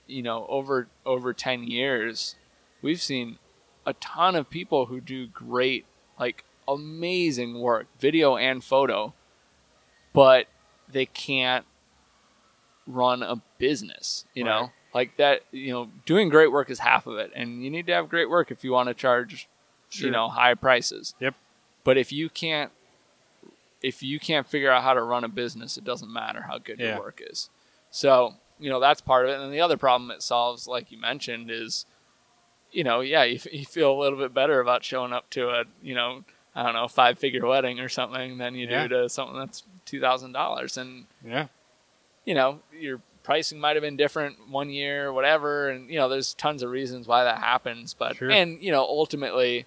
you 0.07 0.21
know, 0.21 0.45
over 0.49 0.87
over 1.05 1.33
ten 1.33 1.63
years, 1.63 2.35
we've 2.81 3.01
seen 3.01 3.37
a 3.85 3.93
ton 3.93 4.35
of 4.35 4.49
people 4.49 4.87
who 4.87 4.99
do 4.99 5.27
great, 5.27 5.85
like 6.19 6.43
amazing 6.67 7.59
work, 7.59 7.87
video 7.99 8.35
and 8.35 8.63
photo, 8.63 9.13
but 10.13 10.47
they 10.89 11.05
can't 11.05 11.65
run 12.85 13.23
a 13.23 13.41
business, 13.57 14.25
you 14.33 14.45
Right. 14.45 14.49
know? 14.61 14.71
Like 14.93 15.15
that, 15.17 15.41
you 15.51 15.71
know, 15.71 15.89
doing 16.05 16.27
great 16.29 16.51
work 16.51 16.69
is 16.69 16.79
half 16.79 17.07
of 17.07 17.17
it. 17.17 17.31
And 17.33 17.63
you 17.63 17.69
need 17.69 17.87
to 17.87 17.93
have 17.93 18.09
great 18.09 18.29
work 18.29 18.51
if 18.51 18.63
you 18.63 18.71
want 18.73 18.89
to 18.89 18.93
charge, 18.93 19.47
Sure. 19.89 20.07
you 20.07 20.11
know, 20.11 20.27
high 20.27 20.53
prices. 20.53 21.15
Yep. 21.19 21.35
But 21.83 21.97
if 21.97 22.11
you 22.11 22.29
can't 22.29 22.71
if 23.81 24.03
you 24.03 24.19
can't 24.19 24.47
figure 24.47 24.71
out 24.71 24.83
how 24.83 24.93
to 24.93 25.01
run 25.01 25.23
a 25.23 25.27
business, 25.29 25.77
it 25.77 25.83
doesn't 25.83 26.11
matter 26.11 26.41
how 26.43 26.57
good 26.57 26.79
Yeah. 26.79 26.95
your 26.95 26.99
work 26.99 27.21
is. 27.25 27.49
So, 27.89 28.35
you 28.59 28.69
know, 28.69 28.79
that's 28.79 29.01
part 29.01 29.25
of 29.25 29.31
it. 29.31 29.39
And 29.41 29.51
the 29.53 29.61
other 29.61 29.77
problem 29.77 30.11
it 30.11 30.21
solves, 30.21 30.67
like 30.67 30.91
you 30.91 30.97
mentioned, 30.99 31.49
is, 31.49 31.85
you 32.71 32.83
know, 32.83 33.01
yeah, 33.01 33.23
you, 33.23 33.35
f- 33.35 33.51
you 33.51 33.65
feel 33.65 33.91
a 33.91 33.99
little 33.99 34.17
bit 34.19 34.33
better 34.33 34.59
about 34.59 34.83
showing 34.83 35.13
up 35.13 35.29
to 35.31 35.49
a, 35.49 35.63
you 35.81 35.95
know, 35.95 36.23
I 36.55 36.63
don't 36.63 36.73
know, 36.73 36.87
five 36.87 37.17
figure 37.17 37.45
wedding 37.45 37.79
or 37.79 37.89
something 37.89 38.37
than 38.37 38.55
you 38.55 38.67
Yeah. 38.67 38.83
do 38.87 38.89
to 39.03 39.09
something 39.09 39.37
that's 39.37 39.63
$2,000. 39.85 40.77
And, 40.77 41.05
Yeah. 41.25 41.47
you 42.25 42.33
know, 42.35 42.59
your 42.71 43.01
pricing 43.23 43.59
might 43.59 43.75
have 43.75 43.81
been 43.83 43.97
different 43.97 44.47
one 44.49 44.69
year, 44.69 45.11
whatever. 45.11 45.69
And, 45.69 45.89
you 45.89 45.97
know, 45.97 46.07
there's 46.07 46.33
tons 46.33 46.61
of 46.63 46.69
reasons 46.69 47.07
why 47.07 47.23
that 47.23 47.39
happens. 47.39 47.93
But, 47.93 48.17
Sure. 48.17 48.31
and, 48.31 48.61
you 48.61 48.71
know, 48.71 48.81
ultimately, 48.83 49.65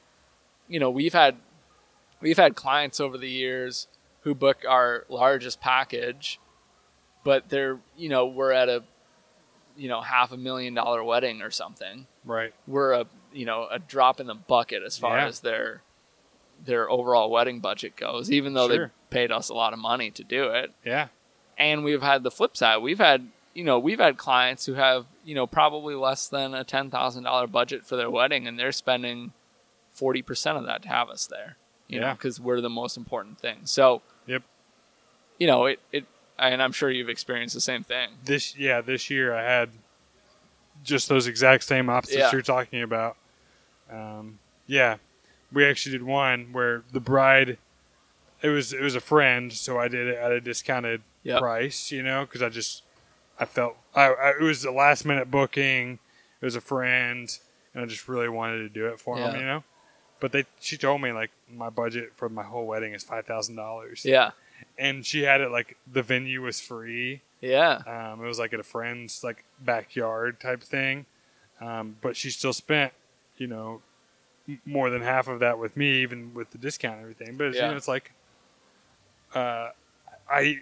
you 0.68 0.78
know, 0.80 0.90
we've 0.90 1.12
had, 1.12 1.36
we've 2.20 2.36
had 2.38 2.54
clients 2.56 3.00
over 3.00 3.18
the 3.18 3.28
years 3.30 3.86
who 4.24 4.34
book 4.34 4.64
our 4.68 5.04
largest 5.08 5.60
package, 5.60 6.38
but 7.24 7.48
they're, 7.48 7.78
you 7.96 8.08
know, 8.08 8.26
we're 8.26 8.52
at 8.52 8.68
a, 8.68 8.82
you 9.76 9.88
know, 9.88 10.00
half 10.00 10.32
a 10.32 10.36
million 10.36 10.74
dollar 10.74 11.02
wedding 11.02 11.40
or 11.42 11.50
something. 11.50 12.06
Right. 12.24 12.52
We're 12.66 12.92
a, 12.92 13.06
you 13.32 13.44
know, 13.46 13.66
a 13.70 13.78
drop 13.78 14.20
in 14.20 14.26
the 14.26 14.34
bucket 14.34 14.82
as 14.82 14.96
far 14.98 15.16
Yeah. 15.18 15.26
as 15.26 15.40
their, 15.40 15.82
their 16.64 16.88
overall 16.90 17.30
wedding 17.30 17.60
budget 17.60 17.96
goes, 17.96 18.30
even 18.30 18.54
though 18.54 18.68
Sure. 18.68 18.86
they 19.10 19.16
paid 19.18 19.32
us 19.32 19.48
a 19.48 19.54
lot 19.54 19.72
of 19.72 19.78
money 19.78 20.10
to 20.12 20.24
do 20.24 20.44
it 20.50 20.72
Yeah. 20.84 21.08
and 21.58 21.84
we've 21.84 22.02
had 22.02 22.22
the 22.22 22.30
flip 22.30 22.56
side. 22.56 22.78
We've 22.78 22.98
had 22.98 23.28
you 23.54 23.62
know 23.62 23.78
we've 23.78 24.00
had 24.00 24.16
clients 24.16 24.66
who 24.66 24.74
have 24.74 25.06
you 25.24 25.34
know 25.34 25.46
probably 25.46 25.94
less 25.94 26.26
than 26.28 26.54
a 26.54 26.64
ten 26.64 26.90
thousand 26.90 27.22
dollar 27.24 27.46
budget 27.46 27.86
for 27.86 27.94
their 27.96 28.10
wedding, 28.10 28.48
and 28.48 28.58
they're 28.58 28.72
spending 28.72 29.32
forty 29.92 30.22
percent 30.22 30.58
of 30.58 30.64
that 30.66 30.82
to 30.82 30.88
have 30.88 31.08
us 31.10 31.26
there. 31.26 31.56
You 31.86 32.00
know, 32.00 32.06
Yeah. 32.06 32.12
because 32.14 32.40
we're 32.40 32.60
the 32.60 32.70
most 32.70 32.96
important 32.96 33.38
thing. 33.40 33.66
So. 33.66 34.02
You 35.39 35.47
know 35.47 35.66
it 35.66 35.80
it, 35.93 36.05
and 36.39 36.62
I'm 36.62 36.72
sure 36.72 36.91
you've 36.91 37.09
experienced 37.09 37.55
the 37.55 37.61
same 37.61 37.85
thing. 37.85 38.11
This 38.24 38.57
yeah, 38.57 38.80
this 38.80 39.11
year 39.11 39.35
I 39.35 39.43
had 39.43 39.70
just 40.82 41.09
those 41.09 41.26
exact 41.26 41.64
same 41.64 41.89
opposites 41.89 42.18
Yeah. 42.18 42.32
you're 42.32 42.43
talking 42.43 42.82
about. 42.82 43.16
Um, 43.91 44.39
yeah, 44.66 44.97
we 45.53 45.64
actually 45.64 45.93
did 45.93 46.03
one 46.03 46.49
where 46.53 46.82
the 46.93 47.01
bride. 47.01 47.59
It 48.43 48.49
was 48.49 48.72
it 48.72 48.82
was 48.82 48.95
a 48.95 49.01
friend, 49.01 49.53
so 49.53 49.78
I 49.78 49.89
did 49.89 50.07
it 50.09 50.16
at 50.16 50.30
a 50.32 50.41
discounted 50.41 51.03
Yep. 51.22 51.41
price, 51.41 51.91
you 51.91 52.03
know, 52.03 52.26
because 52.26 52.43
I 52.43 52.51
just 52.51 52.82
I 53.41 53.47
felt 53.47 53.76
I, 53.95 54.09
I 54.09 54.30
it 54.39 54.43
was 54.43 54.64
a 54.64 54.70
last 54.70 55.05
minute 55.07 55.30
booking. 55.30 55.99
It 56.43 56.45
was 56.45 56.55
a 56.57 56.61
friend, 56.61 57.30
and 57.72 57.82
I 57.82 57.87
just 57.87 58.07
really 58.09 58.28
wanted 58.28 58.59
to 58.59 58.68
do 58.68 58.87
it 58.89 59.01
for 59.01 59.16
him, 59.16 59.32
Yeah. 59.32 59.39
you 59.39 59.47
know. 59.47 59.64
But 60.20 60.32
they 60.32 60.45
she 60.61 60.76
told 60.76 61.01
me 61.01 61.12
like 61.12 61.30
my 61.51 61.70
budget 61.70 62.12
for 62.14 62.28
my 62.28 62.43
whole 62.43 62.66
wedding 62.66 62.93
is 62.93 63.03
five 63.03 63.24
thousand 63.24 63.57
dollars. 63.57 64.05
Yeah, 64.05 64.32
and 64.78 65.04
she 65.04 65.22
had 65.22 65.40
it 65.40 65.50
like 65.50 65.76
the 65.90 66.02
venue 66.02 66.42
was 66.42 66.60
free. 66.60 67.22
yeah, 67.40 67.82
Um, 67.86 68.22
it 68.24 68.26
was 68.26 68.38
like 68.38 68.52
at 68.52 68.60
a 68.60 68.64
friend's 68.64 69.22
like 69.22 69.44
backyard 69.60 70.40
type 70.40 70.62
thing, 70.62 71.06
um, 71.60 71.96
but 72.00 72.16
she 72.16 72.30
still 72.30 72.52
spent, 72.52 72.92
you 73.36 73.46
know, 73.46 73.82
more 74.66 74.90
than 74.90 75.02
half 75.02 75.28
of 75.28 75.40
that 75.40 75.58
with 75.58 75.76
me, 75.76 76.02
even 76.02 76.34
with 76.34 76.50
the 76.50 76.58
discount 76.58 76.94
and 76.94 77.02
everything. 77.02 77.36
But 77.36 77.46
you 77.46 77.54
Yeah. 77.54 77.68
know, 77.70 77.76
it's 77.76 77.88
like, 77.88 78.12
uh, 79.34 79.70
I, 80.30 80.60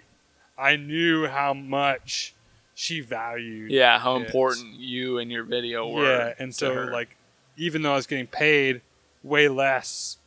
I 0.57 0.75
knew 0.75 1.27
how 1.27 1.53
much 1.53 2.33
she 2.75 2.99
valued. 3.01 3.71
yeah. 3.71 3.99
How 3.99 4.15
Yes. 4.17 4.29
important 4.29 4.79
you 4.79 5.17
and 5.19 5.31
your 5.31 5.43
video 5.43 5.87
were. 5.87 6.01
Yeah, 6.03 6.33
and 6.39 6.53
so 6.53 6.73
her. 6.73 6.91
like, 6.91 7.15
even 7.57 7.81
though 7.81 7.93
I 7.93 7.95
was 7.95 8.07
getting 8.07 8.27
paid 8.27 8.81
way 9.23 9.47
less 9.47 10.17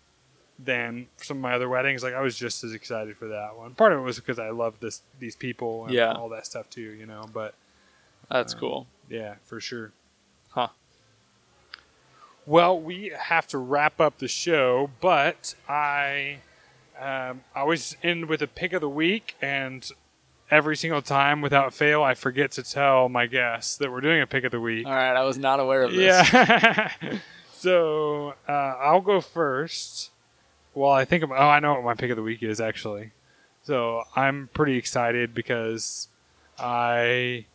than 0.58 1.06
some 1.18 1.36
of 1.38 1.42
my 1.42 1.52
other 1.54 1.68
weddings, 1.68 2.02
like 2.02 2.14
I 2.14 2.20
was 2.20 2.36
just 2.36 2.64
as 2.64 2.72
excited 2.72 3.16
for 3.16 3.28
that 3.28 3.56
one. 3.56 3.74
Part 3.74 3.92
of 3.92 3.98
it 3.98 4.02
was 4.02 4.16
because 4.16 4.38
I 4.38 4.50
love 4.50 4.80
this 4.80 5.02
these 5.20 5.36
people 5.36 5.84
and 5.84 5.94
Yeah. 5.94 6.12
all 6.12 6.28
that 6.30 6.46
stuff 6.46 6.70
too, 6.70 6.80
you 6.92 7.06
know. 7.06 7.26
But 7.32 7.54
that's 8.30 8.54
um, 8.54 8.60
cool. 8.60 8.86
yeah, 9.10 9.34
for 9.44 9.60
sure. 9.60 9.92
Huh. 10.50 10.68
Well, 12.46 12.80
we 12.80 13.12
have 13.18 13.46
to 13.48 13.58
wrap 13.58 14.00
up 14.00 14.18
the 14.18 14.28
show, 14.28 14.90
but 15.00 15.54
I 15.68 16.38
um, 16.98 17.42
I 17.54 17.60
always 17.60 17.96
end 18.02 18.26
with 18.26 18.40
a 18.40 18.46
pick 18.46 18.72
of 18.72 18.80
the 18.80 18.88
week, 18.88 19.34
and 19.42 19.86
every 20.50 20.76
single 20.76 21.02
time, 21.02 21.42
without 21.42 21.74
fail, 21.74 22.02
I 22.02 22.14
forget 22.14 22.52
to 22.52 22.62
tell 22.62 23.08
my 23.08 23.26
guests 23.26 23.76
that 23.78 23.90
we're 23.90 24.00
doing 24.00 24.22
a 24.22 24.26
pick 24.26 24.44
of 24.44 24.52
the 24.52 24.60
week. 24.60 24.86
All 24.86 24.92
right, 24.94 25.14
I 25.16 25.24
was 25.24 25.36
not 25.36 25.58
aware 25.60 25.82
of 25.82 25.92
this. 25.92 26.32
Yeah. 26.32 26.92
so 27.52 28.34
uh, 28.48 28.52
I'll 28.52 29.00
go 29.00 29.20
first. 29.20 30.10
Well, 30.76 30.92
I 30.92 31.06
think 31.06 31.24
oh, 31.24 31.32
I 31.34 31.58
know 31.58 31.72
what 31.72 31.84
my 31.84 31.94
pick 31.94 32.10
of 32.10 32.16
the 32.16 32.22
week 32.22 32.42
is 32.42 32.60
actually. 32.60 33.12
So 33.64 34.02
I'm 34.14 34.50
pretty 34.52 34.76
excited 34.76 35.34
because 35.34 36.08
I 36.58 37.46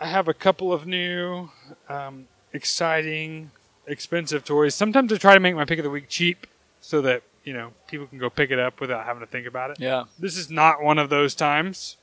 I 0.00 0.06
have 0.06 0.26
a 0.26 0.32
couple 0.32 0.72
of 0.72 0.86
new 0.86 1.50
um, 1.90 2.26
exciting 2.54 3.50
expensive 3.86 4.46
toys. 4.46 4.74
Sometimes 4.74 5.12
I 5.12 5.18
try 5.18 5.34
to 5.34 5.40
make 5.40 5.54
my 5.54 5.66
pick 5.66 5.78
of 5.78 5.84
the 5.84 5.90
week 5.90 6.08
cheap 6.08 6.46
so 6.80 7.02
that 7.02 7.22
you 7.44 7.52
know 7.52 7.72
people 7.86 8.06
can 8.06 8.18
go 8.18 8.30
pick 8.30 8.50
it 8.50 8.58
up 8.58 8.80
without 8.80 9.04
having 9.04 9.20
to 9.20 9.26
think 9.26 9.46
about 9.46 9.70
it. 9.70 9.78
Yeah. 9.78 10.04
This 10.18 10.38
is 10.38 10.50
not 10.50 10.82
one 10.82 10.98
of 10.98 11.10
those 11.10 11.34
times. 11.34 11.98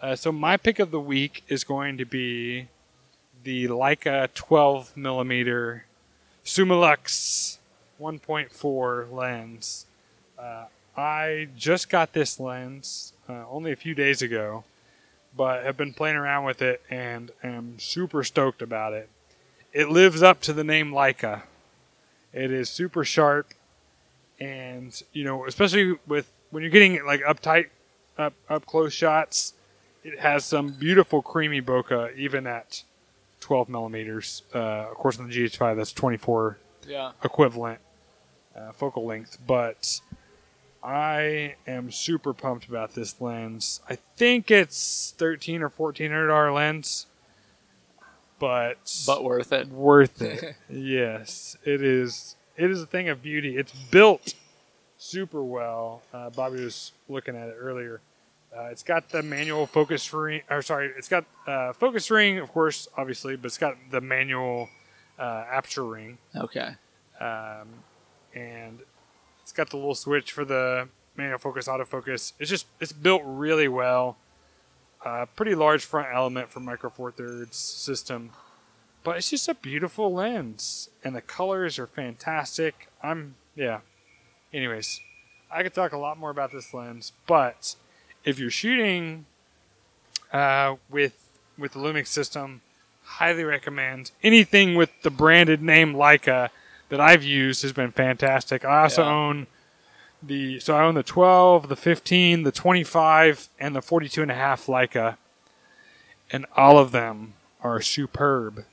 Uh, 0.00 0.16
so 0.16 0.32
my 0.32 0.56
pick 0.56 0.78
of 0.78 0.90
the 0.90 1.00
week 1.00 1.44
is 1.48 1.62
going 1.62 1.98
to 1.98 2.06
be 2.06 2.68
the 3.44 3.66
Leica 3.68 4.32
12 4.32 4.96
millimeter 4.96 5.84
Summilux 6.42 7.45
1.4 8.00 9.12
lens. 9.12 9.86
Uh, 10.38 10.64
I 10.96 11.48
just 11.56 11.88
got 11.88 12.12
this 12.12 12.40
lens 12.40 13.12
uh, 13.28 13.44
only 13.50 13.72
a 13.72 13.76
few 13.76 13.94
days 13.94 14.22
ago, 14.22 14.64
but 15.36 15.64
have 15.64 15.76
been 15.76 15.92
playing 15.92 16.16
around 16.16 16.44
with 16.44 16.62
it 16.62 16.82
and 16.90 17.30
am 17.42 17.78
super 17.78 18.22
stoked 18.24 18.62
about 18.62 18.92
it. 18.92 19.08
It 19.72 19.90
lives 19.90 20.22
up 20.22 20.40
to 20.42 20.52
the 20.52 20.64
name 20.64 20.92
Leica. 20.92 21.42
It 22.32 22.50
is 22.50 22.68
super 22.70 23.04
sharp, 23.04 23.48
and 24.40 25.00
you 25.12 25.24
know, 25.24 25.46
especially 25.46 25.96
with 26.06 26.30
when 26.50 26.62
you're 26.62 26.70
getting 26.70 27.04
like 27.04 27.22
uptight, 27.22 27.66
up 28.18 28.34
up 28.48 28.64
close 28.66 28.92
shots, 28.92 29.54
it 30.04 30.18
has 30.20 30.44
some 30.44 30.70
beautiful 30.72 31.20
creamy 31.22 31.60
bokeh 31.60 32.14
even 32.16 32.46
at 32.46 32.82
12 33.40 33.68
millimeters. 33.68 34.42
Uh, 34.54 34.58
of 34.90 34.94
course, 34.94 35.18
on 35.18 35.28
the 35.28 35.34
GH5, 35.34 35.76
that's 35.76 35.92
24 35.92 36.58
Yeah. 36.86 37.12
equivalent 37.24 37.80
uh, 38.56 38.72
focal 38.72 39.04
length, 39.04 39.38
but 39.46 40.00
I 40.82 41.56
am 41.66 41.90
super 41.90 42.32
pumped 42.32 42.68
about 42.68 42.94
this 42.94 43.20
lens. 43.20 43.80
I 43.88 43.96
think 44.16 44.50
it's 44.50 45.14
thirteen 45.18 45.62
or 45.62 45.68
fourteen 45.68 46.10
hundred 46.10 46.28
dollar 46.28 46.52
lens, 46.52 47.06
but 48.38 48.78
But 49.06 49.24
worth 49.24 49.52
it. 49.52 49.68
worth 49.68 50.20
it. 50.22 50.56
yes, 50.70 51.56
it 51.64 51.82
is. 51.82 52.36
It 52.56 52.70
is 52.70 52.82
a 52.82 52.86
thing 52.86 53.08
of 53.08 53.22
beauty. 53.22 53.56
It's 53.56 53.72
built 53.72 54.34
super 54.98 55.42
well. 55.42 56.02
Uh, 56.12 56.30
Bobby 56.30 56.64
was 56.64 56.92
looking 57.08 57.36
at 57.36 57.48
it 57.48 57.56
earlier. 57.58 58.00
Uh, 58.56 58.64
it's 58.70 58.82
got 58.82 59.10
the 59.10 59.22
manual 59.22 59.66
focus 59.66 60.10
ring, 60.14 60.40
or 60.48 60.62
sorry, 60.62 60.90
it's 60.96 61.08
got 61.08 61.24
uh, 61.46 61.72
focus 61.74 62.10
ring, 62.10 62.38
of 62.38 62.50
course, 62.52 62.88
obviously, 62.96 63.36
but 63.36 63.46
it's 63.46 63.58
got 63.58 63.74
the 63.90 64.00
manual 64.00 64.70
uh, 65.18 65.44
aperture 65.50 65.84
ring 65.84 66.16
Okay. 66.34 66.70
um, 67.20 67.66
and 68.36 68.80
it's 69.42 69.52
got 69.52 69.70
the 69.70 69.76
little 69.76 69.94
switch 69.94 70.30
for 70.30 70.44
the 70.44 70.88
manual 71.16 71.38
focus, 71.38 71.66
autofocus. 71.66 72.32
It's 72.38 72.50
just 72.50 72.66
it's 72.80 72.92
built 72.92 73.22
really 73.24 73.68
well. 73.68 74.16
Uh, 75.04 75.26
pretty 75.36 75.54
large 75.54 75.84
front 75.84 76.08
element 76.12 76.50
for 76.50 76.60
Micro 76.60 76.90
Four 76.90 77.12
Thirds 77.12 77.56
system, 77.56 78.30
but 79.04 79.16
it's 79.16 79.30
just 79.30 79.48
a 79.48 79.54
beautiful 79.54 80.12
lens, 80.12 80.90
and 81.04 81.14
the 81.14 81.20
colors 81.20 81.78
are 81.78 81.86
fantastic. 81.86 82.88
I'm 83.02 83.36
yeah. 83.54 83.80
Anyways, 84.52 85.00
I 85.50 85.62
could 85.62 85.74
talk 85.74 85.92
a 85.92 85.98
lot 85.98 86.18
more 86.18 86.30
about 86.30 86.52
this 86.52 86.74
lens, 86.74 87.12
but 87.26 87.76
if 88.24 88.38
you're 88.38 88.50
shooting 88.50 89.26
uh, 90.32 90.76
with 90.90 91.30
with 91.56 91.72
the 91.72 91.78
Lumix 91.78 92.08
system, 92.08 92.62
highly 93.04 93.44
recommend 93.44 94.10
anything 94.22 94.74
with 94.74 94.90
the 95.02 95.10
branded 95.10 95.62
name 95.62 95.94
Leica 95.94 96.50
that 96.88 97.00
I've 97.00 97.22
used 97.24 97.62
has 97.62 97.72
been 97.72 97.90
fantastic. 97.90 98.64
I 98.64 98.82
also 98.82 99.02
Yeah. 99.02 99.10
own 99.10 99.46
the 100.22 100.58
so 100.60 100.76
I 100.76 100.82
own 100.82 100.94
the 100.94 101.02
12, 101.02 101.68
the 101.68 101.76
15, 101.76 102.42
the 102.42 102.52
25, 102.52 103.48
and 103.60 103.76
the 103.76 103.82
42 103.82 104.22
and 104.22 104.30
a 104.30 104.34
half 104.34 104.66
Leica, 104.66 105.16
and 106.30 106.46
all 106.56 106.78
of 106.78 106.92
them 106.92 107.34
are 107.62 107.80
superb. 107.80 108.64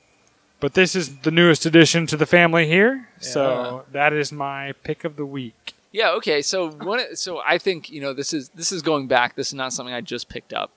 But 0.60 0.74
this 0.74 0.96
is 0.96 1.18
the 1.18 1.30
newest 1.30 1.66
addition 1.66 2.06
to 2.06 2.16
the 2.16 2.26
family 2.26 2.66
here, 2.66 3.08
so 3.20 3.84
that 3.92 4.12
is 4.12 4.32
my 4.32 4.72
pick 4.82 5.04
of 5.04 5.16
the 5.16 5.26
week. 5.26 5.74
Yeah. 5.92 6.10
Okay. 6.12 6.40
So 6.42 6.70
one. 6.70 7.14
So 7.16 7.40
I 7.44 7.58
think 7.58 7.90
you 7.90 8.00
know 8.00 8.12
this 8.14 8.32
is 8.32 8.48
this 8.50 8.72
is 8.72 8.80
going 8.82 9.06
back. 9.06 9.36
This 9.36 9.48
is 9.48 9.54
not 9.54 9.72
something 9.72 9.94
I 9.94 10.00
just 10.00 10.28
picked 10.28 10.52
up, 10.54 10.70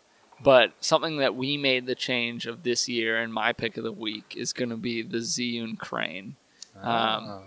but 0.43 0.73
something 0.81 1.17
that 1.17 1.35
we 1.35 1.57
made 1.57 1.85
the 1.85 1.95
change 1.95 2.45
of 2.45 2.63
this 2.63 2.89
year. 2.89 3.17
And 3.17 3.33
my 3.33 3.53
pick 3.53 3.77
of 3.77 3.83
the 3.83 3.91
week 3.91 4.33
is 4.35 4.51
going 4.53 4.69
to 4.69 4.77
be 4.77 5.01
the 5.01 5.19
Zhiyun 5.19 5.79
crane. 5.79 6.35
Um, 6.82 7.41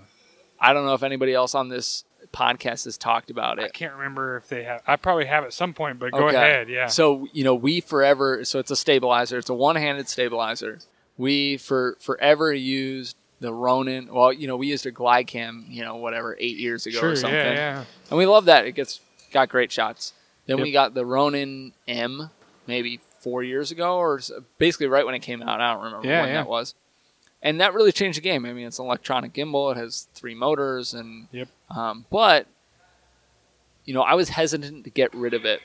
I 0.61 0.72
don't 0.72 0.85
know 0.85 0.95
if 0.95 1.03
anybody 1.03 1.33
else 1.35 1.55
on 1.55 1.68
this 1.68 2.05
podcast 2.33 2.85
has 2.85 2.99
talked 2.99 3.31
about 3.31 3.59
it. 3.59 3.64
I 3.64 3.68
can't 3.68 3.95
remember 3.95 4.37
if 4.37 4.49
they 4.49 4.62
have. 4.64 4.83
I 4.87 4.97
probably 4.97 5.26
have 5.26 5.45
at 5.45 5.53
some 5.53 5.72
point, 5.74 5.99
but 5.99 6.12
go 6.12 6.28
Okay. 6.28 6.37
ahead. 6.37 6.68
Yeah. 6.68 6.87
So 6.87 7.26
you 7.33 7.45
know, 7.45 7.55
we 7.55 7.81
forever. 7.81 8.45
So 8.45 8.59
it's 8.59 8.70
a 8.70 8.76
stabilizer. 8.76 9.39
It's 9.39 9.51
a 9.51 9.55
one-handed 9.55 10.09
stabilizer. 10.09 10.78
We 11.16 11.57
for 11.57 11.97
forever 12.01 12.53
used 12.53 13.16
the 13.41 13.53
Ronin. 13.53 14.12
Well, 14.12 14.33
you 14.33 14.47
know, 14.47 14.57
we 14.57 14.66
used 14.68 14.85
a 14.87 14.93
Glidecam. 14.93 15.64
You 15.68 15.83
know, 15.85 15.97
whatever, 15.97 16.37
eight 16.39 16.57
years 16.59 16.87
ago 16.87 16.99
sure. 17.01 17.11
or 17.12 17.16
something. 17.16 17.35
Yeah. 17.39 17.53
Yeah. 17.55 17.85
and 18.11 18.18
we 18.18 18.26
love 18.26 18.45
that. 18.47 18.66
It 18.66 18.72
gets 18.72 19.01
got 19.33 19.49
great 19.49 19.72
shots. 19.72 20.12
Then 20.47 20.59
Yep. 20.59 20.64
we 20.64 20.72
got 20.72 20.95
the 20.95 21.07
Ronin 21.07 21.72
M, 21.89 22.31
maybe 22.66 23.01
four 23.20 23.43
years 23.43 23.70
ago, 23.70 23.97
or 23.99 24.20
basically 24.59 24.89
right 24.89 25.05
when 25.07 25.14
it 25.14 25.20
came 25.20 25.43
out. 25.43 25.61
I 25.61 25.72
don't 25.74 25.85
remember 25.85 26.09
Yeah, 26.09 26.20
when 26.20 26.28
yeah. 26.31 26.35
that 26.37 26.49
was. 26.49 26.74
And 27.43 27.61
that 27.61 27.72
really 27.72 27.93
changed 27.93 28.18
the 28.18 28.22
game. 28.22 28.45
I 28.45 28.53
mean, 28.53 28.66
it's 28.66 28.78
an 28.78 28.84
electronic 28.84 29.32
gimbal. 29.32 29.72
It 29.72 29.78
has 29.78 30.09
three 30.14 30.34
motors, 30.34 30.93
and 30.93 31.28
Yep. 31.32 31.49
um, 31.70 32.05
but 32.11 32.47
you 33.84 33.95
know, 33.95 34.03
I 34.03 34.14
was 34.14 34.28
hesitant 34.30 34.84
to 34.84 34.91
get 34.91 35.12
rid 35.14 35.34
of 35.34 35.45
it. 35.45 35.61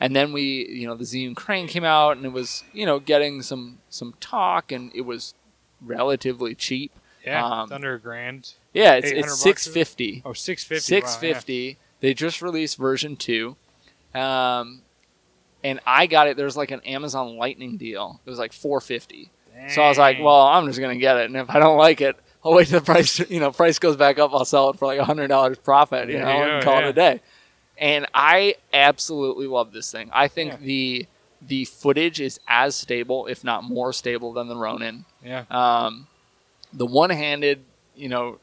And 0.00 0.14
then 0.16 0.32
we, 0.32 0.66
you 0.68 0.86
know, 0.86 0.94
the 0.94 1.04
Zhiyun 1.04 1.34
crane 1.36 1.66
came 1.66 1.84
out, 1.84 2.16
and 2.16 2.24
it 2.24 2.32
was, 2.32 2.64
you 2.72 2.86
know, 2.86 2.98
getting 2.98 3.42
some 3.42 3.78
some 3.90 4.14
talk, 4.20 4.72
and 4.72 4.90
it 4.94 5.02
was 5.02 5.34
relatively 5.80 6.54
cheap. 6.54 6.92
Yeah. 7.26 7.44
Um, 7.44 7.64
it's 7.64 7.72
under 7.72 7.94
a 7.94 8.00
grand. 8.00 8.52
Yeah, 8.72 8.94
it's 8.94 9.08
800 9.08 9.24
it's 9.26 9.40
six 9.42 9.66
fifty. 9.66 10.22
Oh, 10.24 10.32
650. 10.32 10.80
Six 10.82 11.16
fifty. 11.16 11.78
They 12.00 12.14
just 12.14 12.40
released 12.40 12.78
version 12.78 13.16
two, 13.16 13.56
um, 14.14 14.82
and 15.64 15.80
I 15.84 16.06
got 16.06 16.28
it. 16.28 16.36
There's 16.36 16.56
like 16.56 16.70
an 16.70 16.80
Amazon 16.82 17.36
Lightning 17.36 17.76
deal. 17.76 18.20
It 18.24 18.30
was 18.30 18.38
like 18.38 18.52
four 18.52 18.80
fifty. 18.80 19.30
So 19.68 19.82
I 19.82 19.88
was 19.88 19.98
like, 19.98 20.18
well, 20.20 20.42
I'm 20.46 20.66
just 20.66 20.80
gonna 20.80 20.96
get 20.96 21.16
it, 21.18 21.26
and 21.26 21.36
if 21.36 21.50
I 21.50 21.58
don't 21.58 21.76
like 21.78 22.00
it, 22.00 22.16
I'll 22.44 22.54
wait 22.54 22.68
till 22.68 22.80
the 22.80 22.84
price. 22.92 23.18
You 23.18 23.40
know, 23.40 23.50
price 23.52 23.78
goes 23.78 23.96
back 23.96 24.18
up. 24.18 24.32
I'll 24.32 24.44
sell 24.44 24.70
it 24.70 24.78
for 24.78 24.86
like 24.86 25.00
hundred 25.00 25.28
dollars 25.28 25.58
profit. 25.58 26.08
You 26.08 26.18
know, 26.20 26.28
you 26.28 26.42
and 26.54 26.64
call 26.64 26.80
yeah. 26.80 26.86
it 26.86 26.90
a 26.90 26.92
day. 26.92 27.20
And 27.76 28.06
I 28.12 28.56
absolutely 28.72 29.46
love 29.46 29.72
this 29.72 29.90
thing. 29.92 30.10
I 30.12 30.28
think 30.28 30.52
Yeah. 30.52 30.58
the 30.60 31.06
the 31.40 31.64
footage 31.66 32.20
is 32.20 32.40
as 32.48 32.74
stable, 32.74 33.26
if 33.26 33.44
not 33.44 33.62
more 33.62 33.92
stable, 33.92 34.32
than 34.32 34.48
the 34.48 34.56
Ronin. 34.56 35.04
Yeah. 35.24 35.44
Um, 35.50 36.08
the 36.72 36.86
one-handed, 36.86 37.60
you 37.94 38.08
know, 38.08 38.38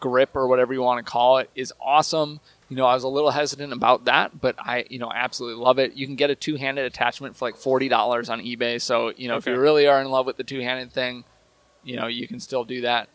grip 0.00 0.30
or 0.34 0.48
whatever 0.48 0.72
you 0.74 0.82
want 0.82 1.04
to 1.04 1.08
call 1.10 1.38
it 1.38 1.48
is 1.54 1.72
awesome. 1.80 2.40
You 2.68 2.76
know, 2.76 2.84
I 2.84 2.94
was 2.94 3.04
a 3.04 3.08
little 3.08 3.30
hesitant 3.30 3.72
about 3.72 4.04
that, 4.04 4.40
but 4.40 4.56
I, 4.58 4.84
you 4.90 4.98
know, 4.98 5.10
absolutely 5.14 5.62
love 5.62 5.78
it. 5.78 5.94
You 5.94 6.06
can 6.06 6.16
get 6.16 6.28
a 6.28 6.34
two-handed 6.34 6.84
attachment 6.84 7.34
for 7.34 7.48
like 7.48 7.56
forty 7.56 7.88
dollars 7.88 8.28
on 8.28 8.40
eBay. 8.40 8.80
So, 8.80 9.12
you 9.16 9.28
know, 9.28 9.36
if 9.36 9.46
you 9.46 9.58
really 9.58 9.86
are 9.86 10.00
in 10.00 10.08
love 10.10 10.26
with 10.26 10.36
the 10.36 10.44
two-handed 10.44 10.92
thing, 10.92 11.24
you 11.82 11.96
know, 11.96 12.06
you 12.06 12.28
can 12.28 12.40
still 12.40 12.64
do 12.64 12.82
that. 12.82 13.08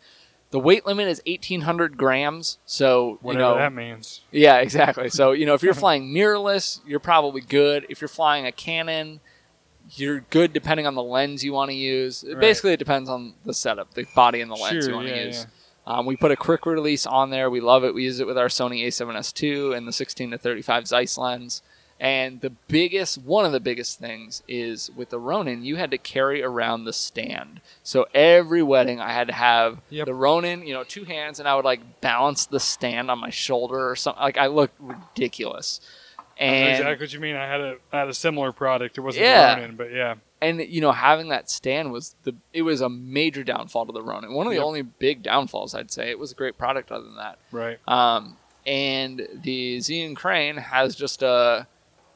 The 0.50 0.58
weight 0.58 0.86
limit 0.86 1.08
is 1.08 1.22
eighteen 1.26 1.62
hundred 1.62 1.96
grams. 1.96 2.58
So, 2.64 3.18
Whatever 3.22 3.42
you 3.42 3.48
know, 3.54 3.58
that 3.58 3.72
means. 3.72 4.20
yeah, 4.32 4.56
exactly. 4.58 5.08
So, 5.08 5.32
you 5.32 5.46
know, 5.46 5.54
if 5.54 5.62
you're 5.62 5.74
flying 5.84 6.12
mirrorless, 6.12 6.80
you're 6.86 7.00
probably 7.00 7.40
good. 7.40 7.86
If 7.88 8.00
you're 8.00 8.08
flying 8.08 8.46
a 8.46 8.52
Canon, 8.52 9.20
you're 9.90 10.20
good 10.30 10.52
depending 10.52 10.86
on 10.86 10.94
the 10.94 11.02
lens 11.02 11.44
you 11.44 11.52
want 11.52 11.70
to 11.70 11.76
use. 11.76 12.24
Right. 12.26 12.40
Basically, 12.40 12.72
it 12.72 12.78
depends 12.78 13.08
on 13.08 13.34
the 13.44 13.54
setup, 13.54 13.94
the 13.94 14.06
body 14.14 14.40
and 14.40 14.50
the 14.50 14.56
lens 14.56 14.84
Sure, 14.84 14.90
you 14.90 14.96
want 14.96 15.08
to 15.08 15.16
yeah, 15.16 15.24
use. 15.24 15.46
Um, 15.86 16.06
we 16.06 16.16
put 16.16 16.30
a 16.32 16.36
quick 16.36 16.64
release 16.66 17.04
on 17.06 17.30
there. 17.30 17.50
We 17.50 17.60
love 17.60 17.84
it. 17.84 17.94
We 17.94 18.04
use 18.04 18.20
it 18.20 18.26
with 18.26 18.38
our 18.38 18.48
Sony 18.48 18.86
A7S 18.86 19.42
II 19.42 19.76
and 19.76 19.86
the 19.86 19.92
16 19.92 20.30
to 20.30 20.38
35 20.38 20.86
Zeiss 20.88 21.18
lens. 21.18 21.62
And 22.00 22.40
the 22.40 22.50
biggest, 22.50 23.18
one 23.18 23.44
of 23.44 23.52
the 23.52 23.60
biggest 23.60 24.00
things 24.00 24.42
is 24.48 24.90
with 24.96 25.10
the 25.10 25.18
Ronin, 25.20 25.64
you 25.64 25.76
had 25.76 25.92
to 25.92 25.98
carry 25.98 26.42
around 26.42 26.84
the 26.84 26.92
stand. 26.92 27.60
So 27.84 28.06
every 28.12 28.62
wedding, 28.64 29.00
I 29.00 29.12
had 29.12 29.28
to 29.28 29.32
have 29.34 29.80
Yep. 29.90 30.06
the 30.06 30.14
Ronin, 30.14 30.66
you 30.66 30.74
know, 30.74 30.82
two 30.84 31.04
hands, 31.04 31.38
and 31.38 31.48
I 31.48 31.54
would 31.54 31.64
like 31.64 32.00
balance 32.00 32.46
the 32.46 32.58
stand 32.60 33.10
on 33.10 33.20
my 33.20 33.30
shoulder 33.30 33.88
or 33.88 33.94
something. 33.94 34.22
Like 34.22 34.38
I 34.38 34.48
looked 34.48 34.74
ridiculous. 34.80 35.80
And 36.36 36.78
exactly 36.78 37.04
what 37.04 37.12
you 37.12 37.20
mean. 37.20 37.36
I 37.36 37.46
had 37.46 37.60
a 37.60 37.76
I 37.92 37.98
had 38.00 38.08
a 38.08 38.14
similar 38.14 38.50
product. 38.50 38.98
It 38.98 39.02
wasn't 39.02 39.24
Yeah. 39.26 39.54
Ronin, 39.54 39.76
but 39.76 39.92
yeah. 39.92 40.14
And 40.44 40.60
you 40.60 40.80
know 40.80 40.92
having 40.92 41.28
that 41.28 41.50
stand 41.50 41.92
was 41.92 42.14
the 42.24 42.34
it 42.52 42.62
was 42.62 42.80
a 42.80 42.88
major 42.88 43.42
downfall 43.44 43.86
to 43.86 43.92
the 43.92 44.02
Ronin. 44.02 44.32
One 44.34 44.46
of 44.46 44.50
the 44.50 44.56
Yep. 44.58 44.64
only 44.64 44.82
big 44.82 45.22
downfalls 45.22 45.74
I'd 45.74 45.90
say. 45.90 46.10
It 46.10 46.18
was 46.18 46.32
a 46.32 46.34
great 46.34 46.58
product 46.58 46.90
other 46.92 47.04
than 47.04 47.16
that. 47.16 47.38
Right. 47.52 47.78
Um, 47.88 48.36
and 48.66 49.26
the 49.42 49.78
Zhiyun 49.78 50.16
Crane 50.16 50.56
has 50.56 50.94
just 50.96 51.22
a 51.22 51.66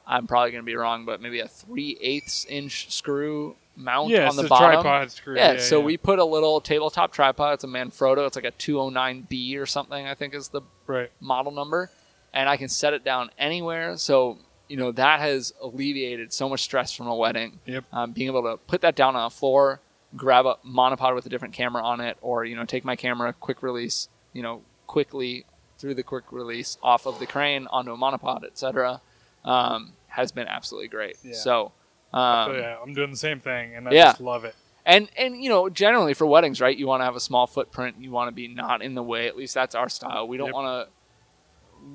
I'm 0.07 0.27
probably 0.27 0.53
going 0.53 0.63
to 0.63 0.67
be 0.67 0.75
wrong, 0.75 1.05
but 1.05 1.21
maybe 1.21 1.41
a 1.41 1.49
three 1.49 1.99
eighths 2.01 2.45
inch 2.47 2.91
screw 2.93 3.57
mount 3.77 4.11
Yeah, 4.11 4.29
on 4.29 4.37
the 4.37 4.43
the 4.43 4.49
bottom. 4.49 4.81
tripod 4.83 5.11
screw. 5.13 5.37
Yeah, 5.37 5.59
so 5.59 5.81
we 5.81 5.97
put 5.97 6.19
a 6.19 6.25
little 6.25 6.61
tabletop 6.61 7.13
tripod. 7.13 7.55
It's 7.55 7.65
a 7.65 7.69
Manfrotto. 7.69 8.27
It's 8.27 8.35
like 8.35 8.45
a 8.47 8.51
209B 8.53 9.57
or 9.59 9.67
something. 9.67 10.07
I 10.07 10.15
think 10.15 10.35
is 10.35 10.49
the 10.49 10.63
right. 10.87 11.11
model 11.21 11.53
number, 11.53 11.91
and 12.33 12.49
I 12.49 12.57
can 12.57 12.69
set 12.69 12.93
it 12.95 13.05
down 13.05 13.31
anywhere. 13.39 13.97
So 13.99 14.39
you 14.69 14.77
know 14.77 14.93
that 14.93 15.21
has 15.21 15.53
alleviated 15.61 16.33
so 16.33 16.49
much 16.49 16.61
stress 16.63 16.93
from 16.93 17.07
a 17.07 17.15
wedding. 17.15 17.59
Yep. 17.67 17.85
Um, 17.93 18.13
being 18.13 18.29
able 18.29 18.43
to 18.43 18.57
put 18.67 18.81
that 18.83 18.95
down 18.97 19.17
on 19.17 19.27
a 19.27 19.31
floor, 19.31 19.81
grab 20.17 20.47
a 20.47 20.57
monopod 20.67 21.15
with 21.15 21.27
a 21.27 21.29
different 21.29 21.55
camera 21.55 21.83
on 21.83 22.01
it, 22.01 22.17
or 22.21 22.45
you 22.45 22.57
know 22.57 22.65
take 22.65 22.85
my 22.85 22.97
camera, 22.97 23.33
quick 23.33 23.63
release, 23.63 24.09
you 24.33 24.43
know 24.43 24.63
quickly 24.87 25.45
through 25.79 25.95
the 25.95 26.03
quick 26.03 26.33
release 26.33 26.77
off 26.83 27.07
of 27.07 27.19
the 27.21 27.27
crane 27.27 27.67
onto 27.71 27.93
a 27.93 27.97
monopod, 27.97 28.45
etc. 28.45 29.01
Um, 29.45 29.93
has 30.09 30.33
been 30.33 30.49
absolutely 30.49 30.89
great. 30.89 31.17
Yeah. 31.23 31.33
So. 31.35 31.73
So 32.13 32.19
Um, 32.19 32.55
yeah, 32.57 32.77
I'm 32.83 32.95
doing 32.95 33.11
the 33.11 33.17
same 33.19 33.39
thing, 33.39 33.75
and 33.77 33.87
I 33.89 33.93
yeah. 33.93 34.05
just 34.07 34.21
love 34.23 34.45
it. 34.45 34.55
and 34.87 35.11
and 35.19 35.43
you 35.43 35.51
know 35.51 35.69
generally 35.69 36.15
for 36.15 36.27
weddings 36.27 36.59
right 36.61 36.77
you 36.77 36.87
want 36.87 37.01
to 37.03 37.05
have 37.05 37.15
a 37.17 37.21
small 37.21 37.47
footprint 37.47 37.97
you 38.01 38.11
want 38.11 38.29
to 38.29 38.33
be 38.35 38.49
not 38.49 38.81
in 38.81 38.95
the 38.95 39.03
way 39.03 39.27
at 39.29 39.37
least 39.37 39.53
that's 39.53 39.75
our 39.75 39.91
style 39.91 40.27
we 40.27 40.39
don't 40.39 40.47
Yep. 40.47 40.55
want 40.55 40.89
to 40.89 40.93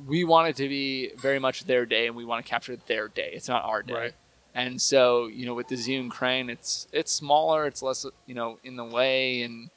we 0.07 0.23
want 0.23 0.47
it 0.49 0.55
to 0.57 0.67
be 0.69 1.11
very 1.17 1.39
much 1.39 1.65
their 1.65 1.85
day 1.85 2.07
and 2.07 2.15
we 2.15 2.25
want 2.25 2.43
to 2.45 2.49
capture 2.49 2.75
their 2.87 3.07
day 3.07 3.31
it's 3.33 3.47
not 3.47 3.63
our 3.63 3.81
day 3.83 3.93
Right. 3.93 4.13
and 4.55 4.81
so 4.81 5.27
you 5.27 5.45
know 5.45 5.53
with 5.53 5.67
the 5.67 5.75
Zhiyun 5.75 6.09
crane 6.09 6.49
it's 6.49 6.87
it's 6.91 7.11
smaller 7.11 7.65
it's 7.65 7.81
less 7.81 8.05
you 8.25 8.35
know 8.35 8.59
in 8.63 8.75
the 8.75 8.85
way 8.85 9.41
and 9.43 9.69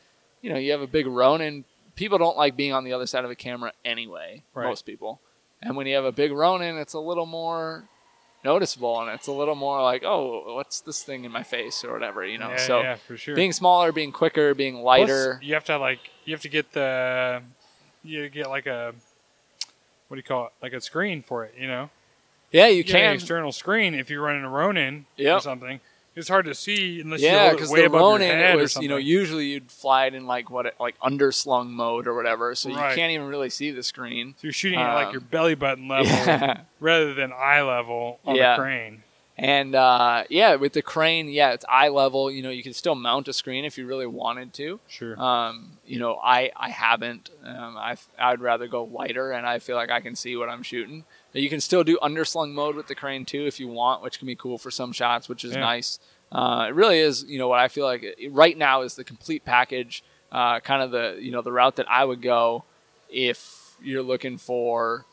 you 0.43 0.51
know 0.52 0.59
you 0.59 0.72
have 0.72 0.80
a 0.82 0.86
big 0.86 1.06
ronin 1.06 1.64
people 1.94 2.18
don't 2.18 2.36
like 2.36 2.56
being 2.56 2.72
on 2.72 2.84
the 2.84 2.93
other 2.93 3.06
side 3.06 3.24
of 3.24 3.30
a 3.30 3.34
camera 3.34 3.72
anyway 3.84 4.43
Right. 4.55 4.66
most 4.66 4.86
people 4.86 5.20
and 5.62 5.76
when 5.76 5.86
you 5.86 5.94
have 5.97 6.05
a 6.05 6.12
big 6.12 6.32
ronin 6.32 6.76
it's 6.76 6.93
a 6.94 7.01
little 7.01 7.26
more 7.26 7.88
noticeable 8.44 9.01
and 9.01 9.10
it's 9.10 9.26
a 9.26 9.32
little 9.32 9.55
more 9.56 9.82
like 9.82 10.05
oh 10.05 10.55
what's 10.55 10.80
this 10.82 11.02
thing 11.02 11.24
in 11.24 11.32
my 11.32 11.43
face 11.43 11.82
or 11.84 11.93
whatever 11.93 12.24
you 12.24 12.38
know 12.38 12.51
yeah, 12.51 12.56
so 12.59 12.80
yeah, 12.80 12.94
for 12.94 13.16
sure. 13.16 13.34
being 13.34 13.52
smaller, 13.52 13.90
being 13.93 14.12
quicker, 14.12 14.55
being 14.55 14.74
Plus, 14.74 14.84
lighter. 14.84 15.40
you 15.43 15.55
have 15.55 15.64
to 15.64 15.78
like 15.78 15.98
you 16.24 16.32
have 16.34 16.43
to 16.43 16.48
get 16.48 16.70
the 16.72 17.43
you 18.05 18.28
get 18.28 18.48
like 18.48 18.66
a 18.66 18.94
what 20.09 20.16
do 20.16 20.19
you 20.19 20.23
call 20.23 20.47
it? 20.47 20.53
Like 20.62 20.73
a 20.73 20.81
screen 20.81 21.23
for 21.23 21.45
it, 21.45 21.55
you 21.59 21.66
know? 21.66 21.91
yeah, 22.53 22.66
you 22.69 22.77
You 22.78 22.85
can. 22.85 23.15
external 23.15 23.53
screen 23.53 23.95
if 23.95 24.09
you're 24.09 24.23
running 24.23 24.45
a 24.45 24.49
Ronin 24.49 25.07
Yep. 25.16 25.39
or 25.39 25.41
something. 25.41 25.81
It's 26.15 26.28
hard 26.28 26.47
to 26.47 26.55
see 26.55 27.01
unless 27.03 27.20
Yeah, 27.20 27.51
you 27.53 27.59
hold 27.59 27.61
it 27.61 27.69
way 27.69 27.81
the 27.81 27.87
above 27.89 28.01
Ronin, 28.01 28.28
your 28.28 28.37
head 28.39 28.55
it 28.55 28.59
or 28.59 28.62
was 28.62 28.77
you 28.77 28.89
know 28.89 28.97
usually 28.97 29.49
you'd 29.49 29.70
fly 29.70 30.07
it 30.07 30.15
in 30.15 30.27
like 30.27 30.49
what 30.51 30.74
like 30.81 30.99
underslung 31.01 31.69
mode 31.69 32.07
or 32.07 32.15
whatever, 32.15 32.55
so 32.55 32.70
you 32.70 32.77
can't 32.77 33.11
even 33.12 33.27
really 33.27 33.51
see 33.51 33.70
the 33.70 33.83
screen. 33.83 34.33
so 34.39 34.45
you're 34.45 34.53
shooting 34.55 34.78
at 34.78 34.95
like 34.95 35.09
um, 35.09 35.12
your 35.12 35.20
belly 35.20 35.55
button 35.55 35.89
level 35.89 36.07
Yeah. 36.11 36.61
rather 36.81 37.12
than 37.12 37.33
eye 37.35 37.61
level 37.61 38.19
on 38.24 38.35
Yeah. 38.37 38.57
the 38.57 38.62
crane. 38.62 39.03
And 39.38 39.74
uh, 39.74 40.24
yeah, 40.30 40.54
with 40.54 40.72
the 40.72 40.80
crane, 40.80 41.28
yeah, 41.28 41.50
it's 41.52 41.64
eye 41.68 41.88
level. 41.88 42.30
You 42.30 42.42
know, 42.42 42.48
you 42.48 42.62
can 42.62 42.72
still 42.72 42.94
mount 42.94 43.28
a 43.28 43.34
screen 43.34 43.66
if 43.66 43.76
you 43.76 43.86
really 43.86 44.06
wanted 44.06 44.54
to. 44.54 44.80
Sure. 44.88 45.20
Um, 45.20 45.72
you 45.86 45.98
know, 45.98 46.18
I 46.24 46.50
I 46.56 46.70
haven't. 46.70 47.28
Um, 47.44 47.76
I 47.76 47.96
I'd 48.18 48.40
rather 48.40 48.66
go 48.66 48.84
lighter, 48.84 49.32
and 49.32 49.46
I 49.46 49.58
feel 49.58 49.76
like 49.76 49.90
I 49.90 50.00
can 50.00 50.16
see 50.16 50.36
what 50.36 50.48
I'm 50.48 50.62
shooting. 50.62 51.04
You 51.34 51.50
can 51.50 51.60
still 51.60 51.84
do 51.84 51.98
underslung 52.02 52.52
mode 52.52 52.76
with 52.76 52.86
the 52.86 52.94
crane 52.94 53.26
too 53.26 53.44
if 53.46 53.60
you 53.60 53.68
want, 53.68 54.02
which 54.02 54.18
can 54.18 54.26
be 54.26 54.34
cool 54.36 54.56
for 54.56 54.70
some 54.70 54.90
shots, 54.92 55.28
which 55.28 55.44
is 55.44 55.52
Yeah. 55.52 55.60
nice. 55.60 55.98
Uh, 56.32 56.64
it 56.68 56.74
really 56.74 56.98
is, 56.98 57.22
you 57.24 57.38
know, 57.38 57.46
what 57.46 57.58
I 57.60 57.68
feel 57.68 57.84
like 57.84 58.02
it- 58.02 58.32
right 58.32 58.56
now 58.56 58.80
is 58.80 58.94
the 58.94 59.04
complete 59.04 59.44
package, 59.44 60.02
uh, 60.32 60.60
kind 60.60 60.82
of 60.82 60.90
the 60.92 61.18
you 61.20 61.30
know 61.30 61.42
the 61.42 61.52
route 61.52 61.76
that 61.76 61.90
I 61.90 62.06
would 62.06 62.22
go 62.22 62.64
if 63.10 63.74
you're 63.82 64.02
looking 64.02 64.38
for, 64.38 65.04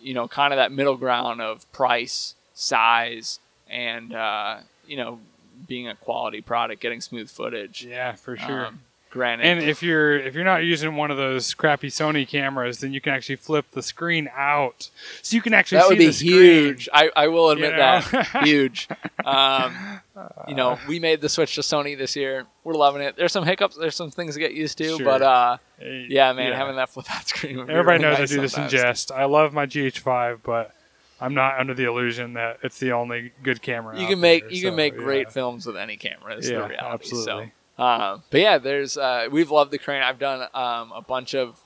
you 0.00 0.14
know, 0.14 0.26
kind 0.26 0.54
of 0.54 0.56
that 0.56 0.72
middle 0.72 0.96
ground 0.96 1.42
of 1.42 1.70
price, 1.70 2.34
size, 2.54 3.40
and 3.70 4.14
uh, 4.14 4.58
you 4.86 4.96
know, 4.96 5.18
being 5.66 5.88
a 5.88 5.94
quality 5.94 6.40
product, 6.40 6.80
getting 6.80 7.00
smooth 7.00 7.30
footage. 7.30 7.84
Yeah, 7.84 8.12
for 8.12 8.36
sure. 8.36 8.66
Um, 8.66 8.80
granted, 9.10 9.46
and 9.46 9.60
if 9.62 9.82
you're 9.82 10.18
if 10.18 10.34
you're 10.34 10.44
not 10.44 10.64
using 10.64 10.94
one 10.96 11.10
of 11.10 11.16
those 11.16 11.52
crappy 11.54 11.88
Sony 11.88 12.26
cameras, 12.28 12.78
then 12.80 12.92
you 12.92 13.00
can 13.00 13.12
actually 13.12 13.36
flip 13.36 13.66
the 13.72 13.82
screen 13.82 14.28
out, 14.34 14.90
so 15.22 15.34
you 15.34 15.42
can 15.42 15.54
actually 15.54 15.78
that 15.78 15.84
see 15.84 15.88
would 15.90 15.98
be 15.98 16.10
huge. 16.12 16.88
I, 16.92 17.10
I 17.16 17.28
will 17.28 17.50
admit 17.50 17.72
You 17.72 17.76
know? 17.76 18.00
that 18.00 18.40
huge. 18.44 18.88
Um, 19.24 20.00
you 20.48 20.54
know, 20.54 20.78
we 20.88 20.98
made 20.98 21.20
the 21.20 21.28
switch 21.28 21.54
to 21.56 21.60
Sony 21.62 21.96
this 21.96 22.16
year. 22.16 22.44
We're 22.64 22.74
loving 22.74 23.02
it. 23.02 23.16
There's 23.16 23.32
some 23.32 23.44
hiccups. 23.44 23.76
There's 23.76 23.96
some 23.96 24.10
things 24.10 24.34
to 24.34 24.40
get 24.40 24.52
used 24.52 24.78
to, 24.78 24.96
Sure. 24.96 25.04
but 25.04 25.22
uh, 25.22 25.56
yeah, 25.80 26.32
man, 26.32 26.52
having 26.52 26.76
that 26.76 26.88
flip 26.90 27.06
out 27.10 27.26
screen. 27.28 27.56
Would 27.58 27.66
be 27.68 27.72
Everybody 27.72 28.02
really 28.04 28.10
knows 28.10 28.18
nice 28.20 28.30
I 28.32 28.34
do 28.34 28.40
this 28.40 28.58
in 28.58 28.68
jest. 28.68 29.10
I 29.12 29.24
love 29.24 29.52
my 29.52 29.66
GH5, 29.66 30.40
but 30.42 30.74
I'm 31.20 31.34
not 31.34 31.58
under 31.58 31.74
the 31.74 31.84
illusion 31.84 32.34
that 32.34 32.58
it's 32.62 32.78
the 32.78 32.92
only 32.92 33.32
good 33.42 33.60
camera. 33.62 33.98
You 33.98 34.06
can 34.06 34.20
make 34.20 34.44
there, 34.44 34.52
you 34.52 34.62
so, 34.62 34.68
can 34.68 34.76
make 34.76 34.94
yeah. 34.94 35.00
great 35.00 35.32
films 35.32 35.66
with 35.66 35.76
any 35.76 35.96
camera. 35.96 36.36
Is 36.36 36.48
Yeah, 36.48 36.62
the 36.62 36.68
reality. 36.68 36.94
absolutely. 36.94 37.52
So, 37.76 37.82
uh, 37.82 38.18
but 38.30 38.40
yeah, 38.40 38.58
there's 38.58 38.96
uh, 38.96 39.28
we've 39.30 39.50
loved 39.50 39.70
the 39.70 39.78
crane. 39.78 40.02
I've 40.02 40.18
done 40.18 40.42
um, 40.54 40.92
a 40.94 41.02
bunch 41.06 41.34
of. 41.34 41.58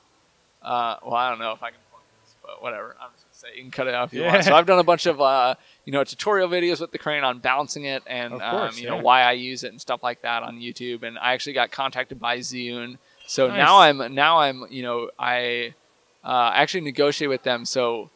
Uh, 0.62 0.96
well, 1.04 1.14
I 1.14 1.28
don't 1.30 1.38
know 1.38 1.52
if 1.52 1.62
I 1.62 1.70
can 1.70 1.78
plug 1.90 2.02
this, 2.22 2.34
but 2.42 2.62
whatever. 2.62 2.96
I'm 3.00 3.10
just 3.14 3.24
gonna 3.24 3.52
say 3.52 3.56
you 3.56 3.62
can 3.62 3.70
cut 3.70 3.88
it 3.88 3.94
off 3.94 4.10
if 4.12 4.14
you 4.18 4.22
Yeah. 4.24 4.32
want. 4.32 4.44
So 4.44 4.54
I've 4.54 4.66
done 4.66 4.78
a 4.78 4.84
bunch 4.84 5.06
of 5.06 5.20
uh, 5.20 5.54
you 5.84 5.92
know 5.92 6.04
tutorial 6.04 6.48
videos 6.48 6.80
with 6.80 6.92
the 6.92 6.98
crane 6.98 7.24
on 7.24 7.38
balancing 7.40 7.84
it 7.84 8.02
and 8.06 8.34
course, 8.40 8.74
um, 8.74 8.78
you 8.82 8.88
know 8.88 8.98
why 8.98 9.22
I 9.22 9.32
use 9.32 9.64
it 9.64 9.68
and 9.72 9.80
stuff 9.80 10.02
like 10.02 10.22
that 10.22 10.42
on 10.42 10.58
YouTube. 10.58 11.02
And 11.02 11.18
I 11.18 11.32
actually 11.32 11.54
got 11.54 11.70
contacted 11.72 12.20
by 12.20 12.38
Zhiyun. 12.38 12.98
So 13.26 13.48
Nice. 13.48 13.56
now 13.58 13.78
I'm 13.80 14.14
now 14.14 14.38
I'm 14.38 14.66
you 14.70 14.82
know 14.82 15.10
I 15.18 15.74
uh, 16.24 16.52
actually 16.54 16.82
negotiate 16.82 17.28
with 17.28 17.42
them. 17.42 17.64
So 17.64 18.10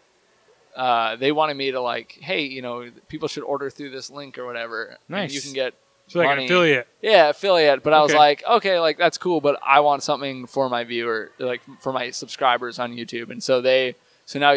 uh, 0.76 1.16
they 1.16 1.32
wanted 1.32 1.56
me 1.56 1.70
to 1.72 1.80
like, 1.80 2.12
hey, 2.20 2.42
you 2.42 2.62
know, 2.62 2.88
people 3.08 3.26
should 3.28 3.42
order 3.42 3.70
through 3.70 3.90
this 3.90 4.10
link 4.10 4.38
or 4.38 4.44
whatever. 4.46 4.84
And 4.86 4.98
Nice. 5.08 5.32
you 5.34 5.40
can 5.40 5.52
get 5.54 5.74
So 6.08 6.20
like 6.20 6.38
an 6.38 6.44
affiliate. 6.44 6.86
yeah 7.02 7.30
affiliate. 7.30 7.82
But 7.82 7.92
I 7.94 8.02
was 8.02 8.12
like, 8.14 8.44
okay, 8.46 8.78
like 8.78 8.98
that's 8.98 9.18
cool, 9.18 9.40
but 9.40 9.58
I 9.66 9.80
want 9.80 10.02
something 10.02 10.46
for 10.46 10.68
my 10.68 10.84
viewer, 10.84 11.32
like 11.38 11.62
for 11.80 11.92
my 11.92 12.10
subscribers 12.10 12.78
on 12.78 12.94
YouTube. 12.94 13.30
And 13.30 13.42
so 13.42 13.60
they, 13.60 13.94
so 14.26 14.38
now 14.38 14.54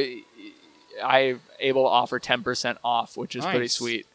I'm 1.03 1.39
able 1.59 1.83
to 1.83 1.89
offer 1.89 2.19
ten 2.19 2.43
percent 2.43 2.77
off, 2.83 3.15
which 3.17 3.35
is 3.35 3.45
pretty 3.45 3.67
sweet. 3.69 4.05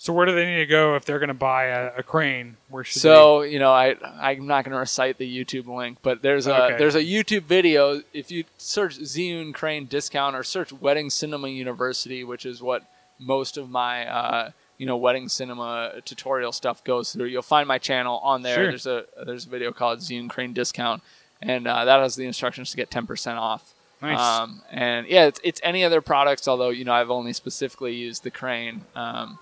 So 0.00 0.12
where 0.12 0.26
do 0.26 0.34
they 0.34 0.46
need 0.46 0.58
to 0.58 0.66
go 0.66 0.94
if 0.94 1.04
they're 1.04 1.18
going 1.18 1.28
to 1.28 1.34
buy 1.34 1.64
a, 1.64 1.90
a 1.98 2.02
crane? 2.04 2.56
Where 2.68 2.84
should 2.84 3.02
So 3.02 3.42
you 3.42 3.58
know, 3.58 3.72
I 3.72 3.96
I'm 4.20 4.46
not 4.46 4.64
going 4.64 4.72
to 4.72 4.78
recite 4.78 5.18
the 5.18 5.44
YouTube 5.44 5.66
link, 5.66 5.98
but 6.02 6.22
there's 6.22 6.46
a 6.46 6.64
Okay. 6.64 6.76
there's 6.78 6.94
a 6.94 7.02
YouTube 7.02 7.42
video. 7.42 8.02
If 8.12 8.30
you 8.30 8.44
search 8.58 8.98
Zhiyun 9.00 9.52
Crane 9.52 9.86
discount 9.86 10.36
or 10.36 10.44
search 10.44 10.72
Wedding 10.72 11.10
Cinema 11.10 11.48
University, 11.48 12.22
which 12.22 12.46
is 12.46 12.62
what 12.62 12.84
most 13.18 13.56
of 13.56 13.68
my 13.68 14.06
uh, 14.08 14.50
you 14.78 14.86
know 14.86 14.96
wedding 14.96 15.28
cinema 15.28 15.94
tutorial 16.04 16.52
stuff 16.52 16.84
goes 16.84 17.12
through, 17.12 17.26
you'll 17.26 17.42
find 17.42 17.66
my 17.66 17.78
channel 17.78 18.18
on 18.22 18.42
there. 18.42 18.54
Sure. 18.54 18.66
There's 18.68 18.86
a 18.86 19.04
there's 19.26 19.46
a 19.46 19.48
video 19.48 19.72
called 19.72 19.98
Zhiyun 19.98 20.30
Crane 20.30 20.52
discount, 20.52 21.02
and 21.42 21.66
uh, 21.66 21.84
that 21.84 21.98
has 22.00 22.14
the 22.14 22.24
instructions 22.24 22.70
to 22.70 22.76
get 22.76 22.88
10% 22.88 23.36
off. 23.36 23.74
Nice. 24.00 24.20
Um, 24.20 24.62
and 24.70 25.08
yeah, 25.08 25.26
it's, 25.26 25.40
it's 25.42 25.60
any 25.64 25.82
other 25.82 26.00
products, 26.00 26.46
although, 26.46 26.68
you 26.68 26.84
know, 26.84 26.92
I've 26.92 27.10
only 27.10 27.32
specifically 27.32 27.96
used 27.96 28.22
the 28.22 28.30
crane. 28.30 28.82
Um, 28.94 29.40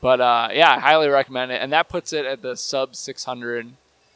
but 0.00 0.20
uh, 0.20 0.48
yeah, 0.52 0.70
I 0.74 0.78
highly 0.78 1.08
recommend 1.08 1.52
it. 1.52 1.60
And 1.62 1.72
that 1.72 1.88
puts 1.88 2.12
it 2.12 2.24
at 2.24 2.42
the 2.42 2.56
sub 2.56 2.94
600 2.96 3.68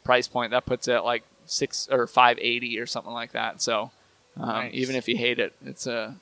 price 0.03 0.27
point. 0.27 0.51
That 0.51 0.65
puts 0.65 0.87
it 0.87 0.93
at 0.93 1.05
like 1.05 1.23
six 1.45 1.87
or 1.91 2.07
580 2.07 2.79
or 2.79 2.85
something 2.85 3.13
like 3.13 3.31
that. 3.33 3.61
So 3.61 3.91
um, 4.39 4.47
Nice. 4.47 4.71
even 4.73 4.95
if 4.95 5.07
you 5.07 5.15
hate 5.17 5.39
it, 5.39 5.53
it's 5.65 5.87
a, 5.87 6.15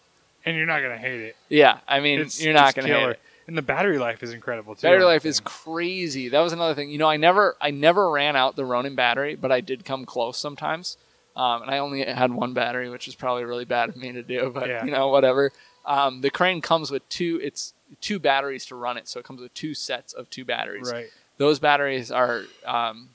and 0.45 0.55
you're 0.57 0.65
not 0.65 0.79
going 0.81 0.91
to 0.91 0.97
hate 0.97 1.21
it. 1.21 1.35
yeah, 1.49 1.79
I 1.87 1.99
mean, 2.01 2.19
It's, 2.19 2.43
you're 2.43 2.53
not 2.53 2.75
going 2.75 2.87
to 2.87 2.93
hate 2.93 3.09
it. 3.11 3.19
And 3.47 3.57
the 3.57 3.61
battery 3.61 3.97
life 3.97 4.23
is 4.23 4.31
incredible 4.33 4.75
too. 4.75 4.81
Battery 4.87 5.03
life 5.03 5.25
is 5.25 5.39
crazy. 5.41 6.29
That 6.29 6.39
was 6.39 6.53
another 6.53 6.73
thing. 6.75 6.89
You 6.89 6.97
know, 6.97 7.09
I 7.09 7.17
never, 7.17 7.55
I 7.59 7.71
never 7.71 8.09
ran 8.09 8.35
out 8.35 8.55
the 8.55 8.63
Ronin 8.65 8.95
battery, 8.95 9.35
but 9.35 9.51
I 9.51 9.59
did 9.61 9.83
come 9.85 10.05
close 10.05 10.37
sometimes. 10.37 10.97
Um, 11.35 11.63
and 11.63 11.71
I 11.71 11.79
only 11.79 12.03
had 12.05 12.31
one 12.31 12.53
battery, 12.53 12.89
which 12.89 13.07
is 13.07 13.15
probably 13.15 13.43
really 13.43 13.65
bad 13.65 13.89
of 13.89 13.97
me 13.97 14.11
to 14.13 14.21
do, 14.23 14.51
but 14.53 14.69
Yeah. 14.69 14.85
you 14.85 14.91
know, 14.91 15.09
whatever. 15.09 15.51
Um, 15.85 16.21
the 16.21 16.29
crane 16.29 16.61
comes 16.61 16.89
with 16.91 17.07
two. 17.09 17.39
It's 17.43 17.72
two 18.01 18.19
batteries 18.19 18.65
to 18.67 18.75
run 18.75 18.97
it, 18.97 19.07
so 19.07 19.19
it 19.19 19.25
comes 19.25 19.41
with 19.41 19.53
two 19.53 19.73
sets 19.73 20.13
of 20.13 20.29
two 20.29 20.45
batteries. 20.45 20.91
right. 20.91 21.07
Those 21.37 21.59
batteries 21.59 22.11
are, 22.11 22.43
um, 22.65 23.09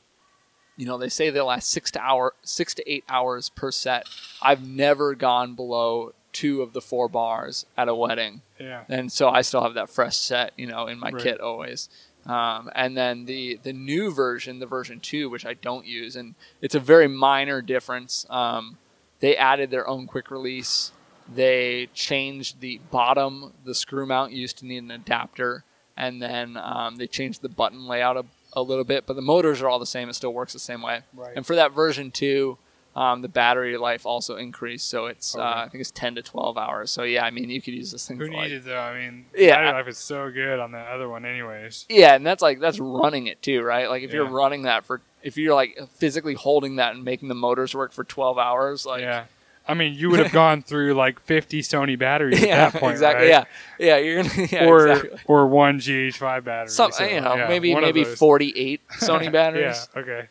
you 0.76 0.86
know, 0.86 0.98
they 0.98 1.08
say 1.08 1.30
they 1.30 1.40
last 1.40 1.68
six 1.70 1.90
to 1.92 2.00
hour, 2.00 2.34
six 2.42 2.74
to 2.74 2.90
eight 2.90 3.04
hours 3.08 3.48
per 3.48 3.70
set. 3.70 4.06
I've 4.42 4.66
never 4.66 5.14
gone 5.14 5.54
below 5.54 6.14
two 6.32 6.62
of 6.62 6.72
the 6.72 6.80
four 6.80 7.08
bars 7.08 7.64
at 7.76 7.88
a 7.88 7.94
wedding 7.94 8.42
Yeah. 8.60 8.84
and 8.88 9.10
so 9.10 9.28
I 9.28 9.40
still 9.42 9.62
have 9.62 9.74
that 9.74 9.88
fresh 9.88 10.16
set, 10.16 10.52
you 10.56 10.66
know, 10.66 10.86
in 10.86 10.98
my 10.98 11.10
Right. 11.10 11.22
kit 11.22 11.40
always. 11.40 11.88
Um, 12.26 12.70
and 12.74 12.96
then 12.96 13.24
the 13.24 13.58
the 13.62 13.72
new 13.72 14.12
version, 14.12 14.58
the 14.58 14.66
version 14.66 15.00
two, 15.00 15.30
which 15.30 15.46
I 15.46 15.54
don't 15.54 15.86
use, 15.86 16.14
and 16.16 16.34
it's 16.60 16.74
a 16.74 16.80
very 16.80 17.08
minor 17.08 17.62
difference. 17.62 18.26
Um, 18.28 18.76
they 19.20 19.36
added 19.36 19.70
their 19.70 19.88
own 19.88 20.06
quick 20.06 20.30
release. 20.30 20.92
They 21.32 21.88
changed 21.94 22.60
the 22.60 22.80
bottom. 22.90 23.52
The 23.64 23.74
screw 23.74 24.06
mount 24.06 24.32
used 24.32 24.58
to 24.58 24.66
need 24.66 24.82
an 24.82 24.90
adapter, 24.90 25.64
and 25.96 26.22
then 26.22 26.56
um, 26.56 26.96
they 26.96 27.06
changed 27.06 27.42
the 27.42 27.48
button 27.48 27.86
layout 27.86 28.16
a, 28.16 28.24
a 28.54 28.62
little 28.62 28.84
bit. 28.84 29.06
But 29.06 29.16
the 29.16 29.22
motors 29.22 29.60
are 29.60 29.68
all 29.68 29.78
the 29.78 29.86
same. 29.86 30.08
It 30.08 30.14
still 30.14 30.32
works 30.32 30.52
the 30.52 30.58
same 30.58 30.82
way. 30.82 31.00
Right. 31.14 31.32
And 31.36 31.46
for 31.46 31.54
that 31.56 31.72
version 31.72 32.10
two, 32.10 32.56
um, 32.96 33.22
the 33.22 33.28
battery 33.28 33.76
life 33.76 34.06
also 34.06 34.36
increased, 34.36 34.88
so 34.88 35.06
it's 35.06 35.36
uh, 35.36 35.42
I 35.42 35.68
think 35.68 35.82
it's 35.82 35.90
ten 35.90 36.14
to 36.16 36.22
twelve 36.22 36.56
hours. 36.58 36.90
So 36.90 37.04
yeah, 37.04 37.24
I 37.24 37.30
mean 37.30 37.48
you 37.50 37.60
could 37.60 37.74
use 37.74 37.92
this 37.92 38.08
thing 38.08 38.16
Who 38.16 38.26
for 38.26 38.32
like 38.32 38.44
needed 38.44 38.64
though? 38.64 38.78
I 38.78 38.98
mean, 38.98 39.26
Yeah. 39.36 39.56
battery 39.56 39.72
life 39.72 39.88
is 39.88 39.98
so 39.98 40.30
good 40.32 40.58
on 40.58 40.72
that 40.72 40.88
other 40.88 41.08
one, 41.08 41.24
anyways. 41.24 41.86
Yeah, 41.88 42.14
and 42.14 42.26
that's 42.26 42.42
like 42.42 42.58
that's 42.58 42.80
running 42.80 43.26
it 43.28 43.40
too, 43.42 43.62
right? 43.62 43.88
Like 43.88 44.02
if 44.02 44.12
you're 44.12 44.28
running 44.28 44.62
that 44.62 44.84
for 44.84 45.02
if 45.22 45.36
you're 45.36 45.54
like 45.54 45.78
physically 45.96 46.34
holding 46.34 46.76
that 46.76 46.94
and 46.94 47.04
making 47.04 47.28
the 47.28 47.34
motors 47.34 47.74
work 47.74 47.92
for 47.92 48.02
12 48.02 48.38
hours, 48.38 48.84
like 48.86 49.02
yeah. 49.02 49.24
I 49.68 49.74
mean, 49.74 49.94
you 49.94 50.10
would 50.10 50.20
have 50.20 50.32
gone 50.32 50.62
through 50.62 50.94
like 50.94 51.20
50 51.20 51.60
Sony 51.60 51.98
batteries 51.98 52.40
yeah, 52.40 52.66
at 52.66 52.72
that 52.72 52.80
point, 52.80 52.92
exactly. 52.92 53.30
right? 53.30 53.46
Yeah, 53.78 53.96
yeah, 53.96 53.96
you're 53.98 54.22
gonna 54.22 54.46
yeah, 54.50 54.66
or 54.66 54.88
exactly. 54.88 55.20
or 55.26 55.46
one 55.46 55.78
GH5 55.78 56.44
battery. 56.44 56.68
Some, 56.70 56.92
so, 56.92 57.04
you 57.04 57.20
know, 57.20 57.36
yeah, 57.36 57.48
maybe 57.48 57.74
maybe 57.74 58.04
48 58.04 58.80
Sony 59.00 59.30
batteries. 59.30 59.88
yeah. 59.94 60.00
Okay. 60.00 60.28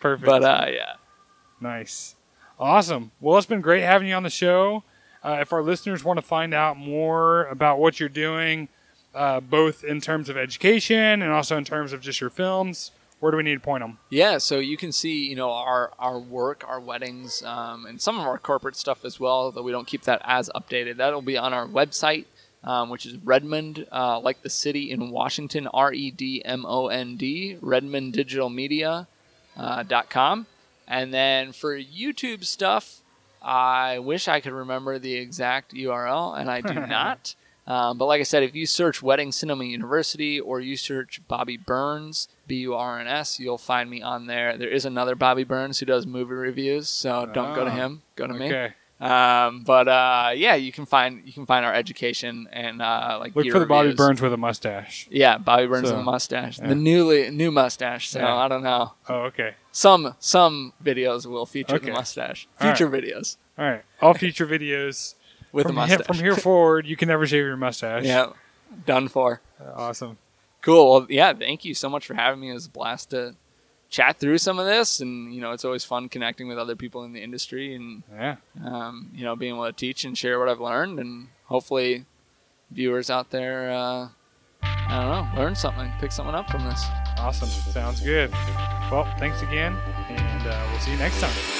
Perfect. 0.00 0.26
But 0.26 0.42
uh, 0.42 0.66
yeah, 0.70 0.94
Nice. 1.60 2.16
Awesome. 2.58 3.10
Well, 3.20 3.36
it's 3.38 3.46
been 3.46 3.60
great 3.60 3.82
having 3.82 4.08
you 4.08 4.14
on 4.14 4.22
the 4.22 4.30
show. 4.30 4.82
Uh, 5.22 5.38
if 5.40 5.52
our 5.52 5.62
listeners 5.62 6.02
want 6.02 6.16
to 6.16 6.22
find 6.22 6.54
out 6.54 6.78
more 6.78 7.44
about 7.46 7.78
what 7.78 8.00
you're 8.00 8.08
doing, 8.08 8.68
uh, 9.14 9.40
both 9.40 9.84
in 9.84 10.00
terms 10.00 10.28
of 10.28 10.36
education 10.36 11.22
and 11.22 11.30
also 11.30 11.56
in 11.56 11.64
terms 11.64 11.92
of 11.92 12.00
just 12.00 12.20
your 12.20 12.30
films, 12.30 12.92
where 13.20 13.30
do 13.30 13.36
we 13.36 13.42
need 13.42 13.54
to 13.54 13.60
point 13.60 13.82
them? 13.82 13.98
yeah. 14.10 14.38
So 14.38 14.58
you 14.58 14.76
can 14.76 14.92
see, 14.92 15.28
you 15.28 15.36
know, 15.36 15.50
our 15.50 15.92
our 15.98 16.18
work, 16.18 16.64
our 16.66 16.80
weddings, 16.80 17.42
um, 17.42 17.86
and 17.86 18.00
some 18.00 18.18
of 18.18 18.26
our 18.26 18.38
corporate 18.38 18.76
stuff 18.76 19.04
as 19.04 19.20
well. 19.20 19.50
Though 19.52 19.62
we 19.62 19.72
don't 19.72 19.86
keep 19.86 20.02
that 20.02 20.20
as 20.24 20.50
updated. 20.54 20.96
That'll 20.96 21.22
be 21.22 21.38
on 21.38 21.54
our 21.54 21.66
website. 21.66 22.24
Um, 22.62 22.90
which 22.90 23.06
is 23.06 23.16
Redmond, 23.16 23.86
uh, 23.90 24.20
like 24.20 24.42
the 24.42 24.50
city 24.50 24.90
in 24.90 25.10
Washington, 25.10 25.66
R 25.68 25.94
E 25.94 26.10
D 26.10 26.44
M 26.44 26.66
O 26.66 26.88
N 26.88 27.16
D, 27.16 27.56
Redmond 27.62 28.12
Digital 28.12 28.50
Media 28.50 29.08
uh, 29.56 29.82
dot 29.82 30.10
com. 30.10 30.46
And 30.86 31.14
then 31.14 31.52
for 31.52 31.74
YouTube 31.74 32.44
stuff, 32.44 33.00
I 33.40 33.98
wish 34.00 34.28
I 34.28 34.40
could 34.40 34.52
remember 34.52 34.98
the 34.98 35.14
exact 35.14 35.72
URL, 35.72 36.38
and 36.38 36.50
I 36.50 36.60
do 36.60 36.74
not. 36.86 37.34
Um, 37.70 37.98
but 37.98 38.06
like 38.06 38.20
I 38.20 38.24
said, 38.24 38.42
if 38.42 38.54
you 38.54 38.66
search 38.66 39.00
Wedding 39.02 39.30
Cinema 39.30 39.64
University 39.64 40.40
or 40.40 40.60
you 40.60 40.76
search 40.76 41.20
Bobby 41.28 41.56
Burns, 41.56 42.26
B 42.48 42.56
U 42.66 42.74
R 42.74 42.98
N 42.98 43.06
S, 43.06 43.38
you'll 43.38 43.58
find 43.58 43.88
me 43.88 44.02
on 44.02 44.26
there. 44.26 44.56
There 44.56 44.68
is 44.68 44.84
another 44.84 45.14
Bobby 45.14 45.44
Burns 45.44 45.78
who 45.78 45.86
does 45.86 46.06
movie 46.06 46.34
reviews, 46.34 46.88
so 46.88 47.26
don't 47.26 47.54
go 47.54 47.64
to 47.64 47.70
Ah, 47.70 47.74
him, 47.74 48.02
go 48.16 48.26
to 48.26 48.34
me. 48.34 48.52
Um, 49.00 49.62
but 49.64 49.88
uh, 49.88 50.32
yeah, 50.34 50.56
you 50.56 50.72
can 50.72 50.84
find 50.84 51.22
you 51.24 51.32
can 51.32 51.46
find 51.46 51.64
our 51.64 51.72
education 51.72 52.48
and 52.52 52.82
uh, 52.82 53.16
like 53.20 53.34
Look 53.34 53.48
for 53.50 53.58
the 53.60 53.66
Bobby. 53.66 53.94
Burns 53.94 54.20
with 54.20 54.32
a 54.32 54.36
mustache. 54.36 55.08
Yeah, 55.10 55.38
Bobby 55.38 55.66
Burns 55.66 55.88
So, 55.88 55.94
with 55.94 56.00
a 56.02 56.04
mustache, 56.04 56.58
yeah. 56.58 56.68
the 56.68 56.74
newly 56.74 57.30
new 57.30 57.50
mustache. 57.50 58.10
So 58.10 58.18
Yeah. 58.18 58.34
I 58.36 58.48
don't 58.48 58.62
know. 58.62 58.92
Oh, 59.08 59.20
okay. 59.30 59.54
Some 59.72 60.16
some 60.18 60.72
videos 60.84 61.24
will 61.24 61.46
feature 61.46 61.76
Okay. 61.76 61.86
the 61.86 61.92
mustache. 61.92 62.46
All 62.60 62.66
right. 62.68 62.76
Future 62.76 62.90
videos 62.90 63.36
All 63.56 63.64
right. 63.64 63.82
All 64.02 64.12
future 64.14 64.46
videos 64.46 65.14
with 65.52 65.66
from, 65.66 65.74
he- 65.76 65.80
mustache. 65.80 66.06
from 66.06 66.16
here 66.16 66.34
forward, 66.36 66.86
you 66.86 66.96
can 66.96 67.08
never 67.08 67.26
shave 67.26 67.44
your 67.44 67.56
mustache. 67.56 68.04
yeah, 68.04 68.32
done 68.86 69.08
for. 69.08 69.40
Uh, 69.60 69.72
Awesome. 69.74 70.18
Cool. 70.62 70.90
Well, 70.92 71.06
yeah. 71.08 71.32
Thank 71.32 71.64
you 71.64 71.72
so 71.74 71.88
much 71.88 72.06
for 72.06 72.14
having 72.14 72.40
me. 72.40 72.50
It 72.50 72.54
was 72.54 72.66
a 72.66 72.70
blast 72.70 73.10
to 73.10 73.34
chat 73.88 74.18
through 74.18 74.38
some 74.38 74.58
of 74.58 74.66
this. 74.66 75.00
And 75.00 75.34
you 75.34 75.40
know, 75.40 75.52
it's 75.52 75.64
always 75.64 75.84
fun 75.84 76.08
connecting 76.10 76.48
with 76.48 76.58
other 76.58 76.76
people 76.76 77.02
in 77.04 77.12
the 77.14 77.22
industry 77.22 77.74
and 77.74 78.02
Yeah. 78.12 78.36
um, 78.64 79.10
you 79.14 79.24
know 79.24 79.34
being 79.36 79.54
able 79.54 79.66
to 79.66 79.72
teach 79.72 80.04
and 80.04 80.16
share 80.18 80.38
what 80.38 80.48
I've 80.48 80.60
learned, 80.60 80.98
and 81.00 81.28
hopefully 81.46 82.04
viewers 82.70 83.08
out 83.10 83.30
there, 83.30 83.70
uh, 83.72 84.08
I 84.62 85.00
don't 85.00 85.34
know, 85.34 85.40
learn 85.42 85.54
something, 85.56 85.90
pick 85.98 86.12
something 86.12 86.34
up 86.34 86.50
from 86.50 86.64
this. 86.64 86.84
Awesome. 87.18 87.48
Sounds 87.48 88.00
good. 88.00 88.30
Well, 88.92 89.04
thanks 89.18 89.40
again, 89.42 89.74
and 90.08 90.46
uh, 90.46 90.66
we'll 90.70 90.80
see 90.80 90.92
you 90.92 90.98
next 90.98 91.20
time. 91.20 91.59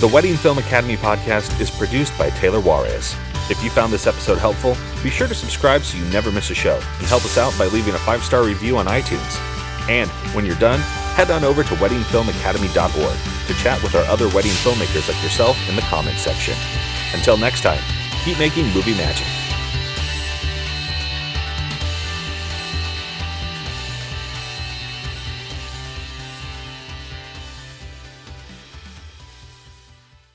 The 0.00 0.08
Wedding 0.08 0.34
Film 0.36 0.58
Academy 0.58 0.96
podcast 0.96 1.58
is 1.60 1.70
produced 1.70 2.18
by 2.18 2.28
Taylor 2.30 2.60
Juarez. 2.60 3.16
If 3.48 3.62
you 3.62 3.70
found 3.70 3.92
this 3.92 4.06
episode 4.06 4.38
helpful, 4.38 4.76
be 5.02 5.08
sure 5.08 5.28
to 5.28 5.34
subscribe 5.34 5.82
so 5.82 5.96
you 5.96 6.04
never 6.06 6.32
miss 6.32 6.50
a 6.50 6.54
show 6.54 6.74
and 6.74 7.06
help 7.06 7.24
us 7.24 7.38
out 7.38 7.56
by 7.56 7.66
leaving 7.66 7.94
a 7.94 7.98
five 7.98 8.22
star 8.22 8.42
review 8.42 8.76
on 8.76 8.86
iTunes. 8.86 9.38
And 9.88 10.10
when 10.34 10.44
you're 10.44 10.56
done, 10.56 10.80
head 11.14 11.30
on 11.30 11.44
over 11.44 11.62
to 11.62 11.74
weddingfilmacademy.org 11.76 13.46
to 13.46 13.54
chat 13.62 13.82
with 13.82 13.94
our 13.94 14.04
other 14.04 14.28
wedding 14.28 14.50
filmmakers 14.50 15.08
like 15.08 15.22
yourself 15.22 15.56
in 15.68 15.76
the 15.76 15.82
comments 15.82 16.22
section. 16.22 16.54
Until 17.14 17.36
next 17.36 17.62
time, 17.62 17.80
keep 18.24 18.38
making 18.38 18.66
movie 18.74 18.94
magic. 18.94 19.43